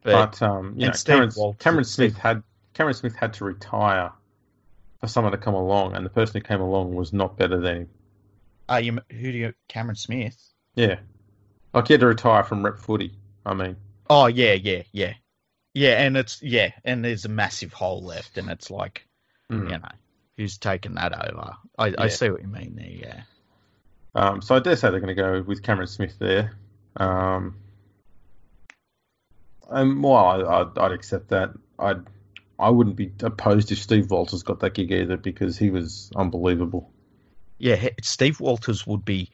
But, 0.03 0.39
But, 0.39 0.41
um, 0.41 0.73
you 0.77 0.87
know, 0.87 0.93
Cameron, 0.93 1.31
Cameron 1.59 1.85
Smith 1.85 2.17
had 2.17 2.43
Cameron 2.73 2.95
Smith 2.95 3.15
had 3.15 3.33
to 3.33 3.45
retire 3.45 4.11
for 4.99 5.07
someone 5.07 5.31
to 5.31 5.37
come 5.37 5.53
along, 5.53 5.95
and 5.95 6.05
the 6.05 6.09
person 6.09 6.41
who 6.41 6.47
came 6.47 6.61
along 6.61 6.95
was 6.95 7.13
not 7.13 7.37
better 7.37 7.59
than 7.59 7.75
him. 7.75 7.89
uh, 8.69 8.77
you, 8.77 8.99
who 9.11 9.31
do 9.31 9.37
you, 9.37 9.53
Cameron 9.67 9.95
Smith? 9.95 10.37
Yeah, 10.75 10.99
like 11.73 11.87
he 11.87 11.93
had 11.93 12.01
to 12.01 12.07
retire 12.07 12.43
from 12.43 12.63
rep 12.63 12.79
footy. 12.79 13.13
I 13.45 13.53
mean, 13.53 13.75
Oh 14.09 14.27
yeah, 14.27 14.53
yeah, 14.53 14.83
yeah, 14.91 15.13
yeah, 15.73 16.03
and 16.03 16.17
it's 16.17 16.41
yeah, 16.41 16.71
and 16.83 17.05
there's 17.05 17.23
a 17.23 17.29
massive 17.29 17.71
hole 17.71 18.03
left, 18.03 18.37
and 18.37 18.49
it's 18.49 18.69
like 18.69 19.07
mm. 19.49 19.63
you 19.63 19.77
know 19.77 19.89
who's 20.35 20.57
taken 20.57 20.95
that 20.95 21.13
over. 21.13 21.53
I, 21.77 21.93
I 21.97 22.07
see 22.09 22.29
what 22.29 22.41
you 22.41 22.49
mean 22.49 22.75
there. 22.75 22.89
Yeah, 22.89 23.21
um, 24.13 24.41
so 24.41 24.55
I 24.55 24.59
dare 24.59 24.75
say 24.75 24.89
they're 24.89 24.99
going 24.99 25.15
to 25.15 25.21
go 25.21 25.41
with 25.41 25.63
Cameron 25.63 25.87
Smith 25.87 26.19
there. 26.19 26.57
Um, 26.97 27.55
and 29.71 30.03
well, 30.03 30.15
I, 30.15 30.61
I'd, 30.61 30.77
I'd 30.77 30.91
accept 30.91 31.29
that. 31.29 31.51
I'd 31.79 32.01
I 32.59 32.69
wouldn't 32.69 32.95
be 32.95 33.11
opposed 33.23 33.71
if 33.71 33.79
Steve 33.79 34.11
Walters 34.11 34.43
got 34.43 34.59
that 34.59 34.75
gig 34.75 34.91
either 34.91 35.17
because 35.17 35.57
he 35.57 35.71
was 35.71 36.11
unbelievable. 36.15 36.91
yeah. 37.57 37.89
Steve 38.03 38.39
Walters 38.39 38.85
would 38.85 39.03
be. 39.03 39.31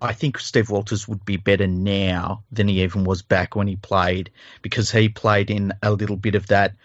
I 0.00 0.12
think 0.12 0.38
Steve 0.38 0.70
Walters 0.70 1.08
would 1.08 1.24
be 1.24 1.36
better 1.36 1.66
now 1.66 2.44
than 2.52 2.68
he 2.68 2.82
even 2.82 3.04
was 3.04 3.22
back 3.22 3.56
when 3.56 3.66
he 3.66 3.76
played 3.76 4.30
because 4.62 4.90
he 4.90 5.08
played 5.08 5.50
in 5.50 5.72
a 5.82 5.90
little 5.90 6.16
bit 6.16 6.34
of 6.34 6.46
that 6.48 6.76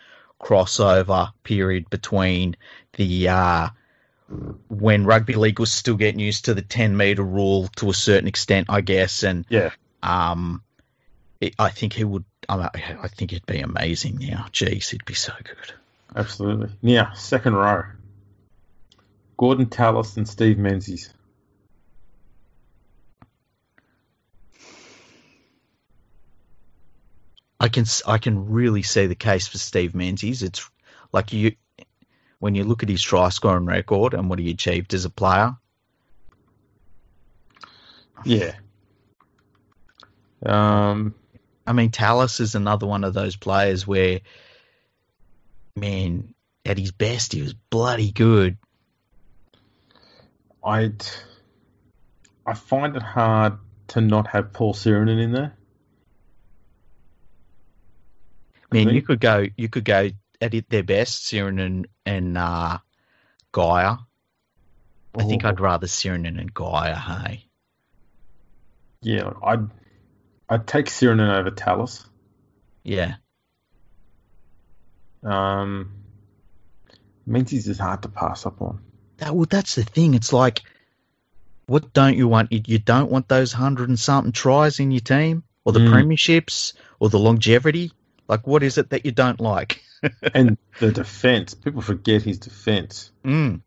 crossover 0.42 1.32
period 1.44 1.90
between 1.90 2.56
the 2.94 3.28
uh, 3.28 3.70
when 4.70 5.06
rugby 5.06 5.34
league 5.34 5.60
was 5.60 5.72
still 5.72 5.98
getting 5.98 6.20
used 6.20 6.46
to 6.46 6.54
the 6.54 6.62
ten 6.62 6.96
meter 6.96 7.24
rule 7.24 7.68
to 7.76 7.90
a 7.90 7.94
certain 7.94 8.28
extent, 8.28 8.68
I 8.70 8.82
guess, 8.82 9.24
and 9.24 9.46
Yeah, 9.50 9.72
Um, 10.02 10.64
it, 11.42 11.56
I 11.60 11.70
think 11.70 11.94
he 11.94 12.04
would. 12.06 12.26
I, 12.50 12.98
I 13.04 13.08
think 13.08 13.32
it'd 13.32 13.46
be 13.46 13.60
amazing 13.60 14.18
now. 14.20 14.48
Jeez, 14.52 14.88
it'd 14.88 15.06
be 15.06 15.14
so 15.14 15.34
good. 15.44 15.74
absolutely. 16.16 16.70
Now, 16.82 17.14
second 17.14 17.54
row. 17.56 17.84
Gordon 19.38 19.68
Tallis 19.68 20.18
and 20.18 20.28
Steve 20.28 20.58
Menzies. 20.58 21.14
I 27.60 27.68
can 27.68 27.86
I 28.08 28.18
can 28.18 28.50
really 28.50 28.84
see 28.84 29.08
the 29.08 29.16
case 29.16 29.48
for 29.48 29.58
Steve 29.58 29.94
Menzies. 29.94 30.44
It's 30.44 30.70
like 31.12 31.34
you 31.34 31.56
when 32.40 32.56
you 32.56 32.64
look 32.64 32.84
at 32.84 32.90
his 32.90 33.02
try 33.02 33.30
scoring 33.30 33.66
record 33.66 34.14
and 34.14 34.30
what 34.30 34.40
he 34.40 34.50
achieved 34.50 34.94
as 34.94 35.06
a 35.06 35.10
player. 35.10 35.56
Yeah. 38.24 38.56
Um, 40.46 41.16
I 41.70 41.72
mean, 41.72 41.92
Tallis 41.92 42.40
is 42.40 42.56
another 42.56 42.88
one 42.88 43.04
of 43.04 43.14
those 43.14 43.36
players 43.36 43.86
where, 43.86 44.22
man, 45.76 46.34
at 46.66 46.80
his 46.80 46.92
best, 46.92 47.32
he 47.32 47.44
was 47.44 47.54
bloody 47.54 48.12
good. 48.12 48.58
I'd 50.64 51.06
I 52.44 52.56
find 52.56 52.96
it 52.96 53.04
hard 53.04 53.60
to 53.90 54.02
not 54.02 54.26
have 54.26 54.52
Paul 54.52 54.74
Sironen 54.74 55.22
in 55.22 55.32
there. 55.32 55.54
Man, 58.72 58.86
think- 58.86 58.94
you 58.94 59.04
could 59.04 59.20
go 59.20 59.46
you 59.56 59.70
could 59.70 59.86
go 59.86 60.10
at 60.42 60.54
it, 60.56 60.72
their 60.72 60.82
best, 60.82 61.28
Siren 61.28 61.86
and 62.04 62.36
uh, 62.36 62.80
Geyer. 63.52 64.00
I 65.16 65.24
think 65.24 65.46
I'd 65.46 65.60
rather 65.60 65.86
Sirenen 65.86 66.40
and 66.40 66.52
Geyer. 66.52 66.96
Hey. 66.96 67.46
Yeah, 69.02 69.34
I'd 69.44 69.70
I'd 70.50 70.66
take 70.68 70.88
Sironen 70.88 71.38
over 71.38 71.52
Tallis. 71.52 72.06
Yeah. 72.84 73.16
Um, 75.24 75.92
Menzies 77.26 77.68
is 77.68 77.78
hard 77.78 78.02
to 78.04 78.10
pass 78.10 78.46
up 78.46 78.62
on. 78.62 78.82
That, 79.18 79.36
well, 79.36 79.48
that's 79.50 79.76
the 79.76 79.84
thing. 79.84 80.16
It's 80.16 80.34
like, 80.34 80.62
what 81.68 81.94
don't 81.94 82.18
you 82.18 82.28
want? 82.28 82.52
You, 82.52 82.62
you 82.66 82.80
don't 82.80 83.12
want 83.12 83.28
those 83.28 83.52
hundred 83.52 83.90
and 83.90 84.00
something 84.00 84.32
tries 84.32 84.80
in 84.80 84.92
your 84.92 85.02
team, 85.02 85.44
or 85.66 85.74
the 85.74 85.82
Mm. 85.82 85.92
premierships, 85.92 86.74
or 87.00 87.10
the 87.10 87.20
longevity. 87.20 87.92
Like, 88.28 88.48
what 88.48 88.64
is 88.64 88.78
it 88.78 88.90
that 88.90 89.06
you 89.06 89.12
don't 89.12 89.40
like? 89.40 89.84
and 90.34 90.58
the 90.80 90.92
defense, 90.92 91.54
people 91.54 91.82
forget 91.82 92.24
his 92.24 92.40
defense. 92.40 93.12
Mm. 93.24 93.62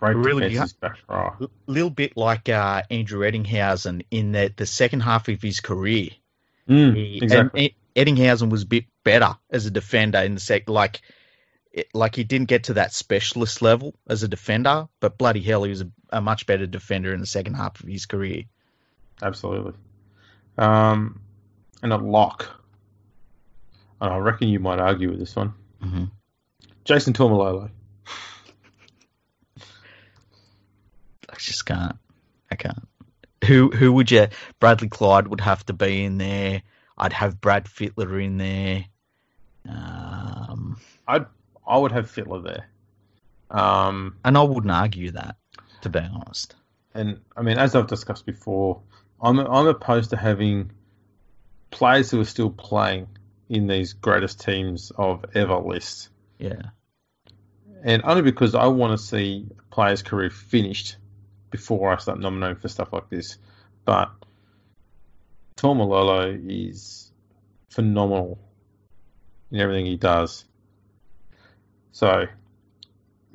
Great 0.00 0.16
Really, 0.16 0.48
defense 0.48 0.70
is 0.70 0.72
back 0.74 0.98
row. 1.08 1.34
A 1.40 1.48
little 1.66 1.90
bit 1.90 2.16
like 2.16 2.48
uh, 2.48 2.82
Andrew 2.90 3.20
Ettingshausen 3.20 4.04
in 4.10 4.32
that 4.32 4.56
the 4.56 4.66
second 4.66 5.00
half 5.00 5.28
of 5.28 5.40
his 5.42 5.60
career, 5.60 6.10
Mm, 6.68 6.94
he, 6.94 7.18
exactly. 7.22 7.76
and 7.96 8.06
Ettingshausen 8.18 8.48
was 8.50 8.62
a 8.62 8.66
bit 8.66 8.84
better 9.04 9.36
as 9.50 9.66
a 9.66 9.70
defender 9.70 10.18
in 10.18 10.34
the 10.34 10.40
sec. 10.40 10.68
Like, 10.68 11.00
it, 11.72 11.88
like 11.94 12.14
he 12.16 12.24
didn't 12.24 12.48
get 12.48 12.64
to 12.64 12.74
that 12.74 12.92
specialist 12.92 13.60
level 13.62 13.94
as 14.08 14.22
a 14.22 14.28
defender, 14.28 14.88
but 15.00 15.18
bloody 15.18 15.40
hell, 15.40 15.64
he 15.64 15.70
was 15.70 15.82
a, 15.82 15.90
a 16.10 16.20
much 16.20 16.46
better 16.46 16.66
defender 16.66 17.12
in 17.12 17.20
the 17.20 17.26
second 17.26 17.54
half 17.54 17.80
of 17.80 17.88
his 17.88 18.06
career. 18.06 18.44
Absolutely. 19.22 19.72
Um, 20.56 21.20
and 21.82 21.92
a 21.92 21.96
lock. 21.96 22.48
And 24.00 24.12
I 24.12 24.16
reckon 24.18 24.48
you 24.48 24.60
might 24.60 24.78
argue 24.78 25.10
with 25.10 25.18
this 25.18 25.36
one. 25.36 25.52
hmm 25.82 26.04
Jason 26.84 27.12
Taumalolo. 27.12 27.70
Just 31.46 31.66
can't. 31.66 31.96
I 32.50 32.56
can't. 32.56 32.86
Who 33.46 33.70
who 33.70 33.92
would 33.92 34.10
you? 34.10 34.28
Bradley 34.58 34.88
Clyde 34.88 35.28
would 35.28 35.40
have 35.40 35.64
to 35.66 35.72
be 35.72 36.04
in 36.04 36.18
there. 36.18 36.62
I'd 36.98 37.12
have 37.14 37.40
Brad 37.40 37.64
Fittler 37.64 38.22
in 38.22 38.36
there. 38.38 38.84
Um, 39.68 40.78
I'd 41.06 41.26
I 41.66 41.78
would 41.78 41.92
have 41.92 42.10
Fittler 42.10 42.42
there. 42.42 42.68
Um, 43.50 44.16
and 44.24 44.36
I 44.38 44.42
wouldn't 44.42 44.70
argue 44.70 45.10
that, 45.12 45.36
to 45.82 45.88
be 45.88 45.98
honest. 45.98 46.54
and 46.94 47.20
I 47.36 47.42
mean, 47.42 47.58
as 47.58 47.74
I've 47.74 47.86
discussed 47.88 48.26
before, 48.26 48.80
I'm 49.20 49.38
I'm 49.38 49.66
opposed 49.66 50.10
to 50.10 50.16
having 50.16 50.70
players 51.70 52.10
who 52.10 52.20
are 52.20 52.24
still 52.24 52.50
playing 52.50 53.08
in 53.48 53.66
these 53.66 53.92
greatest 53.94 54.40
teams 54.40 54.92
of 54.96 55.24
ever 55.34 55.56
lists, 55.58 56.10
Yeah. 56.38 56.62
and 57.82 58.02
only 58.04 58.22
because 58.22 58.54
I 58.54 58.66
want 58.66 58.92
to 58.98 59.04
see 59.04 59.48
a 59.58 59.74
player's 59.74 60.02
career 60.02 60.30
finished 60.30 60.96
before 61.50 61.92
I 61.92 61.96
start 61.98 62.18
nominating 62.18 62.60
for 62.60 62.68
stuff 62.68 62.92
like 62.92 63.08
this. 63.10 63.38
But 63.84 64.10
Taumalolo 65.56 66.40
is 66.48 67.10
phenomenal 67.68 68.38
in 69.50 69.60
everything 69.60 69.86
he 69.86 69.96
does. 69.96 70.44
So 71.92 72.26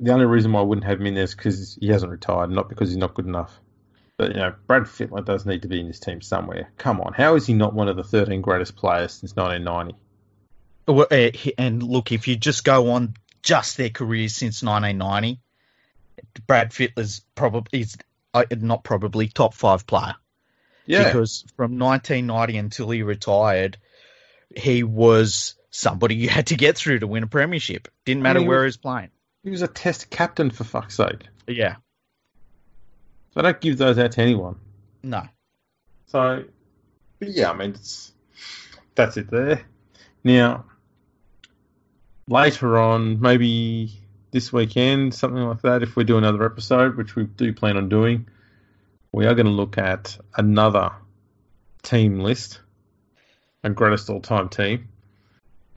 the 0.00 0.12
only 0.12 0.26
reason 0.26 0.52
why 0.52 0.60
I 0.60 0.64
wouldn't 0.64 0.86
have 0.86 1.00
him 1.00 1.06
in 1.06 1.14
there 1.14 1.24
is 1.24 1.34
because 1.34 1.78
he 1.80 1.88
hasn't 1.88 2.10
retired, 2.10 2.50
not 2.50 2.68
because 2.68 2.88
he's 2.88 2.98
not 2.98 3.14
good 3.14 3.26
enough. 3.26 3.60
But 4.16 4.32
you 4.32 4.38
know, 4.38 4.54
Brad 4.66 4.84
Fittler 4.84 5.24
does 5.24 5.44
need 5.44 5.62
to 5.62 5.68
be 5.68 5.80
in 5.80 5.88
this 5.88 6.00
team 6.00 6.22
somewhere. 6.22 6.70
Come 6.78 7.00
on, 7.00 7.12
how 7.12 7.36
is 7.36 7.46
he 7.46 7.54
not 7.54 7.74
one 7.74 7.88
of 7.88 7.96
the 7.96 8.04
13 8.04 8.40
greatest 8.40 8.76
players 8.76 9.12
since 9.12 9.36
1990? 9.36 9.94
Well, 10.88 11.06
uh, 11.10 11.50
And 11.58 11.82
look, 11.82 12.12
if 12.12 12.28
you 12.28 12.36
just 12.36 12.64
go 12.64 12.92
on 12.92 13.14
just 13.42 13.76
their 13.76 13.90
careers 13.90 14.34
since 14.34 14.62
1990, 14.62 15.40
Brad 16.46 16.72
Fittler's 16.72 17.22
probably 17.34 17.80
is 17.80 17.96
uh, 18.34 18.44
not 18.50 18.84
probably 18.84 19.28
top 19.28 19.54
five 19.54 19.86
player. 19.86 20.14
Yeah. 20.86 21.04
Because 21.04 21.44
from 21.56 21.78
1990 21.78 22.58
until 22.58 22.90
he 22.90 23.02
retired, 23.02 23.78
he 24.54 24.82
was 24.82 25.56
somebody 25.70 26.14
you 26.14 26.28
had 26.28 26.48
to 26.48 26.56
get 26.56 26.76
through 26.76 27.00
to 27.00 27.06
win 27.06 27.22
a 27.22 27.26
premiership. 27.26 27.88
Didn't 28.04 28.22
matter 28.22 28.40
he 28.40 28.46
where 28.46 28.62
he 28.62 28.66
was 28.66 28.76
playing. 28.76 29.10
He 29.42 29.50
was 29.50 29.62
a 29.62 29.68
test 29.68 30.10
captain 30.10 30.50
for 30.50 30.64
fuck's 30.64 30.96
sake. 30.96 31.26
Yeah. 31.46 31.76
So 33.32 33.40
I 33.40 33.42
don't 33.42 33.60
give 33.60 33.78
those 33.78 33.98
out 33.98 34.12
to 34.12 34.22
anyone. 34.22 34.56
No. 35.02 35.22
So, 36.06 36.44
but 37.18 37.28
yeah, 37.28 37.50
I 37.50 37.54
mean, 37.54 37.70
it's, 37.70 38.12
that's 38.94 39.16
it 39.16 39.30
there. 39.30 39.62
Now, 40.24 40.64
later 42.28 42.78
on, 42.78 43.20
maybe 43.20 44.00
this 44.30 44.52
weekend, 44.52 45.14
something 45.14 45.42
like 45.42 45.62
that, 45.62 45.82
if 45.82 45.96
we 45.96 46.04
do 46.04 46.18
another 46.18 46.44
episode, 46.44 46.96
which 46.96 47.16
we 47.16 47.24
do 47.24 47.52
plan 47.52 47.76
on 47.76 47.88
doing, 47.88 48.28
we 49.12 49.26
are 49.26 49.34
going 49.34 49.46
to 49.46 49.52
look 49.52 49.78
at 49.78 50.18
another 50.36 50.92
team 51.82 52.20
list, 52.20 52.60
a 53.64 53.70
greatest 53.70 54.10
all 54.10 54.20
time 54.20 54.48
team, 54.48 54.88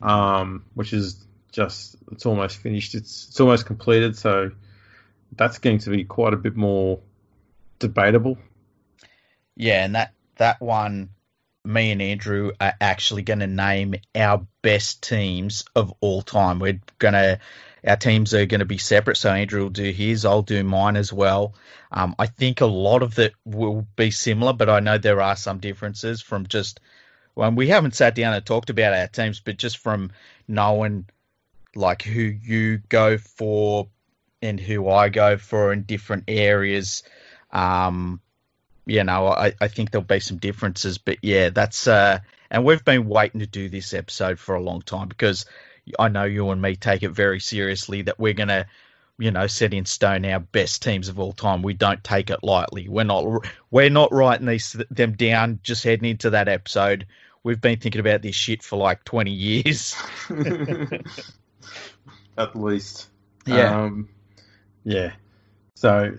um, 0.02 0.66
which 0.74 0.93
is 0.93 1.26
just, 1.52 1.95
it's 2.12 2.26
almost 2.26 2.58
finished. 2.58 2.95
It's, 2.95 3.28
it's 3.30 3.39
almost 3.39 3.66
completed. 3.66 4.18
So 4.18 4.52
that's 5.36 5.60
going 5.60 5.80
to 5.80 5.89
be 5.89 6.04
quite 6.04 6.34
a 6.34 6.38
bit 6.38 6.56
more 6.56 7.00
debatable. 7.80 8.38
Yeah, 9.56 9.84
and 9.84 9.95
that 9.95 10.14
that 10.38 10.62
one, 10.62 11.10
me 11.66 11.91
and 11.91 12.02
Andrew 12.02 12.52
are 12.60 12.74
actually 12.80 13.24
going 13.24 13.39
to 13.39 13.47
name 13.47 13.95
our 14.16 14.45
best 14.62 15.04
teams 15.04 15.66
of 15.76 15.93
all 16.00 16.22
time. 16.22 16.60
We're 16.60 16.80
gonna 16.97 17.39
our 17.86 17.95
teams 17.95 18.34
are 18.34 18.45
going 18.45 18.59
to 18.59 18.65
be 18.65 18.77
separate. 18.77 19.17
So 19.17 19.32
Andrew 19.32 19.63
will 19.63 19.69
do 19.69 19.91
his, 19.91 20.25
I'll 20.25 20.41
do 20.41 20.63
mine 20.63 20.95
as 20.95 21.13
well. 21.13 21.53
Um, 21.91 22.15
I 22.19 22.27
think 22.27 22.61
a 22.61 22.65
lot 22.65 23.01
of 23.01 23.17
it 23.19 23.34
will 23.45 23.88
be 23.95 24.11
similar, 24.11 24.53
but 24.53 24.69
I 24.69 24.80
know 24.80 24.97
there 24.97 25.21
are 25.21 25.36
some 25.36 25.59
differences 25.59 26.21
from 26.21 26.47
just 26.47 26.80
when 27.34 27.55
we 27.55 27.67
haven't 27.67 27.95
sat 27.95 28.15
down 28.15 28.34
and 28.34 28.45
talked 28.45 28.69
about 28.69 28.93
our 28.93 29.07
teams, 29.07 29.39
but 29.39 29.57
just 29.57 29.77
from 29.77 30.11
knowing 30.47 31.05
like 31.75 32.01
who 32.01 32.21
you 32.21 32.80
go 32.89 33.17
for 33.17 33.88
and 34.41 34.59
who 34.59 34.89
I 34.89 35.09
go 35.09 35.38
for 35.38 35.73
in 35.73 35.84
different 35.84 36.25
areas. 36.27 37.03
Um, 37.51 38.21
you 38.86 39.03
know, 39.03 39.27
I, 39.27 39.53
I 39.61 39.67
think 39.67 39.91
there'll 39.91 40.05
be 40.05 40.19
some 40.19 40.38
differences, 40.38 40.97
but 40.97 41.17
yeah, 41.21 41.49
that's 41.49 41.88
uh, 41.88 42.19
and 42.49 42.65
we've 42.65 42.84
been 42.84 43.07
waiting 43.07 43.39
to 43.41 43.47
do 43.47 43.69
this 43.69 43.93
episode 43.93 44.39
for 44.39 44.55
a 44.55 44.61
long 44.61 44.82
time 44.82 45.07
because 45.07 45.45
I 45.97 46.09
know 46.09 46.23
you 46.23 46.49
and 46.49 46.61
me 46.61 46.75
take 46.75 47.03
it 47.03 47.09
very 47.09 47.39
seriously 47.39 48.01
that 48.03 48.19
we're 48.19 48.34
gonna, 48.34 48.67
you 49.17 49.32
know, 49.32 49.47
set 49.47 49.73
in 49.73 49.86
stone 49.86 50.25
our 50.25 50.39
best 50.39 50.82
teams 50.82 51.07
of 51.09 51.19
all 51.19 51.34
time. 51.34 51.61
We 51.61 51.73
don't 51.73 52.03
take 52.03 52.30
it 52.30 52.43
lightly. 52.43 52.88
We're 52.88 53.05
not 53.05 53.25
we're 53.71 53.89
not 53.89 54.13
writing 54.13 54.47
these 54.47 54.75
them 54.89 55.13
down 55.13 55.59
just 55.63 55.84
heading 55.84 56.09
into 56.09 56.30
that 56.32 56.47
episode. 56.47 57.07
We've 57.43 57.61
been 57.61 57.80
thinking 57.80 58.01
about 58.01 58.21
this 58.21 58.36
shit 58.36 58.63
for 58.63 58.77
like 58.77 59.03
twenty 59.03 59.32
years. 59.32 59.95
At 62.38 62.55
least. 62.55 63.07
Yeah. 63.45 63.84
Um, 63.84 64.09
yeah. 64.84 65.13
So 65.75 66.13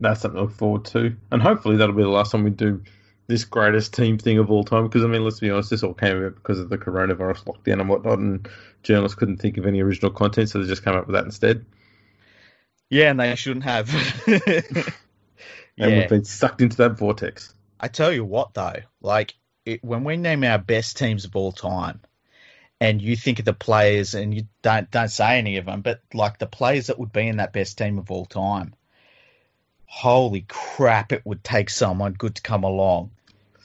that's 0.00 0.20
something 0.20 0.38
to 0.38 0.44
look 0.44 0.52
forward 0.52 0.84
to. 0.86 1.16
And 1.30 1.42
hopefully 1.42 1.76
that'll 1.76 1.94
be 1.94 2.02
the 2.02 2.08
last 2.08 2.32
time 2.32 2.44
we 2.44 2.50
do 2.50 2.82
this 3.28 3.44
greatest 3.44 3.94
team 3.94 4.18
thing 4.18 4.38
of 4.38 4.50
all 4.50 4.64
time. 4.64 4.88
Because, 4.88 5.04
I 5.04 5.06
mean, 5.06 5.22
let's 5.22 5.40
be 5.40 5.50
honest, 5.50 5.70
this 5.70 5.82
all 5.82 5.94
came 5.94 6.16
about 6.16 6.34
because 6.34 6.58
of 6.58 6.68
the 6.68 6.78
coronavirus 6.78 7.44
lockdown 7.44 7.80
and 7.80 7.88
whatnot. 7.88 8.18
And 8.18 8.48
journalists 8.82 9.16
couldn't 9.16 9.36
think 9.36 9.56
of 9.56 9.66
any 9.66 9.80
original 9.80 10.10
content, 10.10 10.50
so 10.50 10.60
they 10.60 10.68
just 10.68 10.84
came 10.84 10.96
up 10.96 11.06
with 11.06 11.14
that 11.14 11.24
instead. 11.24 11.64
Yeah, 12.90 13.10
and 13.10 13.20
they 13.20 13.34
shouldn't 13.36 13.64
have. 13.64 13.88
And 15.78 15.92
yeah. 15.92 15.98
we've 15.98 16.08
been 16.08 16.24
sucked 16.24 16.60
into 16.60 16.76
that 16.78 16.98
vortex. 16.98 17.54
I 17.78 17.88
tell 17.88 18.12
you 18.12 18.24
what, 18.24 18.54
though, 18.54 18.80
like 19.00 19.34
it, 19.64 19.82
when 19.84 20.02
we 20.04 20.16
name 20.16 20.42
our 20.42 20.58
best 20.58 20.98
teams 20.98 21.24
of 21.24 21.36
all 21.36 21.52
time, 21.52 22.00
and 22.80 23.00
you 23.00 23.16
think 23.16 23.38
of 23.38 23.44
the 23.44 23.52
players, 23.52 24.14
and 24.14 24.34
you 24.34 24.46
don't 24.62 24.90
don't 24.90 25.10
say 25.10 25.38
any 25.38 25.56
of 25.56 25.66
them, 25.66 25.82
but 25.82 26.00
like 26.12 26.38
the 26.38 26.46
players 26.46 26.88
that 26.88 26.98
would 26.98 27.12
be 27.12 27.28
in 27.28 27.36
that 27.36 27.52
best 27.52 27.78
team 27.78 27.98
of 27.98 28.10
all 28.10 28.26
time, 28.26 28.74
holy 29.86 30.44
crap! 30.48 31.12
It 31.12 31.24
would 31.24 31.44
take 31.44 31.70
someone 31.70 32.12
good 32.14 32.34
to 32.36 32.42
come 32.42 32.64
along 32.64 33.12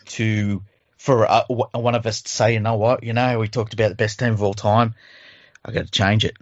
to 0.06 0.62
for 0.98 1.30
uh, 1.30 1.44
one 1.48 1.96
of 1.96 2.06
us 2.06 2.22
to 2.22 2.30
say, 2.30 2.54
you 2.54 2.60
know 2.62 2.76
what, 2.76 3.04
you 3.04 3.12
know, 3.12 3.38
we 3.40 3.50
talked 3.50 3.74
about 3.74 3.90
the 3.90 3.96
best 3.96 4.20
team 4.20 4.32
of 4.32 4.42
all 4.42 4.54
time. 4.54 4.96
I 5.66 5.72
got 5.72 5.86
to 5.86 5.92
change 5.92 6.24
it. 6.24 6.38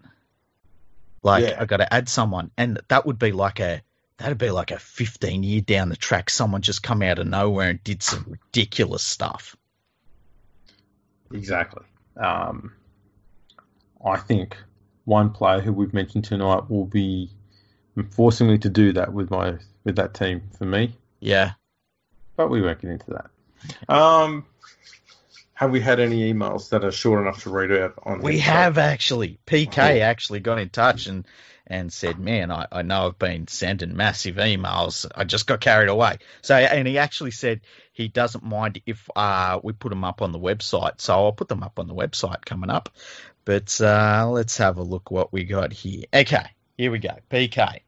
Like 1.24 1.44
Yeah. 1.44 1.58
I 1.60 1.66
got 1.66 1.78
to 1.78 1.92
add 1.94 2.08
someone, 2.10 2.52
and 2.58 2.80
that 2.88 3.06
would 3.06 3.18
be 3.20 3.32
like 3.32 3.60
a 3.60 3.82
that'd 4.18 4.38
be 4.38 4.52
like 4.52 4.70
a 4.72 4.78
15 4.78 5.44
year 5.44 5.62
down 5.62 5.90
the 5.90 5.96
track. 5.96 6.30
Someone 6.30 6.62
just 6.62 6.84
come 6.84 7.02
out 7.02 7.18
of 7.20 7.28
nowhere 7.28 7.70
and 7.72 7.84
did 7.84 8.04
some 8.04 8.26
ridiculous 8.28 9.04
stuff. 9.04 9.56
Exactly. 11.32 11.84
Um, 12.18 12.74
I 14.06 14.18
think 14.18 14.58
one 15.06 15.32
player 15.32 15.60
who 15.62 15.74
we've 15.74 15.94
mentioned 15.94 16.26
tonight 16.26 16.70
will 16.70 16.86
be 16.86 17.30
forcing 18.12 18.48
me 18.48 18.58
to 18.60 18.70
do 18.70 18.94
that 18.94 19.14
with 19.14 19.30
my 19.32 19.58
with 19.84 19.96
that 19.96 20.14
team 20.14 20.42
for 20.58 20.66
me. 20.66 20.96
Yeah. 21.20 21.52
but 22.36 22.50
we 22.50 22.62
won't 22.62 22.80
get 22.82 22.92
into 22.92 23.12
that. 23.12 23.30
Um, 23.88 24.46
have 25.54 25.72
we 25.72 25.80
had 25.80 26.00
any 26.00 26.34
emails 26.34 26.70
that 26.70 26.84
are 26.84 26.92
short 26.92 27.22
enough 27.22 27.44
to 27.44 27.52
read 27.52 27.72
out 27.72 27.94
on? 28.04 28.22
We 28.22 28.40
have 28.40 28.78
actually. 28.80 29.40
PK 29.46 30.02
actually 30.02 30.40
got 30.40 30.58
in 30.58 30.70
touch 30.70 31.06
and 31.06 31.28
and 31.68 31.94
said, 31.94 32.20
"Man, 32.20 32.52
I, 32.52 32.66
I 32.72 32.82
know 32.82 33.08
I've 33.08 33.20
been 33.20 33.48
sending 33.48 33.96
massive 33.96 34.38
emails. 34.38 35.06
I 35.14 35.24
just 35.24 35.46
got 35.46 35.62
carried 35.62 35.90
away." 35.90 36.18
So, 36.42 36.56
and 36.56 36.88
he 36.88 36.98
actually 36.98 37.30
said 37.30 37.62
he 37.94 38.08
doesn't 38.08 38.44
mind 38.44 38.82
if 38.88 39.08
uh, 39.16 39.60
we 39.64 39.74
put 39.74 39.90
them 39.90 40.04
up 40.04 40.24
on 40.24 40.32
the 40.32 40.40
website. 40.40 41.00
So 41.00 41.14
I'll 41.14 41.32
put 41.32 41.48
them 41.48 41.62
up 41.62 41.78
on 41.78 41.88
the 41.88 41.94
website 41.94 42.44
coming 42.44 42.72
up. 42.72 42.90
But 43.46 43.80
uh, 43.80 44.30
let's 44.32 44.58
have 44.58 44.78
a 44.78 44.84
look 44.84 45.12
what 45.12 45.32
we 45.32 45.44
got 45.44 45.74
here. 45.74 46.06
Okay, 46.14 46.46
here 46.76 46.92
we 46.92 46.98
go. 46.98 47.16
PK. 47.30 47.82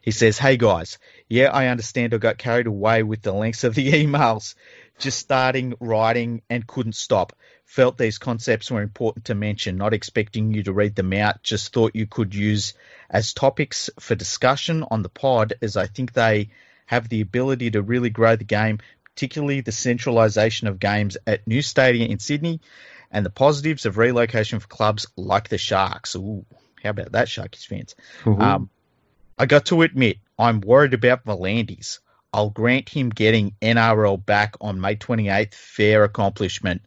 He 0.00 0.10
says, 0.10 0.38
"Hey 0.38 0.56
guys, 0.56 0.98
yeah, 1.28 1.50
I 1.50 1.68
understand 1.68 2.14
I 2.14 2.18
got 2.18 2.38
carried 2.38 2.66
away 2.66 3.02
with 3.02 3.22
the 3.22 3.32
lengths 3.32 3.64
of 3.64 3.74
the 3.74 3.92
emails. 4.04 4.54
Just 4.98 5.18
starting 5.18 5.74
writing 5.80 6.42
and 6.48 6.66
couldn't 6.66 6.94
stop. 6.94 7.32
Felt 7.64 7.98
these 7.98 8.18
concepts 8.18 8.70
were 8.70 8.82
important 8.82 9.26
to 9.26 9.34
mention, 9.34 9.76
not 9.76 9.94
expecting 9.94 10.52
you 10.54 10.62
to 10.62 10.72
read 10.72 10.94
them 10.94 11.12
out. 11.12 11.42
Just 11.42 11.72
thought 11.72 11.96
you 11.96 12.06
could 12.06 12.34
use 12.34 12.74
as 13.10 13.32
topics 13.32 13.90
for 13.98 14.14
discussion 14.14 14.84
on 14.90 15.02
the 15.02 15.08
pod, 15.08 15.54
as 15.62 15.76
I 15.76 15.86
think 15.86 16.12
they 16.12 16.50
have 16.86 17.08
the 17.08 17.22
ability 17.22 17.72
to 17.72 17.82
really 17.82 18.10
grow 18.10 18.36
the 18.36 18.44
game, 18.44 18.78
particularly 19.04 19.60
the 19.60 19.72
centralisation 19.72 20.68
of 20.68 20.78
games 20.78 21.16
at 21.26 21.46
New 21.46 21.62
Stadium 21.62 22.10
in 22.10 22.18
Sydney 22.18 22.60
and 23.10 23.24
the 23.24 23.30
positives 23.30 23.86
of 23.86 23.96
relocation 23.96 24.60
for 24.60 24.68
clubs 24.68 25.06
like 25.16 25.48
the 25.48 25.58
Sharks. 25.58 26.14
Ooh, 26.16 26.44
how 26.82 26.90
about 26.90 27.12
that, 27.12 27.28
Sharkies 27.28 27.66
fans? 27.66 27.94
Mhm. 28.22 28.40
Um, 28.40 28.70
I 29.38 29.46
got 29.46 29.66
to 29.66 29.82
admit, 29.82 30.18
I'm 30.38 30.60
worried 30.60 30.94
about 30.94 31.24
V'landys. 31.24 32.00
I'll 32.34 32.50
grant 32.50 32.88
him 32.88 33.10
getting 33.10 33.54
NRL 33.62 34.26
back 34.26 34.56
on 34.60 34.80
May 34.80 34.96
28th, 34.96 35.54
fair 35.54 36.02
accomplishment, 36.02 36.82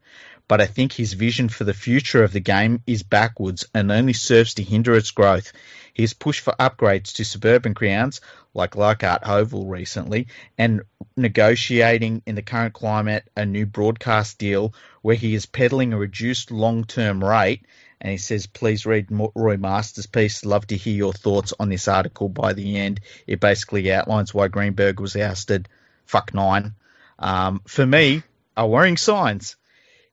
but 0.49 0.59
I 0.59 0.65
think 0.65 0.91
his 0.91 1.13
vision 1.13 1.47
for 1.47 1.63
the 1.63 1.73
future 1.73 2.21
of 2.21 2.33
the 2.33 2.41
game 2.41 2.81
is 2.85 3.01
backwards 3.01 3.65
and 3.73 3.89
only 3.89 4.11
serves 4.11 4.55
to 4.55 4.63
hinder 4.63 4.93
its 4.93 5.11
growth. 5.11 5.53
His 5.93 6.13
push 6.13 6.41
for 6.41 6.53
upgrades 6.59 7.13
to 7.13 7.23
suburban 7.23 7.71
grounds, 7.71 8.19
like 8.53 8.75
Leichhardt 8.75 9.25
Oval 9.25 9.67
recently, 9.67 10.27
and 10.57 10.81
negotiating 11.15 12.23
in 12.25 12.35
the 12.35 12.41
current 12.41 12.73
climate 12.73 13.29
a 13.37 13.45
new 13.45 13.65
broadcast 13.65 14.37
deal 14.37 14.73
where 15.01 15.15
he 15.15 15.33
is 15.33 15.45
peddling 15.45 15.93
a 15.93 15.97
reduced 15.97 16.51
long 16.51 16.83
term 16.83 17.23
rate 17.23 17.65
and 17.99 18.11
he 18.11 18.17
says, 18.17 18.45
please 18.45 18.85
read 18.85 19.07
Roy 19.09 19.57
Masters' 19.57 20.05
piece. 20.05 20.45
Love 20.45 20.67
to 20.67 20.77
hear 20.77 20.93
your 20.93 21.13
thoughts 21.13 21.53
on 21.59 21.69
this 21.69 21.87
article 21.87 22.29
by 22.29 22.53
the 22.53 22.77
end. 22.77 22.99
It 23.25 23.39
basically 23.39 23.91
outlines 23.91 24.33
why 24.33 24.49
Greenberg 24.49 24.99
was 24.99 25.15
ousted. 25.15 25.67
Fuck 26.05 26.33
nine. 26.33 26.75
Um, 27.19 27.61
for 27.65 27.85
me, 27.85 28.23
are 28.55 28.67
worrying 28.67 28.97
signs. 28.97 29.55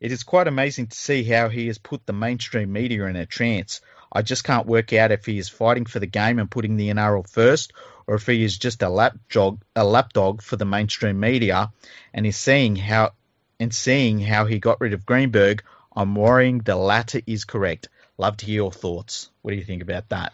It 0.00 0.12
is 0.12 0.22
quite 0.22 0.48
amazing 0.48 0.88
to 0.88 0.96
see 0.96 1.24
how 1.24 1.48
he 1.48 1.66
has 1.68 1.78
put 1.78 2.04
the 2.04 2.12
mainstream 2.12 2.72
media 2.72 3.04
in 3.06 3.16
a 3.16 3.26
trance. 3.26 3.80
I 4.12 4.22
just 4.22 4.44
can't 4.44 4.66
work 4.66 4.92
out 4.92 5.12
if 5.12 5.26
he 5.26 5.38
is 5.38 5.48
fighting 5.48 5.86
for 5.86 5.98
the 5.98 6.06
game 6.06 6.38
and 6.38 6.50
putting 6.50 6.76
the 6.76 6.90
NRL 6.90 7.28
first, 7.28 7.72
or 8.06 8.14
if 8.14 8.26
he 8.26 8.44
is 8.44 8.56
just 8.56 8.82
a 8.82 8.88
lapdog, 8.88 9.62
a 9.74 9.84
lapdog 9.84 10.40
for 10.42 10.56
the 10.56 10.64
mainstream 10.64 11.18
media, 11.20 11.72
and 12.12 12.26
is 12.26 12.36
seeing 12.36 12.76
how 12.76 13.12
and 13.58 13.74
seeing 13.74 14.20
how 14.20 14.46
he 14.46 14.58
got 14.58 14.80
rid 14.80 14.92
of 14.92 15.06
Greenberg. 15.06 15.62
I'm 15.96 16.14
worrying 16.14 16.58
the 16.58 16.76
latter 16.76 17.20
is 17.26 17.44
correct. 17.44 17.88
Love 18.18 18.36
to 18.38 18.46
hear 18.46 18.56
your 18.56 18.72
thoughts. 18.72 19.30
What 19.42 19.52
do 19.52 19.56
you 19.56 19.64
think 19.64 19.82
about 19.82 20.08
that? 20.10 20.32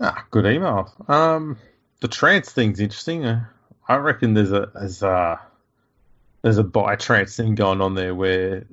Ah, 0.00 0.24
good 0.30 0.46
email. 0.46 0.92
Um, 1.08 1.58
the 2.00 2.08
trance 2.08 2.50
thing's 2.50 2.80
interesting. 2.80 3.24
I 3.88 3.96
reckon 3.96 4.34
there's 4.34 4.52
a 4.52 4.70
there's 4.74 5.02
a 5.02 5.40
there's 6.42 6.58
a 6.58 6.64
bi 6.64 6.96
trance 6.96 7.36
thing 7.36 7.54
going 7.54 7.80
on 7.80 7.94
there 7.94 8.14
where 8.14 8.64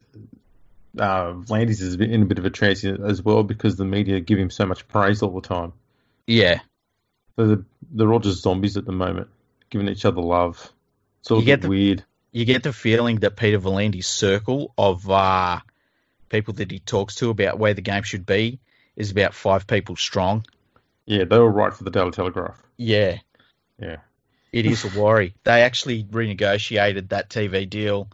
uh, 0.98 1.34
V'landys 1.34 1.82
is 1.82 1.96
in 1.96 2.24
a 2.24 2.26
bit 2.26 2.40
of 2.40 2.46
a 2.46 2.50
trance 2.50 2.84
as 2.84 3.22
well 3.22 3.44
because 3.44 3.76
the 3.76 3.86
media 3.86 4.20
give 4.20 4.40
him 4.40 4.50
so 4.50 4.66
much 4.66 4.88
praise 4.88 5.22
all 5.22 5.40
the 5.40 5.48
time. 5.48 5.74
Yeah. 6.26 6.62
So 7.36 7.48
they're, 7.48 7.66
they're 7.92 8.12
all 8.14 8.20
just 8.20 8.42
zombies 8.42 8.76
at 8.76 8.86
the 8.86 8.92
moment, 8.92 9.28
giving 9.70 9.88
each 9.88 10.06
other 10.06 10.22
love. 10.22 10.72
It's 11.22 11.32
all 11.32 11.40
a 11.40 11.44
get 11.44 11.62
bit 11.62 11.62
the- 11.64 11.70
weird. 11.70 12.04
You 12.32 12.46
get 12.46 12.64
the 12.64 12.74
feeling 12.74 13.18
that 13.18 13.36
Peter 13.36 13.60
V'landys' 13.60 14.06
circle 14.06 14.74
of 14.78 15.10
uh, 15.10 15.60
people 16.30 16.54
that 16.56 16.72
he 16.72 16.80
talks 16.80 17.16
to 17.16 17.30
about 17.30 17.58
where 17.58 17.74
the 17.74 17.82
game 17.82 18.04
should 18.04 18.26
be 18.26 18.60
is 18.96 19.12
about 19.12 19.34
five 19.34 19.66
people 19.66 19.96
strong. 19.96 20.46
Yeah, 21.06 21.24
they 21.24 21.40
were 21.40 21.50
right 21.50 21.74
for 21.74 21.84
the 21.84 21.90
Daily 21.92 22.12
Telegraph. 22.12 22.62
Yeah. 22.78 23.18
Yeah. 23.80 23.98
It 24.52 24.66
is 24.66 24.84
a 24.84 25.00
worry. 25.00 25.34
They 25.44 25.64
actually 25.64 26.04
renegotiated 26.04 27.10
that 27.10 27.30
TV 27.30 27.68
deal. 27.68 28.10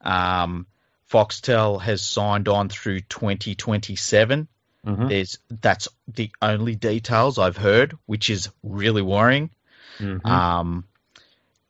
Um, 0.00 0.66
Foxtel 1.10 1.80
has 1.80 2.02
signed 2.02 2.48
on 2.48 2.68
through 2.68 3.00
2027. 3.02 4.48
hmm 4.84 5.08
There's 5.08 5.38
that's 5.60 5.88
the 6.08 6.30
only 6.40 6.74
details 6.74 7.38
I've 7.38 7.56
heard, 7.56 7.96
which 8.06 8.30
is 8.30 8.48
really 8.64 9.02
worrying. 9.02 9.50
hmm 9.98 10.18
Um, 10.24 10.84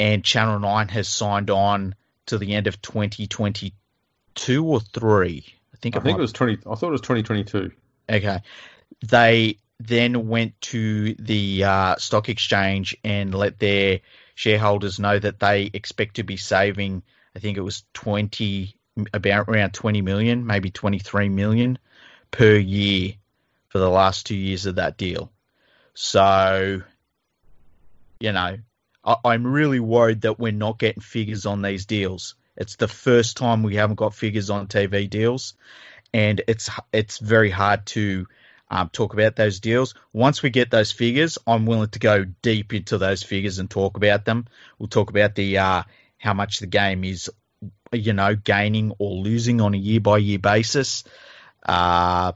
and 0.02 0.24
Channel 0.24 0.58
Nine 0.58 0.88
has 0.88 1.08
signed 1.08 1.48
on 1.48 1.94
to 2.26 2.36
the 2.36 2.54
end 2.54 2.66
of 2.66 2.82
2022 2.82 4.66
or 4.66 4.80
three. 4.80 5.44
I 5.72 5.76
think 5.76 5.94
I 5.94 6.00
it 6.00 6.02
think 6.02 6.18
it 6.18 6.20
was 6.20 6.32
twenty. 6.32 6.58
I 6.68 6.74
thought 6.74 6.88
it 6.88 6.90
was 6.90 7.00
twenty 7.00 7.22
twenty 7.22 7.44
two. 7.44 7.70
Okay. 8.10 8.40
They 9.06 9.58
then 9.78 10.26
went 10.26 10.60
to 10.62 11.14
the 11.14 11.62
uh, 11.64 11.96
stock 11.96 12.28
exchange 12.28 12.96
and 13.04 13.32
let 13.32 13.60
their 13.60 14.00
shareholders 14.34 14.98
know 14.98 15.20
that 15.20 15.38
they 15.38 15.70
expect 15.72 16.16
to 16.16 16.24
be 16.24 16.36
saving, 16.36 17.04
I 17.36 17.38
think 17.38 17.56
it 17.56 17.62
was 17.62 17.84
20, 17.94 18.74
about 19.12 19.48
around 19.48 19.72
20 19.72 20.02
million, 20.02 20.46
maybe 20.46 20.70
23 20.70 21.28
million 21.28 21.78
per 22.30 22.56
year 22.56 23.14
for 23.68 23.78
the 23.78 23.90
last 23.90 24.26
two 24.26 24.36
years 24.36 24.66
of 24.66 24.76
that 24.76 24.96
deal. 24.96 25.32
So, 25.94 26.82
you 28.20 28.32
know, 28.32 28.58
I, 29.04 29.16
I'm 29.24 29.46
really 29.46 29.80
worried 29.80 30.22
that 30.22 30.38
we're 30.38 30.52
not 30.52 30.78
getting 30.78 31.02
figures 31.02 31.46
on 31.46 31.62
these 31.62 31.86
deals. 31.86 32.34
It's 32.56 32.76
the 32.76 32.88
first 32.88 33.36
time 33.36 33.62
we 33.62 33.76
haven't 33.76 33.96
got 33.96 34.14
figures 34.14 34.50
on 34.50 34.66
TV 34.66 35.08
deals 35.08 35.54
and 36.12 36.42
it's 36.46 36.70
it's 36.92 37.18
very 37.18 37.50
hard 37.50 37.86
to 37.86 38.26
um, 38.70 38.88
talk 38.90 39.12
about 39.12 39.36
those 39.36 39.60
deals. 39.60 39.94
Once 40.12 40.42
we 40.42 40.50
get 40.50 40.70
those 40.70 40.92
figures, 40.92 41.38
I'm 41.46 41.66
willing 41.66 41.90
to 41.90 41.98
go 41.98 42.24
deep 42.24 42.72
into 42.72 42.98
those 42.98 43.22
figures 43.22 43.58
and 43.58 43.68
talk 43.68 43.96
about 43.96 44.24
them. 44.24 44.46
We'll 44.78 44.88
talk 44.88 45.10
about 45.10 45.34
the 45.34 45.58
uh, 45.58 45.82
how 46.18 46.34
much 46.34 46.60
the 46.60 46.66
game 46.66 47.04
is, 47.04 47.30
you 47.92 48.12
know, 48.12 48.34
gaining 48.34 48.92
or 48.98 49.12
losing 49.12 49.60
on 49.60 49.74
a 49.74 49.78
year 49.78 50.00
by 50.00 50.18
year 50.18 50.38
basis. 50.38 51.04
Uh, 51.66 52.32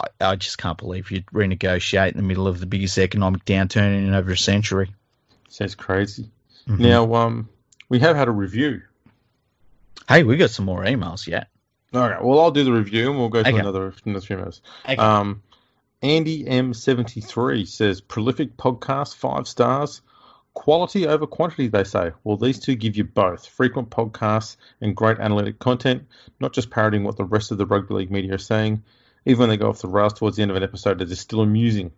I, 0.00 0.06
I 0.20 0.36
just 0.36 0.58
can't 0.58 0.78
believe 0.78 1.10
you'd 1.10 1.26
renegotiate 1.26 2.12
in 2.12 2.16
the 2.16 2.22
middle 2.22 2.48
of 2.48 2.60
the 2.60 2.66
biggest 2.66 2.98
economic 2.98 3.44
downturn 3.44 3.96
in 3.96 4.14
over 4.14 4.32
a 4.32 4.36
century. 4.36 4.94
Sounds 5.54 5.76
crazy. 5.76 6.32
Mhm. 6.66 6.80
Now, 6.80 7.14
um, 7.14 7.48
we 7.88 8.00
have 8.00 8.16
had 8.16 8.26
a 8.26 8.32
review. 8.32 8.82
hey, 10.08 10.24
we 10.24 10.36
got 10.36 10.50
some 10.50 10.66
more 10.66 10.82
emails 10.84 11.28
yet. 11.28 11.46
All 11.94 12.00
right. 12.08 12.22
Well, 12.22 12.40
I'll 12.40 12.50
do 12.50 12.64
the 12.64 12.72
review 12.72 13.08
and 13.10 13.18
we'll 13.20 13.28
go 13.28 13.40
to 13.42 13.48
Okay. 13.48 13.58
another 13.58 13.94
another 14.04 14.20
few 14.20 14.36
minutes. 14.36 14.60
Okay. 14.84 14.96
Um, 14.96 15.42
Andy 16.02 16.44
M73 16.44 17.66
says 17.68 18.00
prolific 18.00 18.56
podcast, 18.56 19.14
five 19.14 19.46
stars. 19.46 20.02
Quality 20.54 21.06
over 21.06 21.26
quantity, 21.26 21.68
they 21.68 21.84
say. 21.84 22.10
Well, 22.24 22.36
these 22.36 22.58
two 22.58 22.74
give 22.74 22.96
you 22.96 23.04
both 23.04 23.46
frequent 23.46 23.90
podcasts 23.90 24.56
and 24.80 24.96
great 24.96 25.18
analytic 25.20 25.58
content, 25.60 26.06
not 26.40 26.52
just 26.52 26.68
parodying 26.70 27.04
what 27.04 27.16
the 27.16 27.24
rest 27.24 27.52
of 27.52 27.58
the 27.58 27.66
rugby 27.66 27.94
league 27.94 28.10
media 28.10 28.34
are 28.34 28.38
saying. 28.38 28.82
Even 29.24 29.38
when 29.40 29.48
they 29.50 29.56
go 29.56 29.68
off 29.68 29.80
the 29.80 29.88
rails 29.88 30.14
towards 30.14 30.36
the 30.36 30.42
end 30.42 30.50
of 30.50 30.56
an 30.56 30.62
episode, 30.64 31.00
it 31.00 31.10
is 31.10 31.20
still 31.20 31.40
amusing. 31.42 31.92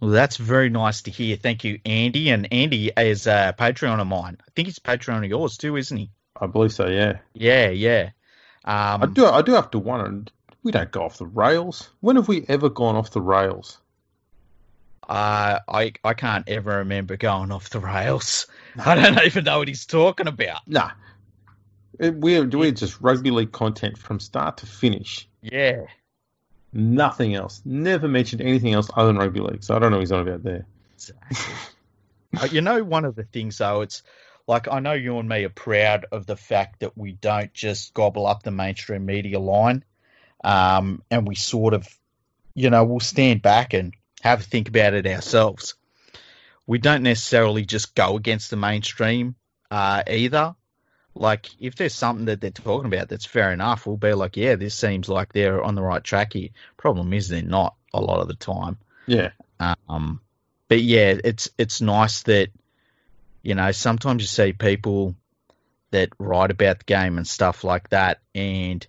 Well, 0.00 0.10
that's 0.10 0.36
very 0.36 0.70
nice 0.70 1.02
to 1.02 1.10
hear. 1.10 1.36
Thank 1.36 1.64
you, 1.64 1.80
Andy. 1.84 2.30
And 2.30 2.52
Andy 2.52 2.92
is 2.96 3.26
a 3.26 3.54
Patreon 3.58 4.00
of 4.00 4.06
mine. 4.06 4.38
I 4.40 4.50
think 4.54 4.68
he's 4.68 4.78
a 4.78 4.82
Patreon 4.82 5.18
of 5.18 5.24
yours 5.24 5.56
too, 5.56 5.76
isn't 5.76 5.96
he? 5.96 6.10
I 6.40 6.46
believe 6.46 6.72
so. 6.72 6.86
Yeah. 6.86 7.18
Yeah, 7.34 7.70
yeah. 7.70 8.10
Um, 8.64 9.02
I 9.02 9.06
do. 9.06 9.26
I 9.26 9.42
do 9.42 9.52
have 9.52 9.70
to 9.72 9.78
wonder. 9.78 10.30
We 10.62 10.72
don't 10.72 10.90
go 10.90 11.04
off 11.04 11.18
the 11.18 11.26
rails. 11.26 11.88
When 12.00 12.16
have 12.16 12.28
we 12.28 12.44
ever 12.48 12.68
gone 12.68 12.96
off 12.96 13.10
the 13.10 13.20
rails? 13.20 13.78
Uh, 15.08 15.60
I 15.66 15.94
I 16.04 16.14
can't 16.14 16.48
ever 16.48 16.78
remember 16.78 17.16
going 17.16 17.50
off 17.50 17.70
the 17.70 17.80
rails. 17.80 18.46
I 18.78 18.94
don't 18.94 19.24
even 19.24 19.44
know 19.44 19.58
what 19.58 19.68
he's 19.68 19.86
talking 19.86 20.26
about. 20.26 20.68
Nah. 20.68 20.90
We're 21.98 22.46
we're 22.46 22.70
just 22.72 23.00
rugby 23.00 23.30
league 23.30 23.52
content 23.52 23.98
from 23.98 24.20
start 24.20 24.58
to 24.58 24.66
finish. 24.66 25.28
Yeah, 25.40 25.86
Nothing 26.72 27.34
else. 27.34 27.62
Never 27.64 28.08
mentioned 28.08 28.42
anything 28.42 28.74
else 28.74 28.90
other 28.94 29.08
than 29.08 29.18
rugby 29.18 29.40
league. 29.40 29.64
So 29.64 29.74
I 29.74 29.78
don't 29.78 29.90
know 29.90 30.00
he's 30.00 30.12
on 30.12 30.26
about 30.26 30.42
there. 30.42 30.66
exactly. 30.94 31.54
Uh, 32.38 32.46
you 32.52 32.60
know, 32.60 32.84
one 32.84 33.06
of 33.06 33.14
the 33.14 33.22
things 33.22 33.56
though, 33.56 33.80
it's 33.80 34.02
like 34.46 34.68
I 34.68 34.80
know 34.80 34.92
you 34.92 35.18
and 35.18 35.26
me 35.26 35.44
are 35.44 35.48
proud 35.48 36.04
of 36.12 36.26
the 36.26 36.36
fact 36.36 36.80
that 36.80 36.96
we 36.96 37.12
don't 37.12 37.52
just 37.54 37.94
gobble 37.94 38.26
up 38.26 38.42
the 38.42 38.50
mainstream 38.50 39.06
media 39.06 39.40
line, 39.40 39.82
um, 40.44 41.02
and 41.10 41.26
we 41.26 41.34
sort 41.34 41.72
of, 41.72 41.88
you 42.52 42.68
know, 42.68 42.84
we'll 42.84 43.00
stand 43.00 43.40
back 43.40 43.72
and 43.72 43.94
have 44.20 44.40
a 44.40 44.42
think 44.42 44.68
about 44.68 44.92
it 44.92 45.06
ourselves. 45.06 45.74
We 46.66 46.76
don't 46.76 47.02
necessarily 47.02 47.64
just 47.64 47.94
go 47.94 48.16
against 48.16 48.50
the 48.50 48.56
mainstream 48.56 49.34
uh, 49.70 50.02
either. 50.06 50.54
Like, 51.18 51.50
if 51.60 51.74
there's 51.74 51.94
something 51.94 52.26
that 52.26 52.40
they're 52.40 52.50
talking 52.50 52.92
about 52.92 53.08
that's 53.08 53.26
fair 53.26 53.52
enough, 53.52 53.86
we'll 53.86 53.96
be 53.96 54.12
like, 54.12 54.36
yeah, 54.36 54.54
this 54.54 54.74
seems 54.74 55.08
like 55.08 55.32
they're 55.32 55.62
on 55.62 55.74
the 55.74 55.82
right 55.82 56.02
track 56.02 56.32
here. 56.32 56.50
Problem 56.76 57.12
is, 57.12 57.28
they're 57.28 57.42
not 57.42 57.74
a 57.92 58.00
lot 58.00 58.20
of 58.20 58.28
the 58.28 58.34
time. 58.34 58.78
Yeah. 59.06 59.30
Um, 59.58 60.20
but 60.68 60.80
yeah, 60.80 61.16
it's 61.24 61.50
it's 61.58 61.80
nice 61.80 62.22
that 62.24 62.50
you 63.42 63.54
know 63.54 63.72
sometimes 63.72 64.22
you 64.22 64.26
see 64.26 64.52
people 64.52 65.14
that 65.90 66.10
write 66.18 66.50
about 66.50 66.78
the 66.78 66.84
game 66.84 67.16
and 67.16 67.26
stuff 67.26 67.64
like 67.64 67.88
that, 67.88 68.20
and 68.34 68.86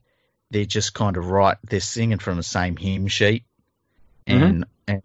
they're 0.52 0.66
just 0.66 0.94
kind 0.94 1.18
of 1.18 1.30
right. 1.30 1.58
They're 1.64 1.80
singing 1.80 2.20
from 2.20 2.38
the 2.38 2.44
same 2.44 2.76
hymn 2.76 3.08
sheet, 3.08 3.46
and 4.28 4.66
and 4.88 5.02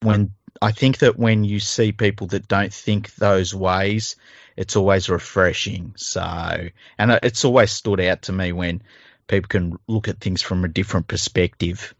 when 0.00 0.32
I 0.62 0.70
think 0.70 0.98
that 0.98 1.18
when 1.18 1.42
you 1.42 1.58
see 1.58 1.90
people 1.90 2.28
that 2.28 2.46
don't 2.46 2.72
think 2.72 3.16
those 3.16 3.52
ways, 3.52 4.14
it's 4.56 4.76
always 4.76 5.08
refreshing. 5.08 5.94
So, 5.96 6.68
and 6.98 7.18
it's 7.24 7.44
always 7.44 7.72
stood 7.72 8.00
out 8.00 8.22
to 8.22 8.32
me 8.32 8.52
when 8.52 8.80
people 9.26 9.48
can 9.48 9.78
look 9.88 10.06
at 10.06 10.20
things 10.20 10.40
from 10.40 10.64
a 10.64 10.68
different 10.68 11.08
perspective. 11.08 11.92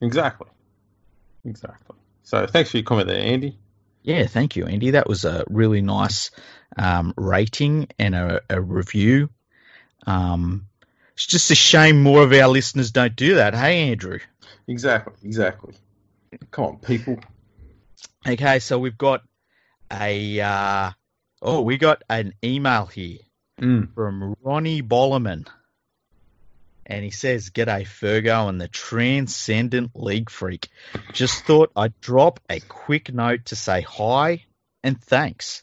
Exactly. 0.00 0.48
Exactly. 1.44 1.96
So 2.24 2.48
thanks 2.48 2.72
for 2.72 2.78
your 2.78 2.84
comment 2.84 3.06
there, 3.06 3.20
Andy. 3.20 3.56
Yeah, 4.02 4.26
thank 4.26 4.56
you, 4.56 4.66
Andy. 4.66 4.90
That 4.90 5.08
was 5.08 5.24
a 5.24 5.44
really 5.48 5.80
nice 5.80 6.32
um, 6.76 7.14
rating 7.16 7.86
and 7.96 8.16
a, 8.16 8.40
a 8.50 8.60
review. 8.60 9.30
Um, 10.04 10.66
it's 11.12 11.26
just 11.26 11.48
a 11.52 11.54
shame 11.54 12.02
more 12.02 12.24
of 12.24 12.32
our 12.32 12.48
listeners 12.48 12.90
don't 12.90 13.14
do 13.14 13.36
that. 13.36 13.54
Hey, 13.54 13.90
Andrew. 13.92 14.18
Exactly. 14.66 15.14
Exactly. 15.22 15.74
Come 16.50 16.64
on, 16.64 16.78
people. 16.78 17.20
Okay, 18.26 18.58
so 18.58 18.78
we've 18.78 18.96
got 18.98 19.22
a 19.92 20.40
uh, 20.40 20.90
oh, 21.42 21.60
we 21.62 21.76
got 21.76 22.02
an 22.08 22.34
email 22.42 22.86
here 22.86 23.18
Mm. 23.60 23.94
from 23.94 24.34
Ronnie 24.42 24.82
Bollerman. 24.82 25.46
And 26.86 27.04
he 27.04 27.10
says, 27.12 27.50
G'day, 27.50 27.82
Fergo 27.86 28.48
and 28.48 28.60
the 28.60 28.66
Transcendent 28.68 29.92
League 29.94 30.28
Freak. 30.28 30.68
Just 31.12 31.44
thought 31.44 31.70
I'd 31.76 31.98
drop 32.00 32.40
a 32.50 32.58
quick 32.60 33.14
note 33.14 33.44
to 33.46 33.56
say 33.56 33.80
hi 33.80 34.44
and 34.82 35.00
thanks. 35.00 35.62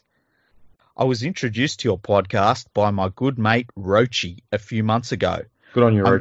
I 0.96 1.04
was 1.04 1.22
introduced 1.22 1.80
to 1.80 1.88
your 1.88 1.98
podcast 1.98 2.66
by 2.74 2.90
my 2.90 3.10
good 3.14 3.38
mate 3.38 3.66
Rochi 3.78 4.38
a 4.50 4.58
few 4.58 4.82
months 4.82 5.12
ago. 5.12 5.42
Good 5.74 5.84
on 5.84 5.94
you, 5.94 6.04
Um, 6.06 6.18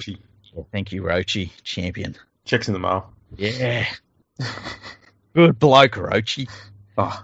Thank 0.74 0.92
you, 0.92 1.02
Rochi, 1.04 1.52
champion. 1.64 2.16
Checks 2.46 2.68
in 2.68 2.74
the 2.74 2.80
mail. 2.80 3.12
Yeah. 3.38 3.86
Good 5.34 5.60
bloke, 5.60 5.94
Rochi. 5.94 6.50
Oh, 6.98 7.22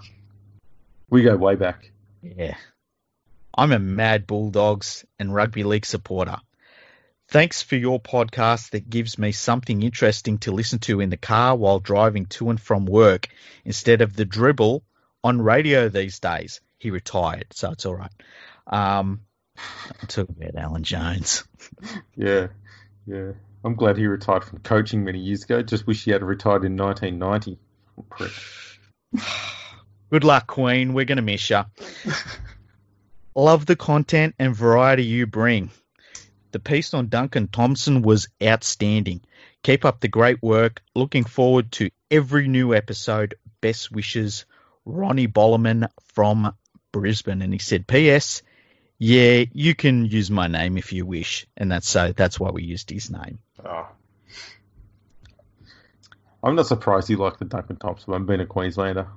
we 1.10 1.22
go 1.22 1.36
way 1.36 1.56
back. 1.56 1.90
Yeah. 2.22 2.56
I'm 3.56 3.72
a 3.72 3.78
mad 3.78 4.26
Bulldogs 4.26 5.04
and 5.18 5.34
rugby 5.34 5.64
league 5.64 5.84
supporter. 5.84 6.36
Thanks 7.28 7.62
for 7.62 7.76
your 7.76 8.00
podcast 8.00 8.70
that 8.70 8.88
gives 8.88 9.18
me 9.18 9.32
something 9.32 9.82
interesting 9.82 10.38
to 10.38 10.52
listen 10.52 10.78
to 10.80 11.00
in 11.00 11.10
the 11.10 11.18
car 11.18 11.54
while 11.54 11.80
driving 11.80 12.26
to 12.26 12.48
and 12.48 12.60
from 12.60 12.86
work 12.86 13.28
instead 13.64 14.00
of 14.00 14.16
the 14.16 14.24
dribble 14.24 14.82
on 15.22 15.42
radio 15.42 15.90
these 15.90 16.20
days. 16.20 16.62
He 16.78 16.90
retired, 16.90 17.48
so 17.50 17.72
it's 17.72 17.84
all 17.84 17.96
right. 17.96 18.12
Um, 18.66 19.20
I'm 20.00 20.06
talking 20.06 20.36
about 20.38 20.62
Alan 20.62 20.84
Jones. 20.84 21.44
Yeah. 22.16 22.48
Yeah. 23.06 23.32
I'm 23.64 23.74
glad 23.74 23.96
he 23.96 24.06
retired 24.06 24.44
from 24.44 24.58
coaching 24.60 25.04
many 25.04 25.18
years 25.18 25.44
ago. 25.44 25.62
Just 25.62 25.86
wish 25.86 26.04
he 26.04 26.10
had 26.10 26.22
retired 26.22 26.64
in 26.64 26.76
1990. 26.76 27.58
Prick. 28.10 28.32
Good 30.10 30.24
luck, 30.24 30.46
Queen. 30.46 30.94
We're 30.94 31.04
going 31.04 31.16
to 31.16 31.22
miss 31.22 31.50
you. 31.50 31.62
Love 33.34 33.66
the 33.66 33.76
content 33.76 34.34
and 34.38 34.56
variety 34.56 35.04
you 35.04 35.26
bring. 35.26 35.70
The 36.50 36.58
piece 36.58 36.94
on 36.94 37.08
Duncan 37.08 37.48
Thompson 37.48 38.02
was 38.02 38.28
outstanding. 38.42 39.20
Keep 39.62 39.84
up 39.84 40.00
the 40.00 40.08
great 40.08 40.42
work. 40.42 40.82
Looking 40.94 41.24
forward 41.24 41.70
to 41.72 41.90
every 42.10 42.48
new 42.48 42.74
episode. 42.74 43.34
Best 43.60 43.92
wishes, 43.92 44.46
Ronnie 44.84 45.28
Bollerman 45.28 45.88
from 46.14 46.54
Brisbane. 46.90 47.42
And 47.42 47.52
he 47.52 47.58
said, 47.58 47.86
P.S. 47.86 48.42
Yeah, 48.98 49.44
you 49.52 49.74
can 49.74 50.06
use 50.06 50.30
my 50.30 50.48
name 50.48 50.78
if 50.78 50.92
you 50.92 51.04
wish. 51.04 51.46
And 51.56 51.70
that's 51.70 51.88
so 51.88 52.12
that's 52.12 52.40
why 52.40 52.50
we 52.50 52.64
used 52.64 52.90
his 52.90 53.10
name. 53.10 53.38
Oh. 53.64 53.88
I'm 56.42 56.54
not 56.54 56.66
surprised 56.66 57.10
you 57.10 57.16
like 57.16 57.38
the 57.38 57.44
Duncan 57.44 57.76
Thompson 57.76 58.12
one, 58.12 58.26
being 58.26 58.40
a 58.40 58.46
Queenslander. 58.46 59.08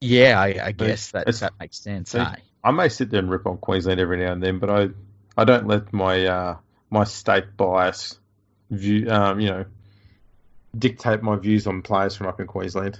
Yeah, 0.00 0.40
I, 0.40 0.66
I 0.66 0.72
guess 0.72 1.10
that 1.12 1.26
that 1.26 1.52
makes 1.58 1.78
sense. 1.78 2.14
Eh? 2.14 2.34
I 2.64 2.70
may 2.70 2.88
sit 2.88 3.10
there 3.10 3.20
and 3.20 3.30
rip 3.30 3.46
on 3.46 3.58
Queensland 3.58 4.00
every 4.00 4.18
now 4.18 4.32
and 4.32 4.42
then, 4.42 4.58
but 4.58 4.70
I, 4.70 4.88
I 5.36 5.44
don't 5.44 5.66
let 5.66 5.92
my 5.92 6.26
uh, 6.26 6.56
my 6.90 7.04
state 7.04 7.56
bias 7.56 8.18
view, 8.70 9.10
um, 9.10 9.40
you 9.40 9.48
know, 9.48 9.64
dictate 10.76 11.22
my 11.22 11.36
views 11.36 11.66
on 11.66 11.82
players 11.82 12.16
from 12.16 12.26
up 12.26 12.40
in 12.40 12.46
Queensland. 12.46 12.98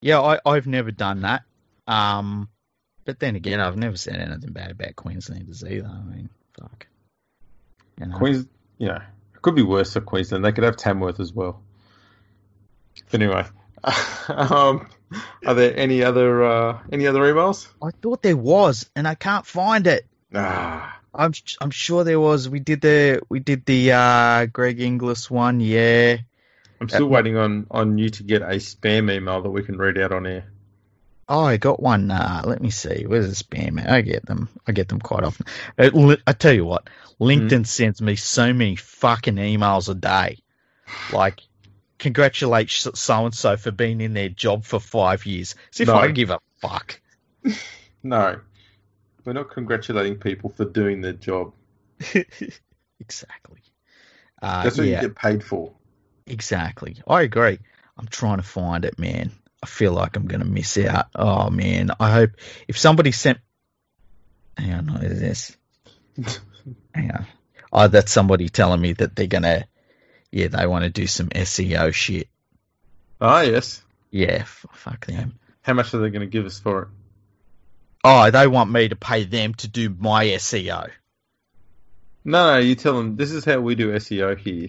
Yeah, 0.00 0.20
I, 0.20 0.40
I've 0.44 0.66
never 0.66 0.90
done 0.90 1.22
that. 1.22 1.42
Um, 1.86 2.48
but 3.04 3.18
then 3.18 3.36
again, 3.36 3.60
I've 3.60 3.76
never 3.76 3.96
said 3.96 4.16
anything 4.16 4.52
bad 4.52 4.70
about 4.70 4.96
Queenslanders 4.96 5.64
either. 5.64 5.88
I 5.88 6.02
mean, 6.02 6.28
fuck. 6.58 6.86
You 8.00 8.06
know? 8.06 8.16
Queens, 8.16 8.46
you 8.78 8.88
know, 8.88 9.00
it 9.34 9.42
could 9.42 9.54
be 9.54 9.62
worse 9.62 9.92
for 9.92 10.00
Queensland. 10.00 10.44
They 10.44 10.52
could 10.52 10.64
have 10.64 10.76
Tamworth 10.76 11.20
as 11.20 11.32
well. 11.32 11.62
But 13.12 13.20
anyway, 13.20 13.44
um, 14.28 14.88
are 15.46 15.54
there 15.54 15.76
any 15.76 16.02
other 16.02 16.42
uh, 16.42 16.78
any 16.90 17.06
other 17.06 17.20
emails? 17.20 17.68
I 17.82 17.90
thought 17.90 18.22
there 18.22 18.36
was, 18.36 18.90
and 18.96 19.06
I 19.06 19.14
can't 19.14 19.44
find 19.46 19.86
it. 19.86 20.06
Ah, 20.34 20.98
I'm 21.14 21.32
I'm 21.60 21.70
sure 21.70 22.04
there 22.04 22.18
was. 22.18 22.48
We 22.48 22.58
did 22.58 22.80
the 22.80 23.20
we 23.28 23.38
did 23.38 23.66
the 23.66 23.92
uh, 23.92 24.46
Greg 24.46 24.80
Inglis 24.80 25.30
one. 25.30 25.60
Yeah. 25.60 26.16
I'm 26.80 26.88
still 26.88 27.06
waiting 27.06 27.36
on 27.36 27.66
on 27.70 27.98
you 27.98 28.08
to 28.08 28.22
get 28.22 28.40
a 28.42 28.56
spam 28.56 29.12
email 29.14 29.42
that 29.42 29.50
we 29.50 29.62
can 29.62 29.76
read 29.76 29.98
out 29.98 30.10
on 30.10 30.26
air. 30.26 30.46
Oh, 31.28 31.44
I 31.44 31.58
got 31.58 31.80
one. 31.80 32.10
Uh, 32.10 32.42
let 32.46 32.60
me 32.62 32.70
see. 32.70 33.04
Where's 33.06 33.28
the 33.28 33.44
spam? 33.44 33.86
I 33.86 34.00
get 34.00 34.24
them. 34.26 34.48
I 34.66 34.72
get 34.72 34.88
them 34.88 35.00
quite 35.00 35.22
often. 35.22 35.46
Uh, 35.78 35.90
li- 35.92 36.22
I 36.26 36.32
tell 36.32 36.52
you 36.52 36.64
what, 36.64 36.88
LinkedIn 37.20 37.66
sends 37.66 38.00
me 38.02 38.16
so 38.16 38.52
many 38.52 38.76
fucking 38.76 39.36
emails 39.36 39.88
a 39.88 39.94
day. 39.94 40.38
Like, 41.12 41.40
congratulate 42.02 42.68
so 42.68 43.24
and 43.24 43.34
so 43.34 43.56
for 43.56 43.70
being 43.70 44.00
in 44.00 44.12
their 44.12 44.28
job 44.28 44.64
for 44.64 44.80
five 44.80 45.24
years. 45.24 45.54
As 45.72 45.80
if 45.80 45.88
No. 45.88 45.94
I 45.94 46.10
give 46.10 46.30
a 46.30 46.40
fuck. 46.60 47.00
No, 48.04 48.40
we're 49.24 49.32
not 49.32 49.48
congratulating 49.52 50.16
people 50.16 50.50
for 50.50 50.64
doing 50.64 51.02
their 51.02 51.12
job. 51.12 51.52
exactly. 52.98 53.60
Uh, 54.42 54.64
That's 54.64 54.76
what 54.76 54.88
yeah, 54.88 55.02
you 55.02 55.08
get 55.08 55.14
paid 55.14 55.44
for. 55.44 55.72
exactly. 56.26 56.96
I 57.06 57.22
agree. 57.22 57.60
I'm 57.96 58.08
trying 58.08 58.38
to 58.38 58.42
find 58.42 58.84
it, 58.84 58.98
man. 58.98 59.30
I 59.62 59.66
feel 59.66 59.92
like 59.92 60.16
I'm 60.16 60.26
going 60.26 60.40
to 60.40 60.46
miss 60.48 60.76
out. 60.78 61.06
Oh 61.14 61.48
man, 61.48 61.92
I 62.00 62.10
hope 62.10 62.30
if 62.66 62.76
somebody 62.76 63.12
sent. 63.12 63.38
Hang 64.58 64.72
on, 64.72 64.92
what 64.92 65.04
is 65.04 65.20
this? 65.20 65.56
Hang 66.92 67.12
on. 67.12 67.26
Oh, 67.72 67.86
that's 67.86 68.10
somebody 68.10 68.48
telling 68.48 68.80
me 68.80 68.94
that 68.94 69.14
they're 69.14 69.28
gonna, 69.28 69.64
yeah, 70.32 70.48
they 70.48 70.66
want 70.66 70.84
to 70.84 70.90
do 70.90 71.06
some 71.06 71.28
SEO 71.28 71.92
shit. 71.94 72.28
Ah, 73.20 73.42
yes. 73.42 73.82
Yeah, 74.10 74.38
f- 74.40 74.66
fuck 74.72 75.06
them. 75.06 75.38
How 75.62 75.74
much 75.74 75.94
are 75.94 75.98
they 75.98 76.10
going 76.10 76.20
to 76.22 76.26
give 76.26 76.44
us 76.46 76.58
for 76.58 76.82
it? 76.82 76.88
Oh, 78.04 78.30
they 78.30 78.46
want 78.48 78.70
me 78.70 78.88
to 78.88 78.96
pay 78.96 79.24
them 79.24 79.54
to 79.54 79.68
do 79.68 79.94
my 79.96 80.26
SEO. 80.26 80.90
No, 82.24 82.52
no, 82.54 82.58
you 82.58 82.74
tell 82.74 82.96
them 82.96 83.16
this 83.16 83.30
is 83.32 83.44
how 83.44 83.60
we 83.60 83.74
do 83.74 83.92
SEO 83.92 84.36
here. 84.38 84.68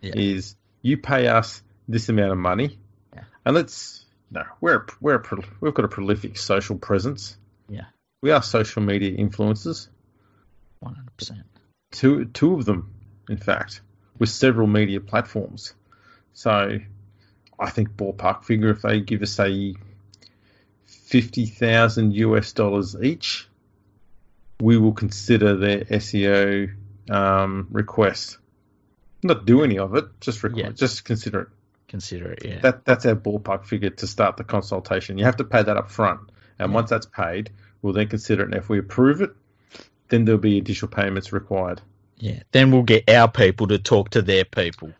Yeah. 0.00 0.12
Is 0.14 0.54
you 0.82 0.96
pay 0.96 1.26
us 1.26 1.62
this 1.88 2.08
amount 2.08 2.30
of 2.32 2.38
money, 2.38 2.78
Yeah. 3.14 3.24
and 3.44 3.54
let's 3.56 4.04
no, 4.30 4.44
we're 4.60 4.84
we're 5.00 5.14
a, 5.14 5.20
pro- 5.20 5.42
we've 5.60 5.74
got 5.74 5.84
a 5.84 5.88
prolific 5.88 6.36
social 6.38 6.76
presence. 6.76 7.36
Yeah. 7.68 7.86
we 8.22 8.30
are 8.30 8.42
social 8.42 8.82
media 8.82 9.16
influencers. 9.16 9.88
One 10.80 10.94
hundred 10.94 11.16
percent. 11.16 11.40
Two 11.90 12.26
two 12.26 12.54
of 12.54 12.64
them, 12.64 12.92
in 13.28 13.38
fact, 13.38 13.80
with 14.18 14.28
several 14.28 14.66
media 14.66 15.00
platforms. 15.00 15.74
So, 16.32 16.78
I 17.58 17.70
think 17.70 17.90
ballpark 17.96 18.44
figure 18.44 18.70
if 18.70 18.82
they 18.82 19.00
give 19.00 19.22
us 19.22 19.32
say 19.32 19.74
fifty 20.86 21.46
thousand 21.46 22.14
US 22.14 22.52
dollars 22.52 22.96
each, 23.02 23.48
we 24.60 24.76
will 24.78 24.92
consider 24.92 25.56
their 25.56 25.80
SEO 25.84 26.72
um, 27.10 27.68
request. 27.70 28.38
Not 29.22 29.44
do 29.46 29.62
any 29.64 29.78
of 29.78 29.94
it, 29.96 30.04
just 30.20 30.42
requ- 30.42 30.58
Yeah. 30.58 30.70
just 30.70 31.04
consider 31.04 31.40
it. 31.42 31.48
Consider 31.88 32.32
it. 32.32 32.44
Yeah. 32.44 32.60
That 32.60 32.84
that's 32.84 33.06
our 33.06 33.16
ballpark 33.16 33.64
figure 33.64 33.90
to 33.90 34.06
start 34.06 34.36
the 34.36 34.44
consultation. 34.44 35.18
You 35.18 35.24
have 35.24 35.36
to 35.38 35.44
pay 35.44 35.62
that 35.62 35.76
up 35.76 35.90
front, 35.90 36.20
and 36.58 36.70
Yeah. 36.70 36.74
once 36.74 36.90
that's 36.90 37.06
paid, 37.06 37.50
we'll 37.82 37.94
then 37.94 38.08
consider 38.08 38.42
it. 38.42 38.46
And 38.46 38.54
if 38.54 38.68
we 38.68 38.78
approve 38.78 39.22
it, 39.22 39.30
then 40.08 40.24
there'll 40.24 40.40
be 40.40 40.58
additional 40.58 40.90
payments 40.90 41.32
required. 41.32 41.80
Yeah. 42.18 42.42
Then 42.52 42.70
we'll 42.70 42.82
get 42.82 43.08
our 43.08 43.28
people 43.28 43.68
to 43.68 43.78
talk 43.78 44.10
to 44.10 44.22
their 44.22 44.44
people. 44.44 44.92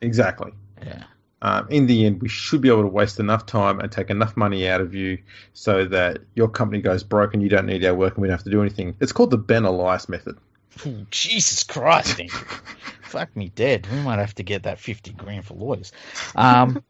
Exactly. 0.00 0.52
Yeah. 0.84 1.04
Um, 1.42 1.68
in 1.70 1.86
the 1.86 2.06
end, 2.06 2.22
we 2.22 2.28
should 2.28 2.60
be 2.60 2.68
able 2.68 2.82
to 2.82 2.88
waste 2.88 3.20
enough 3.20 3.46
time 3.46 3.80
and 3.80 3.92
take 3.92 4.10
enough 4.10 4.36
money 4.36 4.68
out 4.68 4.80
of 4.80 4.94
you 4.94 5.18
so 5.52 5.84
that 5.86 6.18
your 6.34 6.48
company 6.48 6.80
goes 6.80 7.02
broke 7.02 7.34
and 7.34 7.42
you 7.42 7.48
don't 7.48 7.66
need 7.66 7.84
our 7.84 7.94
work 7.94 8.14
and 8.14 8.22
we 8.22 8.28
don't 8.28 8.36
have 8.36 8.44
to 8.44 8.50
do 8.50 8.62
anything. 8.62 8.96
It's 9.00 9.12
called 9.12 9.30
the 9.30 9.38
Ben 9.38 9.64
Elias 9.64 10.08
method. 10.08 10.38
Ooh, 10.86 11.06
Jesus 11.10 11.62
Christ. 11.62 12.20
Fuck 13.02 13.36
me 13.36 13.50
dead. 13.54 13.86
We 13.90 14.00
might 14.00 14.18
have 14.18 14.34
to 14.36 14.42
get 14.42 14.64
that 14.64 14.78
50 14.78 15.12
grand 15.12 15.44
for 15.44 15.54
lawyers. 15.54 15.92
Um, 16.34 16.82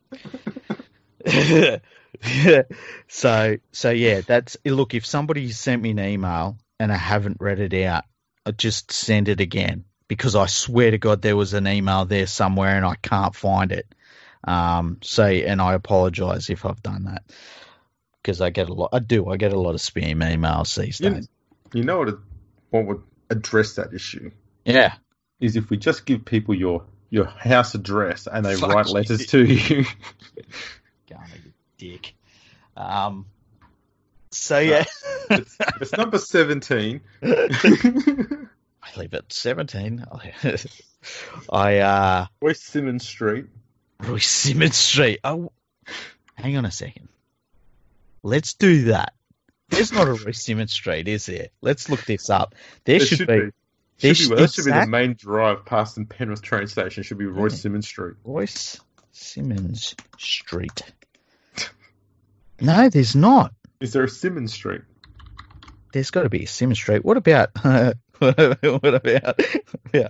so, 3.09 3.57
so 3.73 3.91
yeah, 3.91 4.21
that's, 4.23 4.57
look, 4.65 4.95
if 4.95 5.05
somebody 5.05 5.51
sent 5.51 5.83
me 5.83 5.91
an 5.91 6.01
email 6.01 6.57
and 6.81 6.93
I 6.93 6.97
haven't 6.97 7.39
read 7.41 7.61
it 7.61 7.75
out, 7.85 8.05
just 8.53 8.93
send 8.93 9.29
it 9.29 9.41
again 9.41 9.85
because 10.09 10.37
I 10.37 10.47
swear 10.47 10.91
to 10.91 10.99
God 10.99 11.23
there 11.23 11.37
was 11.37 11.55
an 11.55 11.67
email 11.67 12.05
there 12.05 12.27
somewhere 12.27 12.77
and 12.77 12.85
I 12.85 12.95
can't 12.97 13.35
find 13.35 13.73
it. 13.73 13.87
Um, 14.45 14.99
so, 15.03 15.25
and 15.25 15.61
I 15.61 15.75
apologize 15.75 16.51
if 16.51 16.65
I've 16.65 16.83
done 16.83 17.05
that 17.05 17.25
because 18.23 18.41
I 18.41 18.51
get 18.51 18.69
a 18.69 18.75
lot, 18.75 18.91
I 18.93 19.01
do, 19.01 19.29
I 19.29 19.37
get 19.37 19.53
a 19.53 19.59
lot 19.61 19.75
of 19.75 19.81
spam 19.81 20.17
emails 20.23 20.77
these 20.81 21.01
You, 21.01 21.11
days. 21.11 21.29
you 21.73 21.83
know 21.83 21.99
what, 21.99 22.19
what 22.71 22.87
would 22.87 23.03
address 23.31 23.75
that 23.75 23.93
issue 23.93 24.31
Yeah. 24.65 24.95
is 25.41 25.57
if 25.57 25.71
we 25.71 25.77
just 25.77 26.07
give 26.07 26.25
people 26.25 26.55
your 26.55 26.85
your 27.11 27.25
house 27.27 27.75
address 27.75 28.27
and 28.27 28.45
they 28.45 28.57
Fuck 28.57 28.69
write 28.71 28.87
you. 28.87 28.93
letters 28.93 29.27
to 29.27 29.45
you. 29.45 29.85
Going 31.09 31.21
you 31.45 31.53
dick. 31.79 32.15
Um. 32.77 33.27
So 34.39 34.59
yeah, 34.59 34.85
it's, 35.31 35.57
it's 35.81 35.93
number 35.97 36.19
seventeen. 36.19 37.01
I 37.23 38.97
leave 38.97 39.15
it 39.15 39.33
seventeen. 39.33 40.05
I 41.53 41.79
uh, 41.79 42.27
West 42.41 42.65
Simmons 42.65 43.07
Street. 43.07 43.47
Royce 44.01 44.27
Simmons 44.29 44.77
Street. 44.77 45.21
Oh, 45.25 45.53
hang 46.35 46.57
on 46.57 46.65
a 46.67 46.71
second. 46.71 47.09
Let's 48.23 48.55
do 48.55 48.85
that. 48.85 49.15
There's 49.71 49.93
not 49.93 50.07
a 50.07 50.13
Royce 50.13 50.45
Simmons 50.45 50.73
Street, 50.73 51.09
is 51.09 51.27
there? 51.27 51.49
Let's 51.61 51.89
look 51.89 52.05
this 52.05 52.29
up. 52.31 52.55
There 52.85 52.97
It 52.97 53.07
should, 53.07 53.27
be, 53.27 53.35
Should 53.35 53.53
there 54.01 54.11
be, 54.11 54.15
should- 54.15 54.37
that 54.39 54.53
should 54.53 54.65
be 54.67 54.71
the 54.73 54.87
main 54.87 55.15
drive 55.15 55.65
past 55.65 55.97
the 55.97 56.05
Penrith 56.05 56.43
train 56.43 56.67
station. 56.67 57.03
Should 57.03 57.19
be 57.19 57.27
Roy 57.27 57.45
Yeah. 57.49 57.55
Simmons 57.57 57.87
Street. 57.89 58.15
Royce 58.25 58.79
Simmons 59.13 59.95
Street. 60.19 60.83
No, 62.59 62.89
there's 62.89 63.15
not. 63.15 63.53
Is 63.81 63.93
there 63.93 64.05
a 64.05 64.09
Simmons 64.09 64.55
Street? 64.55 64.83
There's 65.93 66.11
got 66.11 66.23
to 66.23 66.29
be 66.29 66.45
a 66.45 66.47
Simmons 66.47 66.79
Street. 66.79 67.05
What 67.05 67.17
about 67.17 67.51
what 68.19 68.39
about 68.39 68.83
what 68.83 68.95
about, 68.95 69.41
yeah, 69.93 70.09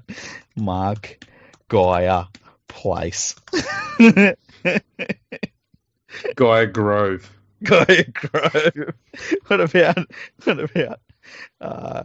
Mark 0.57 1.25
Geyer 1.69 2.29
Place? 2.69 3.35
Guy 6.37 6.65
Grove. 6.67 7.31
Geyer 7.63 8.05
Grove. 8.13 8.95
What 9.47 9.61
about 9.61 9.99
what 10.45 10.61
about 10.61 11.01
uh, 11.61 12.05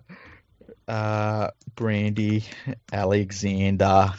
uh, 0.88 1.50
Brandy 1.76 2.46
Alexander 2.92 4.14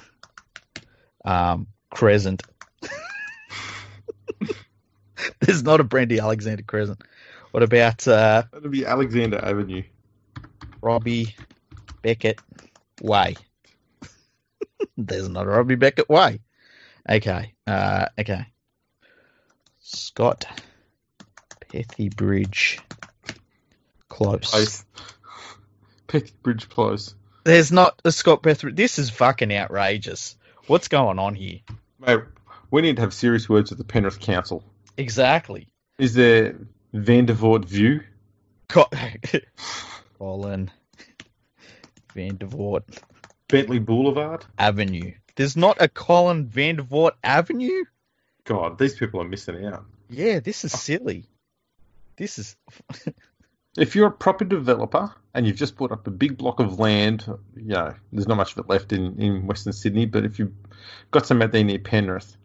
um, 1.25 1.67
Crescent? 1.91 2.43
There's 5.41 5.63
not 5.63 5.81
a 5.81 5.85
Brandy 5.85 6.19
Alexander 6.21 6.63
Crescent. 6.63 7.03
What 7.53 7.63
about 7.63 8.09
uh, 8.09 8.45
That'd 8.51 8.71
be 8.71 8.87
Alexander 8.87 9.39
Avenue. 9.39 9.83
Robbie 10.81 11.37
Beckett 12.03 12.41
Way. 13.01 13.37
There's 14.97 15.29
not 15.29 15.47
a 15.47 15.51
Robbie 15.51 15.77
Beckett 15.77 16.09
Way. 16.09 16.41
Okay. 17.09 17.55
Uh, 17.67 18.07
okay. 18.19 18.47
Scott 19.81 20.47
Pethybridge 21.69 22.79
Close. 24.09 24.85
Petty 26.07 26.33
Bridge 26.43 26.69
Close. 26.69 27.15
There's 27.45 27.71
not 27.71 28.01
a 28.05 28.13
Scott 28.13 28.43
Bethridge. 28.43 28.77
This 28.77 28.99
is 28.99 29.11
fucking 29.11 29.53
outrageous. 29.53 30.37
What's 30.69 30.89
going 30.89 31.19
on 31.19 31.35
here? 31.35 31.61
Mate, 31.99 32.21
we 32.71 32.83
need 32.83 32.97
to 32.97 33.03
have 33.03 33.13
serious 33.13 33.49
words 33.49 33.71
with 33.71 33.79
the 33.79 33.85
Penrith 33.85 34.21
Council. 34.21 34.65
Exactly. 34.97 35.69
Is 35.99 36.15
there 36.15 36.57
Vandervoort 36.95 37.65
View? 37.65 38.03
Co- 38.69 38.91
Colin 40.19 40.71
Vandervoort 42.15 42.83
Bentley 43.49 43.79
Boulevard? 43.79 44.45
Avenue. 44.59 45.13
There's 45.37 45.57
not 45.57 45.81
a 45.81 45.89
Colin 45.89 46.47
Vandervoort 46.47 47.13
Avenue? 47.25 47.85
God, 48.45 48.79
these 48.79 48.95
people 48.95 49.21
are 49.21 49.29
missing 49.29 49.65
out. 49.65 49.85
Yeah, 50.11 50.41
this 50.41 50.65
is 50.65 50.73
silly. 50.73 51.25
This 52.17 52.39
is. 52.39 52.57
If 53.75 53.97
you're 53.97 54.09
a 54.09 54.13
property 54.13 54.51
developer 54.51 55.15
and 55.33 55.47
you've 55.47 55.57
just 55.57 55.77
bought 55.77 55.93
up 55.93 56.07
a 56.07 56.11
big 56.11 56.37
block 56.37 56.61
of 56.61 56.79
land, 56.79 57.25
you 57.57 57.69
know, 57.69 57.95
there's 58.13 58.29
not 58.29 58.37
much 58.37 58.53
of 58.53 58.59
it 58.59 58.69
left 58.69 58.93
in, 58.93 59.19
in 59.19 59.47
Western 59.47 59.73
Sydney, 59.73 60.05
but 60.05 60.27
if 60.27 60.39
you've 60.39 60.53
got 61.11 61.25
some 61.27 61.41
out 61.41 61.53
there 61.53 61.65
near 61.65 61.79
Penrith, 61.79 62.37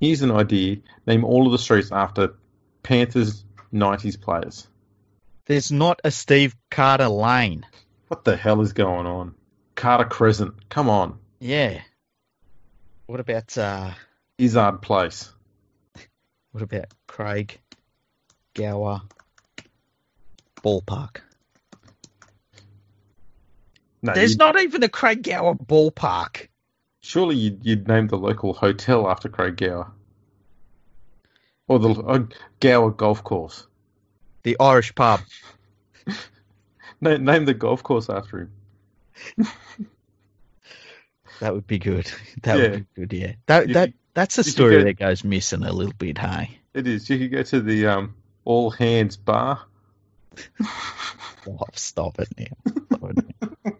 here's 0.00 0.22
an 0.22 0.32
idea. 0.32 0.78
Name 1.06 1.24
all 1.24 1.46
of 1.46 1.52
the 1.52 1.58
streets 1.58 1.92
after 1.92 2.34
Panthers 2.82 3.44
90s 3.72 4.20
players. 4.20 4.66
There's 5.46 5.70
not 5.70 6.00
a 6.04 6.10
Steve 6.10 6.56
Carter 6.70 7.08
Lane. 7.08 7.64
What 8.08 8.24
the 8.24 8.36
hell 8.36 8.60
is 8.62 8.72
going 8.72 9.06
on? 9.06 9.34
Carter 9.74 10.04
Crescent. 10.04 10.68
Come 10.68 10.88
on. 10.88 11.18
Yeah. 11.40 11.80
What 13.06 13.20
about 13.20 13.56
uh 13.56 13.90
Izzard 14.38 14.82
Place. 14.82 15.32
what 16.52 16.62
about 16.62 16.86
Craig 17.06 17.58
Gower 18.54 19.02
Ballpark? 20.62 21.18
No, 24.02 24.12
There's 24.14 24.32
you'd- 24.32 24.38
not 24.38 24.60
even 24.60 24.82
a 24.82 24.88
Craig 24.88 25.22
Gower 25.22 25.54
ballpark. 25.54 26.48
Surely 27.00 27.36
you'd, 27.36 27.64
you'd 27.64 27.88
name 27.88 28.08
the 28.08 28.18
local 28.18 28.52
hotel 28.52 29.08
after 29.08 29.28
Craig 29.28 29.56
Gower. 29.56 29.90
Or 31.68 31.78
the 31.78 31.90
uh, 31.90 32.24
Gower 32.60 32.90
Golf 32.90 33.22
Course. 33.24 33.66
The 34.44 34.56
Irish 34.60 34.94
pub. 34.94 35.20
Na- 37.00 37.16
name 37.16 37.44
the 37.44 37.54
golf 37.54 37.82
course 37.82 38.08
after 38.08 38.48
him. 39.38 39.46
That 41.40 41.52
would 41.54 41.66
be 41.66 41.78
good. 41.78 42.10
That 42.42 42.56
Yeah. 42.58 42.62
would 42.70 42.94
be 42.94 43.00
good, 43.06 43.12
yeah. 43.12 43.32
That 43.46 43.68
You 43.68 43.74
that 43.74 43.86
could- 43.88 43.94
that's 44.14 44.38
a 44.38 44.44
story 44.44 44.78
go- 44.78 44.84
that 44.84 44.94
goes 44.98 45.22
missing 45.24 45.62
a 45.64 45.72
little 45.72 45.92
bit, 45.98 46.16
hey. 46.16 46.58
It 46.72 46.86
is. 46.86 47.10
You 47.10 47.18
could 47.18 47.32
go 47.32 47.42
to 47.42 47.60
the 47.60 47.86
um, 47.86 48.14
All 48.46 48.70
Hands 48.70 49.14
Bar. 49.18 49.60
Oh, 51.46 51.58
stop 51.74 52.18
it 52.18 52.28
now. 52.38 52.72
Stop 52.96 53.10
it 53.10 53.24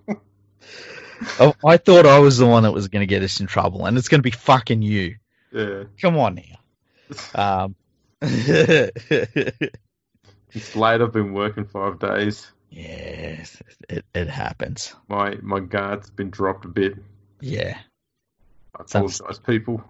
now. 0.07 0.16
oh, 1.41 1.55
I 1.64 1.78
thought 1.78 2.05
I 2.07 2.18
was 2.18 2.37
the 2.39 2.47
one 2.47 2.62
that 2.64 2.72
was 2.72 2.89
going 2.89 3.01
to 3.01 3.07
get 3.07 3.22
us 3.22 3.41
in 3.41 3.47
trouble, 3.47 3.87
and 3.87 3.97
it's 3.97 4.09
going 4.09 4.18
to 4.18 4.22
be 4.22 4.30
fucking 4.30 4.82
you. 4.82 5.16
Yeah. 5.53 5.84
Come 6.01 6.18
on 6.18 6.34
now. 6.34 6.43
Um, 7.34 7.74
It's 10.52 10.74
late. 10.74 11.00
I've 11.02 11.12
been 11.12 11.34
working 11.34 11.66
five 11.66 11.98
days. 11.98 12.50
yes, 12.70 13.61
it, 13.90 14.04
it 14.14 14.28
happens. 14.28 14.94
My 15.09 15.34
my 15.42 15.61
guard's 15.61 16.09
been 16.09 16.30
dropped 16.30 16.64
a 16.64 16.68
bit. 16.68 16.94
Yeah. 17.40 17.78
I 18.74 18.82
apologise, 18.82 19.38
people, 19.38 19.82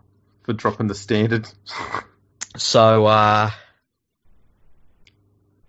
for 0.43 0.53
dropping 0.53 0.89
the 0.89 0.95
standard. 0.95 1.49
So, 2.57 3.05
uh, 3.05 3.51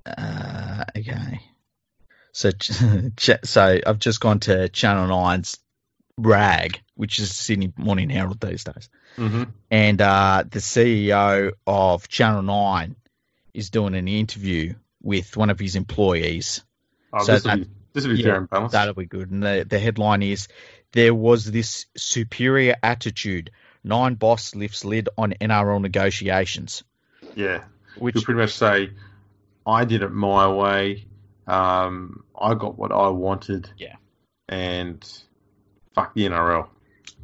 uh, 0.06 0.84
okay. 0.98 1.42
So, 2.32 2.52
so 3.44 3.80
I've 3.86 4.00
just 4.00 4.22
gone 4.22 4.40
to 4.42 4.70
Channel 4.70 5.10
9's 5.10 5.58
Rag, 6.18 6.82
which 6.96 7.20
is 7.20 7.36
Sydney 7.36 7.72
Morning 7.78 8.10
Herald 8.10 8.40
these 8.40 8.64
days. 8.64 8.90
hmm 9.16 9.44
and 9.70 10.02
uh, 10.02 10.44
the 10.50 10.60
CEO 10.60 11.52
of 11.68 12.08
Channel 12.08 12.42
Nine 12.44 12.96
is 13.54 13.70
doing 13.70 13.96
an 13.96 14.08
interview 14.08 14.74
with 15.02 15.36
one 15.38 15.50
of 15.50 15.60
his 15.60 15.76
employees. 15.76 16.64
Oh, 17.14 17.24
So 17.24 17.34
this 17.34 17.44
will 17.44 17.52
that- 17.52 17.58
be 17.60 17.70
this 17.94 18.06
will 18.06 18.14
be 18.16 18.20
yeah, 18.22 18.26
fair 18.26 18.38
and 18.38 18.50
balanced. 18.50 18.74
That'll 18.74 18.94
be 18.94 19.06
good. 19.06 19.32
And 19.32 19.42
the, 19.42 19.66
the 19.68 19.80
headline 19.80 20.22
is 20.22 20.48
There 20.92 21.14
was 21.16 21.46
this 21.46 21.88
superior 21.98 22.76
attitude. 22.84 23.50
Nine 23.84 24.14
boss 24.16 24.54
lifts 24.54 24.86
lid 24.86 25.10
on 25.18 25.34
NRL 25.42 25.82
negotiations. 25.82 26.84
yeah, 27.36 27.64
Which, 27.98 28.14
you'll 28.16 28.24
pretty 28.24 28.40
much 28.42 28.54
say, 28.54 28.92
I 29.66 29.86
did 29.86 30.02
it 30.04 30.10
my 30.12 30.48
way. 30.48 31.06
Um, 31.48 32.24
I 32.40 32.54
got 32.54 32.78
what 32.78 32.92
I 32.92 33.08
wanted. 33.10 33.70
Yeah. 33.78 33.96
And 34.48 35.04
fuck 35.98 36.14
the 36.14 36.26
NRL. 36.26 36.68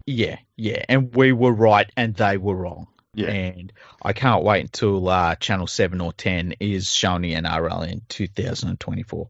yeah, 0.08 0.38
yeah. 0.58 0.84
And 0.90 1.16
we 1.16 1.32
were 1.32 1.52
right 1.54 1.90
and 1.96 2.16
they 2.16 2.38
were 2.38 2.56
wrong. 2.56 2.88
Yeah. 3.14 3.30
And 3.30 3.72
I 4.02 4.14
can't 4.14 4.44
wait 4.44 4.62
until 4.62 5.08
uh, 5.08 5.36
Channel 5.36 5.68
7 5.68 6.02
or 6.02 6.12
10 6.12 6.56
is 6.60 6.92
showing 6.92 7.22
the 7.22 7.36
NRL 7.36 7.88
in 7.88 8.02
2024. 8.10 9.28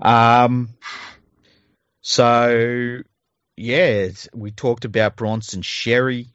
Um, 0.00 0.70
so, 2.00 3.00
yeah, 3.58 4.08
we 4.32 4.50
talked 4.50 4.86
about 4.86 5.16
Bronson 5.16 5.60
Xerri. 5.60 6.28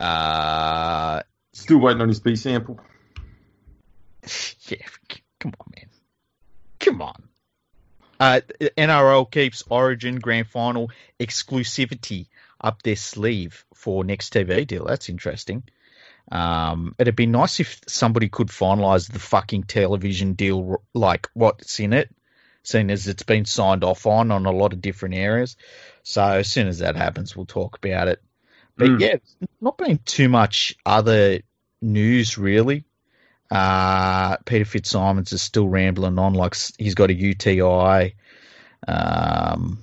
Uh, 0.00 1.20
Still 1.52 1.78
waiting 1.78 2.00
on 2.00 2.08
his 2.08 2.20
B 2.20 2.36
sample. 2.36 2.80
yeah, 4.68 4.78
come 5.38 5.52
on, 5.60 5.72
man. 5.76 5.90
Come 6.80 7.02
on. 7.02 7.22
Uh, 8.24 8.40
NRL 8.78 9.30
keeps 9.30 9.62
Origin 9.68 10.18
Grand 10.18 10.46
Final 10.46 10.90
exclusivity 11.20 12.28
up 12.58 12.82
their 12.82 12.96
sleeve 12.96 13.66
for 13.74 14.02
next 14.02 14.32
TV 14.32 14.66
deal. 14.66 14.86
That's 14.86 15.10
interesting. 15.10 15.62
Um, 16.32 16.94
it'd 16.98 17.16
be 17.16 17.26
nice 17.26 17.60
if 17.60 17.80
somebody 17.86 18.30
could 18.30 18.48
finalise 18.48 19.12
the 19.12 19.18
fucking 19.18 19.64
television 19.64 20.32
deal, 20.32 20.82
like 20.94 21.28
what's 21.34 21.78
in 21.80 21.92
it, 21.92 22.08
seeing 22.62 22.90
as 22.90 23.08
it's 23.08 23.24
been 23.24 23.44
signed 23.44 23.84
off 23.84 24.06
on 24.06 24.30
on 24.30 24.46
a 24.46 24.52
lot 24.52 24.72
of 24.72 24.80
different 24.80 25.16
areas. 25.16 25.56
So 26.02 26.22
as 26.24 26.50
soon 26.50 26.66
as 26.68 26.78
that 26.78 26.96
happens, 26.96 27.36
we'll 27.36 27.44
talk 27.44 27.76
about 27.76 28.08
it. 28.08 28.22
But 28.78 28.88
Mm. 28.88 29.00
yeah, 29.00 29.16
not 29.60 29.76
been 29.76 29.98
too 29.98 30.30
much 30.30 30.74
other 30.86 31.40
news 31.82 32.38
really. 32.38 32.84
Uh, 33.50 34.36
Peter 34.38 34.64
FitzSimons 34.64 35.32
is 35.32 35.42
still 35.42 35.68
rambling 35.68 36.18
on 36.18 36.34
like 36.34 36.56
he's 36.78 36.94
got 36.94 37.10
a 37.10 37.14
UTI. 37.14 38.14
Um, 38.88 39.78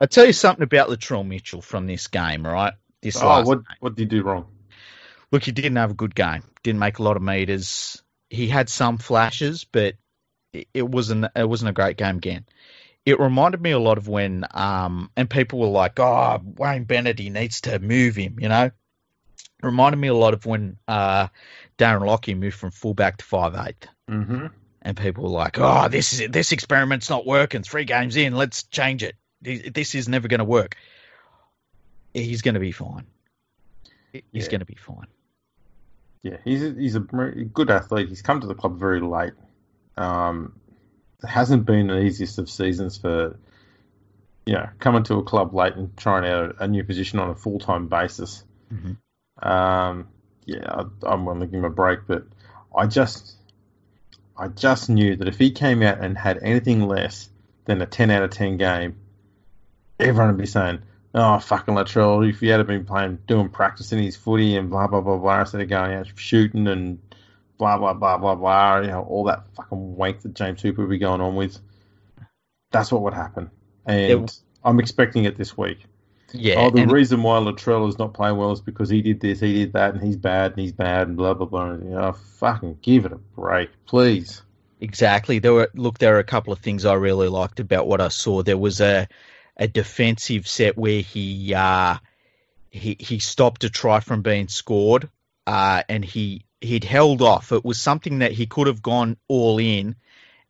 I'll 0.00 0.08
tell 0.08 0.26
you 0.26 0.32
something 0.32 0.62
about 0.62 0.88
Latrell 0.88 1.26
Mitchell 1.26 1.62
from 1.62 1.86
this 1.86 2.06
game, 2.08 2.46
right? 2.46 2.72
This 3.02 3.16
Oh, 3.20 3.42
what 3.42 3.56
game. 3.56 3.76
what 3.80 3.94
did 3.94 4.12
you 4.12 4.20
do 4.20 4.26
wrong? 4.26 4.46
Look, 5.30 5.44
he 5.44 5.52
didn't 5.52 5.76
have 5.76 5.90
a 5.90 5.94
good 5.94 6.14
game. 6.14 6.42
Didn't 6.62 6.78
make 6.78 6.98
a 6.98 7.02
lot 7.02 7.16
of 7.16 7.22
meters. 7.22 8.02
He 8.30 8.48
had 8.48 8.68
some 8.68 8.98
flashes, 8.98 9.64
but 9.64 9.94
it, 10.52 10.68
it 10.72 10.88
wasn't 10.88 11.26
it 11.34 11.48
wasn't 11.48 11.70
a 11.70 11.74
great 11.74 11.96
game 11.96 12.16
again. 12.16 12.46
It 13.04 13.20
reminded 13.20 13.60
me 13.62 13.70
a 13.70 13.78
lot 13.78 13.98
of 13.98 14.08
when 14.08 14.44
um 14.50 15.10
and 15.16 15.28
people 15.28 15.60
were 15.60 15.66
like, 15.66 15.98
"Oh, 16.00 16.40
Wayne 16.42 16.84
Bennett, 16.84 17.18
he 17.18 17.30
needs 17.30 17.62
to 17.62 17.78
move 17.78 18.16
him," 18.16 18.38
you 18.40 18.48
know. 18.48 18.70
It 19.62 19.66
reminded 19.66 19.96
me 19.98 20.08
a 20.08 20.14
lot 20.14 20.34
of 20.34 20.46
when 20.46 20.76
uh 20.86 21.28
Darren 21.78 22.06
Lockyer 22.06 22.36
moved 22.36 22.56
from 22.56 22.70
fullback 22.70 23.16
to 23.18 23.24
five 23.24 23.54
Mm-hmm. 24.08 24.46
and 24.82 24.96
people 24.96 25.24
were 25.24 25.30
like, 25.30 25.58
"Oh, 25.58 25.88
this 25.88 26.12
is 26.12 26.30
this 26.30 26.52
experiment's 26.52 27.10
not 27.10 27.26
working. 27.26 27.62
Three 27.62 27.84
games 27.84 28.16
in, 28.16 28.34
let's 28.34 28.62
change 28.64 29.02
it. 29.02 29.16
This 29.42 29.94
is 29.94 30.08
never 30.08 30.28
going 30.28 30.38
to 30.38 30.44
work." 30.44 30.76
He's 32.14 32.42
going 32.42 32.54
to 32.54 32.60
be 32.60 32.72
fine. 32.72 33.06
He's 34.12 34.22
Yeah. 34.32 34.48
going 34.48 34.60
to 34.60 34.66
be 34.66 34.74
fine. 34.76 35.06
Yeah, 36.22 36.38
he's 36.44 36.62
a, 36.64 36.72
he's 36.72 36.96
a 36.96 37.00
good 37.00 37.70
athlete. 37.70 38.08
He's 38.08 38.22
come 38.22 38.40
to 38.40 38.46
the 38.46 38.54
club 38.54 38.78
very 38.78 39.00
late. 39.00 39.34
Um, 39.96 40.58
it 41.22 41.28
hasn't 41.28 41.64
been 41.66 41.88
the 41.88 42.00
easiest 42.00 42.38
of 42.38 42.48
seasons 42.50 42.96
for 42.96 43.38
you 44.46 44.54
know 44.54 44.68
coming 44.78 45.02
to 45.04 45.16
a 45.16 45.22
club 45.22 45.54
late 45.54 45.74
and 45.74 45.96
trying 45.96 46.24
out 46.24 46.56
a 46.60 46.66
new 46.66 46.82
position 46.84 47.18
on 47.18 47.30
a 47.30 47.34
full 47.34 47.58
time 47.58 47.88
basis. 47.88 48.44
Mhm. 48.72 48.96
Um, 49.42 50.08
yeah, 50.46 50.64
I, 50.68 50.84
I'm 51.06 51.24
going 51.24 51.40
to 51.40 51.46
give 51.46 51.58
him 51.60 51.64
a 51.64 51.70
break, 51.70 52.00
but 52.06 52.24
I 52.74 52.86
just 52.86 53.34
I 54.36 54.48
just 54.48 54.88
knew 54.88 55.16
that 55.16 55.28
if 55.28 55.38
he 55.38 55.50
came 55.50 55.82
out 55.82 56.02
and 56.02 56.16
had 56.16 56.38
anything 56.42 56.86
less 56.86 57.28
than 57.64 57.82
a 57.82 57.86
10 57.86 58.10
out 58.10 58.22
of 58.22 58.30
10 58.30 58.56
game, 58.56 58.96
everyone 59.98 60.28
would 60.28 60.38
be 60.40 60.46
saying, 60.46 60.80
"Oh, 61.14 61.38
fucking 61.38 61.74
Latrell! 61.74 62.28
If 62.28 62.40
he 62.40 62.48
had 62.48 62.66
been 62.66 62.84
playing, 62.84 63.18
doing 63.26 63.48
practice 63.48 63.92
in 63.92 63.98
his 63.98 64.16
footy 64.16 64.56
and 64.56 64.70
blah 64.70 64.86
blah 64.86 65.00
blah 65.00 65.16
blah, 65.18 65.40
instead 65.40 65.60
of 65.60 65.68
going 65.68 65.92
out 65.94 66.06
shooting 66.16 66.66
and 66.68 66.98
blah 67.58 67.76
blah 67.78 67.94
blah 67.94 68.16
blah 68.18 68.34
blah, 68.36 68.78
you 68.80 68.86
know, 68.88 69.02
all 69.02 69.24
that 69.24 69.44
fucking 69.54 69.96
wank 69.96 70.22
that 70.22 70.34
James 70.34 70.62
Hooper 70.62 70.82
would 70.82 70.90
be 70.90 70.98
going 70.98 71.20
on 71.20 71.34
with, 71.34 71.58
that's 72.70 72.90
what 72.92 73.02
would 73.02 73.14
happen. 73.14 73.50
And 73.86 74.24
It- 74.24 74.40
I'm 74.64 74.80
expecting 74.80 75.24
it 75.24 75.36
this 75.36 75.56
week. 75.56 75.84
Yeah, 76.32 76.56
oh, 76.58 76.70
the 76.70 76.86
reason 76.86 77.22
why 77.22 77.38
Latrell 77.38 77.88
is 77.88 77.98
not 77.98 78.12
playing 78.12 78.36
well 78.36 78.52
is 78.52 78.60
because 78.60 78.90
he 78.90 79.00
did 79.00 79.20
this, 79.20 79.40
he 79.40 79.54
did 79.54 79.72
that, 79.72 79.94
and 79.94 80.02
he's 80.02 80.16
bad, 80.16 80.52
and 80.52 80.60
he's 80.60 80.72
bad, 80.72 81.08
and 81.08 81.16
blah 81.16 81.34
blah 81.34 81.46
blah. 81.46 81.72
You 81.72 81.90
know, 81.90 82.12
fucking 82.12 82.78
give 82.82 83.06
it 83.06 83.12
a 83.12 83.16
break, 83.16 83.70
please. 83.86 84.42
Exactly. 84.80 85.38
There 85.38 85.54
were 85.54 85.70
look. 85.74 85.98
There 85.98 86.12
were 86.12 86.18
a 86.18 86.24
couple 86.24 86.52
of 86.52 86.60
things 86.60 86.84
I 86.84 86.94
really 86.94 87.28
liked 87.28 87.60
about 87.60 87.86
what 87.86 88.00
I 88.00 88.08
saw. 88.08 88.42
There 88.42 88.58
was 88.58 88.80
a 88.80 89.08
a 89.56 89.66
defensive 89.66 90.46
set 90.46 90.76
where 90.76 91.00
he 91.00 91.54
uh, 91.54 91.96
he 92.70 92.96
he 92.98 93.18
stopped 93.18 93.64
a 93.64 93.70
try 93.70 94.00
from 94.00 94.22
being 94.22 94.48
scored, 94.48 95.08
uh, 95.46 95.82
and 95.88 96.04
he 96.04 96.44
he'd 96.60 96.84
held 96.84 97.22
off. 97.22 97.52
It 97.52 97.64
was 97.64 97.80
something 97.80 98.20
that 98.20 98.32
he 98.32 98.46
could 98.46 98.66
have 98.66 98.82
gone 98.82 99.16
all 99.26 99.58
in 99.58 99.96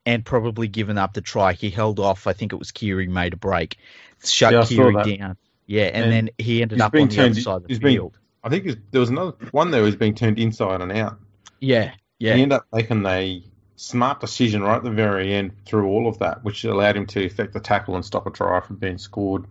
and 0.04 0.24
probably 0.24 0.68
given 0.68 0.98
up 0.98 1.14
the 1.14 1.20
try. 1.20 1.52
He 1.52 1.70
held 1.70 1.98
off. 1.98 2.26
I 2.26 2.32
think 2.32 2.52
it 2.52 2.58
was 2.58 2.70
Keary 2.70 3.08
made 3.08 3.32
a 3.32 3.36
break, 3.36 3.78
shut 4.24 4.52
Yeah, 4.52 4.60
I 4.60 4.64
saw 4.64 4.68
Keary 4.68 4.94
that. 4.94 5.18
down. 5.18 5.36
Yeah, 5.68 5.84
and, 5.84 6.04
And 6.04 6.12
then 6.12 6.30
he 6.38 6.62
ended 6.62 6.80
up 6.80 6.92
on 6.94 7.06
the 7.08 7.14
turned- 7.14 7.32
other 7.32 7.40
side 7.40 7.56
of 7.56 7.68
the 7.68 7.74
field. 7.78 8.18
I 8.42 8.48
think 8.48 8.78
there 8.90 9.00
was 9.00 9.10
another 9.10 9.34
one 9.52 9.70
there 9.70 9.82
who's 9.82 9.94
being 9.96 10.14
turned 10.14 10.38
inside 10.38 10.80
and 10.80 10.90
out. 10.90 11.18
Yeah, 11.60 11.92
yeah, 12.18 12.34
He 12.34 12.42
ended 12.42 12.56
up 12.56 12.66
making 12.72 13.04
a 13.06 13.42
smart 13.76 14.20
decision 14.20 14.62
right 14.62 14.76
at 14.76 14.82
the 14.82 14.90
very 14.90 15.34
end 15.34 15.52
through 15.66 15.86
all 15.88 16.08
of 16.08 16.18
that, 16.20 16.42
which 16.42 16.64
allowed 16.64 16.96
him 16.96 17.06
to 17.06 17.22
effect 17.24 17.52
the 17.52 17.60
tackle 17.60 17.94
and 17.94 18.04
stop 18.04 18.26
a 18.26 18.30
try 18.30 18.60
from 18.60 18.76
being 18.76 18.98
scored 18.98 19.44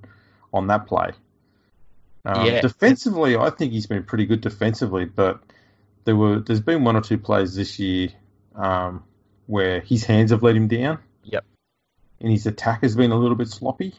on 0.53 0.68
that 0.68 0.88
play. 0.88 1.11
Um, 2.26 2.45
Yeah. 2.45 2.61
Defensively, 2.61 3.38
I 3.38 3.49
think 3.51 3.72
he's 3.72 3.86
been 3.88 4.03
pretty 4.03 4.26
good 4.26 4.41
defensively, 4.41 5.05
but 5.05 5.39
there 6.05 6.15
were 6.15 6.39
there's 6.39 6.61
been 6.61 6.84
one 6.84 6.95
or 6.95 7.01
two 7.01 7.18
plays 7.18 7.55
this 7.55 7.78
year 7.80 8.09
um, 8.55 9.03
where 9.45 9.82
his 9.82 10.03
hands 10.05 10.32
have 10.32 10.43
let 10.43 10.55
him 10.55 10.68
down. 10.68 10.99
Yep. 11.24 11.45
And 12.22 12.32
his 12.32 12.47
attack 12.47 12.82
has 12.82 12.95
been 12.95 13.11
a 13.11 13.18
little 13.18 13.36
bit 13.38 13.49
sloppy. 13.49 13.93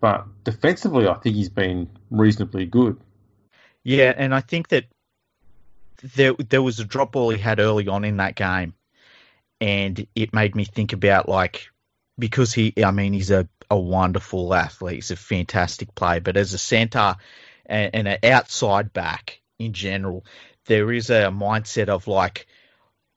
But 0.00 0.26
defensively, 0.44 1.06
I 1.06 1.14
think 1.14 1.36
he's 1.36 1.50
been 1.50 1.88
reasonably 2.10 2.66
good. 2.66 2.98
yeah. 3.84 4.12
And 4.16 4.34
I 4.34 4.40
think 4.40 4.68
that 4.68 4.84
there 6.14 6.34
there 6.34 6.62
was 6.62 6.80
a 6.80 6.84
drop 6.84 7.12
ball 7.12 7.30
he 7.30 7.38
had 7.38 7.60
early 7.60 7.86
on 7.88 8.04
in 8.04 8.16
that 8.18 8.34
game, 8.34 8.74
and 9.60 10.06
it 10.14 10.32
made 10.32 10.54
me 10.54 10.64
think 10.64 10.92
about 10.92 11.28
like 11.28 11.68
because 12.18 12.52
he, 12.52 12.72
I 12.82 12.90
mean, 12.90 13.12
he's 13.12 13.30
a 13.30 13.48
a 13.70 13.78
wonderful 13.78 14.52
athlete, 14.52 14.96
he's 14.96 15.10
a 15.10 15.16
fantastic 15.16 15.94
player, 15.94 16.20
but 16.20 16.36
as 16.36 16.54
a 16.54 16.58
centre 16.58 17.16
and, 17.66 17.94
and 17.94 18.08
an 18.08 18.18
outside 18.24 18.92
back 18.92 19.40
in 19.58 19.72
general, 19.72 20.24
there 20.66 20.92
is 20.92 21.10
a 21.10 21.30
mindset 21.30 21.88
of 21.88 22.08
like 22.08 22.46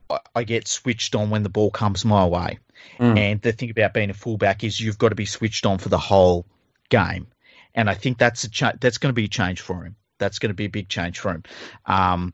I, 0.10 0.20
I 0.36 0.44
get 0.44 0.68
switched 0.68 1.16
on 1.16 1.30
when 1.30 1.44
the 1.44 1.50
ball 1.50 1.72
comes 1.72 2.06
my 2.06 2.26
way. 2.26 2.60
Mm. 3.00 3.18
And 3.18 3.42
the 3.42 3.52
thing 3.54 3.70
about 3.70 3.94
being 3.94 4.10
a 4.10 4.14
fullback 4.14 4.64
is 4.64 4.80
you've 4.80 4.98
got 4.98 5.10
to 5.10 5.16
be 5.16 5.26
switched 5.26 5.66
on 5.66 5.78
for 5.78 5.90
the 5.90 5.98
whole 5.98 6.46
game, 6.94 7.28
and 7.74 7.90
I 7.90 7.96
think 7.96 8.20
that's 8.20 8.44
a 8.44 8.50
cha- 8.50 8.78
that's 8.80 9.00
going 9.00 9.10
to 9.10 9.22
be 9.22 9.26
a 9.26 9.36
change 9.40 9.62
for 9.62 9.84
him. 9.84 9.96
That's 10.20 10.38
going 10.40 10.52
to 10.52 10.56
be 10.56 10.66
a 10.66 10.70
big 10.70 10.90
change 10.90 11.20
for 11.20 11.32
him. 11.32 11.44
Um, 11.86 12.34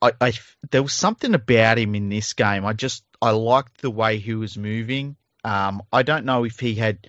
I, 0.00 0.12
I 0.20 0.32
there 0.70 0.82
was 0.82 0.94
something 0.94 1.34
about 1.34 1.78
him 1.78 1.94
in 1.94 2.08
this 2.08 2.32
game. 2.32 2.64
I 2.64 2.74
just 2.74 3.02
I 3.20 3.30
liked 3.30 3.82
the 3.82 3.90
way 3.90 4.18
he 4.18 4.34
was 4.34 4.56
moving. 4.56 5.16
Um, 5.42 5.82
I 5.92 6.02
don't 6.04 6.24
know 6.24 6.44
if 6.44 6.60
he 6.60 6.74
had 6.74 7.08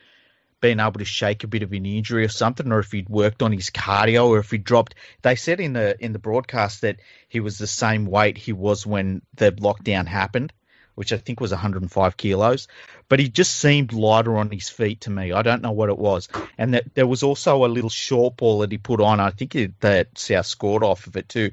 been 0.61 0.79
able 0.79 0.99
to 0.99 1.05
shake 1.05 1.43
a 1.43 1.47
bit 1.47 1.61
of 1.61 1.73
an 1.73 1.85
injury 1.85 2.25
or 2.25 2.29
something, 2.29 2.71
or 2.71 2.79
if 2.79 2.91
he'd 2.91 3.07
worked 3.07 3.43
on 3.43 3.51
his 3.51 3.69
cardio, 3.69 4.29
or 4.29 4.39
if 4.39 4.49
he 4.49 4.57
dropped. 4.57 4.95
They 5.21 5.35
said 5.35 5.59
in 5.59 5.73
the 5.73 5.95
in 6.03 6.11
the 6.11 6.19
broadcast 6.19 6.81
that 6.81 6.97
he 7.29 7.39
was 7.39 7.59
the 7.59 7.67
same 7.67 8.07
weight 8.07 8.37
he 8.37 8.51
was 8.51 8.85
when 8.85 9.21
the 9.35 9.51
lockdown 9.51 10.07
happened, 10.07 10.51
which 10.95 11.13
I 11.13 11.17
think 11.17 11.39
was 11.39 11.51
105 11.51 12.17
kilos. 12.17 12.67
But 13.07 13.19
he 13.19 13.29
just 13.29 13.55
seemed 13.55 13.93
lighter 13.93 14.35
on 14.37 14.49
his 14.49 14.69
feet 14.69 15.01
to 15.01 15.11
me. 15.11 15.31
I 15.31 15.41
don't 15.41 15.61
know 15.61 15.71
what 15.71 15.89
it 15.89 15.97
was, 15.97 16.27
and 16.57 16.73
that 16.73 16.95
there 16.95 17.07
was 17.07 17.23
also 17.23 17.65
a 17.65 17.67
little 17.67 17.89
short 17.89 18.37
ball 18.37 18.59
that 18.59 18.71
he 18.71 18.77
put 18.77 19.01
on. 19.01 19.19
I 19.19 19.29
think 19.29 19.55
it, 19.55 19.79
that 19.81 20.17
South 20.17 20.47
scored 20.47 20.83
off 20.83 21.07
of 21.07 21.15
it 21.15 21.29
too. 21.29 21.51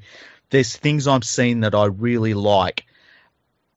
There's 0.49 0.75
things 0.75 1.07
I'm 1.07 1.21
seeing 1.21 1.61
that 1.61 1.75
I 1.75 1.85
really 1.85 2.33
like, 2.33 2.85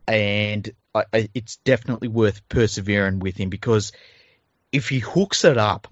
and 0.08 0.70
I, 0.94 1.04
I, 1.12 1.28
it's 1.34 1.56
definitely 1.56 2.08
worth 2.08 2.48
persevering 2.48 3.18
with 3.18 3.36
him 3.36 3.50
because 3.50 3.92
if 4.72 4.88
he 4.88 4.98
hooks 4.98 5.44
it 5.44 5.58
up, 5.58 5.88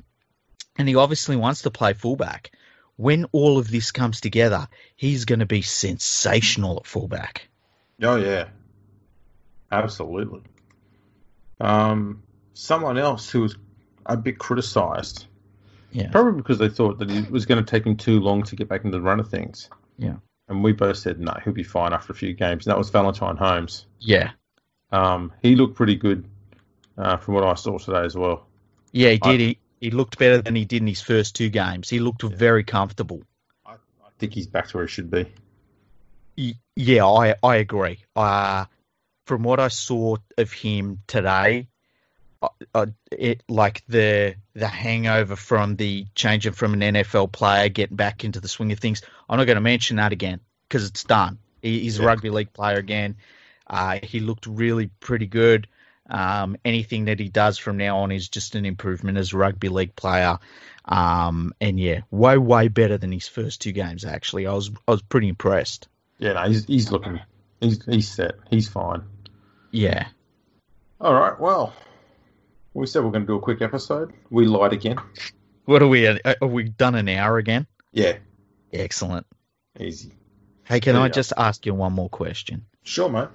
and 0.76 0.88
he 0.88 0.96
obviously 0.96 1.36
wants 1.36 1.62
to 1.62 1.70
play 1.70 1.92
fullback, 1.92 2.50
when 2.96 3.26
all 3.32 3.58
of 3.58 3.70
this 3.70 3.92
comes 3.92 4.20
together, 4.20 4.68
he's 4.96 5.24
going 5.24 5.40
to 5.40 5.46
be 5.46 5.62
sensational 5.62 6.78
at 6.78 6.86
fullback. 6.86 7.48
Oh 8.02 8.16
yeah, 8.16 8.48
absolutely. 9.82 10.42
Um, 11.60 12.22
someone 12.54 12.98
else 12.98 13.28
who 13.30 13.42
was 13.42 13.56
a 14.06 14.16
bit 14.16 14.38
criticised, 14.38 15.26
Yeah. 15.92 16.10
probably 16.10 16.40
because 16.40 16.58
they 16.58 16.68
thought 16.68 16.98
that 16.98 17.10
it 17.10 17.30
was 17.30 17.46
going 17.46 17.64
to 17.64 17.68
take 17.70 17.86
him 17.86 17.96
too 17.96 18.20
long 18.20 18.42
to 18.44 18.56
get 18.56 18.68
back 18.68 18.84
into 18.84 18.96
the 18.98 19.02
run 19.02 19.20
of 19.20 19.28
things. 19.28 19.70
Yeah. 19.98 20.16
And 20.48 20.62
we 20.62 20.72
both 20.72 20.98
said 20.98 21.20
no, 21.20 21.34
he'll 21.42 21.52
be 21.54 21.62
fine 21.62 21.92
after 21.92 22.12
a 22.12 22.16
few 22.16 22.34
games. 22.34 22.66
And 22.66 22.72
that 22.72 22.78
was 22.78 22.90
Valentine 22.90 23.36
Holmes. 23.36 23.86
Yeah. 24.00 24.32
Um, 24.92 25.32
he 25.42 25.56
looked 25.56 25.74
pretty 25.76 25.96
good 25.96 26.28
uh, 26.98 27.16
from 27.16 27.34
what 27.34 27.44
I 27.44 27.54
saw 27.54 27.78
today 27.78 28.04
as 28.04 28.14
well. 28.16 28.46
Yeah, 28.92 29.10
he 29.10 29.20
I- 29.22 29.30
did. 29.36 29.40
He, 29.40 29.58
he 29.80 29.90
looked 29.90 30.18
better 30.18 30.40
than 30.40 30.54
he 30.54 30.64
did 30.64 30.80
in 30.82 30.86
his 30.86 31.00
first 31.02 31.34
two 31.36 31.50
games. 31.50 31.90
He 31.90 31.98
looked 31.98 32.22
very 32.22 32.64
comfortable. 32.64 33.22
I, 33.66 33.72
I 33.72 33.76
think 34.18 34.32
he's 34.32 34.46
back 34.46 34.68
to 34.68 34.78
where 34.78 34.86
he 34.86 34.90
should 34.90 35.10
be. 35.10 35.26
Yeah, 36.76 37.06
I 37.06 37.34
I 37.42 37.56
agree. 37.56 37.98
Uh, 38.16 38.64
from 39.24 39.42
what 39.42 39.60
I 39.60 39.68
saw 39.68 40.16
of 40.38 40.52
him 40.52 41.00
today, 41.06 41.68
I, 42.42 42.48
I, 42.74 42.86
it 43.10 43.42
like 43.48 43.82
the 43.88 44.36
the 44.54 44.68
hangover 44.68 45.36
from 45.36 45.76
the 45.76 46.06
changing 46.14 46.52
from 46.52 46.74
an 46.74 46.80
NFL 46.80 47.32
player 47.32 47.68
getting 47.68 47.96
back 47.96 48.24
into 48.24 48.40
the 48.40 48.48
swing 48.48 48.72
of 48.72 48.78
things. 48.78 49.02
I'm 49.28 49.38
not 49.38 49.46
going 49.46 49.56
to 49.56 49.62
mention 49.62 49.96
that 49.96 50.12
again 50.12 50.40
because 50.68 50.86
it's 50.86 51.04
done. 51.04 51.38
He, 51.62 51.80
he's 51.80 51.98
a 51.98 52.04
rugby 52.04 52.30
league 52.30 52.52
player 52.52 52.76
again. 52.76 53.16
Uh, 53.66 53.98
he 54.02 54.20
looked 54.20 54.46
really 54.46 54.88
pretty 55.00 55.26
good. 55.26 55.66
Um, 56.08 56.58
anything 56.64 57.06
that 57.06 57.18
he 57.18 57.30
does 57.30 57.56
from 57.56 57.78
now 57.78 58.00
on 58.00 58.12
is 58.12 58.28
just 58.28 58.54
an 58.56 58.66
improvement 58.66 59.16
as 59.16 59.32
a 59.32 59.38
rugby 59.38 59.70
league 59.70 59.96
player. 59.96 60.38
Um, 60.84 61.54
and 61.62 61.80
yeah, 61.80 62.00
way 62.10 62.36
way 62.36 62.68
better 62.68 62.98
than 62.98 63.10
his 63.10 63.26
first 63.26 63.62
two 63.62 63.72
games. 63.72 64.04
Actually, 64.04 64.46
I 64.46 64.52
was 64.52 64.70
I 64.86 64.90
was 64.90 65.02
pretty 65.02 65.28
impressed. 65.28 65.88
Yeah, 66.18 66.34
no, 66.34 66.42
he's, 66.42 66.64
he's 66.66 66.92
looking, 66.92 67.20
he's, 67.60 67.84
he's 67.86 68.08
set. 68.08 68.34
He's 68.50 68.68
fine. 68.68 69.02
Yeah. 69.74 70.06
All 71.00 71.14
right, 71.14 71.38
well, 71.40 71.74
we 72.74 72.86
said 72.86 73.02
we're 73.02 73.10
going 73.10 73.24
to 73.24 73.26
do 73.26 73.34
a 73.34 73.40
quick 73.40 73.60
episode. 73.60 74.12
We 74.30 74.46
lied 74.46 74.72
again. 74.72 74.98
What 75.64 75.82
are 75.82 75.88
we? 75.88 76.06
At? 76.06 76.20
Are 76.40 76.46
we 76.46 76.64
done 76.68 76.94
an 76.94 77.08
hour 77.08 77.38
again? 77.38 77.66
Yeah, 77.92 78.18
Excellent. 78.72 79.26
easy. 79.80 80.12
Hey, 80.62 80.78
can 80.78 80.94
There 80.94 81.02
I 81.02 81.08
just 81.08 81.32
ask 81.36 81.66
you 81.66 81.74
one 81.74 81.92
more 81.92 82.08
question? 82.08 82.66
Sure, 82.84 83.08
mate. 83.08 83.28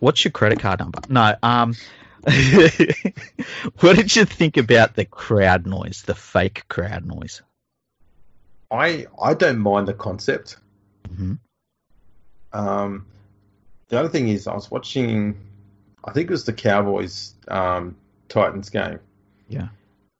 What's 0.00 0.24
your 0.24 0.32
credit 0.32 0.58
card 0.58 0.80
number? 0.80 0.98
No. 1.08 1.36
Um. 1.42 1.76
what 2.24 3.96
did 3.96 4.16
you 4.16 4.24
think 4.24 4.56
about 4.56 4.96
the 4.96 5.04
crowd 5.04 5.66
noise, 5.66 6.02
the 6.02 6.16
fake 6.16 6.64
crowd 6.68 7.06
noise? 7.06 7.42
I 8.72 9.06
I 9.22 9.34
don't 9.34 9.58
mind 9.60 9.86
the 9.86 9.94
concept. 9.94 10.56
hmm 11.14 11.34
Um, 12.52 13.06
the 13.88 13.98
other 13.98 14.08
thing 14.08 14.28
is, 14.28 14.46
I 14.46 14.54
was 14.54 14.70
watching, 14.70 15.38
I 16.04 16.12
think 16.12 16.28
it 16.28 16.32
was 16.32 16.44
the 16.44 16.52
Cowboys 16.52 17.34
um, 17.48 17.96
Titans 18.28 18.70
game. 18.70 19.00
Yeah. 19.48 19.68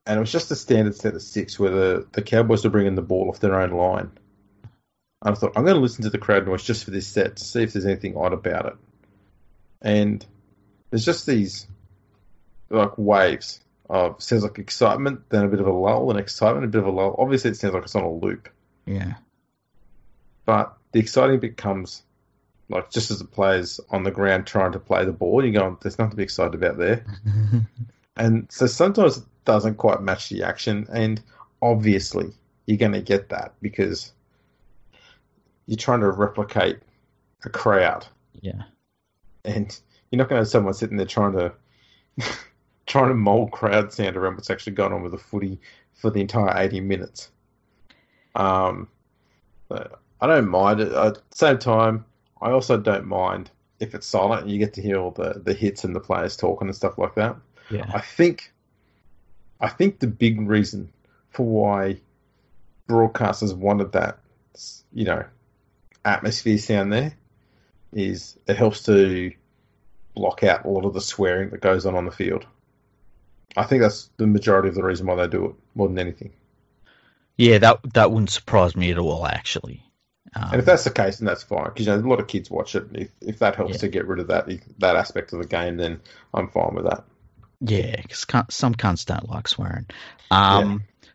And 0.07 0.19
it 0.19 0.21
was 0.21 0.33
just 0.33 0.51
a 0.51 0.57
standard 0.57 0.95
set 0.95 1.15
of 1.15 1.23
six 1.23 1.59
where 1.59 1.71
the, 1.71 2.07
the 2.13 2.23
Cowboys 2.23 2.65
were 2.65 2.71
bringing 2.71 2.95
the 2.95 3.03
ball 3.03 3.29
off 3.29 3.41
their 3.41 3.59
own 3.59 3.71
line. 3.71 4.11
And 5.23 5.35
I 5.35 5.39
thought, 5.39 5.53
I'm 5.57 5.65
going 5.65 5.77
to 5.77 5.81
listen 5.81 6.05
to 6.05 6.11
the 6.11 6.19
crowd 6.19 6.47
noise 6.47 6.63
just 6.63 6.85
for 6.85 6.91
this 6.91 7.07
set 7.07 7.37
to 7.37 7.45
see 7.45 7.63
if 7.63 7.73
there's 7.73 7.87
anything 7.87 8.17
odd 8.17 8.35
about 8.35 8.67
it. 8.67 8.75
And 9.81 10.25
there's 10.91 11.05
just 11.05 11.27
these 11.27 11.67
like 12.71 12.97
waves 12.99 13.61
of 13.89 14.23
sounds 14.23 14.43
like 14.43 14.59
excitement, 14.59 15.29
then 15.29 15.45
a 15.45 15.49
bit 15.49 15.61
of 15.61 15.67
a 15.67 15.73
lull, 15.73 16.11
and 16.11 16.21
excitement, 16.21 16.65
a 16.65 16.69
bit 16.69 16.81
of 16.81 16.87
a 16.87 16.91
lull. 16.91 17.17
Obviously, 17.19 17.51
it 17.51 17.57
sounds 17.57 17.75
like 17.75 17.83
it's 17.83 17.97
on 17.97 18.05
a 18.05 18.13
loop. 18.13 18.49
Yeah. 18.87 19.15
But 20.45 20.77
the 20.93 21.01
exciting 21.01 21.41
bit 21.41 21.57
comes 21.57 22.04
like 22.69 22.91
just 22.91 23.11
as 23.11 23.19
the 23.19 23.25
players 23.25 23.81
on 23.91 24.05
the 24.05 24.11
ground 24.11 24.47
trying 24.47 24.73
to 24.73 24.79
play 24.79 25.05
the 25.05 25.13
ball, 25.13 25.45
you 25.45 25.53
go, 25.53 25.79
there's 25.83 25.99
nothing 25.99 26.13
to 26.13 26.17
be 26.17 26.23
excited 26.23 26.55
about 26.55 26.79
there. 26.79 27.05
And 28.17 28.47
so 28.51 28.67
sometimes 28.67 29.19
it 29.19 29.25
doesn't 29.45 29.77
quite 29.77 30.01
match 30.01 30.29
the 30.29 30.45
action, 30.45 30.87
and 30.93 31.21
obviously 31.61 32.33
you're 32.67 32.79
going 32.79 32.93
to 32.93 33.03
get 33.03 33.31
that 33.31 33.55
because 33.61 34.13
you're 35.67 35.77
trying 35.77 36.01
to 36.01 36.11
replicate 36.11 36.79
a 37.45 37.51
crowd, 37.51 38.07
yeah. 38.41 38.63
and 39.45 39.79
you're 40.11 40.19
not 40.19 40.29
going 40.29 40.39
to 40.39 40.43
have 40.43 40.49
someone 40.49 40.75
sitting 40.75 40.97
there 40.97 41.07
trying 41.07 41.33
to 41.33 41.53
trying 42.87 43.09
to 43.09 43.15
mold 43.15 43.51
crowd 43.51 43.93
sound 43.93 44.17
around 44.17 44.35
what's 44.35 44.51
actually 44.51 44.75
going 44.75 44.93
on 44.93 45.03
with 45.03 45.13
the 45.13 45.19
footy 45.19 45.59
for 45.95 46.11
the 46.11 46.21
entire 46.21 46.57
80 46.57 46.81
minutes. 46.81 47.31
Um, 48.37 48.89
I 49.71 50.27
don't 50.27 50.49
mind 50.49 50.81
it. 50.81 50.93
At 50.93 51.15
the 51.15 51.23
same 51.33 51.59
time, 51.59 52.05
I 52.45 52.51
also 52.51 52.77
don't 52.77 53.07
mind 53.07 53.51
if 53.81 53.95
it's 53.95 54.07
silent 54.07 54.43
and 54.43 54.51
you 54.51 54.59
get 54.59 54.75
to 54.75 54.83
hear 54.83 54.99
all 54.99 55.11
the, 55.11 55.41
the 55.43 55.55
hits 55.55 55.83
and 55.85 55.97
the 55.97 56.01
players 56.01 56.37
talking 56.37 56.69
and 56.69 56.77
stuff 56.77 56.99
like 56.99 57.15
that. 57.15 57.37
Yeah. 57.71 57.91
I 57.93 58.01
think 58.01 58.53
I 59.59 59.69
think 59.69 59.99
the 59.99 60.07
big 60.07 60.47
reason 60.47 60.93
for 61.31 61.47
why 61.47 62.01
broadcasters 62.87 63.57
wanted 63.57 63.93
that, 63.93 64.19
you 64.93 65.07
know, 65.07 65.25
atmosphere 66.05 66.59
sound 66.59 66.93
there 66.93 67.17
is 67.95 68.39
it 68.47 68.57
helps 68.57 68.83
to 68.83 69.33
block 70.15 70.45
out 70.45 70.67
a 70.67 70.69
lot 70.69 70.85
of 70.85 70.93
the 70.93 71.01
swearing 71.01 71.49
that 71.49 71.63
goes 71.63 71.87
on 71.87 71.95
on 71.95 72.05
the 72.05 72.13
field. 72.13 72.47
I 73.57 73.65
think 73.65 73.81
that's 73.81 74.11
the 74.19 74.27
majority 74.27 74.69
of 74.69 74.75
the 74.75 74.85
reason 74.85 75.07
why 75.07 75.15
they 75.15 75.29
do 75.29 75.47
it 75.47 75.55
more 75.75 75.89
than 75.89 75.99
anything. 75.99 76.35
Yeah, 77.39 77.57
that 77.59 77.95
that 77.95 78.11
wouldn't 78.11 78.31
surprise 78.31 78.77
me 78.77 78.91
at 78.91 78.99
all, 78.99 79.27
actually. 79.27 79.83
Um, 80.35 80.49
and 80.53 80.61
if 80.61 80.65
that's 80.65 80.85
the 80.85 80.91
case, 80.91 81.19
then 81.19 81.27
that's 81.27 81.43
fine 81.43 81.65
because 81.65 81.87
you 81.87 81.93
know 81.93 81.99
a 81.99 82.09
lot 82.09 82.21
of 82.21 82.27
kids 82.27 82.51
watch 82.51 82.75
it. 82.75 82.87
If 82.93 83.11
if 83.21 83.39
that 83.41 83.57
helps 83.57 83.75
yeah. 83.75 83.81
to 83.81 83.89
get 83.89 84.07
rid 84.07 84.21
of 84.21 84.29
that 84.29 84.49
that 84.79 84.97
aspect 84.97 85.33
of 85.33 85.41
the 85.41 85.47
game, 85.47 85.77
then 85.77 86.01
I'm 86.33 86.49
fine 86.49 86.75
with 86.75 86.85
that. 86.85 87.05
Yeah, 87.61 88.01
because 88.01 88.27
some 88.51 88.75
cunts 88.75 89.07
don't 89.07 89.29
like 89.29 89.49
swearing. 89.49 89.87
Um, 90.31 90.85
yeah. 91.03 91.09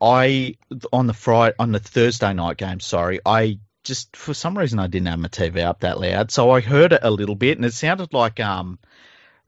I 0.00 0.56
on 0.92 1.06
the 1.06 1.14
Friday 1.14 1.54
on 1.58 1.72
the 1.72 1.78
Thursday 1.78 2.32
night 2.32 2.56
game. 2.56 2.80
Sorry, 2.80 3.20
I 3.24 3.58
just 3.84 4.16
for 4.16 4.34
some 4.34 4.56
reason 4.56 4.78
I 4.78 4.86
didn't 4.86 5.08
have 5.08 5.18
my 5.18 5.28
TV 5.28 5.64
up 5.64 5.80
that 5.80 6.00
loud, 6.00 6.30
so 6.30 6.50
I 6.50 6.60
heard 6.60 6.92
it 6.92 7.00
a 7.02 7.10
little 7.10 7.34
bit, 7.34 7.58
and 7.58 7.64
it 7.64 7.74
sounded 7.74 8.12
like 8.12 8.38
um, 8.40 8.78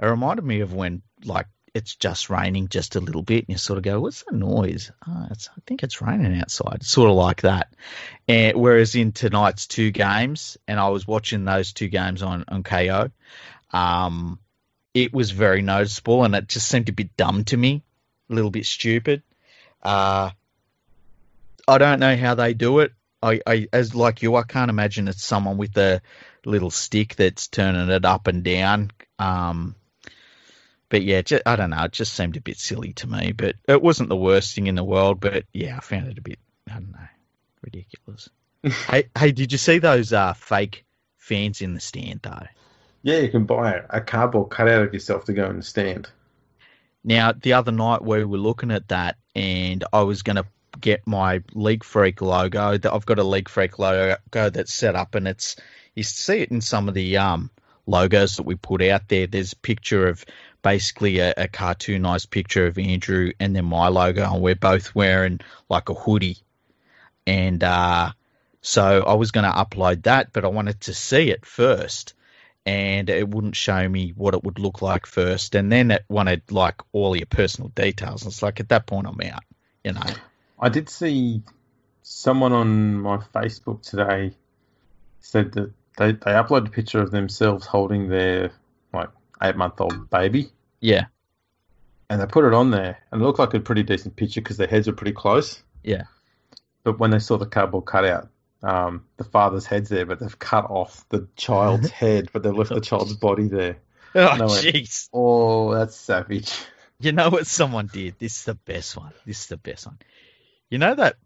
it 0.01 0.07
reminded 0.07 0.45
me 0.45 0.61
of 0.61 0.73
when 0.73 1.03
like 1.25 1.47
it's 1.75 1.97
just 1.97 2.31
raining 2.31 2.69
just 2.69 2.95
a 2.95 3.01
little 3.01 3.23
bit, 3.23 3.45
and 3.45 3.49
you 3.49 3.59
sort 3.59 3.79
of 3.79 3.83
go, 3.83 4.01
"What's 4.01 4.23
the 4.23 4.37
noise?" 4.37 4.93
Oh, 5.07 5.27
I 5.31 5.61
think 5.67 5.83
it's 5.83 6.01
raining 6.01 6.41
outside. 6.41 6.77
It's 6.77 6.89
sort 6.89 7.11
of 7.11 7.17
like 7.17 7.43
that. 7.43 7.75
And 8.29 8.57
whereas 8.57 8.95
in 8.95 9.13
tonight's 9.13 9.67
two 9.67 9.91
games, 9.91 10.57
and 10.69 10.79
I 10.79 10.89
was 10.89 11.07
watching 11.07 11.45
those 11.45 11.73
two 11.73 11.89
games 11.89 12.23
on 12.23 12.45
on 12.49 12.63
Kayo, 12.63 13.11
um, 13.73 14.39
it 14.95 15.13
was 15.13 15.33
very 15.33 15.63
noticeable, 15.63 16.25
and 16.25 16.35
it 16.35 16.49
just 16.49 16.69
seemed 16.69 16.89
a 16.89 16.93
bit 16.93 17.17
dumb 17.17 17.45
to 17.45 17.57
me, 17.57 17.83
a 18.31 18.35
little 18.35 18.51
bit 18.51 18.67
stupid. 18.67 19.23
Uh, 19.83 20.31
I 21.67 21.79
don't 21.79 22.01
know 22.01 22.17
how 22.17 22.35
they 22.35 22.55
do 22.55 22.79
it. 22.81 22.93
I, 23.23 23.41
I, 23.47 23.69
as 23.73 23.95
like 23.95 24.23
you, 24.23 24.37
I 24.37 24.43
can't 24.43 24.71
imagine 24.71 25.09
it's 25.09 25.25
someone 25.25 25.57
with 25.57 25.77
a 25.79 26.03
little 26.45 26.71
stick 26.71 27.17
that's 27.17 27.49
turning 27.49 27.89
it 27.89 28.05
up 28.05 28.27
and 28.27 28.45
down. 28.45 28.91
Um, 29.19 29.75
but 30.95 31.03
yeah, 31.03 31.23
just, 31.23 31.43
I 31.45 31.57
don't 31.57 31.71
know. 31.71 31.83
It 31.83 31.91
just 31.91 32.15
seemed 32.15 32.37
a 32.37 32.41
bit 32.41 32.57
silly 32.57 32.93
to 32.93 33.09
me. 33.09 33.33
But 33.33 33.57
it 33.67 33.83
wasn't 33.83 34.11
the 34.11 34.17
worst 34.17 34.55
thing 34.55 34.69
in 34.69 34.77
the 34.77 34.85
world. 34.85 35.19
But 35.19 35.43
yeah, 35.53 35.77
I 35.77 35.81
found 35.81 36.07
it 36.07 36.19
a 36.19 36.21
bit, 36.21 36.39
I 36.71 36.75
don't 36.75 36.93
know, 36.93 37.09
ridiculous. 37.63 38.29
hey, 38.63 39.09
hey, 39.19 39.33
did 39.33 39.51
you 39.51 39.59
see 39.59 39.81
those 39.81 40.13
uh, 40.13 40.35
fake 40.35 40.85
fans 41.17 41.63
in 41.63 41.75
the 41.75 41.81
stand 41.81 42.21
though? 42.23 42.47
Yeah, 43.03 43.19
you 43.19 43.29
can 43.29 43.45
buy 43.45 43.83
a 43.91 44.01
cardboard 44.01 44.51
cutout 44.51 44.83
of 44.83 44.95
yourself 44.95 45.25
to 45.25 45.33
go 45.33 45.51
in 45.51 45.57
the 45.57 45.65
stand. 45.65 46.09
Now, 47.03 47.33
the 47.33 47.55
other 47.55 47.73
night 47.73 48.05
we 48.05 48.25
were 48.25 48.39
looking 48.39 48.71
at 48.71 48.87
that, 48.87 49.17
and 49.35 49.83
I 49.93 50.03
was 50.03 50.23
going 50.23 50.37
to 50.37 50.47
get 50.79 51.09
my 51.09 51.43
League 51.55 51.83
Freak 51.83 52.23
logo. 52.23 52.79
I've 52.85 53.05
got 53.05 53.19
a 53.19 53.25
League 53.25 53.49
Freak 53.49 53.81
logo 53.81 54.17
that's 54.31 54.73
set 54.73 54.95
up, 54.95 55.17
and 55.17 55.27
it's 55.27 55.57
you 55.97 56.05
see 56.05 56.39
it 56.39 56.53
in 56.53 56.61
some 56.61 56.87
of 56.87 56.95
the 56.95 57.17
um, 57.17 57.51
logos 57.85 58.37
that 58.37 58.47
we 58.47 58.55
put 58.55 58.81
out 58.81 59.09
there. 59.09 59.27
There's 59.27 59.55
a 59.55 59.57
picture 59.57 60.07
of 60.07 60.25
basically 60.65 61.19
a, 61.21 61.33
a 61.37 61.47
cartoonized 61.47 62.31
picture 62.31 62.67
of 62.67 62.79
Andrew 62.79 63.31
and 63.39 63.55
then 63.55 63.67
my 63.67 63.87
logo, 63.87 64.25
and 64.25 64.43
we're 64.43 64.57
both 64.57 64.95
wearing 64.95 65.39
like 65.69 65.91
a 65.91 65.95
hoodie. 65.95 66.39
And 67.27 67.63
uh, 67.63 68.11
so 68.63 69.05
I 69.07 69.15
was 69.15 69.31
going 69.31 69.45
to 69.45 69.57
upload 69.57 70.05
that, 70.05 70.33
but 70.33 70.45
I 70.45 70.49
wanted 70.49 70.81
to 70.83 70.95
see 70.95 71.31
it 71.31 71.47
first, 71.47 72.15
and 72.67 73.09
it 73.09 73.29
wouldn't 73.29 73.55
show 73.55 73.89
me 73.89 74.15
what 74.17 74.35
it 74.35 74.43
would 74.43 74.59
look 74.59 74.83
like 74.83 75.07
first, 75.07 75.55
and 75.55 75.71
then 75.71 75.93
it 75.93 76.05
wanted 76.09 76.43
like 76.51 76.81
all 76.93 77.15
your 77.15 77.27
personal 77.27 77.69
details. 77.69 78.27
It's 78.27 78.43
like 78.43 78.59
at 78.59 78.71
that 78.71 78.87
point 78.87 79.07
I'm 79.07 79.21
out, 79.21 79.45
you 79.85 79.93
know. 79.93 80.15
I 80.59 80.71
did 80.71 80.89
see 80.89 81.43
someone 82.03 82.53
on 82.53 83.01
my 83.01 83.19
Facebook 83.19 83.83
today 83.83 84.35
said 85.21 85.53
that 85.53 85.73
they 85.99 86.13
they 86.13 86.33
uploaded 86.33 86.69
a 86.69 86.71
picture 86.71 87.01
of 87.01 87.11
themselves 87.11 87.67
holding 87.67 88.09
their 88.09 88.51
like 88.93 89.11
eight 89.45 89.57
month 89.57 89.81
old 89.81 90.11
baby. 90.11 90.51
Yeah. 90.81 91.07
And 92.11 92.21
they 92.21 92.27
put 92.27 92.45
it 92.45 92.53
on 92.53 92.71
there, 92.71 92.99
and 93.11 93.21
it 93.21 93.25
looked 93.25 93.39
like 93.39 93.55
a 93.55 93.61
pretty 93.61 93.83
decent 93.83 94.17
picture 94.17 94.41
because 94.41 94.57
their 94.57 94.67
heads 94.67 94.87
were 94.87 94.93
pretty 94.93 95.13
close. 95.13 95.63
Yeah. 95.83 96.05
But 96.83 96.99
when 96.99 97.11
they 97.11 97.19
saw 97.19 97.39
the 97.39 97.47
cardboard 97.47 97.87
cutout, 97.87 98.29
um, 98.63 99.05
the 99.17 99.25
father's 99.25 99.67
head's 99.67 99.89
there, 99.89 100.07
but 100.07 100.21
they've 100.21 100.39
cut 100.39 100.67
off 100.71 101.07
the 101.09 101.29
child's 101.37 101.91
head, 102.03 102.29
but 102.33 102.43
they've 102.43 102.55
left 102.55 102.71
the 102.71 102.81
child's 102.81 103.15
body 103.15 103.49
there. 103.49 103.79
Oh, 104.17 104.29
jeez. 104.39 105.09
Oh, 105.13 105.75
that's 105.75 105.97
savage. 105.97 106.55
You 107.01 107.11
know 107.11 107.31
what 107.31 107.49
someone 107.49 107.91
did? 107.93 108.15
This 108.21 108.37
is 108.37 108.45
the 108.45 108.55
best 108.55 108.97
one. 108.97 109.13
This 109.27 109.41
is 109.41 109.47
the 109.49 109.57
best 109.57 109.87
one. 109.87 109.99
You 110.71 110.79
know 110.79 110.95
that 110.95 111.17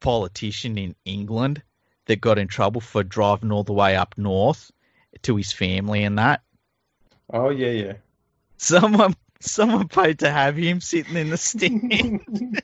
politician 0.00 0.76
in 0.76 0.96
England 1.04 1.62
that 2.06 2.20
got 2.20 2.38
in 2.38 2.48
trouble 2.48 2.80
for 2.80 3.04
driving 3.04 3.52
all 3.52 3.62
the 3.62 3.72
way 3.72 3.94
up 3.96 4.16
north 4.18 4.70
to 5.22 5.36
his 5.36 5.52
family 5.52 6.04
and 6.04 6.18
that? 6.18 6.42
Oh 7.32 7.50
yeah, 7.50 7.70
yeah. 7.70 7.92
Someone 8.56 9.14
someone 9.40 9.88
paid 9.88 10.20
to 10.20 10.30
have 10.30 10.56
him 10.56 10.80
sitting 10.80 11.16
in 11.16 11.30
the 11.30 11.36
stand. 11.36 12.20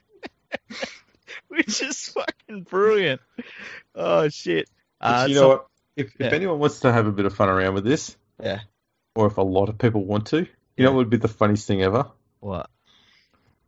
Which 1.47 1.81
is 1.81 2.09
fucking 2.09 2.63
brilliant. 2.63 3.21
Oh 3.95 4.29
shit. 4.29 4.69
Uh, 4.99 5.25
you 5.27 5.35
know 5.35 5.41
so, 5.41 5.47
what? 5.49 5.67
If, 5.95 6.13
yeah. 6.19 6.27
if 6.27 6.33
anyone 6.33 6.59
wants 6.59 6.81
to 6.81 6.91
have 6.91 7.07
a 7.07 7.11
bit 7.11 7.25
of 7.25 7.35
fun 7.35 7.49
around 7.49 7.73
with 7.73 7.83
this, 7.83 8.15
yeah, 8.41 8.61
or 9.15 9.27
if 9.27 9.37
a 9.37 9.41
lot 9.41 9.67
of 9.67 9.77
people 9.77 10.05
want 10.05 10.27
to, 10.27 10.37
you 10.37 10.47
yeah. 10.77 10.85
know 10.85 10.91
what 10.91 10.97
would 10.99 11.09
be 11.09 11.17
the 11.17 11.27
funniest 11.27 11.67
thing 11.67 11.81
ever? 11.81 12.07
What? 12.39 12.69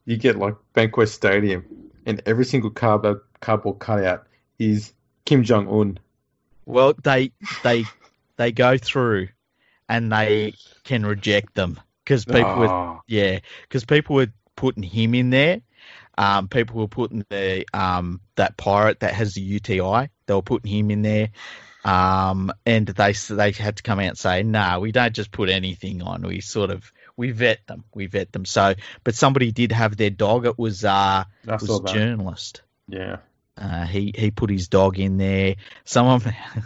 You 0.06 0.18
get 0.18 0.38
like 0.38 0.56
Bankwest 0.74 1.10
Stadium 1.10 1.92
and 2.06 2.22
every 2.26 2.46
single 2.46 2.70
cardboard 2.70 3.22
cardboard 3.40 3.80
cutout 3.80 4.28
is 4.60 4.94
Kim 5.26 5.44
Jong 5.44 5.68
Un. 5.68 6.00
Well, 6.66 6.94
they 7.04 7.32
they 7.64 7.86
they 8.38 8.52
go 8.52 8.78
through 8.78 9.30
and 9.94 10.12
they 10.12 10.56
can 10.84 11.06
reject 11.06 11.54
them 11.54 11.80
because 12.04 12.26
people 12.26 12.52
oh. 12.52 12.60
were 12.60 12.68
ah. 12.68 13.02
yeah 13.08 13.40
because 13.62 13.86
people 13.86 14.16
were 14.16 14.34
putting 14.56 14.84
him 14.84 15.14
in 15.14 15.30
there. 15.30 15.62
Um, 16.16 16.48
people 16.48 16.80
were 16.80 16.88
putting 16.88 17.26
the 17.30 17.66
um, 17.74 18.22
that 18.36 18.58
pirate 18.58 19.00
that 19.00 19.14
has 19.14 19.34
the 19.34 19.42
UTI. 19.42 20.10
They 20.26 20.34
were 20.34 20.42
putting 20.42 20.72
him 20.72 20.92
in 20.92 21.02
there. 21.02 21.30
Um, 21.86 22.52
and 22.66 22.88
they 22.88 23.14
they 23.14 23.52
had 23.52 23.78
to 23.78 23.84
come 23.84 24.00
out 24.00 24.06
and 24.06 24.18
say, 24.18 24.44
"No, 24.44 24.60
nah, 24.60 24.80
we 24.80 24.92
don't 24.92 25.14
just 25.14 25.32
put 25.32 25.50
anything 25.50 26.02
on. 26.02 26.22
We 26.22 26.40
sort 26.42 26.70
of 26.70 26.92
we 27.18 27.32
vet 27.32 27.66
them. 27.68 27.84
We 27.94 28.06
vet 28.08 28.32
them." 28.32 28.46
So, 28.46 28.76
but 29.04 29.16
somebody 29.16 29.52
did 29.52 29.72
have 29.72 29.98
their 29.98 30.12
dog. 30.12 30.46
It 30.46 30.58
was 30.58 30.86
uh, 30.86 31.26
it 31.44 31.62
was 31.62 31.82
a 31.82 31.94
journalist. 31.94 32.62
Yeah. 32.88 33.18
Uh, 33.58 33.86
he 33.86 34.14
he 34.16 34.32
put 34.32 34.50
his 34.50 34.68
dog 34.70 34.98
in 34.98 35.18
there. 35.18 35.56
Someone 35.84 36.22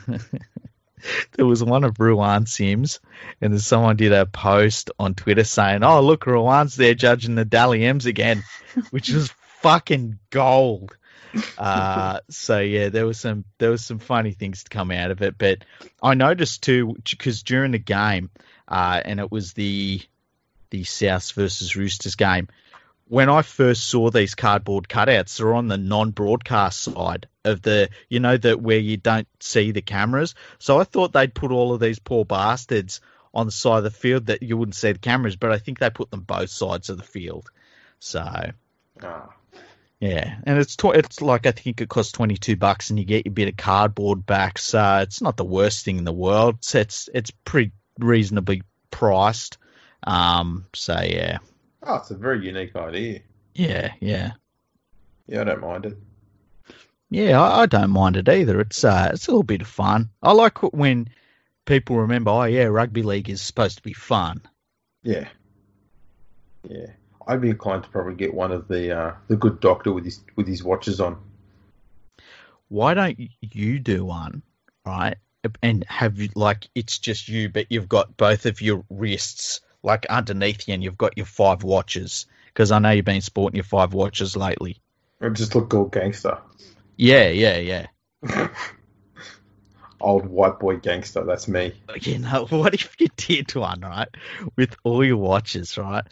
there 1.33 1.45
was 1.45 1.63
one 1.63 1.83
of 1.83 1.99
Ruan 1.99 2.45
Sims, 2.45 2.99
and 3.41 3.53
then 3.53 3.59
someone 3.59 3.95
did 3.95 4.13
a 4.13 4.25
post 4.25 4.91
on 4.99 5.15
Twitter 5.15 5.43
saying, 5.43 5.83
"Oh, 5.83 6.01
look, 6.01 6.25
Ruan's 6.25 6.75
there 6.75 6.93
judging 6.93 7.35
the 7.35 7.45
Dally 7.45 7.85
M's 7.85 8.05
again," 8.05 8.43
which 8.91 9.09
was 9.09 9.31
fucking 9.61 10.19
gold. 10.29 10.95
Uh, 11.57 12.19
so 12.29 12.59
yeah, 12.59 12.89
there 12.89 13.05
was 13.05 13.19
some 13.19 13.43
there 13.57 13.71
was 13.71 13.83
some 13.83 13.99
funny 13.99 14.31
things 14.31 14.63
to 14.63 14.69
come 14.69 14.91
out 14.91 15.11
of 15.11 15.21
it, 15.21 15.37
but 15.37 15.59
I 16.01 16.13
noticed 16.13 16.63
too 16.63 16.95
because 17.09 17.43
during 17.43 17.71
the 17.71 17.79
game, 17.79 18.29
uh, 18.67 19.01
and 19.03 19.19
it 19.19 19.31
was 19.31 19.53
the 19.53 20.01
the 20.69 20.83
South 20.83 21.31
versus 21.33 21.75
Roosters 21.75 22.15
game. 22.15 22.47
When 23.09 23.29
I 23.29 23.41
first 23.41 23.85
saw 23.85 24.09
these 24.09 24.35
cardboard 24.35 24.87
cutouts, 24.89 25.37
they're 25.37 25.53
on 25.53 25.67
the 25.67 25.77
non-broadcast 25.77 26.81
side 26.81 27.27
of 27.45 27.61
the, 27.61 27.89
you 28.09 28.19
know, 28.19 28.35
that 28.35 28.61
where 28.61 28.79
you 28.79 28.97
don't 28.97 29.27
see 29.39 29.71
the 29.71 29.81
cameras. 29.81 30.35
So 30.59 30.79
I 30.79 30.83
thought 30.83 31.13
they'd 31.13 31.33
put 31.33 31.51
all 31.51 31.73
of 31.73 31.79
these 31.79 31.99
poor 31.99 32.25
bastards 32.25 32.99
on 33.33 33.45
the 33.45 33.51
side 33.51 33.77
of 33.77 33.83
the 33.83 33.91
field 33.91 34.25
that 34.25 34.43
you 34.43 34.57
wouldn't 34.57 34.75
see 34.75 34.91
the 34.91 34.99
cameras, 34.99 35.35
but 35.35 35.51
I 35.51 35.57
think 35.57 35.79
they 35.79 35.89
put 35.89 36.11
them 36.11 36.21
both 36.21 36.49
sides 36.49 36.89
of 36.89 36.97
the 36.97 37.03
field. 37.03 37.49
So, 37.99 38.51
oh. 39.03 39.33
Yeah, 39.99 40.35
and 40.43 40.59
it's 40.59 40.75
tw- 40.75 40.93
it's 40.93 41.21
like 41.21 41.47
I 41.47 41.51
think 41.51 41.81
it 41.81 41.89
costs 41.89 42.11
twenty 42.11 42.37
two 42.37 42.55
bucks, 42.55 42.91
and 42.91 42.99
you 42.99 43.05
get 43.05 43.25
your 43.25 43.33
bit 43.33 43.47
of 43.47 43.57
cardboard 43.57 44.27
back. 44.27 44.59
So 44.59 44.97
it's 44.97 45.23
not 45.23 45.37
the 45.37 45.43
worst 45.43 45.83
thing 45.83 45.97
in 45.97 46.03
the 46.03 46.13
world. 46.13 46.57
It's 46.59 46.75
it's, 46.75 47.09
it's 47.15 47.31
pretty 47.31 47.71
reasonably 47.97 48.61
priced. 48.91 49.57
Um, 50.03 50.67
so 50.75 50.99
yeah. 51.01 51.39
Oh, 51.83 51.95
it's 51.95 52.11
a 52.11 52.17
very 52.17 52.45
unique 52.45 52.75
idea. 52.75 53.21
Yeah, 53.53 53.91
yeah. 53.99 54.31
Yeah, 55.27 55.41
I 55.41 55.43
don't 55.43 55.61
mind 55.61 55.85
it. 55.85 55.97
Yeah, 57.09 57.41
I, 57.41 57.61
I 57.61 57.65
don't 57.65 57.91
mind 57.91 58.17
it 58.17 58.27
either. 58.27 58.59
It's 58.59 58.83
uh, 58.83 59.11
it's 59.13 59.27
a 59.27 59.31
little 59.31 59.43
bit 59.43 59.61
of 59.61 59.67
fun. 59.67 60.09
I 60.21 60.33
like 60.33 60.61
when 60.73 61.09
people 61.65 61.97
remember, 61.97 62.31
oh 62.31 62.43
yeah, 62.43 62.65
rugby 62.65 63.03
league 63.03 63.29
is 63.29 63.41
supposed 63.41 63.77
to 63.77 63.83
be 63.83 63.93
fun. 63.93 64.41
Yeah. 65.03 65.27
Yeah. 66.67 66.87
I'd 67.27 67.41
be 67.41 67.49
inclined 67.49 67.83
to 67.83 67.89
probably 67.89 68.15
get 68.15 68.33
one 68.33 68.51
of 68.51 68.67
the 68.67 68.97
uh, 68.97 69.13
the 69.27 69.35
good 69.35 69.59
doctor 69.59 69.91
with 69.91 70.05
his 70.05 70.21
with 70.35 70.47
his 70.47 70.63
watches 70.63 70.99
on. 70.99 71.17
Why 72.69 72.93
don't 72.93 73.19
you 73.41 73.79
do 73.79 74.05
one, 74.05 74.41
right? 74.85 75.17
And 75.61 75.85
have 75.87 76.19
you 76.19 76.29
like 76.35 76.67
it's 76.75 76.99
just 76.99 77.29
you, 77.29 77.49
but 77.49 77.67
you've 77.69 77.87
got 77.89 78.17
both 78.17 78.45
of 78.45 78.61
your 78.61 78.83
wrists 78.89 79.61
like 79.83 80.05
underneath 80.07 80.67
you, 80.67 80.73
and 80.73 80.83
you've 80.83 80.97
got 80.97 81.17
your 81.17 81.25
five 81.25 81.63
watches. 81.63 82.25
Because 82.47 82.71
I 82.71 82.79
know 82.79 82.91
you've 82.91 83.05
been 83.05 83.21
sporting 83.21 83.57
your 83.57 83.63
five 83.63 83.93
watches 83.93 84.35
lately. 84.35 84.81
It 85.21 85.33
just 85.33 85.55
look 85.55 85.73
all 85.73 85.85
gangster. 85.85 86.39
Yeah, 86.95 87.29
yeah, 87.29 87.57
yeah. 87.57 87.87
Old 90.01 90.25
white 90.27 90.59
boy 90.59 90.77
gangster. 90.77 91.23
That's 91.23 91.47
me. 91.47 91.73
You 92.01 92.19
know, 92.19 92.45
what 92.49 92.73
if 92.73 92.95
you 92.99 93.07
did 93.15 93.53
one 93.55 93.81
right 93.81 94.09
with 94.55 94.75
all 94.83 95.03
your 95.03 95.17
watches, 95.17 95.77
right? 95.77 96.05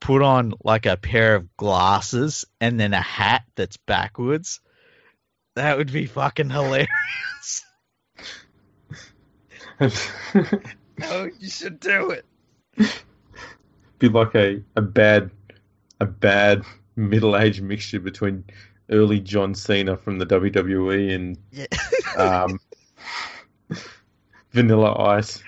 put 0.00 0.22
on 0.22 0.54
like 0.64 0.86
a 0.86 0.96
pair 0.96 1.36
of 1.36 1.56
glasses 1.56 2.44
and 2.60 2.80
then 2.80 2.94
a 2.94 3.00
hat 3.00 3.42
that's 3.54 3.76
backwards. 3.76 4.60
That 5.56 5.76
would 5.76 5.92
be 5.92 6.06
fucking 6.06 6.50
hilarious. 6.50 6.88
oh, 9.80 11.28
you 11.38 11.48
should 11.48 11.80
do 11.80 12.10
it. 12.10 12.24
Be 14.00 14.08
like 14.08 14.34
a, 14.34 14.62
a 14.74 14.82
bad 14.82 15.30
a 16.00 16.06
bad 16.06 16.64
middle 16.96 17.36
aged 17.36 17.62
mixture 17.62 18.00
between 18.00 18.44
early 18.90 19.20
John 19.20 19.54
Cena 19.54 19.96
from 19.96 20.18
the 20.18 20.26
WWE 20.26 21.14
and 21.14 21.38
Yeah. 21.52 21.66
um, 22.16 22.58
Vanilla 24.52 24.94
Ice. 24.98 25.42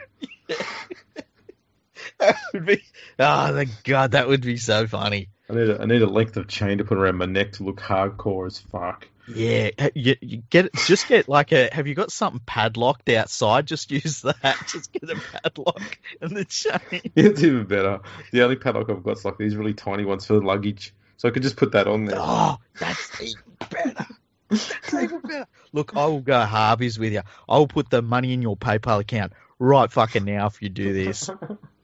that 2.18 2.36
would 2.52 2.66
be. 2.66 2.82
Oh, 3.18 3.52
the 3.52 3.68
god, 3.84 4.12
that 4.12 4.28
would 4.28 4.42
be 4.42 4.56
so 4.56 4.86
funny. 4.86 5.28
I 5.50 5.54
need 5.54 5.70
a, 5.70 5.80
I 5.82 5.86
need 5.86 6.02
a 6.02 6.06
length 6.06 6.36
of 6.36 6.46
chain 6.48 6.78
to 6.78 6.84
put 6.84 6.98
around 6.98 7.16
my 7.16 7.26
neck 7.26 7.52
to 7.52 7.64
look 7.64 7.80
hardcore 7.80 8.46
as 8.46 8.58
fuck. 8.58 9.08
Yeah, 9.26 9.70
you, 9.94 10.16
you 10.20 10.42
get 10.50 10.72
just 10.74 11.06
get 11.06 11.28
like 11.28 11.52
a. 11.52 11.68
Have 11.72 11.86
you 11.86 11.94
got 11.94 12.10
something 12.10 12.40
padlocked 12.44 13.08
outside? 13.08 13.66
Just 13.66 13.90
use 13.90 14.22
that. 14.22 14.56
Just 14.66 14.92
get 14.92 15.08
a 15.08 15.14
padlock 15.14 15.98
and 16.20 16.36
the 16.36 16.44
chain. 16.44 17.02
It's 17.14 17.42
even 17.42 17.64
better. 17.66 18.00
The 18.32 18.42
only 18.42 18.56
padlock 18.56 18.90
I've 18.90 19.02
got 19.02 19.18
is 19.18 19.24
like 19.24 19.38
these 19.38 19.54
really 19.54 19.74
tiny 19.74 20.04
ones 20.04 20.26
for 20.26 20.34
the 20.34 20.40
luggage, 20.40 20.92
so 21.16 21.28
I 21.28 21.30
could 21.30 21.42
just 21.42 21.56
put 21.56 21.72
that 21.72 21.86
on 21.86 22.04
there. 22.06 22.18
Oh, 22.18 22.56
that's 22.78 23.20
even 23.20 23.42
better. 23.70 24.06
That's 24.48 24.94
even 24.94 25.20
better. 25.20 25.46
Look, 25.72 25.96
I 25.96 26.06
will 26.06 26.20
go 26.20 26.40
Harveys 26.40 26.98
with 26.98 27.12
you. 27.12 27.22
I 27.48 27.58
will 27.58 27.68
put 27.68 27.90
the 27.90 28.02
money 28.02 28.32
in 28.32 28.42
your 28.42 28.56
PayPal 28.56 29.00
account 29.00 29.32
right 29.58 29.90
fucking 29.90 30.24
now 30.24 30.46
if 30.46 30.60
you 30.60 30.68
do 30.68 30.92
this. 30.92 31.30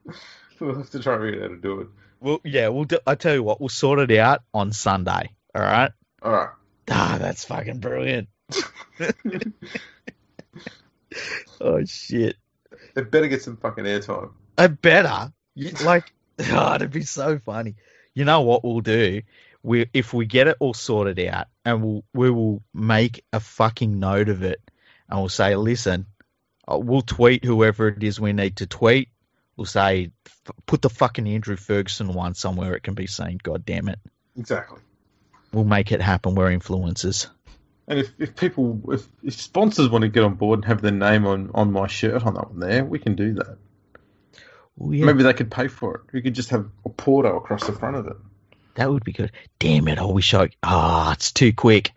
we'll 0.60 0.74
have 0.76 0.90
to 0.90 0.98
try 0.98 1.14
and 1.14 1.22
figure 1.22 1.44
out 1.44 1.50
how 1.50 1.54
to 1.54 1.60
do 1.60 1.80
it. 1.82 1.88
Well, 2.20 2.40
yeah, 2.44 2.68
we'll. 2.68 2.84
Do, 2.84 2.98
I 3.06 3.14
tell 3.14 3.34
you 3.34 3.44
what, 3.44 3.60
we'll 3.60 3.68
sort 3.68 3.98
it 4.00 4.18
out 4.18 4.42
on 4.52 4.72
Sunday. 4.72 5.30
All 5.54 5.62
right. 5.62 5.92
All 6.20 6.32
right. 6.32 6.48
Ah, 6.90 7.18
that's 7.20 7.44
fucking 7.44 7.78
brilliant. 7.78 8.28
oh 11.60 11.84
shit! 11.84 12.36
It 12.96 13.10
better 13.10 13.28
get 13.28 13.42
some 13.42 13.56
fucking 13.56 13.84
airtime. 13.84 14.30
I 14.56 14.68
better. 14.68 15.32
You, 15.54 15.70
like, 15.84 16.12
oh, 16.50 16.74
it'd 16.74 16.90
be 16.90 17.02
so 17.02 17.38
funny. 17.38 17.76
You 18.14 18.24
know 18.24 18.40
what 18.42 18.64
we'll 18.64 18.80
do? 18.80 19.22
We 19.62 19.88
if 19.92 20.14
we 20.14 20.26
get 20.26 20.46
it 20.46 20.56
all 20.60 20.74
sorted 20.74 21.18
out, 21.20 21.46
and 21.64 21.82
we'll 21.82 22.04
we 22.14 22.30
will 22.30 22.62
make 22.72 23.24
a 23.32 23.40
fucking 23.40 23.98
note 23.98 24.28
of 24.28 24.42
it, 24.42 24.60
and 25.08 25.18
we'll 25.18 25.28
say, 25.28 25.56
listen, 25.56 26.06
uh, 26.70 26.78
we'll 26.78 27.02
tweet 27.02 27.44
whoever 27.44 27.88
it 27.88 28.02
is 28.02 28.20
we 28.20 28.32
need 28.32 28.56
to 28.56 28.66
tweet. 28.66 29.08
We'll 29.56 29.66
say, 29.66 30.12
f- 30.24 30.54
put 30.66 30.82
the 30.82 30.90
fucking 30.90 31.26
Andrew 31.26 31.56
Ferguson 31.56 32.12
one 32.12 32.34
somewhere 32.34 32.74
it 32.74 32.84
can 32.84 32.94
be 32.94 33.08
seen. 33.08 33.38
God 33.42 33.66
damn 33.66 33.88
it, 33.88 33.98
Exactly. 34.36 34.78
We'll 35.52 35.64
make 35.64 35.92
it 35.92 36.00
happen. 36.00 36.34
We're 36.34 36.50
influencers. 36.50 37.28
And 37.86 37.98
if, 38.00 38.12
if 38.18 38.36
people, 38.36 38.80
if, 38.92 39.06
if 39.22 39.34
sponsors 39.34 39.88
want 39.88 40.02
to 40.02 40.08
get 40.08 40.22
on 40.22 40.34
board 40.34 40.58
and 40.58 40.64
have 40.66 40.82
their 40.82 40.92
name 40.92 41.26
on, 41.26 41.50
on 41.54 41.72
my 41.72 41.86
shirt 41.86 42.22
on 42.24 42.34
that 42.34 42.50
one 42.50 42.60
there, 42.60 42.84
we 42.84 42.98
can 42.98 43.14
do 43.14 43.34
that. 43.34 43.56
Oh, 44.80 44.92
yeah. 44.92 45.06
Maybe 45.06 45.22
they 45.22 45.32
could 45.32 45.50
pay 45.50 45.68
for 45.68 45.96
it. 45.96 46.00
We 46.12 46.20
could 46.20 46.34
just 46.34 46.50
have 46.50 46.68
a 46.84 46.90
Porto 46.90 47.36
across 47.36 47.66
the 47.66 47.72
front 47.72 47.96
of 47.96 48.06
it. 48.06 48.16
That 48.74 48.90
would 48.90 49.04
be 49.04 49.12
good. 49.12 49.32
Damn 49.58 49.88
it! 49.88 49.98
I 49.98 50.04
wish 50.04 50.34
I. 50.34 50.50
Ah, 50.62 51.12
it's 51.12 51.32
too 51.32 51.52
quick. 51.52 51.92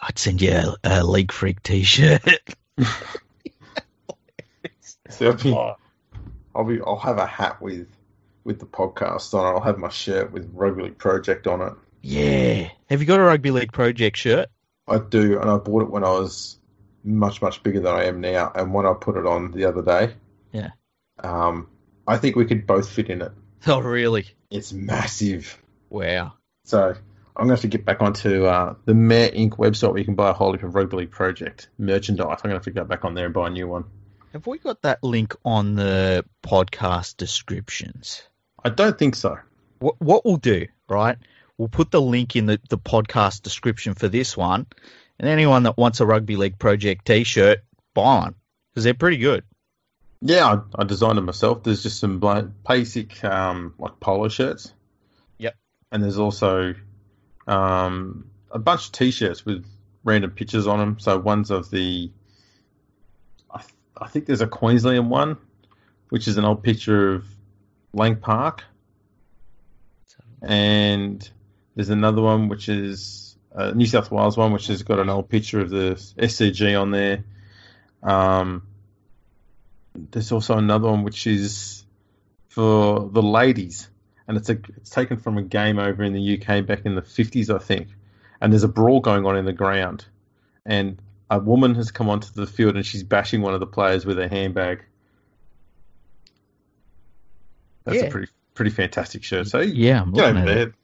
I'd 0.00 0.18
send 0.18 0.42
you 0.42 0.50
a, 0.50 0.76
a 0.82 1.04
League 1.04 1.30
Freak 1.30 1.62
T-shirt. 1.62 2.22
So 5.10 5.30
I'll 5.30 5.34
be, 5.34 5.74
I'll 6.54 6.64
be, 6.64 6.80
I'll 6.80 6.98
have 6.98 7.18
a 7.18 7.26
hat 7.26 7.60
with 7.60 7.88
with 8.44 8.60
the 8.60 8.66
podcast 8.66 9.34
on 9.34 9.46
it. 9.46 9.56
I'll 9.56 9.64
have 9.64 9.78
my 9.78 9.88
shirt 9.88 10.32
with 10.32 10.50
Rugby 10.54 10.84
League 10.84 10.98
Project 10.98 11.46
on 11.46 11.60
it. 11.60 11.72
Yeah. 12.08 12.68
Have 12.88 13.00
you 13.00 13.06
got 13.06 13.20
a 13.20 13.22
Rugby 13.22 13.50
League 13.50 13.72
Project 13.72 14.16
shirt? 14.16 14.48
I 14.86 14.98
do, 14.98 15.38
and 15.40 15.50
I 15.50 15.58
bought 15.58 15.82
it 15.82 15.90
when 15.90 16.04
I 16.04 16.10
was 16.10 16.58
much 17.04 17.40
much 17.42 17.62
bigger 17.62 17.80
than 17.80 17.94
I 17.94 18.04
am 18.04 18.20
now. 18.20 18.50
And 18.54 18.72
when 18.72 18.86
I 18.86 18.94
put 18.94 19.16
it 19.16 19.26
on 19.26 19.52
the 19.52 19.66
other 19.66 19.82
day, 19.82 20.14
Yeah. 20.52 20.70
um, 21.22 21.68
I 22.06 22.16
think 22.16 22.36
we 22.36 22.46
could 22.46 22.66
both 22.66 22.88
fit 22.90 23.10
in 23.10 23.22
it. 23.22 23.32
Oh, 23.66 23.80
really? 23.80 24.26
It's 24.50 24.72
massive. 24.72 25.60
Wow. 25.90 26.34
So 26.64 26.80
I'm 26.90 26.94
going 27.34 27.48
to 27.48 27.54
have 27.54 27.60
to 27.62 27.68
get 27.68 27.84
back 27.84 28.00
onto 28.02 28.44
uh, 28.46 28.74
the 28.84 28.94
Mayor 28.94 29.30
Inc. 29.30 29.56
website 29.58 29.90
where 29.90 29.98
you 29.98 30.04
can 30.04 30.14
buy 30.14 30.30
a 30.30 30.32
whole 30.32 30.52
heap 30.52 30.62
of 30.62 30.74
Rugby 30.76 30.96
League 30.98 31.10
Project 31.10 31.68
merchandise. 31.76 32.24
I'm 32.42 32.50
going 32.50 32.50
to 32.50 32.54
have 32.56 32.62
to 32.64 32.70
go 32.70 32.84
back 32.84 33.04
on 33.04 33.14
there 33.14 33.24
and 33.24 33.34
buy 33.34 33.48
a 33.48 33.50
new 33.50 33.66
one. 33.66 33.84
Have 34.32 34.46
we 34.46 34.58
got 34.58 34.82
that 34.82 35.02
link 35.02 35.34
on 35.44 35.74
the 35.74 36.24
podcast 36.44 37.16
descriptions? 37.16 38.22
I 38.64 38.68
don't 38.70 38.96
think 38.98 39.14
so. 39.16 39.38
What, 39.80 40.00
what 40.00 40.24
we'll 40.24 40.36
do, 40.36 40.66
right? 40.88 41.16
We'll 41.58 41.68
put 41.68 41.90
the 41.90 42.00
link 42.00 42.36
in 42.36 42.46
the, 42.46 42.60
the 42.68 42.78
podcast 42.78 43.42
description 43.42 43.94
for 43.94 44.08
this 44.08 44.36
one, 44.36 44.66
and 45.18 45.28
anyone 45.28 45.64
that 45.64 45.76
wants 45.76 46.00
a 46.00 46.06
Rugby 46.06 46.36
League 46.36 46.58
Project 46.58 47.04
T-shirt, 47.04 47.58
buy 47.94 48.18
one 48.20 48.34
because 48.70 48.84
they're 48.84 48.94
pretty 48.94 49.18
good. 49.18 49.42
Yeah, 50.20 50.46
I, 50.46 50.82
I 50.82 50.84
designed 50.84 51.18
it 51.18 51.22
myself. 51.22 51.64
There's 51.64 51.82
just 51.82 51.98
some 52.00 52.22
basic 52.66 53.22
um, 53.24 53.74
like 53.78 53.98
polo 54.00 54.28
shirts. 54.28 54.72
Yep. 55.38 55.56
And 55.90 56.02
there's 56.02 56.18
also 56.18 56.74
um, 57.46 58.30
a 58.50 58.58
bunch 58.58 58.86
of 58.86 58.92
t-shirts 58.92 59.44
with 59.44 59.66
random 60.04 60.30
pictures 60.30 60.66
on 60.66 60.78
them. 60.78 60.98
So 61.00 61.18
one's 61.18 61.50
of 61.50 61.70
the, 61.70 62.10
I, 63.52 63.58
th- 63.58 63.74
I 63.96 64.08
think 64.08 64.26
there's 64.26 64.40
a 64.40 64.46
Queensland 64.46 65.10
one, 65.10 65.36
which 66.08 66.28
is 66.28 66.38
an 66.38 66.44
old 66.44 66.62
picture 66.62 67.14
of 67.14 67.26
Lang 67.92 68.16
Park, 68.16 68.64
and 70.42 71.28
there's 71.78 71.90
another 71.90 72.20
one 72.20 72.48
which 72.48 72.68
is 72.68 73.36
a 73.52 73.72
New 73.72 73.86
South 73.86 74.10
Wales 74.10 74.36
one, 74.36 74.52
which 74.52 74.66
has 74.66 74.82
got 74.82 74.98
an 74.98 75.08
old 75.08 75.28
picture 75.28 75.60
of 75.60 75.70
the 75.70 75.90
SCG 76.18 76.80
on 76.80 76.90
there. 76.90 77.22
Um, 78.02 78.66
there's 79.94 80.32
also 80.32 80.58
another 80.58 80.88
one 80.88 81.04
which 81.04 81.28
is 81.28 81.84
for 82.48 83.08
the 83.08 83.22
ladies, 83.22 83.88
and 84.26 84.36
it's 84.36 84.48
a 84.50 84.58
it's 84.76 84.90
taken 84.90 85.18
from 85.18 85.38
a 85.38 85.42
game 85.42 85.78
over 85.78 86.02
in 86.02 86.14
the 86.14 86.42
UK 86.42 86.66
back 86.66 86.84
in 86.84 86.96
the 86.96 87.00
50s, 87.00 87.48
I 87.48 87.58
think. 87.58 87.86
And 88.40 88.52
there's 88.52 88.64
a 88.64 88.68
brawl 88.68 88.98
going 88.98 89.24
on 89.24 89.36
in 89.36 89.44
the 89.44 89.52
ground, 89.52 90.04
and 90.66 91.00
a 91.30 91.38
woman 91.38 91.76
has 91.76 91.92
come 91.92 92.08
onto 92.08 92.32
the 92.32 92.48
field 92.48 92.74
and 92.74 92.84
she's 92.84 93.04
bashing 93.04 93.40
one 93.40 93.54
of 93.54 93.60
the 93.60 93.66
players 93.68 94.04
with 94.04 94.18
her 94.18 94.26
handbag. 94.26 94.82
That's 97.84 97.98
Yeah. 97.98 98.06
a 98.06 98.10
pretty 98.10 98.32
pretty 98.54 98.72
fantastic 98.72 99.22
shirt. 99.22 99.46
So 99.46 99.60
Yeah, 99.60 100.02
I'm 100.02 100.10
get 100.12 100.30
over 100.30 100.38
at 100.40 100.48
it. 100.48 100.74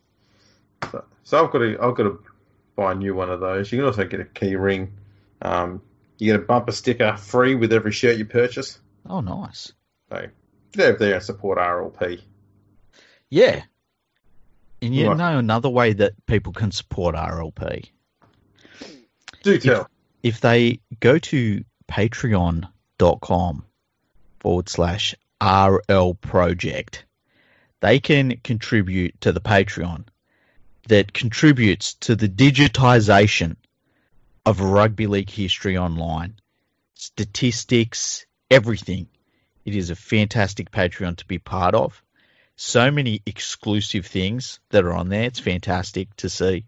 So, 0.90 1.04
so 1.22 1.44
I've 1.44 1.52
got 1.52 1.58
to 1.58 1.78
I've 1.80 1.94
got 1.94 2.04
to 2.04 2.22
buy 2.76 2.92
a 2.92 2.94
new 2.94 3.14
one 3.14 3.30
of 3.30 3.40
those. 3.40 3.70
You 3.72 3.78
can 3.78 3.86
also 3.86 4.04
get 4.04 4.20
a 4.20 4.24
key 4.24 4.56
ring. 4.56 4.92
Um, 5.42 5.82
you 6.18 6.32
get 6.32 6.40
a 6.40 6.44
bumper 6.44 6.72
sticker 6.72 7.16
free 7.16 7.54
with 7.54 7.72
every 7.72 7.92
shirt 7.92 8.16
you 8.18 8.24
purchase. 8.24 8.78
Oh, 9.08 9.20
nice. 9.20 9.72
So 10.10 10.26
get 10.72 10.88
over 10.90 10.98
there 10.98 11.14
and 11.16 11.22
support 11.24 11.58
RLP. 11.58 12.20
Yeah. 13.30 13.62
And 14.80 14.94
you 14.94 15.08
Right. 15.08 15.16
know 15.16 15.38
another 15.38 15.68
way 15.70 15.92
that 15.94 16.12
people 16.26 16.52
can 16.52 16.70
support 16.70 17.14
RLP? 17.14 17.90
Do 19.42 19.58
tell. 19.58 19.88
If 20.22 20.40
they 20.40 20.80
go 21.00 21.18
to 21.18 21.64
patreon.com 21.90 23.64
forward 24.40 24.68
slash 24.68 25.14
RL 25.42 26.14
project, 26.14 27.04
they 27.80 28.00
can 28.00 28.38
contribute 28.42 29.20
to 29.22 29.32
the 29.32 29.40
Patreon 29.40 30.04
that 30.88 31.12
contributes 31.12 31.94
to 31.94 32.14
the 32.14 32.28
digitization 32.28 33.56
of 34.44 34.60
rugby 34.60 35.06
league 35.06 35.30
history 35.30 35.78
online. 35.78 36.34
Statistics, 36.94 38.26
everything. 38.50 39.08
It 39.64 39.74
is 39.74 39.90
a 39.90 39.96
fantastic 39.96 40.70
Patreon 40.70 41.16
to 41.16 41.26
be 41.26 41.38
part 41.38 41.74
of. 41.74 42.02
So 42.56 42.90
many 42.90 43.22
exclusive 43.26 44.06
things 44.06 44.60
that 44.70 44.84
are 44.84 44.92
on 44.92 45.08
there. 45.08 45.24
It's 45.24 45.40
fantastic 45.40 46.14
to 46.16 46.28
see. 46.28 46.66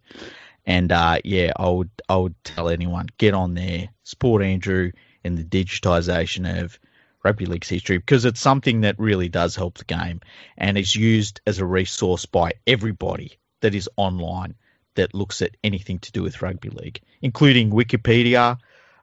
And 0.64 0.90
uh, 0.90 1.18
yeah, 1.24 1.52
I 1.56 1.68
would 1.68 1.90
I 2.08 2.16
would 2.16 2.34
tell 2.42 2.68
anyone 2.68 3.06
get 3.18 3.34
on 3.34 3.54
there, 3.54 3.90
support 4.02 4.42
Andrew 4.42 4.90
in 5.22 5.36
the 5.36 5.44
digitization 5.44 6.62
of 6.62 6.78
rugby 7.22 7.46
league's 7.46 7.68
history 7.68 7.98
because 7.98 8.24
it's 8.24 8.40
something 8.40 8.80
that 8.80 8.98
really 8.98 9.28
does 9.28 9.56
help 9.56 9.78
the 9.78 9.84
game 9.84 10.20
and 10.56 10.78
is 10.78 10.94
used 10.94 11.40
as 11.46 11.58
a 11.58 11.66
resource 11.66 12.26
by 12.26 12.52
everybody 12.66 13.38
that 13.60 13.74
is 13.74 13.88
online 13.96 14.54
that 14.94 15.14
looks 15.14 15.42
at 15.42 15.56
anything 15.62 15.98
to 16.00 16.12
do 16.12 16.22
with 16.22 16.42
rugby 16.42 16.70
league, 16.70 17.00
including 17.22 17.70
Wikipedia, 17.70 18.58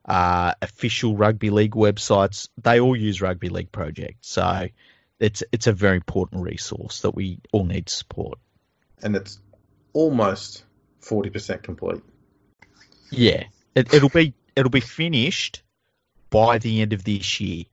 uh, 0.05 0.53
official 0.61 1.15
rugby 1.15 1.49
league 1.49 1.73
websites. 1.73 2.49
They 2.61 2.79
all 2.79 2.95
use 2.95 3.21
Rugby 3.21 3.49
League 3.49 3.71
Project, 3.71 4.25
so 4.25 4.67
it's 5.19 5.43
it's 5.51 5.67
a 5.67 5.73
very 5.73 5.95
important 5.95 6.41
resource 6.41 7.01
that 7.01 7.15
we 7.15 7.39
all 7.51 7.65
need 7.65 7.85
to 7.85 7.95
support. 7.95 8.39
And 9.01 9.15
it's 9.15 9.39
almost 9.93 10.65
forty 10.99 11.29
percent 11.29 11.63
complete. 11.63 12.01
Yeah, 13.11 13.45
it, 13.75 13.93
it'll 13.93 14.09
be 14.09 14.33
it'll 14.55 14.69
be 14.69 14.81
finished 14.81 15.63
by 16.29 16.57
the 16.57 16.81
end 16.81 16.93
of 16.93 17.03
this 17.03 17.39
year, 17.39 17.65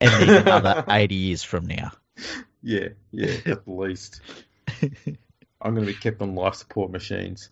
and 0.00 0.10
then 0.10 0.42
another 0.42 0.84
eighty 0.88 1.14
years 1.14 1.44
from 1.44 1.66
now. 1.66 1.92
Yeah, 2.62 2.88
yeah, 3.12 3.36
at 3.46 3.68
least. 3.68 4.20
I'm 5.66 5.74
going 5.74 5.84
to 5.84 5.92
be 5.92 5.98
kept 5.98 6.22
on 6.22 6.36
life 6.36 6.54
support 6.54 6.92
machines 6.92 7.50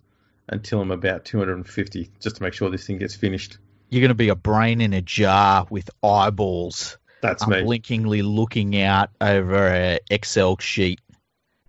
until 0.48 0.80
I'm 0.80 0.92
about 0.92 1.24
250, 1.24 2.10
just 2.20 2.36
to 2.36 2.42
make 2.44 2.52
sure 2.54 2.70
this 2.70 2.86
thing 2.86 2.98
gets 2.98 3.16
finished. 3.16 3.58
You're 3.90 4.02
going 4.02 4.10
to 4.10 4.14
be 4.14 4.28
a 4.28 4.36
brain 4.36 4.80
in 4.80 4.92
a 4.92 5.02
jar 5.02 5.66
with 5.68 5.90
eyeballs, 6.00 6.96
That's 7.22 7.44
me. 7.48 7.58
unblinkingly 7.58 8.22
looking 8.22 8.80
out 8.80 9.10
over 9.20 9.66
an 9.66 9.98
Excel 10.10 10.56
sheet. 10.58 11.00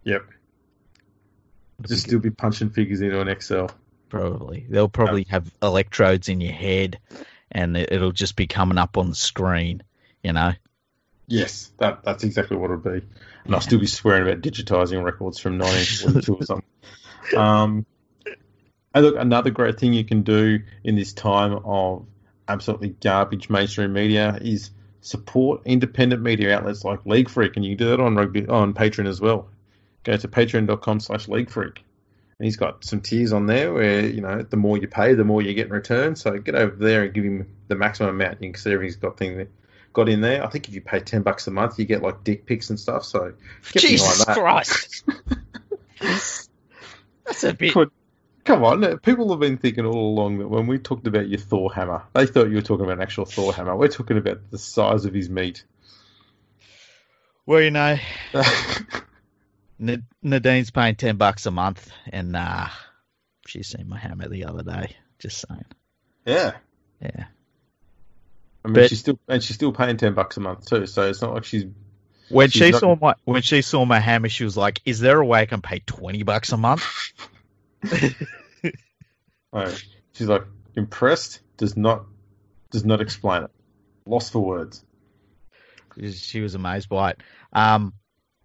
Yep. 0.04 0.22
It'll 1.80 1.88
Just 1.90 2.06
be 2.06 2.10
still 2.10 2.20
be 2.20 2.30
punching 2.30 2.70
figures 2.70 3.02
into 3.02 3.20
an 3.20 3.28
Excel. 3.28 3.72
Probably. 4.10 4.68
They'll 4.70 4.88
probably 4.88 5.24
have 5.30 5.52
electrodes 5.64 6.30
in 6.30 6.42
your 6.42 6.54
head 6.54 7.00
and 7.52 7.76
it'll 7.76 8.12
just 8.12 8.36
be 8.36 8.46
coming 8.46 8.78
up 8.78 8.98
on 9.00 9.10
the 9.10 9.16
screen, 9.16 9.82
you 10.24 10.32
know? 10.32 10.54
Yes, 11.28 11.72
that 11.80 12.04
that's 12.04 12.24
exactly 12.24 12.58
what 12.58 12.72
it 12.72 12.76
would 12.76 13.02
be. 13.02 13.08
And 13.46 13.56
I'll 13.56 13.62
still 13.62 13.80
be 13.80 13.88
swearing 13.88 14.24
about 14.24 14.42
digitizing 14.42 15.04
records 15.04 15.40
from 15.40 15.58
1942 15.58 16.36
or 16.36 16.46
something. 16.46 16.70
Um, 17.36 17.86
and 18.94 19.06
look, 19.06 19.16
another 19.18 19.50
great 19.50 19.80
thing 19.80 19.94
you 19.94 20.06
can 20.06 20.22
do 20.22 20.60
in 20.84 20.96
this 20.96 21.14
time 21.14 21.54
of 21.66 22.06
absolutely 22.48 22.90
garbage 22.90 23.50
mainstream 23.50 23.94
media 23.94 24.38
is 24.40 24.70
support 25.02 25.62
independent 25.66 26.22
media 26.22 26.56
outlets 26.56 26.84
like 26.84 27.06
League 27.06 27.30
Freak, 27.30 27.56
and 27.56 27.66
you 27.66 27.76
can 27.76 27.86
do 27.86 27.90
that 27.92 28.00
on 28.00 28.16
rugby 28.16 28.48
on 28.48 28.74
Patreon 28.74 29.08
as 29.08 29.20
well. 29.20 29.50
Go 30.04 30.16
to 30.16 30.28
patreon.com 30.28 31.00
slash 31.00 31.28
League 31.28 31.50
Freak. 31.50 31.84
And 32.38 32.46
he's 32.46 32.58
got 32.58 32.84
some 32.84 33.02
tiers 33.02 33.32
on 33.32 33.46
there 33.46 33.74
where, 33.74 34.06
you 34.06 34.22
know, 34.22 34.42
the 34.44 34.58
more 34.58 34.78
you 34.78 34.88
pay, 34.88 35.14
the 35.14 35.24
more 35.24 35.42
you 35.42 35.54
get 35.54 35.68
in 35.68 35.74
return. 35.74 36.16
So 36.16 36.38
get 36.38 36.54
over 36.54 36.76
there 36.76 37.04
and 37.04 37.14
give 37.14 37.24
him 37.24 37.48
the 37.70 37.76
maximum 37.76 38.10
amount. 38.10 38.42
You 38.42 38.52
can 38.52 38.62
see 38.62 38.74
everything's 38.74 38.98
got 38.98 39.18
thing 39.18 39.48
got 39.96 40.10
in 40.10 40.22
there. 40.22 40.46
I 40.46 40.50
think 40.50 40.68
if 40.68 40.76
you 40.76 40.82
pay 40.82 41.00
ten 41.00 41.24
bucks 41.24 41.48
a 41.48 41.52
month, 41.52 41.80
you 41.80 41.86
get 41.86 42.04
like 42.04 42.24
dick 42.24 42.46
pics 42.46 42.70
and 42.70 42.80
stuff. 42.80 43.06
So 43.06 43.34
get 43.72 43.82
Jesus 43.82 44.24
behind 44.24 44.38
that. 44.38 44.38
Christ. 44.38 45.04
That's 47.26 47.44
a 47.44 47.54
bit. 47.54 47.74
But 47.74 47.90
come 48.44 48.64
on, 48.64 49.00
people 49.00 49.32
have 49.32 49.40
been 49.40 49.58
thinking 49.58 49.86
all 49.86 50.14
along 50.14 50.38
that 50.38 50.48
when 50.48 50.68
we 50.68 50.78
talked 50.78 51.08
about 51.08 51.28
your 51.28 51.40
Thor 51.40 51.74
hammer, 51.74 52.04
they 52.14 52.28
thought 52.28 52.50
you 52.50 52.56
were 52.56 52.62
talking 52.62 52.86
about 52.86 52.98
an 52.98 53.02
actual 53.02 53.26
Thor 53.26 53.52
hammer. 53.54 53.76
We're 53.76 53.88
talking 53.88 54.18
about 54.18 54.52
the 54.52 54.60
size 54.60 55.06
of 55.06 55.14
his 55.14 55.30
meat. 55.30 55.64
Well, 57.48 57.62
you 57.62 57.72
know, 57.72 57.98
Nadine's 60.24 60.72
paying 60.72 60.96
10 60.96 61.18
bucks 61.18 61.46
a 61.46 61.52
month 61.52 61.92
and 62.08 62.36
uh, 62.36 62.68
she's 63.46 63.68
seen 63.68 63.88
my 63.88 64.00
hammer 64.00 64.28
the 64.28 64.46
other 64.46 64.64
day. 64.64 64.96
Just 65.20 65.46
saying. 65.48 65.66
yeah, 66.26 66.54
Yeah. 67.02 67.26
I 68.66 68.68
mean, 68.68 68.74
But- 68.74 68.90
she's 68.90 69.00
still 69.00 69.20
and 69.28 69.44
she's 69.44 69.56
still 69.56 69.72
paying 69.72 69.98
ten 69.98 70.16
bucks 70.16 70.38
a 70.38 70.40
month 70.40 70.66
too. 70.66 70.88
So 70.88 71.08
it's 71.08 71.22
not 71.22 71.34
like 71.36 71.44
she's 71.46 71.66
When 72.30 72.50
She's 72.50 72.60
she 72.66 72.72
not- 72.72 72.80
saw 72.80 72.96
my 73.00 73.14
when 73.24 73.44
she 73.44 73.62
saw 73.62 73.86
my 73.86 74.00
hammer, 74.00 74.28
she 74.28 74.44
was 74.44 74.58
like, 74.58 74.82
"Is 74.86 75.00
there 75.00 75.20
a 75.22 75.26
way 75.26 75.42
I 75.42 75.46
can 75.46 75.62
pay 75.62 75.80
twenty 75.86 76.24
bucks 76.24 76.52
a 76.52 76.58
month?" 76.58 76.84
oh, 79.54 79.76
she's 80.14 80.28
like 80.28 80.44
impressed. 80.76 81.42
Does 81.58 81.78
not 81.78 82.06
does 82.72 82.84
not 82.84 83.02
explain 83.02 83.44
it. 83.44 83.52
Lost 84.08 84.32
for 84.32 84.40
words. 84.40 84.84
she 86.14 86.42
was 86.42 86.56
amazed 86.56 86.90
by 86.90 87.12
it. 87.12 87.22
Um, 87.54 87.94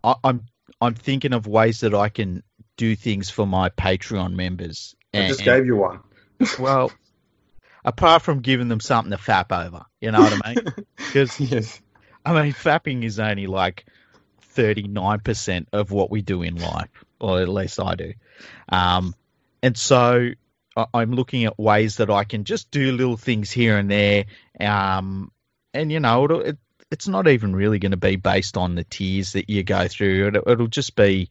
I, 0.05 0.15
I'm 0.23 0.45
I'm 0.81 0.95
thinking 0.95 1.33
of 1.33 1.47
ways 1.47 1.81
that 1.81 1.95
I 1.95 2.11
can 2.11 2.43
do 2.77 2.95
things 2.97 3.31
for 3.31 3.47
my 3.47 3.71
Patreon 3.71 4.35
members. 4.35 4.95
I 5.13 5.29
just 5.29 5.43
gave 5.45 5.67
you 5.67 5.77
one. 5.77 6.01
well, 6.59 6.93
apart 7.85 8.23
from 8.23 8.41
giving 8.41 8.69
them 8.69 8.81
something 8.81 9.11
to 9.11 9.19
fap 9.19 9.53
over, 9.67 9.85
you 10.01 10.11
know 10.11 10.21
what 10.21 10.41
I 10.45 10.55
mean? 10.55 10.65
Because 10.97 11.41
yes. 11.41 11.81
I 12.25 12.41
mean, 12.41 12.53
fapping 12.53 13.03
is 13.03 13.19
only 13.19 13.47
like 13.47 13.87
thirty 14.43 14.83
nine 14.83 15.21
percent 15.21 15.69
of 15.73 15.91
what 15.91 16.11
we 16.11 16.23
do 16.23 16.43
in 16.43 16.57
life, 16.57 17.05
or 17.19 17.41
at 17.41 17.49
least 17.49 17.81
I 17.81 17.95
do. 17.95 18.13
Um, 18.69 19.15
and 19.63 19.77
so 19.77 20.31
I'm 20.95 21.13
looking 21.13 21.45
at 21.45 21.59
ways 21.59 21.97
that 21.97 22.11
I 22.11 22.25
can 22.25 22.45
just 22.45 22.71
do 22.71 22.93
little 22.93 23.17
things 23.17 23.51
here 23.51 23.77
and 23.77 23.91
there. 23.91 24.27
Um, 24.61 25.33
and 25.75 25.91
you 25.91 26.01
know, 26.01 26.25
it'll, 26.25 26.41
it, 26.43 26.59
it's 26.91 27.09
not 27.09 27.29
even 27.29 27.55
really 27.55 27.79
going 27.79 27.91
to 27.91 27.97
be 27.97 28.17
based 28.17 28.57
on 28.57 28.75
the 28.75 28.85
tiers 28.85 29.33
that 29.33 29.51
you 29.51 29.63
go 29.63 29.89
through. 29.89 30.29
It'll, 30.29 30.49
it'll 30.49 30.67
just 30.67 30.97
be, 30.97 31.31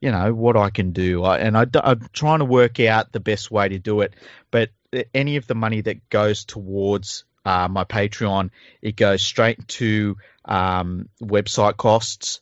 you 0.00 0.10
know, 0.10 0.32
what 0.32 0.56
I 0.56 0.70
can 0.70 0.92
do. 0.92 1.24
I, 1.24 1.38
and 1.38 1.56
I, 1.56 1.66
am 1.82 2.08
trying 2.12 2.38
to 2.38 2.44
work 2.44 2.80
out 2.80 3.12
the 3.12 3.20
best 3.20 3.50
way 3.50 3.68
to 3.68 3.78
do 3.78 4.00
it. 4.00 4.14
But 4.50 4.70
any 5.14 5.36
of 5.36 5.46
the 5.46 5.54
money 5.54 5.80
that 5.82 6.08
goes 6.08 6.44
towards 6.44 7.24
uh, 7.44 7.68
my 7.68 7.84
Patreon, 7.84 8.50
it 8.82 8.96
goes 8.96 9.22
straight 9.22 9.66
to 9.68 10.16
um, 10.44 11.08
website 11.22 11.76
costs, 11.76 12.40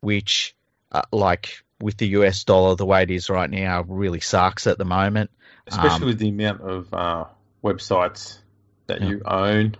which, 0.00 0.54
uh, 0.92 1.02
like 1.12 1.62
with 1.80 1.96
the 1.96 2.08
US 2.08 2.44
dollar 2.44 2.76
the 2.76 2.86
way 2.86 3.02
it 3.02 3.10
is 3.10 3.30
right 3.30 3.48
now, 3.50 3.82
really 3.82 4.20
sucks 4.20 4.66
at 4.66 4.78
the 4.78 4.84
moment. 4.84 5.30
Especially 5.66 6.02
Um, 6.02 6.06
with 6.08 6.18
the 6.18 6.28
amount 6.30 6.60
of 6.62 6.92
uh, 6.92 7.24
websites 7.62 8.38
that 8.86 9.00
Yeah. 9.00 9.08
you 9.08 9.22
own. 9.24 9.76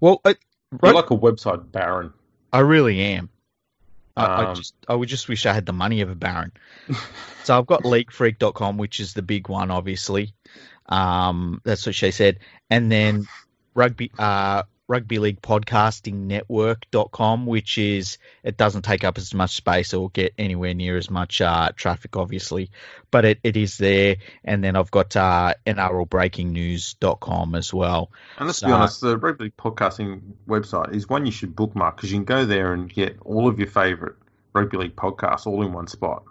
Well, 0.00 0.20
I, 0.24 0.34
You're 0.82 0.92
like 0.94 1.10
a 1.10 1.16
website 1.16 1.72
baron. 1.72 2.12
I 2.52 2.60
really 2.60 3.00
am. 3.00 3.30
I, 4.16 4.26
I 4.26 4.44
Um, 4.44 4.54
just 4.54 4.74
I 4.86 4.94
would 4.94 5.08
just 5.08 5.28
wish 5.28 5.46
I 5.46 5.52
had 5.52 5.66
the 5.66 5.72
money 5.72 6.02
of 6.02 6.10
a 6.10 6.14
baron. 6.14 6.52
so 7.42 7.58
I've 7.58 7.66
got 7.66 7.82
leaguefreak.com, 7.84 8.76
which 8.76 9.00
is 9.00 9.14
the 9.14 9.22
big 9.22 9.48
one, 9.48 9.70
obviously. 9.70 10.34
Um, 10.88 11.60
that's 11.64 11.86
what 11.86 11.94
she 11.94 12.10
said. 12.10 12.38
And 12.70 12.90
then 12.90 13.26
rugby 13.74 14.10
uh 14.18 14.62
rugby 14.86 15.18
league 15.18 15.40
podcasting 15.40 16.26
network.com, 16.26 17.46
which 17.46 17.78
is 17.78 18.18
it 18.42 18.56
doesn't 18.56 18.82
take 18.82 19.04
up 19.04 19.18
as 19.18 19.32
much 19.32 19.56
space 19.56 19.94
or 19.94 20.10
get 20.10 20.34
anywhere 20.38 20.74
near 20.74 20.96
as 20.96 21.10
much 21.10 21.40
uh, 21.40 21.70
traffic, 21.74 22.16
obviously, 22.16 22.70
but 23.10 23.24
it, 23.24 23.40
it 23.42 23.56
is 23.56 23.78
there. 23.78 24.16
And 24.44 24.62
then 24.62 24.76
I've 24.76 24.90
got 24.90 25.16
uh, 25.16 25.54
NRLbreakingnews.com 25.66 27.54
as 27.54 27.72
well. 27.72 28.10
And 28.38 28.46
let's 28.46 28.60
be 28.60 28.70
honest, 28.70 29.00
the 29.00 29.16
Rugby 29.16 29.44
League 29.44 29.56
podcasting 29.56 30.20
website 30.46 30.94
is 30.94 31.08
one 31.08 31.26
you 31.26 31.32
should 31.32 31.56
bookmark 31.56 31.96
because 31.96 32.12
you 32.12 32.18
can 32.18 32.24
go 32.24 32.44
there 32.44 32.72
and 32.72 32.92
get 32.92 33.16
all 33.24 33.48
of 33.48 33.58
your 33.58 33.68
favourite 33.68 34.16
Rugby 34.52 34.76
League 34.76 34.96
podcasts 34.96 35.46
all 35.46 35.62
in 35.62 35.72
one 35.72 35.86
spot. 35.86 36.24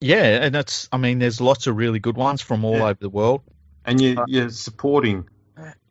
Yeah, 0.00 0.42
and 0.44 0.54
that's 0.54 0.88
I 0.92 0.96
mean, 0.96 1.18
there's 1.18 1.40
lots 1.40 1.66
of 1.66 1.76
really 1.76 1.98
good 1.98 2.16
ones 2.16 2.40
from 2.40 2.64
all 2.64 2.76
Yeah. 2.78 2.84
over 2.84 2.98
the 3.00 3.10
world. 3.10 3.42
And 3.84 4.00
you, 4.00 4.22
you're 4.26 4.50
supporting 4.50 5.28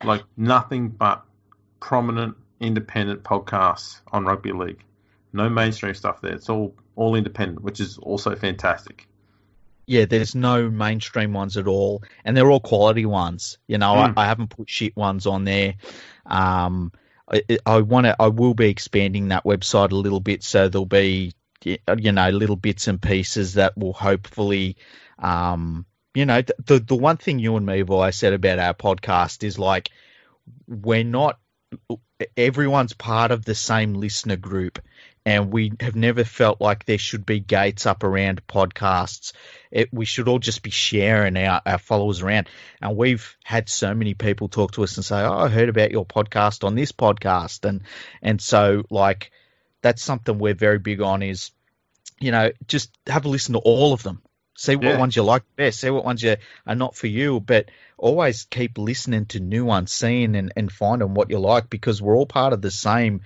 like 0.04 0.22
nothing 0.36 0.88
but 0.88 1.24
prominent 1.80 2.36
independent 2.60 3.22
podcasts 3.22 4.00
on 4.12 4.24
Rugby 4.24 4.52
League. 4.52 4.84
No 5.32 5.48
mainstream 5.48 5.94
stuff 5.94 6.20
there. 6.20 6.32
It's 6.34 6.48
all 6.48 6.74
all 6.96 7.14
independent, 7.14 7.62
which 7.62 7.80
is 7.80 7.98
also 7.98 8.34
fantastic. 8.34 9.06
Yeah, 9.86 10.04
there's 10.04 10.34
no 10.34 10.70
mainstream 10.70 11.32
ones 11.32 11.56
at 11.56 11.66
all, 11.66 12.02
and 12.24 12.36
they're 12.36 12.50
all 12.50 12.60
quality 12.60 13.06
ones. 13.06 13.58
You 13.66 13.78
know, 13.78 13.94
Mm. 13.94 14.14
I, 14.16 14.22
I 14.22 14.26
haven't 14.26 14.48
put 14.48 14.70
shit 14.70 14.96
ones 14.96 15.26
on 15.26 15.44
there. 15.44 15.74
Um, 16.26 16.92
I, 17.32 17.42
I 17.66 17.80
want 17.80 18.06
to. 18.06 18.16
I 18.20 18.28
will 18.28 18.54
be 18.54 18.68
expanding 18.68 19.28
that 19.28 19.44
website 19.44 19.90
a 19.92 19.96
little 19.96 20.20
bit, 20.20 20.42
so 20.44 20.68
there'll 20.68 20.86
be 20.86 21.32
you 21.64 22.12
know 22.12 22.30
little 22.30 22.56
bits 22.56 22.88
and 22.88 23.00
pieces 23.00 23.54
that 23.54 23.76
will 23.76 23.92
hopefully, 23.92 24.76
um, 25.18 25.86
you 26.14 26.26
know, 26.26 26.42
the 26.42 26.78
the 26.78 26.96
one 26.96 27.16
thing 27.16 27.38
you 27.38 27.56
and 27.56 27.66
me 27.66 27.78
have 27.78 27.90
always 27.90 28.16
said 28.16 28.32
about 28.32 28.58
our 28.58 28.74
podcast 28.74 29.44
is 29.44 29.58
like 29.58 29.90
we're 30.66 31.04
not 31.04 31.38
everyone's 32.36 32.92
part 32.92 33.30
of 33.30 33.44
the 33.44 33.54
same 33.54 33.94
listener 33.94 34.36
group 34.36 34.80
and 35.26 35.52
we 35.52 35.72
have 35.80 35.94
never 35.94 36.24
felt 36.24 36.60
like 36.60 36.84
there 36.84 36.98
should 36.98 37.26
be 37.26 37.40
gates 37.40 37.84
up 37.84 38.02
around 38.02 38.46
podcasts. 38.46 39.32
It, 39.70 39.92
we 39.92 40.06
should 40.06 40.28
all 40.28 40.38
just 40.38 40.62
be 40.62 40.70
sharing 40.70 41.36
our, 41.36 41.60
our 41.66 41.78
followers 41.78 42.22
around. 42.22 42.48
And 42.80 42.96
we've 42.96 43.36
had 43.44 43.68
so 43.68 43.94
many 43.94 44.14
people 44.14 44.48
talk 44.48 44.72
to 44.72 44.82
us 44.82 44.96
and 44.96 45.04
say, 45.04 45.20
"Oh, 45.20 45.38
I 45.38 45.48
heard 45.48 45.68
about 45.68 45.90
your 45.90 46.06
podcast 46.06 46.64
on 46.64 46.74
this 46.74 46.92
podcast," 46.92 47.68
and 47.68 47.82
and 48.22 48.40
so 48.40 48.84
like 48.90 49.30
that's 49.82 50.02
something 50.02 50.38
we're 50.38 50.54
very 50.54 50.78
big 50.78 51.00
on. 51.00 51.22
Is 51.22 51.50
you 52.20 52.32
know 52.32 52.50
just 52.66 52.90
have 53.06 53.24
a 53.24 53.28
listen 53.28 53.54
to 53.54 53.60
all 53.60 53.92
of 53.92 54.02
them. 54.02 54.22
See 54.56 54.76
what 54.76 54.84
Yeah. 54.84 54.98
ones 54.98 55.16
you 55.16 55.22
like 55.22 55.42
best. 55.56 55.80
See 55.80 55.88
what 55.90 56.04
ones 56.04 56.22
you 56.22 56.36
are 56.66 56.74
not 56.74 56.94
for 56.94 57.06
you, 57.06 57.40
but 57.40 57.70
always 57.96 58.44
keep 58.44 58.76
listening 58.76 59.24
to 59.26 59.40
new 59.40 59.64
ones, 59.64 59.90
seeing 59.90 60.36
and, 60.36 60.52
and 60.54 60.70
finding 60.70 61.14
what 61.14 61.30
you 61.30 61.38
like 61.38 61.70
because 61.70 62.02
we're 62.02 62.14
all 62.16 62.26
part 62.26 62.52
of 62.52 62.60
the 62.60 62.70
same 62.70 63.22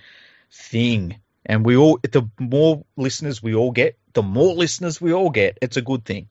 thing. 0.53 1.19
And 1.45 1.67
we 1.67 1.77
all, 1.77 1.99
the 2.03 2.31
more 2.39 2.85
listeners 2.97 3.43
we 3.43 3.55
all 3.55 3.73
get, 3.73 3.99
the 4.13 4.23
more 4.23 4.55
listeners 4.55 5.01
we 5.01 5.13
all 5.13 5.31
get, 5.31 5.59
it's 5.61 5.77
a 5.77 5.83
good 5.83 6.05
thing. 6.05 6.29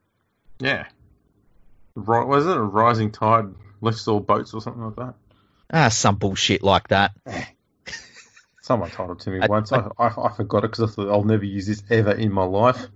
Yeah. 0.59 0.85
Right, 1.95 2.25
was 2.25 2.47
it 2.47 2.55
a 2.55 2.61
rising 2.61 3.11
tide 3.11 3.45
lifts 3.81 4.07
all 4.07 4.21
boats 4.21 4.53
or 4.53 4.61
something 4.61 4.83
like 4.83 4.95
that? 4.95 5.13
Ah, 5.71 5.89
some 5.89 6.15
bullshit 6.15 6.63
like 6.63 6.87
that. 6.87 7.11
Someone 8.63 8.89
told 8.89 9.11
it 9.11 9.19
to 9.19 9.29
me 9.29 9.39
I- 9.41 9.45
once. 9.47 9.71
I, 9.71 9.87
I, 9.99 10.07
I 10.07 10.31
forgot 10.35 10.63
it 10.63 10.71
because 10.71 10.89
I 10.91 10.93
thought 10.95 11.11
I'll 11.11 11.23
never 11.23 11.45
use 11.45 11.67
this 11.67 11.83
ever 11.89 12.11
in 12.11 12.31
my 12.31 12.45
life. 12.45 12.87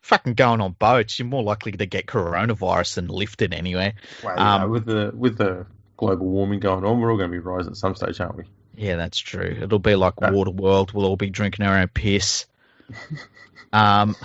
Fucking 0.00 0.34
going 0.34 0.60
on 0.60 0.72
boats, 0.72 1.18
you're 1.20 1.28
more 1.28 1.44
likely 1.44 1.70
to 1.72 1.86
get 1.86 2.06
coronavirus 2.06 2.96
than 2.96 3.06
lift 3.06 3.40
it 3.42 3.52
anyway. 3.54 3.94
Well, 4.24 4.38
Um, 4.40 4.70
with 4.70 4.84
the 4.86 5.12
with 5.14 5.38
the 5.38 5.66
global 5.96 6.26
warming 6.26 6.58
going 6.58 6.84
on, 6.84 6.98
we're 7.00 7.10
all 7.12 7.16
going 7.18 7.30
to 7.30 7.32
be 7.32 7.38
rising 7.38 7.70
at 7.72 7.76
some 7.76 7.94
stage, 7.94 8.18
aren't 8.20 8.36
we? 8.36 8.44
Yeah, 8.74 8.96
that's 8.96 9.18
true. 9.18 9.56
It'll 9.62 9.78
be 9.78 9.94
like 9.94 10.14
Yeah. 10.20 10.30
Water 10.32 10.50
World. 10.50 10.92
We'll 10.92 11.06
all 11.06 11.16
be 11.16 11.30
drinking 11.30 11.64
our 11.66 11.78
own 11.78 11.86
piss. 11.88 12.46
um, 13.72 14.16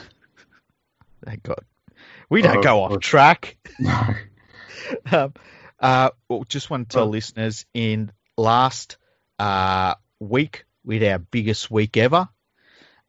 Thank 1.23 1.43
God. 1.43 1.59
We 2.29 2.41
don't 2.41 2.57
Oh, 2.57 2.63
go 2.63 2.83
off 2.83 2.91
God. 2.91 3.01
track. 3.01 3.57
No. 3.79 4.15
um, 5.11 5.33
uh, 5.79 6.09
well, 6.29 6.43
just 6.47 6.69
want 6.69 6.89
to 6.89 6.93
tell 6.95 7.05
Oh. 7.07 7.09
listeners 7.09 7.65
in 7.73 8.11
last 8.37 8.97
uh, 9.37 9.95
week 10.19 10.63
we 10.87 10.99
had 10.99 11.11
our 11.11 11.19
biggest 11.19 11.69
week 11.69 11.97
ever. 11.97 12.29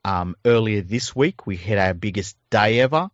Um, 0.05 0.34
earlier 0.44 0.82
this 0.82 1.14
week 1.14 1.46
we 1.46 1.56
had 1.56 1.78
our 1.78 1.94
biggest 1.94 2.36
day 2.50 2.80
ever, 2.80 3.09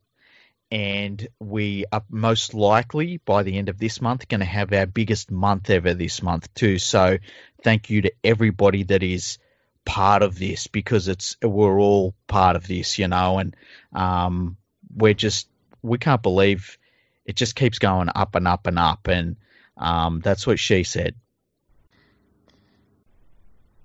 and 0.71 1.29
we 1.39 1.85
are 1.93 2.03
most 2.09 2.55
likely 2.55 3.19
by 3.19 3.43
the 3.43 3.59
end 3.59 3.69
of 3.69 3.79
this 3.79 4.01
month 4.01 4.27
going 4.27 4.41
to 4.41 4.47
have 4.47 4.73
our 4.73 4.87
biggest 4.87 5.31
month 5.31 5.69
ever 5.69 5.93
this 5.93 6.23
month 6.23 6.53
too. 6.55 6.79
So 6.79 7.19
thank 7.63 7.91
you 7.91 8.03
to 8.03 8.13
everybody 8.25 8.85
that 8.85 9.03
is 9.03 9.39
part 9.85 10.23
of 10.23 10.39
this 10.39 10.67
because 10.67 11.09
it's 11.09 11.37
we're 11.43 11.79
all 11.79 12.15
part 12.27 12.57
of 12.57 12.67
this, 12.67 12.99
you 12.99 13.07
know, 13.07 13.39
and 13.39 13.55
um, 13.93 14.57
we're 14.97 15.13
just 15.13 15.47
we 15.83 15.99
can't 15.99 16.23
believe 16.23 16.79
it 17.27 17.37
just 17.37 17.55
keeps 17.55 17.79
going 17.79 18.09
up 18.15 18.35
and 18.35 18.49
up 18.49 18.67
and 18.67 18.79
up, 18.79 19.09
and 19.09 19.37
um, 19.77 20.21
that's 20.21 20.47
what 20.47 20.59
she 20.59 20.85
said. 20.85 21.15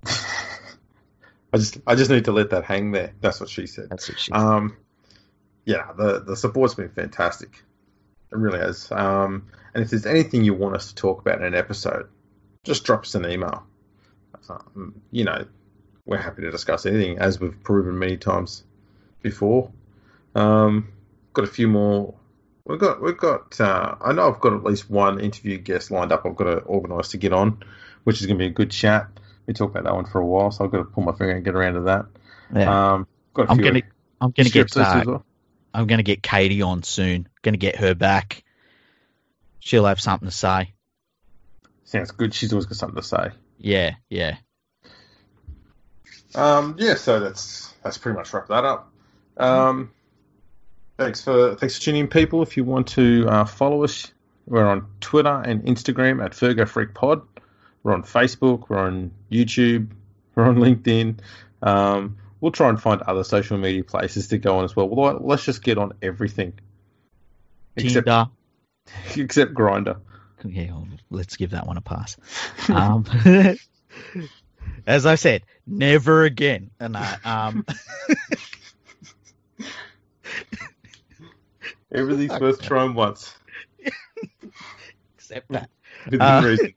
I 1.51 1.57
just 1.57 1.77
I 1.87 1.95
just 1.95 2.11
need 2.11 2.25
to 2.25 2.31
let 2.31 2.51
that 2.51 2.65
hang 2.65 2.91
there. 2.91 3.13
That's 3.21 3.39
what 3.39 3.49
she 3.49 3.67
said. 3.67 3.89
That's 3.89 4.07
what 4.07 4.19
she. 4.19 4.31
Um, 4.31 4.77
yeah, 5.65 5.91
the 5.97 6.19
the 6.19 6.35
support's 6.35 6.75
been 6.75 6.89
fantastic. 6.89 7.63
It 8.31 8.37
really 8.37 8.59
has. 8.59 8.91
Um, 8.91 9.47
and 9.73 9.83
if 9.83 9.89
there's 9.89 10.05
anything 10.05 10.43
you 10.43 10.53
want 10.53 10.75
us 10.75 10.89
to 10.89 10.95
talk 10.95 11.21
about 11.21 11.39
in 11.39 11.45
an 11.45 11.55
episode, 11.55 12.09
just 12.63 12.83
drop 12.83 13.01
us 13.01 13.15
an 13.15 13.29
email. 13.29 13.63
Um, 14.47 15.01
you 15.11 15.25
know, 15.25 15.45
we're 16.05 16.17
happy 16.17 16.41
to 16.43 16.51
discuss 16.51 16.85
anything, 16.85 17.19
as 17.19 17.39
we've 17.39 17.61
proven 17.63 17.97
many 17.97 18.17
times 18.17 18.63
before. 19.21 19.71
Um, 20.35 20.89
got 21.33 21.45
a 21.45 21.51
few 21.51 21.67
more. 21.67 22.15
We've 22.65 22.79
got 22.79 23.01
we've 23.01 23.17
got. 23.17 23.59
Uh, 23.59 23.95
I 24.01 24.13
know 24.13 24.31
I've 24.31 24.39
got 24.39 24.53
at 24.53 24.63
least 24.63 24.89
one 24.89 25.19
interview 25.19 25.57
guest 25.57 25.91
lined 25.91 26.11
up. 26.11 26.25
I've 26.25 26.35
got 26.35 26.45
to 26.45 26.57
organise 26.59 27.09
to 27.09 27.17
get 27.17 27.33
on, 27.33 27.63
which 28.03 28.21
is 28.21 28.27
going 28.27 28.37
to 28.37 28.43
be 28.43 28.47
a 28.47 28.53
good 28.53 28.71
chat. 28.71 29.07
We 29.45 29.53
talked 29.53 29.71
about 29.71 29.85
that 29.85 29.95
one 29.95 30.05
for 30.05 30.19
a 30.19 30.25
while, 30.25 30.51
so 30.51 30.63
I've 30.63 30.71
got 30.71 30.77
to 30.79 30.83
pull 30.83 31.03
my 31.03 31.11
finger 31.11 31.35
and 31.35 31.43
get 31.43 31.55
around 31.55 31.73
to 31.73 31.81
that. 31.81 32.05
yeah. 32.55 32.93
Um, 32.93 33.07
got 33.33 33.47
a 33.47 33.51
I'm 33.51 33.57
few 33.57 33.65
gonna 33.65 33.81
I'm 34.21 34.31
gonna 34.31 34.49
get 34.49 34.69
scripts 34.69 34.77
as 34.77 34.87
uh, 34.87 35.03
well. 35.05 35.25
I'm 35.73 35.87
gonna 35.87 36.03
get 36.03 36.21
Katie 36.21 36.61
on 36.61 36.83
soon. 36.83 37.27
Gonna 37.41 37.57
get 37.57 37.77
her 37.77 37.95
back. 37.95 38.43
She'll 39.59 39.85
have 39.85 39.99
something 39.99 40.27
to 40.27 40.35
say. 40.35 40.73
Sounds 41.83 42.11
good. 42.11 42.33
She's 42.33 42.53
always 42.53 42.65
got 42.65 42.77
something 42.77 43.01
to 43.01 43.07
say. 43.07 43.31
Yeah, 43.57 43.95
yeah. 44.09 44.37
Um, 46.35 46.75
yeah, 46.77 46.95
so 46.95 47.19
that's 47.19 47.73
that's 47.83 47.97
pretty 47.97 48.17
much 48.17 48.33
wrap 48.33 48.47
that 48.47 48.65
up. 48.65 48.91
Um, 49.37 49.91
thanks 50.97 51.21
for 51.23 51.55
thanks 51.55 51.77
for 51.77 51.81
tuning 51.81 52.01
in, 52.01 52.07
people. 52.07 52.43
If 52.43 52.57
you 52.57 52.63
want 52.63 52.87
to 52.89 53.25
uh, 53.27 53.45
follow 53.45 53.83
us, 53.83 54.11
we're 54.45 54.67
on 54.67 54.87
Twitter 55.01 55.41
and 55.43 55.63
Instagram 55.63 56.23
at 56.23 56.31
Fergo 56.31 56.67
Freak 56.67 56.93
Pod. 56.93 57.21
We're 57.83 57.93
on 57.93 58.03
Facebook. 58.03 58.69
We're 58.69 58.79
on 58.79 59.11
YouTube. 59.31 59.91
We're 60.35 60.45
on 60.45 60.55
LinkedIn. 60.57 61.19
Um, 61.61 62.17
we'll 62.39 62.51
try 62.53 62.69
and 62.69 62.81
find 62.81 63.01
other 63.01 63.23
social 63.25 63.57
media 63.57 63.83
places 63.83 64.29
to 64.29 64.37
go 64.37 64.59
on 64.59 64.63
as 64.65 64.75
well. 64.75 64.87
well 64.87 65.19
let's 65.21 65.43
just 65.43 65.61
get 65.63 65.77
on 65.77 65.93
everything 66.01 66.53
except 67.75 68.05
Tinder. 68.07 68.29
except 69.17 69.53
Grindr. 69.53 69.99
Yeah, 70.45 70.71
well, 70.71 70.87
let's 71.09 71.35
give 71.35 71.51
that 71.51 71.67
one 71.67 71.75
a 71.75 71.81
pass. 71.81 72.15
Um, 72.69 73.05
as 74.87 75.05
I 75.05 75.15
said, 75.15 75.41
never 75.67 76.23
again. 76.23 76.71
And 76.79 76.95
I, 76.95 77.17
um, 77.25 77.65
Everything's 81.91 82.39
worth 82.39 82.61
trying 82.61 82.93
once. 82.93 83.33
except 85.15 85.49
that. 85.51 85.69
Within 86.05 86.21
Uh, 86.21 86.41
reason. 86.45 86.73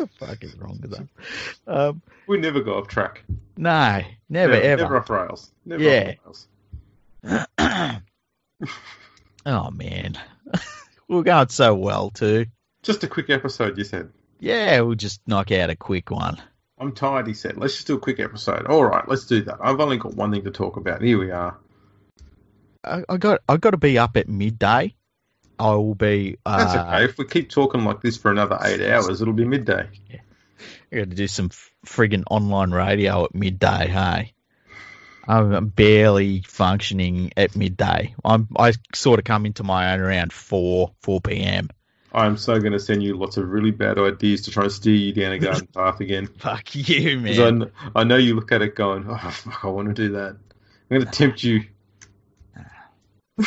What 0.00 0.10
the 0.18 0.26
fuck 0.26 0.44
is 0.44 0.56
wrong 0.56 0.78
with 0.80 0.90
that? 0.92 1.06
Um, 1.66 2.02
We 2.26 2.38
never 2.38 2.60
go 2.62 2.74
off 2.78 2.88
track. 2.88 3.22
no, 3.56 4.00
never 4.28 4.52
ever. 4.54 4.82
Never 4.82 4.96
off 4.98 5.10
rails. 5.10 5.50
Never 5.64 5.82
Yeah. 5.82 6.14
off 6.26 6.46
rails. 7.22 8.00
oh 9.46 9.70
man, 9.70 10.18
we're 11.08 11.22
going 11.22 11.48
so 11.48 11.74
well 11.74 12.10
too. 12.10 12.46
Just 12.82 13.04
a 13.04 13.08
quick 13.08 13.28
episode, 13.30 13.76
you 13.76 13.84
said. 13.84 14.10
Yeah, 14.38 14.80
we'll 14.80 14.94
just 14.94 15.20
knock 15.26 15.52
out 15.52 15.68
a 15.70 15.76
quick 15.76 16.10
one. 16.10 16.40
I'm 16.78 16.92
tired, 16.92 17.26
he 17.26 17.34
said. 17.34 17.58
Let's 17.58 17.74
just 17.74 17.86
do 17.86 17.96
a 17.96 18.00
quick 18.00 18.20
episode. 18.20 18.66
All 18.66 18.84
right, 18.84 19.06
let's 19.06 19.26
do 19.26 19.42
that. 19.42 19.58
I've 19.60 19.80
only 19.80 19.98
got 19.98 20.14
one 20.14 20.32
thing 20.32 20.44
to 20.44 20.50
talk 20.50 20.78
about. 20.78 21.02
Here 21.02 21.18
we 21.18 21.30
are. 21.30 21.58
I, 22.82 23.02
I 23.06 23.16
got 23.18 23.40
I 23.48 23.58
got 23.58 23.72
to 23.72 23.76
be 23.76 23.98
up 23.98 24.16
at 24.16 24.28
midday. 24.28 24.94
I 25.60 25.74
will 25.74 25.94
be. 25.94 26.38
Uh, 26.46 26.56
That's 26.56 26.74
okay. 26.74 27.04
If 27.04 27.18
we 27.18 27.26
keep 27.26 27.50
talking 27.50 27.84
like 27.84 28.00
this 28.00 28.16
for 28.16 28.30
another 28.30 28.58
eight 28.62 28.80
hours, 28.90 29.20
it'll 29.20 29.34
be 29.34 29.44
midday. 29.44 29.88
I 30.10 30.96
got 30.96 31.10
to 31.10 31.16
do 31.16 31.28
some 31.28 31.50
friggin' 31.86 32.24
online 32.30 32.70
radio 32.70 33.24
at 33.24 33.34
midday. 33.34 33.86
Hey, 33.88 34.32
I'm 35.28 35.68
barely 35.68 36.40
functioning 36.46 37.32
at 37.36 37.56
midday. 37.56 38.14
I'm 38.24 38.48
I 38.58 38.72
sort 38.94 39.18
of 39.18 39.26
come 39.26 39.44
into 39.44 39.62
my 39.62 39.92
own 39.92 40.00
around 40.00 40.32
four 40.32 40.92
four 41.02 41.20
p.m. 41.20 41.68
I'm 42.12 42.38
so 42.38 42.58
going 42.58 42.72
to 42.72 42.80
send 42.80 43.02
you 43.02 43.16
lots 43.16 43.36
of 43.36 43.48
really 43.48 43.70
bad 43.70 43.98
ideas 43.98 44.42
to 44.42 44.50
try 44.50 44.64
and 44.64 44.72
steer 44.72 44.94
you 44.94 45.12
down 45.12 45.32
a 45.32 45.38
garden 45.38 45.66
path 45.74 46.00
again. 46.00 46.26
Fuck 46.26 46.74
you, 46.74 47.18
I, 47.18 47.22
man. 47.22 47.60
kn- 47.60 47.72
I 47.94 48.04
know 48.04 48.16
you 48.16 48.34
look 48.34 48.50
at 48.50 48.62
it 48.62 48.74
going, 48.74 49.04
oh, 49.08 49.16
fuck, 49.30 49.64
I 49.64 49.68
want 49.68 49.88
to 49.88 49.94
do 49.94 50.12
that. 50.14 50.30
I'm 50.90 50.98
going 50.98 51.04
to 51.04 51.10
tempt 51.12 51.44
you. 51.44 51.66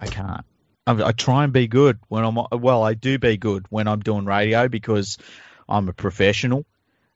I 0.00 0.06
can't. 0.06 0.44
I, 0.86 0.92
I 1.02 1.12
try 1.12 1.44
and 1.44 1.52
be 1.52 1.66
good 1.66 1.98
when 2.08 2.24
I'm. 2.24 2.38
Well, 2.52 2.82
I 2.82 2.94
do 2.94 3.18
be 3.18 3.36
good 3.36 3.66
when 3.70 3.88
I'm 3.88 4.00
doing 4.00 4.24
radio 4.24 4.68
because 4.68 5.18
I'm 5.68 5.88
a 5.88 5.92
professional. 5.92 6.64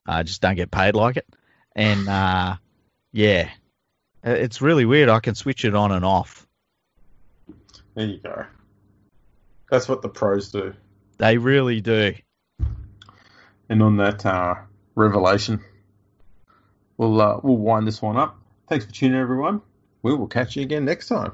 I 0.06 0.22
just 0.22 0.40
don't 0.40 0.56
get 0.56 0.70
paid 0.70 0.94
like 0.94 1.16
it, 1.16 1.26
and 1.74 2.08
uh, 2.08 2.56
yeah, 3.12 3.50
it's 4.22 4.60
really 4.60 4.84
weird. 4.84 5.08
I 5.08 5.20
can 5.20 5.34
switch 5.34 5.64
it 5.64 5.74
on 5.74 5.92
and 5.92 6.04
off. 6.04 6.46
There 7.94 8.06
you 8.06 8.18
go. 8.18 8.46
That's 9.70 9.88
what 9.88 10.02
the 10.02 10.08
pros 10.08 10.50
do. 10.50 10.74
They 11.18 11.38
really 11.38 11.80
do. 11.80 12.14
And 13.68 13.82
on 13.82 13.96
that 13.98 14.26
uh, 14.26 14.56
revelation, 14.94 15.64
we'll 16.96 17.20
uh, 17.20 17.40
we'll 17.42 17.56
wind 17.56 17.86
this 17.86 18.02
one 18.02 18.16
up. 18.16 18.38
Thanks 18.68 18.84
for 18.84 18.92
tuning 18.92 19.16
in, 19.16 19.22
everyone. 19.22 19.62
We 20.02 20.14
will 20.14 20.26
catch 20.26 20.56
you 20.56 20.62
again 20.62 20.84
next 20.84 21.08
time. 21.08 21.32